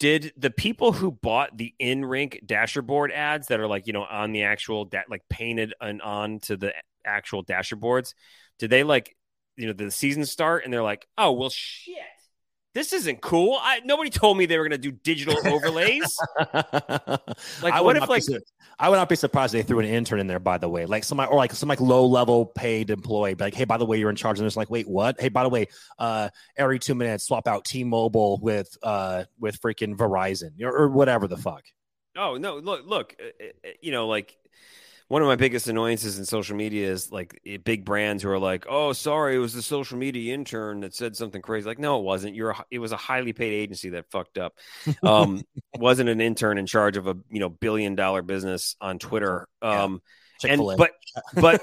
did 0.00 0.32
the 0.36 0.50
people 0.50 0.92
who 0.92 1.12
bought 1.12 1.56
the 1.56 1.72
in 1.78 2.04
rink 2.04 2.40
dasher 2.44 2.82
board 2.82 3.12
ads 3.12 3.46
that 3.46 3.60
are 3.60 3.68
like, 3.68 3.86
you 3.86 3.92
know, 3.92 4.04
on 4.04 4.32
the 4.32 4.42
actual, 4.42 4.84
da- 4.84 5.04
like 5.08 5.22
painted 5.30 5.72
and 5.80 6.02
on 6.02 6.40
to 6.40 6.56
the 6.56 6.74
actual 7.04 7.42
dasher 7.42 7.76
boards, 7.76 8.14
did 8.58 8.70
they 8.70 8.82
like, 8.82 9.16
you 9.56 9.68
know, 9.68 9.72
the 9.72 9.90
season 9.90 10.26
start 10.26 10.64
and 10.64 10.72
they're 10.72 10.82
like, 10.82 11.06
oh, 11.16 11.32
well, 11.32 11.48
shit 11.48 11.94
this 12.74 12.92
isn't 12.92 13.20
cool. 13.20 13.56
I, 13.60 13.80
nobody 13.84 14.10
told 14.10 14.36
me 14.36 14.46
they 14.46 14.58
were 14.58 14.64
going 14.68 14.72
to 14.72 14.90
do 14.90 14.90
digital 14.90 15.36
overlays. 15.46 16.18
like, 16.52 17.72
I 17.72 17.80
what 17.80 17.96
if 17.96 18.08
like 18.08 18.22
su- 18.24 18.40
I 18.78 18.88
would 18.88 18.96
not 18.96 19.08
be 19.08 19.14
surprised 19.14 19.54
if 19.54 19.64
they 19.64 19.68
threw 19.68 19.78
an 19.78 19.86
intern 19.86 20.18
in 20.18 20.26
there. 20.26 20.40
By 20.40 20.58
the 20.58 20.68
way, 20.68 20.84
like 20.84 21.04
somebody 21.04 21.30
or 21.30 21.36
like 21.36 21.52
some 21.52 21.68
like 21.68 21.80
low 21.80 22.04
level 22.04 22.46
paid 22.46 22.90
employee, 22.90 23.36
like, 23.36 23.54
hey, 23.54 23.64
by 23.64 23.76
the 23.76 23.86
way, 23.86 23.98
you're 23.98 24.10
in 24.10 24.16
charge, 24.16 24.38
and 24.40 24.46
it's 24.46 24.56
like, 24.56 24.70
wait, 24.70 24.88
what? 24.88 25.20
Hey, 25.20 25.28
by 25.28 25.44
the 25.44 25.48
way, 25.48 25.68
uh, 25.98 26.30
every 26.56 26.80
two 26.80 26.96
minutes, 26.96 27.24
swap 27.24 27.46
out 27.46 27.64
T-Mobile 27.64 28.38
with 28.42 28.76
uh 28.82 29.24
with 29.38 29.60
freaking 29.60 29.96
Verizon 29.96 30.60
or, 30.60 30.76
or 30.76 30.88
whatever 30.88 31.28
the 31.28 31.36
fuck. 31.36 31.62
Oh 32.16 32.36
no! 32.36 32.58
Look, 32.58 32.86
look, 32.86 33.16
uh, 33.20 33.44
uh, 33.44 33.70
you 33.80 33.92
know, 33.92 34.08
like 34.08 34.36
one 35.14 35.22
of 35.22 35.28
my 35.28 35.36
biggest 35.36 35.68
annoyances 35.68 36.18
in 36.18 36.24
social 36.24 36.56
media 36.56 36.90
is 36.90 37.12
like 37.12 37.40
big 37.62 37.84
brands 37.84 38.20
who 38.20 38.30
are 38.30 38.38
like, 38.40 38.66
"Oh, 38.68 38.92
sorry, 38.92 39.36
it 39.36 39.38
was 39.38 39.54
the 39.54 39.62
social 39.62 39.96
media 39.96 40.34
intern 40.34 40.80
that 40.80 40.92
said 40.92 41.14
something 41.14 41.40
crazy." 41.40 41.68
Like, 41.68 41.78
no, 41.78 42.00
it 42.00 42.02
wasn't. 42.02 42.34
You're 42.34 42.50
a, 42.50 42.64
it 42.68 42.80
was 42.80 42.90
a 42.90 42.96
highly 42.96 43.32
paid 43.32 43.52
agency 43.52 43.90
that 43.90 44.10
fucked 44.10 44.38
up. 44.38 44.58
Um, 45.04 45.42
wasn't 45.78 46.08
an 46.08 46.20
intern 46.20 46.58
in 46.58 46.66
charge 46.66 46.96
of 46.96 47.06
a 47.06 47.16
you 47.30 47.38
know 47.38 47.48
billion 47.48 47.94
dollar 47.94 48.22
business 48.22 48.74
on 48.80 48.98
Twitter. 48.98 49.46
Um, 49.62 50.02
yeah. 50.42 50.54
and 50.54 50.62
but 50.76 50.90
but 51.36 51.62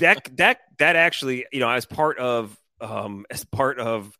that 0.00 0.28
that 0.38 0.58
that 0.80 0.96
actually 0.96 1.46
you 1.52 1.60
know 1.60 1.70
as 1.70 1.86
part 1.86 2.18
of 2.18 2.58
um 2.80 3.26
as 3.30 3.44
part 3.44 3.78
of 3.78 4.12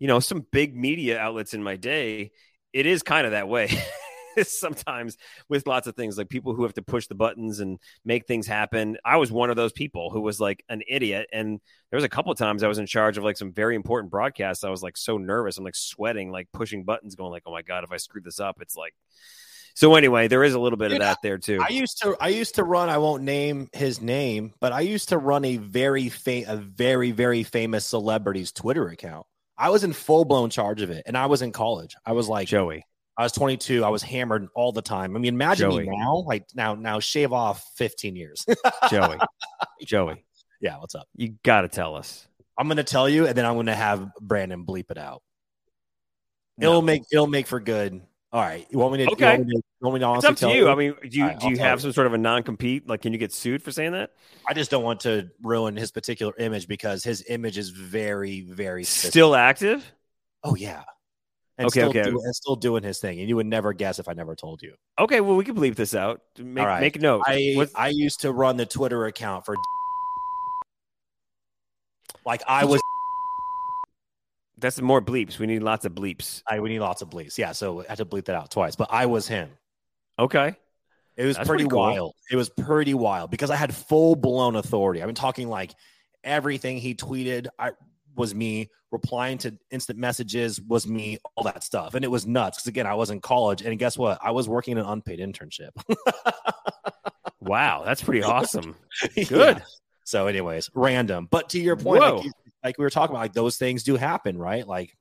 you 0.00 0.08
know 0.08 0.18
some 0.18 0.44
big 0.50 0.74
media 0.74 1.20
outlets 1.20 1.54
in 1.54 1.62
my 1.62 1.76
day, 1.76 2.32
it 2.72 2.84
is 2.84 3.04
kind 3.04 3.26
of 3.26 3.30
that 3.30 3.46
way. 3.46 3.70
sometimes 4.46 5.16
with 5.48 5.66
lots 5.66 5.86
of 5.86 5.96
things 5.96 6.18
like 6.18 6.28
people 6.28 6.54
who 6.54 6.62
have 6.62 6.74
to 6.74 6.82
push 6.82 7.06
the 7.06 7.14
buttons 7.14 7.60
and 7.60 7.78
make 8.04 8.26
things 8.26 8.46
happen. 8.46 8.96
I 9.04 9.16
was 9.16 9.32
one 9.32 9.50
of 9.50 9.56
those 9.56 9.72
people 9.72 10.10
who 10.10 10.20
was 10.20 10.40
like 10.40 10.64
an 10.68 10.82
idiot. 10.88 11.28
And 11.32 11.60
there 11.90 11.96
was 11.96 12.04
a 12.04 12.08
couple 12.08 12.32
of 12.32 12.38
times 12.38 12.62
I 12.62 12.68
was 12.68 12.78
in 12.78 12.86
charge 12.86 13.18
of 13.18 13.24
like 13.24 13.36
some 13.36 13.52
very 13.52 13.74
important 13.74 14.10
broadcasts. 14.10 14.64
I 14.64 14.70
was 14.70 14.82
like 14.82 14.96
so 14.96 15.18
nervous. 15.18 15.58
I'm 15.58 15.64
like 15.64 15.74
sweating, 15.74 16.30
like 16.30 16.48
pushing 16.52 16.84
buttons, 16.84 17.14
going 17.14 17.32
like, 17.32 17.44
oh 17.46 17.52
my 17.52 17.62
God, 17.62 17.84
if 17.84 17.92
I 17.92 17.96
screw 17.96 18.20
this 18.20 18.40
up, 18.40 18.60
it's 18.60 18.76
like 18.76 18.94
so 19.78 19.94
anyway, 19.94 20.26
there 20.26 20.42
is 20.42 20.54
a 20.54 20.58
little 20.58 20.76
bit 20.76 20.88
Dude, 20.88 20.96
of 20.96 21.02
that 21.02 21.18
there 21.22 21.38
too. 21.38 21.60
I 21.62 21.68
used 21.68 22.02
to 22.02 22.16
I 22.20 22.30
used 22.30 22.56
to 22.56 22.64
run. 22.64 22.88
I 22.88 22.98
won't 22.98 23.22
name 23.22 23.68
his 23.72 24.00
name, 24.02 24.52
but 24.58 24.72
I 24.72 24.80
used 24.80 25.10
to 25.10 25.18
run 25.18 25.44
a 25.44 25.56
very 25.56 26.08
fa- 26.08 26.46
a 26.48 26.56
very 26.56 27.12
very 27.12 27.44
famous 27.44 27.84
celebrity's 27.84 28.50
Twitter 28.50 28.88
account. 28.88 29.24
I 29.56 29.70
was 29.70 29.84
in 29.84 29.92
full 29.92 30.24
blown 30.24 30.50
charge 30.50 30.82
of 30.82 30.90
it, 30.90 31.04
and 31.06 31.16
I 31.16 31.26
was 31.26 31.42
in 31.42 31.52
college. 31.52 31.94
I 32.04 32.10
was 32.10 32.28
like 32.28 32.48
Joey. 32.48 32.86
I 33.18 33.24
was 33.24 33.32
22. 33.32 33.84
I 33.84 33.88
was 33.88 34.00
hammered 34.00 34.48
all 34.54 34.70
the 34.70 34.80
time. 34.80 35.16
I 35.16 35.18
mean, 35.18 35.34
imagine 35.34 35.72
Joey. 35.72 35.88
me 35.88 35.96
now. 35.96 36.22
Like 36.24 36.46
now, 36.54 36.76
now 36.76 37.00
shave 37.00 37.32
off 37.32 37.64
15 37.76 38.14
years. 38.14 38.46
Joey, 38.88 39.18
Joey, 39.84 40.24
yeah, 40.60 40.78
what's 40.78 40.94
up? 40.94 41.08
you 41.16 41.34
got 41.42 41.62
to 41.62 41.68
tell 41.68 41.96
us. 41.96 42.28
I'm 42.56 42.68
gonna 42.68 42.84
tell 42.84 43.08
you, 43.08 43.26
and 43.26 43.36
then 43.36 43.44
I'm 43.44 43.54
gonna 43.56 43.74
have 43.74 44.08
Brandon 44.20 44.64
bleep 44.64 44.90
it 44.90 44.98
out. 44.98 45.22
No. 46.56 46.70
It'll 46.70 46.82
make 46.82 47.02
it'll 47.12 47.28
make 47.28 47.46
for 47.46 47.60
good. 47.60 48.00
All 48.30 48.42
right, 48.42 48.66
you 48.68 48.78
want 48.78 48.92
me 48.92 49.04
to? 49.04 49.12
Okay. 49.12 49.32
You 49.32 49.38
want 49.38 49.46
me 49.46 49.52
to, 49.52 49.56
you 49.56 49.62
want 49.80 49.94
me 49.94 50.00
to 50.00 50.04
It's 50.04 50.24
honestly 50.24 50.28
up 50.28 50.34
to 50.36 50.40
tell 50.40 50.54
you. 50.54 50.68
I 50.68 50.74
mean, 50.74 50.94
do 51.08 51.18
you 51.18 51.26
right, 51.26 51.40
do 51.40 51.48
you 51.50 51.58
have 51.58 51.78
you. 51.78 51.82
some 51.82 51.92
sort 51.92 52.08
of 52.08 52.14
a 52.14 52.18
non 52.18 52.42
compete? 52.42 52.88
Like, 52.88 53.00
can 53.00 53.12
you 53.12 53.18
get 53.18 53.32
sued 53.32 53.62
for 53.62 53.70
saying 53.70 53.92
that? 53.92 54.10
I 54.46 54.54
just 54.54 54.70
don't 54.70 54.82
want 54.82 55.00
to 55.00 55.30
ruin 55.40 55.76
his 55.76 55.92
particular 55.92 56.34
image 56.38 56.66
because 56.66 57.04
his 57.04 57.24
image 57.28 57.58
is 57.58 57.70
very, 57.70 58.42
very 58.42 58.84
specific. 58.84 59.12
Still 59.12 59.34
active? 59.34 59.92
Oh 60.44 60.56
yeah. 60.56 60.82
And 61.58 61.66
Okay, 61.66 61.80
still 61.80 61.88
okay. 61.90 62.04
do- 62.04 62.20
and 62.22 62.34
still 62.36 62.54
doing 62.54 62.84
his 62.84 63.00
thing, 63.00 63.18
and 63.18 63.28
you 63.28 63.34
would 63.34 63.46
never 63.46 63.72
guess 63.72 63.98
if 63.98 64.08
I 64.08 64.12
never 64.12 64.36
told 64.36 64.62
you. 64.62 64.74
Okay, 64.98 65.20
well, 65.20 65.34
we 65.36 65.44
can 65.44 65.56
bleep 65.56 65.74
this 65.74 65.92
out. 65.92 66.20
Make, 66.38 66.62
All 66.62 66.68
right. 66.68 66.80
make 66.80 67.00
note. 67.00 67.24
I 67.26 67.52
What's- 67.56 67.72
I 67.74 67.88
used 67.88 68.20
to 68.20 68.32
run 68.32 68.56
the 68.56 68.64
Twitter 68.66 69.06
account 69.06 69.44
for. 69.44 69.56
Like 72.24 72.42
I 72.46 72.64
was, 72.64 72.80
that's 74.58 74.80
more 74.80 75.00
bleeps. 75.00 75.38
We 75.38 75.46
need 75.46 75.62
lots 75.62 75.84
of 75.84 75.92
bleeps. 75.94 76.42
I 76.46 76.60
we 76.60 76.68
need 76.68 76.80
lots 76.80 77.02
of 77.02 77.10
bleeps. 77.10 77.38
Yeah, 77.38 77.52
so 77.52 77.80
I 77.82 77.86
had 77.88 77.98
to 77.98 78.04
bleep 78.04 78.26
that 78.26 78.36
out 78.36 78.50
twice. 78.50 78.76
But 78.76 78.88
I 78.90 79.06
was 79.06 79.26
him. 79.26 79.50
Okay. 80.18 80.54
It 81.16 81.24
was 81.24 81.36
That's 81.36 81.48
pretty, 81.48 81.64
pretty 81.64 81.70
cool. 81.70 81.80
wild. 81.80 82.14
It 82.30 82.36
was 82.36 82.48
pretty 82.48 82.94
wild 82.94 83.30
because 83.30 83.50
I 83.50 83.56
had 83.56 83.74
full 83.74 84.14
blown 84.14 84.54
authority. 84.56 85.00
I've 85.02 85.08
been 85.08 85.14
talking 85.16 85.48
like 85.48 85.72
everything 86.22 86.76
he 86.78 86.94
tweeted. 86.94 87.48
I 87.58 87.72
was 88.18 88.34
me 88.34 88.68
replying 88.90 89.38
to 89.38 89.56
instant 89.70 89.98
messages 89.98 90.60
was 90.60 90.86
me, 90.86 91.18
all 91.36 91.44
that 91.44 91.62
stuff, 91.62 91.94
and 91.94 92.04
it 92.04 92.08
was 92.10 92.26
nuts. 92.26 92.58
Because 92.58 92.66
again, 92.68 92.86
I 92.86 92.94
was 92.94 93.10
in 93.10 93.20
college, 93.20 93.62
and 93.62 93.78
guess 93.78 93.96
what? 93.96 94.18
I 94.22 94.32
was 94.32 94.48
working 94.48 94.76
an 94.78 94.84
unpaid 94.84 95.20
internship. 95.20 95.70
Wow, 97.40 97.82
that's 97.84 98.02
pretty 98.02 98.22
awesome. 98.22 98.74
Yeah. 99.16 99.24
Good. 99.24 99.62
So, 100.04 100.26
anyways, 100.26 100.70
random. 100.74 101.28
But 101.30 101.50
to 101.50 101.60
your 101.60 101.76
point, 101.76 102.00
like, 102.00 102.24
you- 102.24 102.32
like 102.64 102.78
we 102.78 102.84
were 102.84 102.90
talking 102.90 103.14
about, 103.14 103.22
like 103.22 103.32
those 103.32 103.56
things 103.56 103.84
do 103.84 103.94
happen, 103.96 104.36
right? 104.36 104.66
Like 104.66 104.92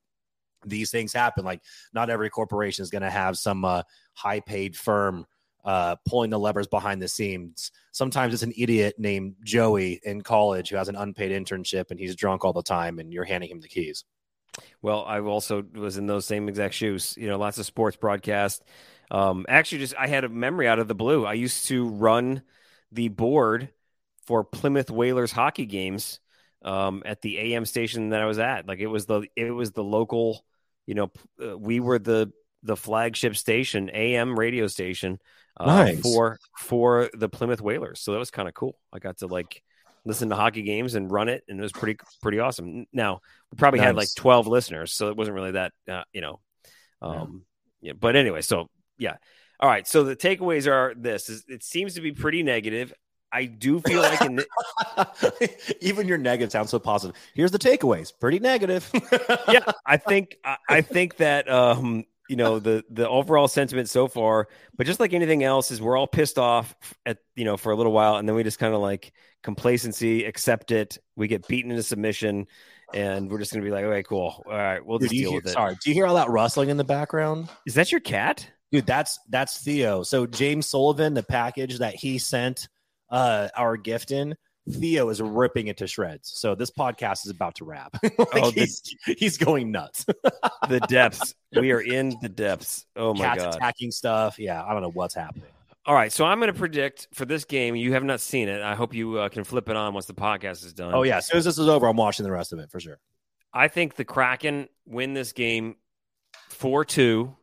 these 0.66 0.92
things 0.92 1.12
happen. 1.14 1.44
Like 1.44 1.62
not 1.94 2.10
every 2.12 2.30
corporation 2.30 2.84
is 2.84 2.90
going 2.92 3.02
to 3.02 3.10
have 3.10 3.38
some 3.38 3.66
uh, 3.66 3.82
high 4.14 4.40
paid 4.40 4.78
firm 4.78 5.26
uh, 5.68 5.98
pulling 6.08 6.30
the 6.30 6.40
levers 6.40 6.66
behind 6.66 7.02
the 7.02 7.10
scenes. 7.10 7.72
Sometimes 7.92 8.34
it's 8.34 8.42
an 8.42 8.54
idiot 8.58 8.96
named 8.98 9.36
Joey 9.44 10.00
in 10.02 10.22
college 10.22 10.70
who 10.70 10.78
has 10.78 10.88
an 10.88 10.96
unpaid 10.96 11.32
internship 11.32 11.92
and 11.92 12.00
he's 12.00 12.16
drunk 12.16 12.46
all 12.46 12.54
the 12.54 12.64
time, 12.64 13.00
and 13.00 13.12
you're 13.12 13.26
handing 13.26 13.50
him 13.50 13.60
the 13.60 13.68
keys. 13.68 14.06
Well, 14.82 15.04
I 15.06 15.20
also 15.20 15.62
was 15.76 15.98
in 15.98 16.08
those 16.08 16.26
same 16.26 16.48
exact 16.48 16.74
shoes. 16.74 17.16
You 17.18 17.28
know, 17.28 17.38
lots 17.38 17.58
of 17.58 17.66
sports 17.66 17.98
broadcast. 17.98 18.64
Um, 19.12 19.46
actually, 19.50 19.80
just 19.80 19.94
I 20.00 20.08
had 20.08 20.24
a 20.24 20.30
memory 20.30 20.70
out 20.70 20.80
of 20.80 20.88
the 20.88 20.96
blue. 20.96 21.26
I 21.26 21.34
used 21.34 21.68
to 21.68 21.90
run 21.90 22.44
the 22.94 23.10
board 23.10 23.68
for 24.26 24.46
Plymouth 24.46 24.90
Whalers 24.90 25.34
hockey 25.34 25.66
games 25.66 26.22
um, 26.64 27.04
at 27.06 27.22
the 27.22 27.38
AM 27.40 27.66
station 27.66 28.10
that 28.10 28.22
I 28.22 28.26
was 28.26 28.40
at. 28.40 28.70
Like 28.70 28.80
it 28.80 28.88
was 28.88 29.06
the 29.06 29.24
it 29.36 29.52
was 29.52 29.74
the 29.74 29.84
local. 29.84 30.46
You 30.86 30.96
know, 30.96 31.12
uh, 31.44 31.58
we 31.58 31.82
were 31.82 32.00
the 32.00 32.32
the 32.64 32.78
flagship 32.78 33.36
station, 33.36 33.90
AM 33.94 34.40
radio 34.40 34.68
station 34.68 35.20
uh, 35.60 35.66
Nice. 35.66 36.02
for 36.02 36.40
for 36.58 37.10
the 37.14 37.30
Plymouth 37.30 37.62
Whalers. 37.62 38.00
So 38.00 38.12
that 38.14 38.20
was 38.20 38.32
kind 38.32 38.48
of 38.48 38.54
cool. 38.54 38.78
I 38.94 39.00
got 39.00 39.18
to 39.20 39.28
like 39.28 39.62
listen 40.06 40.30
to 40.30 40.36
hockey 40.36 40.62
games 40.62 40.96
and 40.96 41.12
run 41.12 41.30
it, 41.30 41.44
and 41.48 41.60
it 41.60 41.62
was 41.62 41.72
pretty 41.72 42.00
pretty 42.22 42.40
awesome. 42.40 42.86
Now 42.94 43.22
we 43.52 43.58
probably 43.58 43.80
had 43.80 43.96
like 43.96 44.10
12 44.16 44.48
listeners 44.48 44.92
so 44.94 45.10
it 45.10 45.18
wasn't 45.18 45.36
really 45.36 45.52
that 45.52 45.72
uh, 45.90 46.04
you 46.14 46.22
know 46.22 46.40
um 47.02 47.44
yeah. 47.82 47.94
but 47.94 48.16
anyway 48.16 48.42
so 48.42 48.68
yeah 48.98 49.16
all 49.60 49.70
right 49.70 49.88
so 49.88 50.04
the 50.04 50.16
takeaways 50.16 50.68
are 50.68 50.94
this 50.98 51.30
is 51.30 51.46
it 51.48 51.64
seems 51.64 51.94
to 51.94 52.02
be 52.02 52.12
pretty 52.12 52.44
negative 52.44 52.92
i 53.32 53.46
do 53.46 53.80
feel 53.82 54.02
like 54.02 54.22
in 54.22 54.38
the, 54.38 54.48
Even 55.82 56.08
your 56.08 56.18
negative 56.18 56.52
sounds 56.52 56.72
so 56.72 56.80
positive. 56.80 57.16
Here's 57.36 57.52
the 57.52 57.60
takeaways. 57.60 58.12
Pretty 58.20 58.40
negative. 58.40 58.90
yeah 59.48 59.72
i 59.86 59.98
think 59.98 60.38
I, 60.44 60.58
I 60.68 60.82
think 60.82 61.18
that 61.18 61.50
um 61.50 62.06
you 62.30 62.36
know 62.36 62.60
the 62.60 62.84
the 62.90 63.08
overall 63.08 63.48
sentiment 63.48 63.90
so 63.90 64.08
far 64.08 64.48
but 64.76 64.86
just 64.86 65.00
like 65.00 65.14
anything 65.14 65.44
else 65.44 65.72
is 65.72 65.82
we're 65.82 65.98
all 65.98 66.08
pissed 66.08 66.38
off 66.38 66.76
at 67.06 67.20
you 67.36 67.46
know 67.46 67.58
for 67.58 67.72
a 67.72 67.76
little 67.76 67.92
while 67.92 68.18
and 68.18 68.28
then 68.28 68.36
we 68.36 68.44
just 68.44 68.60
kind 68.60 68.74
of 68.74 68.82
like 68.82 69.14
complacency 69.44 70.26
accept 70.26 70.72
it 70.72 70.98
we 71.16 71.28
get 71.28 71.48
beaten 71.48 71.72
into 71.72 71.84
submission 71.84 72.46
and 72.94 73.30
we're 73.30 73.40
just 73.40 73.52
gonna 73.52 73.64
be 73.64 73.72
like 73.72 73.86
okay 73.86 74.04
cool 74.04 74.44
all 74.46 74.54
right 74.54 74.86
we'll 74.86 75.00
just 75.00 75.12
deal 75.12 75.32
hear, 75.32 75.40
with 75.40 75.48
it 75.48 75.54
sorry, 75.54 75.76
do 75.84 75.90
you 75.90 75.94
hear 75.94 76.06
all 76.06 76.16
that 76.16 76.30
rustling 76.30 76.70
in 76.70 76.78
the 76.78 76.84
background? 76.84 77.50
is 77.66 77.74
that 77.74 77.92
your 77.92 78.02
cat 78.02 78.50
Dude, 78.72 78.86
that's 78.86 79.20
that's 79.30 79.64
Theo. 79.64 80.04
So 80.04 80.26
James 80.26 80.68
Sullivan, 80.68 81.14
the 81.14 81.24
package 81.24 81.80
that 81.80 81.96
he 81.96 82.18
sent 82.18 82.68
uh 83.10 83.48
our 83.56 83.78
gift 83.78 84.12
in, 84.12 84.36
Theo 84.70 85.10
is 85.10 85.22
ripping 85.22 85.68
it 85.68 85.78
to 85.78 85.88
shreds. 85.88 86.32
So 86.36 86.56
this 86.56 86.72
podcast 86.72 87.26
is 87.26 87.32
about 87.32 87.56
to 87.56 87.66
wrap. 87.66 87.98
Like, 88.04 88.28
Oh, 88.34 88.52
the- 88.52 88.62
he's, 88.62 88.96
he's 89.18 89.38
going 89.38 89.72
nuts. 89.72 90.06
the 90.70 90.80
depths. 90.90 91.34
We 91.56 91.72
are 91.72 91.80
in 91.82 92.18
the 92.22 92.30
depths. 92.30 92.86
Oh 92.96 93.14
my 93.14 93.20
god. 93.26 93.34
Cats 93.38 93.44
god! 93.44 93.56
attacking 93.56 93.92
stuff. 93.92 94.40
Yeah, 94.40 94.64
I 94.64 94.74
don't 94.74 94.82
know 94.82 94.92
what's 94.92 95.16
happening. 95.16 95.50
All 95.86 95.96
right, 95.96 96.12
so 96.12 96.26
I'm 96.26 96.40
going 96.40 96.52
to 96.52 96.58
predict 96.60 97.08
for 97.14 97.24
this 97.24 97.46
game. 97.46 97.76
You 97.78 97.94
have 97.94 98.04
not 98.04 98.20
seen 98.20 98.50
it. 98.50 98.62
I 98.62 98.76
hope 98.76 98.94
you 98.94 99.20
uh, 99.20 99.30
can 99.30 99.46
flip 99.46 99.70
it 99.70 99.78
on 99.78 99.94
once 99.94 100.06
the 100.06 100.14
podcast 100.14 100.66
is 100.66 100.74
done. 100.74 100.94
Oh 100.94 101.04
yeah, 101.04 101.18
as 101.18 101.28
soon 101.28 101.38
as 101.38 101.46
this 101.46 101.58
is 101.58 101.70
over, 101.70 101.88
I'm 101.88 101.96
watching 101.96 102.26
the 102.26 102.32
rest 102.32 102.52
of 102.52 102.60
it 102.60 102.70
for 102.70 102.82
sure. 102.82 103.00
I 103.54 103.70
think 103.70 103.96
the 103.96 104.04
Kraken 104.04 104.68
win 104.86 105.14
this 105.14 105.32
game 105.32 105.78
four 106.50 106.84
two. 106.84 107.36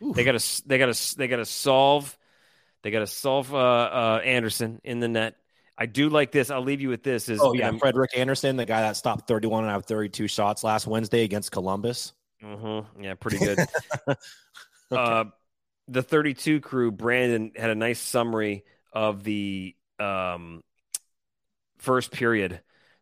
They 0.00 0.24
got 0.24 0.38
to 0.38 0.68
they 0.68 0.78
got 0.78 0.94
to 0.94 1.18
they 1.18 1.28
got 1.28 1.36
to 1.36 1.44
solve 1.44 2.16
they 2.82 2.90
got 2.90 3.00
to 3.00 3.06
solve 3.06 3.52
uh, 3.52 3.58
uh, 3.58 4.20
Andersen 4.24 4.80
in 4.84 5.00
the 5.00 5.08
net. 5.08 5.34
I 5.78 5.86
do 5.86 6.08
like 6.08 6.32
this. 6.32 6.50
I'll 6.50 6.62
leave 6.62 6.80
you 6.80 6.88
with 6.88 7.02
this. 7.02 7.28
Is 7.28 7.40
Oh 7.40 7.52
yeah, 7.52 7.68
um, 7.68 7.78
Frederik 7.78 8.16
Andersen, 8.16 8.56
the 8.56 8.64
guy 8.64 8.80
that 8.80 8.96
stopped 8.96 9.28
31 9.28 9.64
and 9.64 9.72
out 9.72 9.78
of 9.78 9.86
32 9.86 10.28
shots 10.28 10.64
last 10.64 10.86
Wednesday 10.86 11.24
against 11.24 11.52
Columbus. 11.52 12.12
mhm, 12.42 12.86
yeah, 13.00 13.14
pretty 13.14 13.38
good. 13.38 13.58
uh, 14.90 15.24
the 15.88 16.02
32 16.02 16.60
crew, 16.60 16.90
Brandon 16.90 17.52
had 17.54 17.70
a 17.70 17.74
nice 17.74 18.00
summary 18.00 18.64
of 18.92 19.22
the 19.22 19.76
um, 19.98 20.62
first 21.78 22.10
period. 22.10 22.60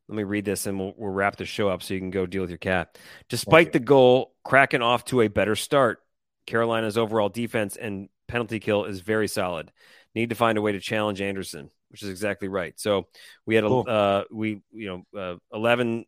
Let 0.09 0.17
me 0.17 0.25
read 0.25 0.45
this 0.45 0.67
and 0.67 0.79
we'll, 0.79 0.95
we'll 0.97 1.13
wrap 1.13 1.37
the 1.37 1.47
show 1.47 1.69
up 1.69 1.83
so 1.83 1.95
you 1.95 2.01
can 2.01 2.11
go 2.11 2.27
deal 2.27 2.43
with 2.43 2.51
your 2.51 2.59
cat. 2.59 2.99
Despite 3.29 3.69
you. 3.69 3.73
the 3.73 3.81
goal, 3.81 4.35
Kraken 4.45 4.83
off 4.83 5.05
to 5.07 5.23
a 5.23 5.29
better 5.29 5.57
start. 5.57 6.01
Carolina's 6.47 6.99
overall 6.99 7.31
defense 7.31 7.77
and 7.77 8.09
penalty 8.29 8.61
kill 8.61 8.85
is 8.85 9.01
very 9.01 9.29
solid. 9.29 9.73
Need 10.15 10.29
to 10.29 10.35
find 10.35 10.59
a 10.59 10.63
way 10.63 10.73
to 10.73 10.81
challenge 10.81 11.21
Andersen, 11.21 11.71
which 11.95 12.03
is 12.03 12.09
exactly 12.09 12.49
right. 12.49 12.75
So 12.77 13.07
we 13.47 13.55
had 13.55 13.63
a 13.63 13.69
Cool. 13.69 13.85
uh, 13.87 14.25
we 14.33 14.63
you 14.73 15.05
know 15.15 15.21
uh, 15.21 15.37
eleven 15.57 16.07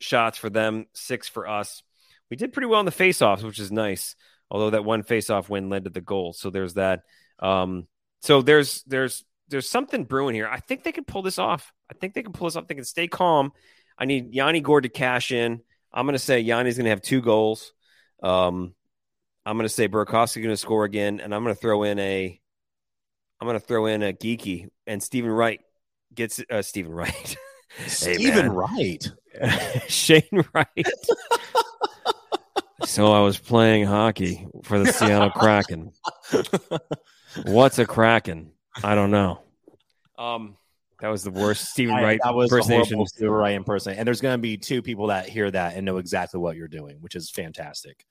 shots 0.00 0.36
for 0.36 0.50
them, 0.50 0.86
six 0.94 1.28
for 1.28 1.46
us. 1.46 1.84
We 2.28 2.36
did 2.36 2.52
pretty 2.52 2.66
well 2.66 2.80
in 2.80 2.86
the 2.86 2.90
faceoffs, 2.92 3.44
which 3.44 3.60
is 3.60 3.70
nice. 3.70 4.16
Although 4.50 4.70
that 4.70 4.84
one 4.84 5.04
faceoff 5.04 5.48
win 5.48 5.70
led 5.70 5.84
to 5.84 5.90
the 5.90 6.00
goal, 6.00 6.32
so 6.32 6.50
there's 6.50 6.74
that. 6.74 7.02
Um, 7.38 7.86
so 8.22 8.42
there's 8.42 8.82
there's 8.82 9.24
there's 9.46 9.68
something 9.68 10.02
brewing 10.02 10.34
here. 10.34 10.48
I 10.48 10.58
think 10.58 10.82
they 10.82 10.90
can 10.90 11.04
pull 11.04 11.22
this 11.22 11.38
off. 11.38 11.72
I 11.88 11.94
think 11.94 12.14
they 12.14 12.24
can 12.24 12.32
pull 12.32 12.48
this 12.48 12.56
off. 12.56 12.66
They 12.66 12.74
can 12.74 12.84
stay 12.84 13.06
calm. 13.06 13.52
I 13.96 14.06
need 14.06 14.34
Yanni 14.34 14.60
Gourde 14.60 14.82
to 14.82 14.88
cash 14.88 15.30
in. 15.30 15.60
I'm 15.92 16.04
going 16.04 16.14
to 16.14 16.18
say 16.18 16.40
Yanni's 16.40 16.76
going 16.76 16.86
to 16.86 16.90
have 16.90 17.00
two 17.00 17.20
goals. 17.22 17.72
Um, 18.22 18.74
I'm 19.46 19.56
going 19.56 19.68
to 19.68 19.72
say 19.72 19.88
Burakovsky's 19.88 20.42
going 20.42 20.48
to 20.48 20.56
score 20.56 20.84
again, 20.84 21.20
and 21.20 21.32
I'm 21.32 21.44
going 21.44 21.54
to 21.54 21.60
throw 21.60 21.84
in 21.84 22.00
a. 22.00 22.40
I'm 23.40 23.46
going 23.46 23.58
to 23.58 23.64
throw 23.64 23.86
in 23.86 24.02
a 24.02 24.12
Geekie, 24.12 24.68
and 24.86 25.02
Stephen 25.02 25.30
Wright 25.30 25.60
gets 26.14 26.42
uh, 26.50 26.62
Stephen 26.62 26.92
Wright. 26.92 27.36
Hey, 27.76 27.88
Stephen 27.88 28.46
man. 28.46 28.54
Wright. 28.54 29.10
Shane 29.88 30.22
Wright. 30.54 30.86
so 32.84 33.12
I 33.12 33.20
was 33.20 33.38
playing 33.38 33.84
hockey 33.84 34.46
for 34.64 34.78
the 34.78 34.90
Seattle 34.90 35.30
Kraken. 35.30 35.92
What's 37.44 37.78
a 37.78 37.84
Kraken? 37.86 38.52
I 38.82 38.94
don't 38.94 39.10
know. 39.10 39.40
Um, 40.16 40.56
that 41.00 41.08
was 41.08 41.22
the 41.22 41.30
worst 41.30 41.66
Stephen 41.66 41.94
I- 41.94 42.02
Wright 42.02 42.20
that 42.24 42.34
was 42.34 42.50
a 42.50 42.54
impersonation. 42.56 42.94
horrible 42.96 43.06
Stephen 43.06 43.30
Wright 43.34 43.54
impersonation. 43.54 44.00
And 44.00 44.06
there's 44.06 44.22
going 44.22 44.34
to 44.34 44.42
be 44.42 44.56
two 44.56 44.80
people 44.82 45.08
that 45.08 45.28
hear 45.28 45.50
that 45.50 45.76
and 45.76 45.84
know 45.84 45.98
exactly 45.98 46.40
what 46.40 46.56
you're 46.56 46.68
doing, 46.68 46.96
which 47.00 47.14
is 47.16 47.30
fantastic. 47.30 48.04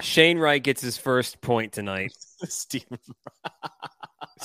Shane 0.00 0.38
Wright 0.38 0.62
gets 0.62 0.82
his 0.82 0.98
first 0.98 1.40
point 1.40 1.72
tonight. 1.72 2.12
Stephen 2.44 2.98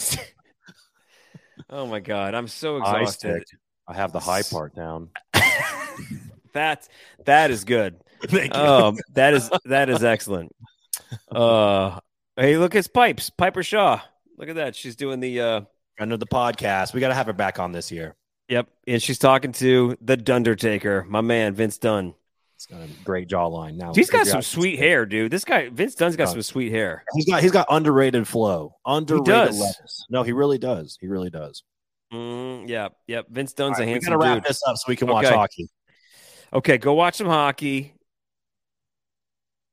oh 1.69 1.85
my 1.85 1.99
god, 1.99 2.33
I'm 2.33 2.47
so 2.47 2.77
exhausted. 2.77 3.43
stick. 3.47 3.59
I 3.87 3.93
have 3.95 4.11
the 4.11 4.19
high 4.19 4.43
part 4.43 4.75
down. 4.75 5.09
that 6.53 6.87
that 7.25 7.51
is 7.51 7.63
good. 7.63 7.99
Thank 8.23 8.55
you. 8.55 8.61
Um, 8.61 8.97
that 9.13 9.33
is 9.33 9.49
that 9.65 9.89
is 9.89 10.03
excellent. 10.03 10.55
Uh, 11.29 11.99
hey, 12.37 12.57
look, 12.57 12.75
it's 12.75 12.87
Pipes, 12.87 13.29
Piper 13.29 13.63
Shaw. 13.63 14.01
Look 14.37 14.49
at 14.49 14.55
that. 14.55 14.75
She's 14.75 14.95
doing 14.95 15.19
the 15.19 15.41
uh, 15.41 15.61
Friend 15.97 16.13
of 16.13 16.19
the 16.19 16.27
podcast. 16.27 16.93
We 16.93 16.99
got 16.99 17.09
to 17.09 17.15
have 17.15 17.27
her 17.27 17.33
back 17.33 17.59
on 17.59 17.71
this 17.71 17.91
year. 17.91 18.15
yep, 18.47 18.67
and 18.87 19.01
she's 19.01 19.19
talking 19.19 19.51
to 19.53 19.97
the 20.01 20.17
Dundertaker, 20.17 21.05
my 21.07 21.21
man 21.21 21.53
Vince 21.53 21.77
Dunn. 21.77 22.13
It's 22.61 22.67
got 22.67 22.81
a 22.81 23.03
great 23.03 23.27
jawline. 23.27 23.75
Now 23.75 23.91
he's 23.91 24.11
got 24.11 24.27
some 24.27 24.43
sweet 24.43 24.77
hair, 24.77 25.07
dude. 25.07 25.31
This 25.31 25.43
guy 25.43 25.69
Vince 25.69 25.95
Dunn's 25.95 26.15
got 26.15 26.29
some 26.29 26.43
sweet 26.43 26.71
hair. 26.71 27.03
He's 27.15 27.25
got 27.25 27.41
he's 27.41 27.51
got 27.51 27.65
underrated 27.71 28.27
flow. 28.27 28.75
Underrated 28.85 29.55
lettuce. 29.55 30.05
No, 30.11 30.21
he 30.21 30.31
really 30.31 30.59
does. 30.59 30.95
He 31.01 31.07
really 31.07 31.31
does. 31.31 31.63
Mm, 32.13 32.69
yeah, 32.69 32.89
yep. 33.07 33.25
Vince 33.31 33.53
Dunn's 33.53 33.79
right, 33.79 33.87
a 33.87 33.89
handsome. 33.89 34.13
We 34.13 34.17
gotta 34.19 34.33
wrap 34.33 34.43
dude. 34.43 34.49
this 34.51 34.61
up 34.67 34.77
so 34.77 34.83
we 34.89 34.95
can 34.95 35.09
okay. 35.09 35.13
watch 35.13 35.27
hockey. 35.29 35.69
Okay, 36.53 36.77
go 36.77 36.93
watch 36.93 37.15
some 37.15 37.25
hockey. 37.25 37.95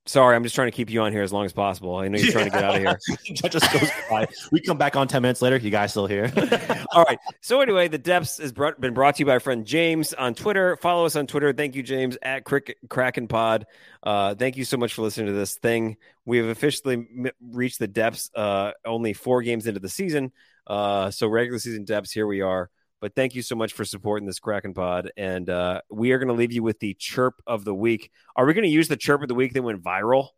Sorry, 0.09 0.35
I'm 0.35 0.43
just 0.43 0.55
trying 0.55 0.69
to 0.69 0.73
keep 0.75 0.89
you 0.89 1.03
on 1.03 1.13
here 1.13 1.23
as 1.23 1.35
long 1.35 1.45
as 1.45 1.53
possible. 1.53 1.97
I 1.97 2.09
know 2.09 2.17
you're 2.17 2.29
yeah. 2.29 2.33
trying 2.33 2.45
to 2.47 2.51
get 2.51 2.65
out 2.65 2.77
of 2.77 2.81
here. 2.81 2.99
that 3.43 3.53
just 3.53 3.71
goes 3.71 3.91
by. 4.09 4.27
We 4.51 4.59
come 4.61 4.79
back 4.79 4.97
on 4.97 5.07
10 5.07 5.21
minutes 5.21 5.43
later. 5.43 5.59
You 5.59 5.71
guys 5.71 5.91
still 5.91 6.07
here? 6.07 6.33
All 6.93 7.05
right. 7.05 7.19
So, 7.43 7.61
anyway, 7.61 7.89
the 7.89 7.99
depths 7.99 8.39
has 8.39 8.51
brought, 8.51 8.81
been 8.81 8.95
brought 8.95 9.17
to 9.17 9.19
you 9.21 9.27
by 9.27 9.33
our 9.33 9.41
friend 9.41 9.67
James 9.67 10.15
on 10.15 10.35
Twitter. 10.35 10.77
Follow 10.77 11.05
us 11.05 11.15
on 11.15 11.27
Twitter. 11.27 11.53
Thank 11.53 11.75
you, 11.75 11.83
James, 11.83 12.17
at 12.23 12.45
Crick, 12.45 12.79
Kraken 12.89 13.29
Pod. 13.29 13.67
Uh, 14.03 14.35
thank 14.35 14.57
you 14.57 14.65
so 14.65 14.79
much 14.79 14.95
for 14.95 15.03
listening 15.03 15.27
to 15.27 15.35
this 15.35 15.57
thing. 15.57 15.99
We 16.25 16.39
have 16.39 16.47
officially 16.47 16.95
m- 16.95 17.31
reached 17.43 17.79
the 17.79 17.87
depths, 17.87 18.31
uh, 18.35 18.73
only 18.87 19.13
four 19.13 19.43
games 19.43 19.67
into 19.67 19.81
the 19.81 19.91
season. 19.91 20.33
Uh, 20.67 21.11
so, 21.11 21.29
regular 21.29 21.59
season 21.59 21.85
depths, 21.85 22.13
here 22.13 22.27
we 22.27 22.41
are. 22.41 22.71
But 23.01 23.15
thank 23.15 23.35
you 23.35 23.43
so 23.43 23.55
much 23.55 23.73
for 23.73 23.85
supporting 23.85 24.27
this 24.27 24.41
Kraken 24.41 24.75
pod. 24.75 25.13
And 25.17 25.49
uh, 25.49 25.83
we 25.91 26.13
are 26.13 26.19
going 26.19 26.29
to 26.29 26.35
leave 26.35 26.53
you 26.53 26.63
with 26.63 26.81
the 26.81 26.95
chirp 26.95 27.35
of 27.47 27.65
the 27.65 27.75
week. 27.75 28.11
Are 28.35 28.45
we 28.45 28.55
going 28.55 28.65
to 28.65 28.71
use 28.71 28.89
the 28.89 28.97
chirp 28.97 29.23
of 29.23 29.29
the 29.29 29.35
week 29.35 29.53
that 29.55 29.63
went 29.63 29.83
viral? 29.83 30.29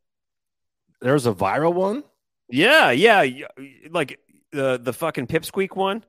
There's 1.01 1.27
a 1.27 1.32
viral 1.32 1.73
one? 1.73 2.05
Yeah, 2.51 2.91
yeah. 2.91 3.27
Like 3.91 4.19
the 4.53 4.78
the 4.82 4.93
fucking 4.93 5.28
pipsqueak 5.28 5.77
one. 5.77 6.05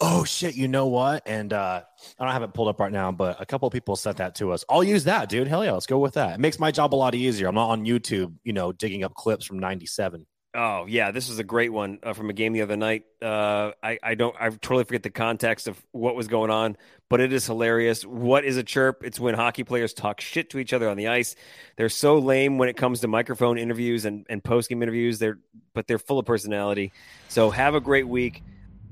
Oh 0.00 0.24
shit, 0.24 0.54
you 0.54 0.68
know 0.68 0.86
what? 0.86 1.22
And 1.26 1.52
uh 1.52 1.82
I 2.18 2.24
don't 2.24 2.32
have 2.32 2.42
it 2.42 2.54
pulled 2.54 2.68
up 2.68 2.80
right 2.80 2.92
now, 2.92 3.10
but 3.10 3.40
a 3.40 3.46
couple 3.46 3.68
people 3.70 3.96
sent 3.96 4.18
that 4.18 4.34
to 4.36 4.52
us. 4.52 4.64
I'll 4.68 4.84
use 4.84 5.04
that, 5.04 5.28
dude. 5.28 5.48
Hell 5.48 5.64
yeah, 5.64 5.72
let's 5.72 5.86
go 5.86 5.98
with 5.98 6.14
that. 6.14 6.34
It 6.34 6.40
makes 6.40 6.58
my 6.58 6.70
job 6.70 6.94
a 6.94 6.96
lot 6.96 7.14
easier. 7.14 7.48
I'm 7.48 7.54
not 7.54 7.70
on 7.70 7.84
YouTube, 7.84 8.34
you 8.44 8.52
know, 8.52 8.72
digging 8.72 9.04
up 9.04 9.14
clips 9.14 9.44
from 9.44 9.58
97. 9.58 10.26
Oh 10.54 10.86
yeah, 10.86 11.10
this 11.10 11.28
is 11.28 11.40
a 11.40 11.44
great 11.44 11.72
one 11.72 11.98
uh, 12.02 12.12
from 12.12 12.30
a 12.30 12.32
game 12.32 12.52
the 12.52 12.62
other 12.62 12.76
night. 12.76 13.04
Uh, 13.20 13.72
I 13.82 13.98
I 14.02 14.14
don't 14.14 14.36
I 14.38 14.50
totally 14.50 14.84
forget 14.84 15.02
the 15.02 15.10
context 15.10 15.66
of 15.66 15.84
what 15.90 16.14
was 16.14 16.28
going 16.28 16.50
on, 16.50 16.76
but 17.08 17.20
it 17.20 17.32
is 17.32 17.44
hilarious. 17.46 18.04
What 18.04 18.44
is 18.44 18.56
a 18.56 18.62
chirp? 18.62 19.02
It's 19.04 19.18
when 19.18 19.34
hockey 19.34 19.64
players 19.64 19.92
talk 19.92 20.20
shit 20.20 20.50
to 20.50 20.60
each 20.60 20.72
other 20.72 20.88
on 20.88 20.96
the 20.96 21.08
ice. 21.08 21.34
They're 21.76 21.88
so 21.88 22.18
lame 22.18 22.58
when 22.58 22.68
it 22.68 22.76
comes 22.76 23.00
to 23.00 23.08
microphone 23.08 23.58
interviews 23.58 24.04
and 24.04 24.26
and 24.28 24.44
post 24.44 24.68
game 24.68 24.80
interviews. 24.80 25.18
They're 25.18 25.38
but 25.72 25.88
they're 25.88 25.98
full 25.98 26.20
of 26.20 26.26
personality. 26.26 26.92
So 27.28 27.50
have 27.50 27.74
a 27.74 27.80
great 27.80 28.06
week. 28.06 28.44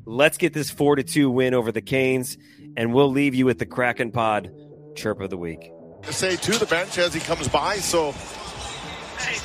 Let's 0.04 0.38
get 0.38 0.52
this 0.52 0.68
four 0.68 0.96
to 0.96 1.04
two 1.04 1.30
win 1.30 1.54
over 1.54 1.70
the 1.70 1.82
Canes, 1.82 2.36
and 2.76 2.92
we'll 2.92 3.10
leave 3.10 3.36
you 3.36 3.46
with 3.46 3.60
the 3.60 3.66
Kraken 3.66 4.10
Pod 4.10 4.52
chirp 4.96 5.20
of 5.20 5.30
the 5.30 5.38
week. 5.38 5.70
Say 6.10 6.34
to 6.34 6.58
the 6.58 6.66
bench 6.66 6.98
as 6.98 7.14
he 7.14 7.20
comes 7.20 7.46
by. 7.46 7.76
So, 7.76 8.10
hey, 9.18 9.38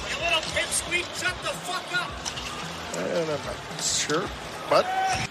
And 2.98 3.30
I'm 3.30 3.45
not 3.45 3.84
sure, 3.84 4.28
but 4.72 5.27